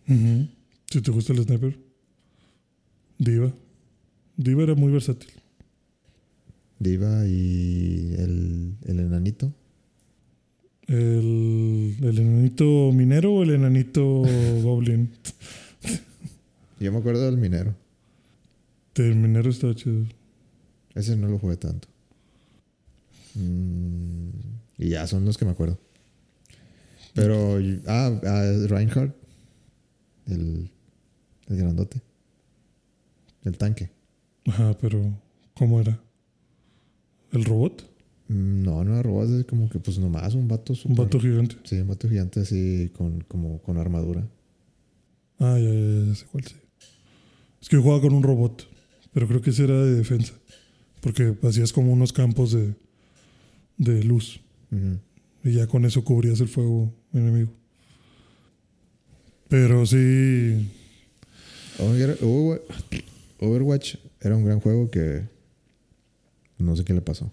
Ujú. 0.08 0.48
Si 0.90 1.02
te 1.02 1.12
gusta 1.12 1.34
el 1.34 1.44
sniper. 1.44 1.78
Diva. 3.24 3.54
Diva 4.36 4.64
era 4.64 4.76
muy 4.76 4.92
versátil. 4.92 5.30
Diva 6.80 7.26
y 7.26 8.16
el, 8.18 8.76
el 8.86 9.00
enanito. 9.00 9.54
El, 10.88 11.96
el 12.02 12.20
enanito 12.20 12.92
minero 12.92 13.34
o 13.34 13.44
el 13.44 13.52
enanito 13.52 14.04
goblin. 14.62 15.10
Yo 16.80 16.92
me 16.92 16.98
acuerdo 16.98 17.26
del 17.26 17.38
minero. 17.38 17.74
El 18.96 19.16
minero 19.16 19.50
estaba 19.50 19.74
chido. 19.74 20.06
Ese 20.94 21.16
no 21.16 21.30
lo 21.30 21.40
jugué 21.40 21.56
tanto. 21.56 21.88
Mm, 23.36 24.30
y 24.80 24.90
ya 24.90 25.08
son 25.08 25.24
los 25.24 25.38
que 25.38 25.46
me 25.46 25.52
acuerdo. 25.52 25.80
Pero, 27.14 27.58
ah, 27.88 28.20
ah, 28.26 28.54
Reinhardt. 28.68 29.16
El, 30.28 30.70
el 31.48 31.58
grandote. 31.58 32.02
El 33.44 33.58
tanque. 33.58 33.90
Ajá, 34.46 34.78
pero 34.80 35.18
¿cómo 35.54 35.80
era? 35.82 36.00
¿El 37.32 37.46
robot? 37.46 37.84
Mm, 38.30 38.64
No, 38.64 38.84
no 38.84 38.94
era 38.94 39.04
robot, 39.04 39.30
es 39.40 39.46
como 39.46 39.70
que 39.70 39.80
pues 39.80 39.98
nomás 40.00 40.34
un 40.36 40.48
vato 40.48 40.74
Un 40.74 40.78
super- 40.78 40.98
vato 41.06 41.20
gigante. 41.20 41.56
Sí, 41.64 41.76
un 41.78 41.88
vato 41.88 42.08
gigante 42.10 42.40
así 42.42 42.90
con, 42.96 43.22
como, 43.22 43.62
con 43.62 43.78
armadura. 43.78 44.28
Ah, 45.40 45.58
ya, 45.60 45.70
ya, 45.70 46.06
ya 46.08 46.16
sé 46.16 46.26
cuál 46.32 46.44
sí. 46.46 46.56
Es 47.62 47.70
que 47.70 47.76
yo 47.78 47.82
jugaba 47.82 48.02
con 48.02 48.14
un 48.14 48.24
robot, 48.24 48.68
pero 49.14 49.28
creo 49.28 49.42
que 49.42 49.50
ese 49.50 49.64
era 49.66 49.82
de 49.84 49.96
defensa. 49.96 50.34
Porque 51.02 51.36
hacías 51.44 51.74
como 51.74 51.92
unos 51.92 52.14
campos 52.14 52.54
de, 52.54 52.76
de 53.78 54.04
luz. 54.04 54.40
Y 55.44 55.52
ya 55.54 55.68
con 55.68 55.84
eso 55.86 56.04
cubrías 56.04 56.40
el 56.40 56.48
fuego 56.48 56.94
enemigo. 57.14 57.52
Pero 59.50 59.86
sí. 59.86 60.70
Over- 61.80 62.18
Over- 62.22 62.62
Overwatch 63.44 63.96
era 64.22 64.36
un 64.36 64.46
gran 64.46 64.60
juego 64.60 64.90
que 64.90 65.24
no 66.58 66.76
sé 66.76 66.84
qué 66.84 66.94
le 66.94 67.02
pasó. 67.02 67.32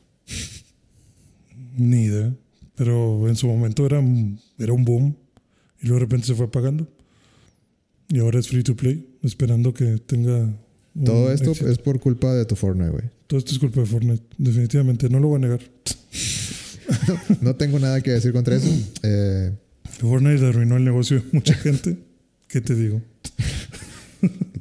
Ni 1.76 2.04
idea. 2.04 2.34
Pero 2.74 3.28
en 3.28 3.36
su 3.36 3.46
momento 3.46 3.84
era, 3.86 4.00
un- 4.00 4.40
era 4.58 4.72
un 4.72 4.84
boom. 4.84 5.16
Y 5.80 5.86
luego 5.86 5.96
de 6.00 6.00
repente 6.06 6.26
se 6.26 6.34
fue 6.34 6.46
apagando. 6.46 6.88
Y 8.08 8.18
ahora 8.18 8.40
es 8.40 8.48
free 8.48 8.62
to 8.62 8.74
play. 8.76 9.06
Esperando 9.22 9.72
que 9.72 9.98
tenga. 9.98 10.52
Todo 11.04 11.30
esto 11.32 11.50
éxito. 11.52 11.68
es 11.70 11.78
por 11.78 12.00
culpa 12.00 12.34
de 12.34 12.44
tu 12.44 12.56
Fortnite, 12.56 12.90
güey. 12.90 13.04
Todo 13.28 13.38
esto 13.38 13.52
es 13.52 13.58
culpa 13.58 13.80
de 13.80 13.86
Fortnite. 13.86 14.24
Definitivamente. 14.38 15.08
No 15.08 15.20
lo 15.20 15.28
voy 15.28 15.36
a 15.36 15.40
negar. 15.40 15.60
No 17.40 17.54
tengo 17.56 17.78
nada 17.78 18.00
que 18.02 18.10
decir 18.10 18.32
contra 18.32 18.56
eso. 18.56 18.68
Eh, 19.04 19.52
Fortnite 19.84 20.44
arruinó 20.44 20.76
el 20.76 20.84
negocio 20.84 21.18
de 21.18 21.24
mucha 21.32 21.54
gente. 21.62 21.96
¿Qué 22.48 22.60
te 22.60 22.74
digo? 22.74 23.00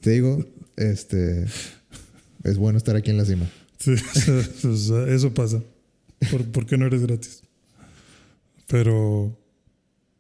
te 0.02 0.12
digo, 0.12 0.46
este 0.80 1.46
es 2.44 2.58
bueno 2.58 2.78
estar 2.78 2.96
aquí 2.96 3.12
en 3.12 3.18
la 3.18 3.26
cima. 3.26 3.50
Sí, 3.78 3.94
o 4.68 4.76
sea, 4.78 5.08
eso 5.08 5.34
pasa. 5.34 5.62
¿Por, 6.32 6.46
por 6.52 6.66
qué 6.66 6.78
no 6.78 6.86
eres 6.86 7.02
gratis? 7.02 7.44
Pero, 8.68 9.38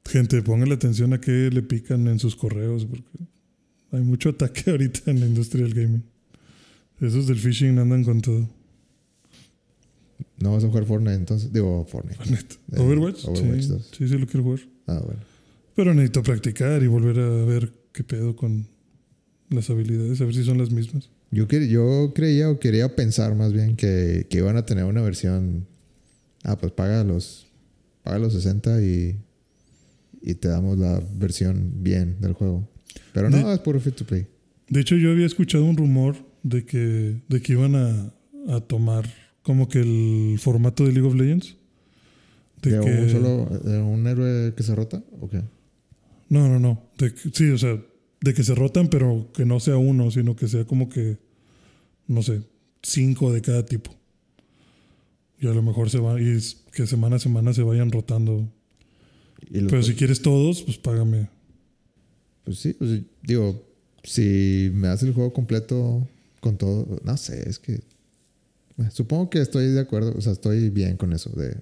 gente, 0.05 0.41
pónganle 0.41 0.75
atención 0.75 1.13
a 1.13 1.21
qué 1.21 1.49
le 1.51 1.61
pican 1.61 2.07
en 2.07 2.19
sus 2.19 2.35
correos, 2.35 2.85
porque 2.85 3.09
hay 3.91 4.01
mucho 4.01 4.29
ataque 4.29 4.63
ahorita 4.71 5.11
en 5.11 5.19
la 5.19 5.25
industria 5.25 5.63
del 5.63 5.73
gaming. 5.73 6.03
Esos 6.99 7.27
del 7.27 7.37
phishing 7.37 7.77
andan 7.79 8.03
con 8.03 8.21
todo. 8.21 8.49
No 10.41 10.53
vas 10.53 10.63
a 10.63 10.67
jugar 10.67 10.85
Fortnite 10.85 11.15
entonces. 11.15 11.51
Digo, 11.51 11.85
Fortnite. 11.85 12.29
Neta. 12.29 12.55
Eh, 12.73 12.79
Overwatch, 12.79 13.25
Overwatch 13.25 13.61
sí, 13.61 13.67
2. 13.69 13.91
sí, 13.97 14.07
sí 14.07 14.17
lo 14.17 14.27
quiero 14.27 14.43
jugar. 14.43 14.59
Ah, 14.87 15.01
bueno. 15.05 15.21
Pero 15.75 15.93
necesito 15.93 16.23
practicar 16.23 16.83
y 16.83 16.87
volver 16.87 17.19
a 17.19 17.45
ver 17.45 17.73
qué 17.93 18.03
pedo 18.03 18.35
con 18.35 18.67
las 19.49 19.69
habilidades, 19.69 20.19
a 20.21 20.25
ver 20.25 20.33
si 20.35 20.43
son 20.43 20.57
las 20.57 20.71
mismas. 20.71 21.09
Yo, 21.31 21.47
quer- 21.47 21.67
yo 21.67 22.11
creía 22.15 22.49
o 22.49 22.59
quería 22.59 22.95
pensar 22.95 23.35
más 23.35 23.53
bien 23.53 23.75
que, 23.75 24.27
que 24.29 24.37
iban 24.39 24.57
a 24.57 24.65
tener 24.65 24.83
una 24.85 25.01
versión. 25.01 25.67
Ah, 26.43 26.57
pues 26.57 26.71
paga 26.71 27.03
los, 27.03 27.47
paga 28.03 28.19
los 28.19 28.33
60 28.33 28.81
y, 28.83 29.17
y 30.21 30.33
te 30.35 30.47
damos 30.47 30.77
la 30.77 31.01
versión 31.15 31.71
bien 31.83 32.17
del 32.21 32.33
juego. 32.33 32.67
Pero 33.13 33.29
no, 33.29 33.47
De- 33.47 33.53
es 33.53 33.59
puro 33.59 33.79
free 33.79 33.91
to 33.93 34.05
play. 34.05 34.27
De 34.69 34.79
hecho, 34.81 34.95
yo 34.95 35.11
había 35.11 35.25
escuchado 35.25 35.65
un 35.65 35.77
rumor 35.77 36.15
de 36.43 36.63
que, 36.65 37.21
de 37.27 37.41
que 37.41 37.53
iban 37.53 37.75
a, 37.75 38.13
a 38.47 38.61
tomar 38.61 39.05
como 39.43 39.67
que 39.67 39.79
el 39.79 40.37
formato 40.39 40.85
de 40.85 40.91
League 40.93 41.07
of 41.07 41.15
Legends. 41.15 41.55
De 42.61 42.71
¿De 42.71 42.79
que, 42.81 42.89
un 42.91 43.09
solo 43.09 43.45
de 43.63 43.77
un 43.81 44.05
héroe 44.05 44.53
que 44.53 44.63
se 44.63 44.75
rota? 44.75 45.01
¿O 45.19 45.29
qué? 45.29 45.41
No, 46.29 46.47
no, 46.47 46.59
no. 46.59 46.83
De 46.97 47.11
sí, 47.33 47.49
o 47.49 47.57
sea, 47.57 47.81
de 48.21 48.33
que 48.33 48.43
se 48.43 48.55
rotan, 48.55 48.89
pero 48.89 49.29
que 49.33 49.45
no 49.45 49.59
sea 49.59 49.77
uno, 49.77 50.11
sino 50.11 50.35
que 50.35 50.47
sea 50.47 50.65
como 50.65 50.89
que, 50.89 51.17
no 52.07 52.21
sé, 52.21 52.41
cinco 52.81 53.31
de 53.31 53.41
cada 53.41 53.65
tipo. 53.65 53.95
Y 55.39 55.47
a 55.47 55.51
lo 55.51 55.61
mejor 55.61 55.89
se 55.89 55.99
van, 55.99 56.17
y 56.21 56.37
que 56.71 56.85
semana 56.85 57.15
a 57.15 57.19
semana 57.19 57.53
se 57.53 57.63
vayan 57.63 57.91
rotando. 57.91 58.49
Y 59.49 59.61
Pero 59.61 59.83
si 59.83 59.93
quieres 59.93 60.21
todos, 60.21 60.63
pues 60.63 60.77
págame. 60.77 61.29
Pues 62.43 62.59
sí, 62.59 62.73
pues, 62.73 63.01
digo, 63.23 63.63
si 64.03 64.69
me 64.73 64.87
das 64.87 65.03
el 65.03 65.13
juego 65.13 65.31
completo 65.31 66.07
con 66.41 66.57
todo, 66.57 66.99
no 67.03 67.17
sé, 67.17 67.47
es 67.47 67.59
que 67.59 67.81
supongo 68.91 69.29
que 69.29 69.41
estoy 69.41 69.67
de 69.67 69.79
acuerdo, 69.79 70.13
o 70.17 70.21
sea, 70.21 70.33
estoy 70.33 70.69
bien 70.69 70.97
con 70.97 71.13
eso 71.13 71.29
de 71.31 71.57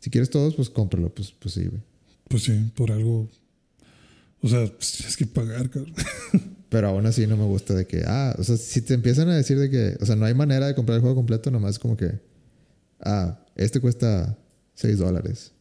si 0.00 0.10
quieres 0.10 0.28
todos, 0.28 0.54
pues 0.54 0.68
cómpralo, 0.68 1.08
pues 1.14 1.32
pues 1.32 1.54
sí, 1.54 1.64
güey. 1.64 1.80
Pues 2.28 2.42
sí, 2.42 2.70
por 2.74 2.92
algo. 2.92 3.28
O 4.44 4.48
sea, 4.48 4.66
pues 4.66 4.92
tienes 4.92 5.16
que 5.16 5.24
pagar, 5.24 5.70
cabrón. 5.70 5.94
Pero 6.68 6.88
aún 6.88 7.06
así 7.06 7.26
no 7.26 7.34
me 7.38 7.44
gusta 7.44 7.72
de 7.72 7.86
que, 7.86 8.02
ah, 8.06 8.34
o 8.38 8.44
sea, 8.44 8.58
si 8.58 8.82
te 8.82 8.92
empiezan 8.92 9.30
a 9.30 9.34
decir 9.36 9.58
de 9.58 9.70
que, 9.70 9.96
o 10.02 10.04
sea, 10.04 10.16
no 10.16 10.26
hay 10.26 10.34
manera 10.34 10.66
de 10.66 10.74
comprar 10.74 10.96
el 10.96 11.00
juego 11.00 11.16
completo, 11.16 11.50
nomás 11.50 11.78
como 11.78 11.96
que, 11.96 12.20
ah, 13.00 13.38
este 13.56 13.80
cuesta 13.80 14.36
6 14.74 14.98
dólares, 14.98 15.52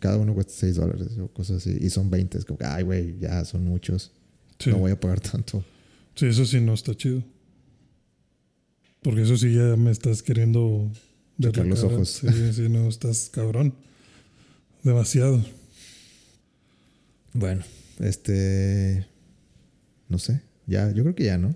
cada 0.00 0.16
uno 0.16 0.34
cuesta 0.34 0.52
6 0.56 0.74
dólares 0.74 1.18
o 1.20 1.28
cosas 1.28 1.58
así, 1.58 1.78
y 1.80 1.88
son 1.90 2.10
20, 2.10 2.38
es 2.38 2.44
como 2.44 2.58
que, 2.58 2.64
ay, 2.64 2.82
güey, 2.82 3.16
ya 3.20 3.44
son 3.44 3.64
muchos, 3.64 4.10
Sí. 4.58 4.70
no 4.70 4.78
voy 4.78 4.90
a 4.90 4.98
pagar 4.98 5.20
tanto. 5.20 5.62
Sí, 6.16 6.26
eso 6.26 6.44
sí 6.44 6.60
no 6.60 6.74
está 6.74 6.96
chido. 6.96 7.22
Porque 9.02 9.22
eso 9.22 9.36
sí 9.36 9.54
ya 9.54 9.76
me 9.76 9.92
estás 9.92 10.22
queriendo 10.22 10.90
Sacar 11.40 11.64
los 11.66 11.84
ojos. 11.84 12.08
Sí, 12.10 12.52
sí, 12.52 12.68
no, 12.68 12.88
estás 12.88 13.30
cabrón. 13.32 13.72
Demasiado. 14.82 15.42
Bueno, 17.32 17.62
este. 18.00 19.06
No 20.08 20.18
sé. 20.18 20.42
Ya, 20.66 20.90
yo 20.92 21.02
creo 21.02 21.14
que 21.14 21.24
ya, 21.24 21.38
¿no? 21.38 21.50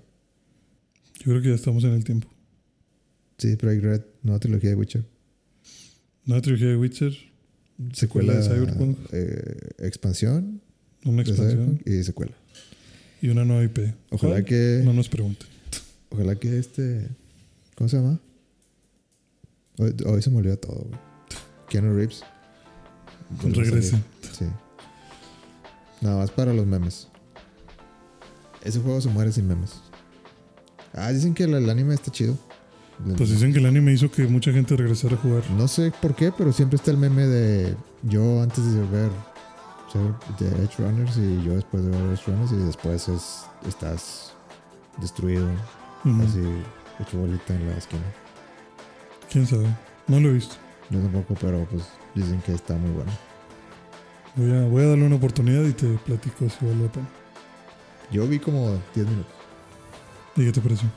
Yo 1.19 1.25
creo 1.25 1.43
que 1.43 1.49
ya 1.49 1.55
estamos 1.55 1.85
en 1.85 1.93
el 1.93 2.05
tiempo. 2.05 2.29
Sí, 3.39 3.57
Project 3.57 3.85
Red, 3.85 4.03
nueva 4.23 4.39
trilogía 4.39 4.71
de 4.71 4.77
Witcher. 4.77 5.05
Una 6.27 6.41
trilogía 6.41 6.69
de 6.69 6.77
Witcher, 6.77 7.13
Secuela 7.93 8.35
de 8.35 8.43
Cyberpunk. 8.43 8.99
eh, 9.13 9.71
expansión 9.79 10.61
una 11.05 11.23
expansión 11.23 11.81
y 11.85 12.03
secuela. 12.03 12.33
y 13.21 13.29
una 13.29 13.45
nueva 13.45 13.63
IP. 13.65 13.95
Ojalá 14.11 14.35
¿Cuál? 14.35 14.45
que. 14.45 14.81
No 14.85 14.93
nos 14.93 15.09
pregunten. 15.09 15.47
Ojalá 16.11 16.35
que 16.37 16.59
este. 16.59 17.09
¿Cómo 17.75 17.89
se 17.89 17.97
llama? 17.97 18.21
Hoy, 19.79 19.95
hoy 20.07 20.23
se 20.23 20.31
me 20.31 20.39
olvida 20.39 20.57
todo, 20.57 20.85
güey. 20.85 20.99
Keanu 21.69 21.95
Reeves. 21.95 22.23
A 22.23 23.49
Regrese. 23.49 23.97
Sí. 24.33 24.45
Nada 26.01 26.19
más 26.19 26.31
para 26.31 26.53
los 26.53 26.67
memes. 26.67 27.09
Ese 28.63 28.81
juego 28.81 29.01
se 29.01 29.09
muere 29.09 29.33
sin 29.33 29.47
memes. 29.47 29.81
Ah, 30.93 31.11
dicen 31.11 31.35
que 31.35 31.45
el, 31.45 31.55
el 31.55 31.69
anime 31.69 31.95
está 31.95 32.11
chido. 32.11 32.37
Pues 33.17 33.31
dicen 33.31 33.53
que 33.53 33.59
el 33.59 33.67
anime 33.67 33.93
hizo 33.93 34.11
que 34.11 34.27
mucha 34.27 34.53
gente 34.53 34.77
regresara 34.77 35.17
a 35.17 35.19
jugar. 35.19 35.43
No 35.51 35.67
sé 35.67 35.93
por 36.01 36.15
qué, 36.15 36.33
pero 36.37 36.53
siempre 36.53 36.77
está 36.77 36.93
el 36.93 36.97
meme 36.97 37.27
de 37.27 37.75
yo 38.03 38.41
antes 38.43 38.65
de 38.73 38.81
ver 38.87 39.11
de 40.39 40.49
Edge 40.65 40.79
Runners 40.79 41.17
y 41.17 41.43
yo 41.45 41.55
después 41.55 41.85
de 41.85 41.91
ver 41.91 42.01
Edge 42.13 42.27
Runners 42.27 42.53
y 42.53 42.57
después 42.57 43.09
es, 43.09 43.45
estás 43.67 44.33
destruido, 45.01 45.49
así 46.25 46.41
hecho 47.01 47.19
bolita 47.19 47.55
en 47.55 47.69
la 47.69 47.77
esquina. 47.77 48.03
¿Quién 49.31 49.47
sabe? 49.47 49.69
No 50.09 50.21
lo 50.21 50.31
he 50.31 50.33
visto. 50.33 50.57
Yo 50.91 50.99
tampoco, 50.99 51.35
pero 51.41 51.65
pues 51.71 51.85
dicen 52.15 52.41
que 52.43 52.55
está 52.55 52.75
muy 52.75 52.91
bueno. 52.91 53.13
Voy 54.37 54.53
a, 54.53 54.65
voy 54.67 54.83
a 54.83 54.89
darle 54.89 55.07
una 55.07 55.17
oportunidad 55.17 55.63
y 55.65 55.73
te 55.73 55.87
platico 55.99 56.49
si 56.49 56.65
vale 56.65 56.83
la 56.85 56.93
pena. 56.93 57.09
Yo 58.11 58.27
vi 58.27 58.39
como 58.39 58.79
10 58.95 59.07
minutos. 59.07 59.33
¿Y 60.37 60.45
qué 60.45 60.53
te 60.53 60.61
pareció? 60.61 60.89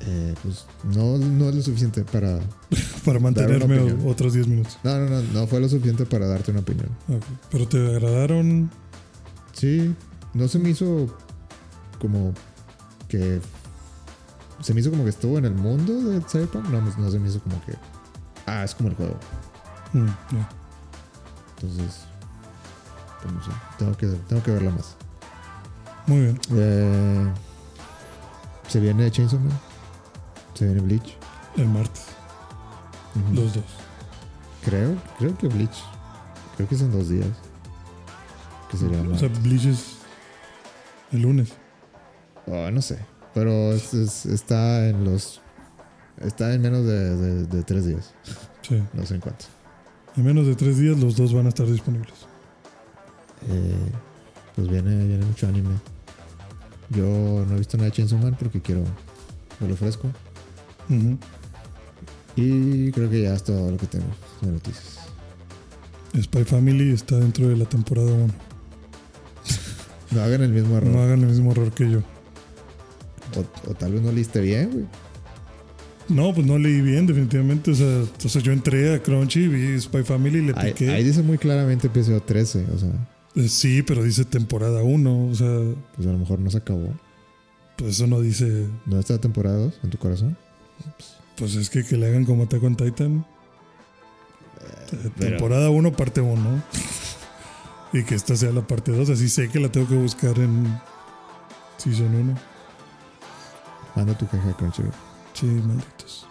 Eh, 0.00 0.34
pues 0.42 0.66
no, 0.84 1.18
no 1.18 1.48
es 1.48 1.54
lo 1.54 1.62
suficiente 1.62 2.04
para... 2.04 2.38
Para 3.04 3.18
mantenerme 3.18 3.96
otros 4.06 4.34
10 4.34 4.46
minutos. 4.46 4.78
No, 4.84 4.98
no, 4.98 5.08
no, 5.08 5.22
no 5.22 5.46
fue 5.46 5.58
lo 5.58 5.68
suficiente 5.70 6.04
para 6.04 6.26
darte 6.26 6.50
una 6.50 6.60
opinión. 6.60 6.90
Pero 7.50 7.66
te 7.66 7.78
agradaron. 7.78 8.70
Sí, 9.52 9.94
no 10.34 10.46
se 10.48 10.58
me 10.58 10.68
hizo 10.68 11.06
como 11.98 12.34
que... 13.08 13.40
Se 14.60 14.74
me 14.74 14.80
hizo 14.80 14.90
como 14.90 15.04
que 15.04 15.10
estuvo 15.10 15.38
en 15.38 15.46
el 15.46 15.54
mundo 15.54 15.94
de 15.94 16.20
Cyberpunk. 16.20 16.68
No, 16.68 16.82
no 16.82 17.10
se 17.10 17.18
me 17.18 17.28
hizo 17.28 17.40
como 17.40 17.64
que 17.64 17.72
Ah, 18.44 18.64
es 18.64 18.74
como 18.74 18.90
el 18.90 18.96
juego. 18.96 19.16
Mm, 19.94 20.06
ya. 20.06 20.48
Entonces, 21.56 22.00
no 23.28 23.42
sé. 23.44 23.50
Tengo 23.78 23.96
que, 23.96 24.06
tengo 24.06 24.42
que 24.42 24.50
verla 24.50 24.70
más. 24.70 24.96
Muy 26.06 26.20
bien. 26.20 26.40
Eh, 26.54 27.30
se 28.68 28.80
viene 28.80 29.10
Chainsaw 29.10 29.38
Man. 29.38 29.58
Se 30.54 30.64
viene 30.64 30.80
Bleach. 30.80 31.16
El 31.56 31.66
martes. 31.68 32.06
Los 33.32 33.54
dos. 33.54 33.64
Creo, 34.64 34.96
creo 35.18 35.36
que 35.38 35.48
Bleach. 35.48 35.82
Creo 36.56 36.68
que 36.68 36.76
son 36.76 36.92
dos 36.92 37.08
días. 37.08 37.26
Que 38.70 38.76
sería 38.76 39.00
O 39.02 39.18
sea. 39.18 39.28
Bleach 39.42 39.66
es 39.66 39.96
el 41.12 41.22
lunes. 41.22 41.52
Oh, 42.46 42.70
no 42.70 42.82
sé. 42.82 42.98
Pero 43.34 43.72
es- 43.72 43.94
es- 43.94 44.26
está 44.26 44.88
en 44.88 45.04
los. 45.04 45.40
Está 46.20 46.52
en 46.52 46.62
menos 46.62 46.84
de, 46.84 47.16
de- 47.16 47.46
de 47.46 47.62
tres 47.62 47.86
días. 47.86 48.12
Sí. 48.62 48.82
No 48.92 49.06
sé 49.06 49.14
en 49.14 49.20
cuánto. 49.20 49.46
En 50.16 50.24
menos 50.24 50.46
de 50.46 50.54
tres 50.56 50.76
días 50.78 50.98
los 50.98 51.16
dos 51.16 51.32
van 51.32 51.46
a 51.46 51.48
estar 51.50 51.66
disponibles. 51.66 52.26
Eh, 53.48 53.90
pues 54.56 54.68
viene, 54.68 55.06
viene 55.06 55.24
mucho 55.24 55.46
anime. 55.46 55.70
Yo 56.90 57.04
no 57.48 57.54
he 57.54 57.58
visto 57.58 57.76
nada 57.76 57.88
de 57.90 57.96
Chainsaw 57.96 58.18
Man 58.18 58.36
porque 58.38 58.60
quiero 58.60 58.82
verlo 59.60 59.76
fresco. 59.76 60.08
Ujú. 60.88 61.18
Y 62.36 62.90
creo 62.92 63.08
que 63.10 63.22
ya 63.22 63.34
es 63.34 63.44
todo 63.44 63.70
lo 63.70 63.76
que 63.76 63.86
tengo 63.86 64.06
de 64.40 64.52
noticias. 64.52 64.98
Spy 66.20 66.44
Family 66.44 66.92
está 66.92 67.16
dentro 67.16 67.48
de 67.48 67.56
la 67.56 67.64
temporada 67.64 68.12
1. 68.12 68.26
No 70.12 70.22
hagan 70.22 70.42
el 70.42 70.50
mismo 70.50 70.76
error. 70.76 70.90
No 70.90 71.02
hagan 71.02 71.20
el 71.20 71.26
mismo 71.28 71.52
error 71.52 71.70
que 71.70 71.88
yo. 71.88 72.00
O, 73.36 73.70
o 73.70 73.74
tal 73.74 73.92
vez 73.92 74.02
no 74.02 74.10
leíste 74.10 74.40
bien, 74.40 74.70
güey. 74.72 74.84
No, 76.08 76.34
pues 76.34 76.44
no 76.44 76.58
leí 76.58 76.80
bien, 76.80 77.06
definitivamente. 77.06 77.70
O 77.70 77.74
sea, 77.76 78.02
o 78.24 78.28
sea, 78.28 78.42
yo 78.42 78.50
entré 78.50 78.92
a 78.96 79.00
Crunchy, 79.00 79.46
vi 79.46 79.80
Spy 79.80 80.02
Family, 80.02 80.42
le 80.42 80.52
Ahí, 80.56 80.72
piqué. 80.72 80.90
ahí 80.90 81.04
dice 81.04 81.22
muy 81.22 81.38
claramente 81.38 81.86
episodio 81.86 82.20
13. 82.20 82.66
O 82.74 82.78
sea, 82.78 82.90
Sí, 83.48 83.82
pero 83.82 84.02
dice 84.02 84.24
temporada 84.24 84.82
1. 84.82 85.28
O 85.30 85.34
sea, 85.34 85.48
pues 85.96 86.06
a 86.08 86.12
lo 86.12 86.18
mejor 86.18 86.38
no 86.40 86.50
se 86.50 86.58
acabó. 86.58 86.92
pues 87.76 87.92
eso 87.92 88.06
no 88.06 88.20
dice. 88.20 88.66
¿No 88.86 88.98
está 88.98 89.18
temporada 89.18 89.56
2 89.58 89.80
en 89.84 89.90
tu 89.90 89.98
corazón? 89.98 90.36
Pues 91.36 91.54
es 91.54 91.70
que 91.70 91.84
que 91.84 91.96
le 91.96 92.06
hagan 92.08 92.24
como 92.24 92.42
Attack 92.44 92.62
on 92.62 92.76
Titan. 92.76 93.24
Eh, 94.92 95.10
pero- 95.16 95.30
Temporada 95.30 95.70
1, 95.70 95.92
parte 95.92 96.20
1. 96.20 96.62
y 97.92 98.02
que 98.04 98.14
esta 98.14 98.36
sea 98.36 98.50
la 98.52 98.66
parte 98.66 98.92
2. 98.92 99.10
Así 99.10 99.28
sé 99.28 99.48
que 99.48 99.60
la 99.60 99.70
tengo 99.70 99.88
que 99.88 99.94
buscar 99.96 100.38
en 100.38 100.66
Season 101.78 102.14
1. 102.14 102.34
Manda 103.96 104.16
tu 104.18 104.26
caja 104.28 104.56
Crunchyroll. 104.56 104.92
Sí, 105.34 105.46
malditos. 105.46 106.26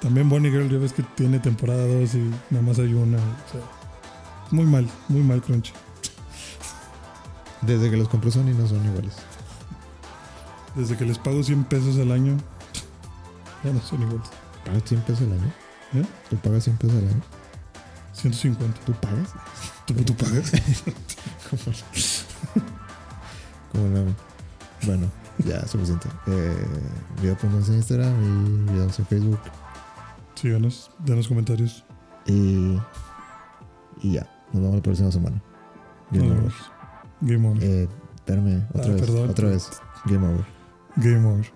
También 0.00 0.28
Bonnie 0.28 0.50
Girl, 0.50 0.68
ya 0.70 0.78
ves 0.78 0.92
que 0.94 1.02
tiene 1.14 1.38
temporada 1.38 1.86
2 1.86 2.14
y 2.14 2.30
nada 2.50 2.62
más 2.62 2.78
hay 2.78 2.92
una. 2.94 3.18
O 3.18 3.52
sea, 3.52 3.60
muy 4.50 4.64
mal, 4.64 4.88
muy 5.08 5.22
mal 5.22 5.40
Crunchy. 5.42 5.72
Desde 7.62 7.90
que 7.90 7.96
los 7.96 8.08
compré 8.08 8.30
Sony 8.30 8.54
no 8.56 8.66
son 8.66 8.84
iguales. 8.84 9.14
Desde 10.74 10.96
que 10.96 11.04
les 11.04 11.18
pago 11.18 11.42
100 11.42 11.64
pesos 11.64 11.98
al 11.98 12.12
año, 12.12 12.36
ya 13.64 13.72
no 13.72 13.80
son 13.80 14.02
iguales. 14.02 14.28
¿Pagas 14.64 14.82
100 14.86 15.00
pesos 15.02 15.22
al 15.22 15.32
año? 15.32 15.52
¿Eh? 15.94 16.04
¿Tú 16.28 16.36
pagas 16.36 16.64
100 16.64 16.76
pesos 16.76 16.96
al 16.96 17.08
año? 17.08 17.22
150. 18.12 18.80
¿Tú 18.84 18.92
pagas? 18.94 19.30
¿Tú, 19.86 19.94
tú 19.94 20.14
pagas? 20.16 20.52
Como 23.72 23.88
no. 23.88 24.14
Bueno, 24.86 25.06
ya, 25.44 25.66
suficiente. 25.66 26.08
Eh, 26.26 26.66
video.11 27.22 27.68
en 27.68 27.74
Instagram 27.74 28.14
y 28.22 28.72
videos 28.72 28.98
en 28.98 29.06
Facebook. 29.06 29.40
Síganos, 30.34 30.90
denos 30.98 31.28
comentarios. 31.28 31.84
Y, 32.26 32.78
y 34.00 34.12
ya, 34.12 34.28
nos 34.52 34.62
vemos 34.62 34.76
la 34.76 34.82
próxima 34.82 35.10
semana. 35.12 35.42
Game 36.10 36.28
Nos 36.28 36.36
vemos. 36.36 36.79
Game 37.20 37.46
over. 37.48 37.62
Eh, 37.62 37.88
espérame, 38.16 38.66
otra 38.74 38.84
Ah, 38.90 38.92
vez. 38.94 39.00
perdón. 39.00 39.30
Otra 39.30 39.48
vez. 39.48 39.70
Game 40.06 40.26
over. 40.26 40.44
Game 40.96 41.26
over. 41.26 41.46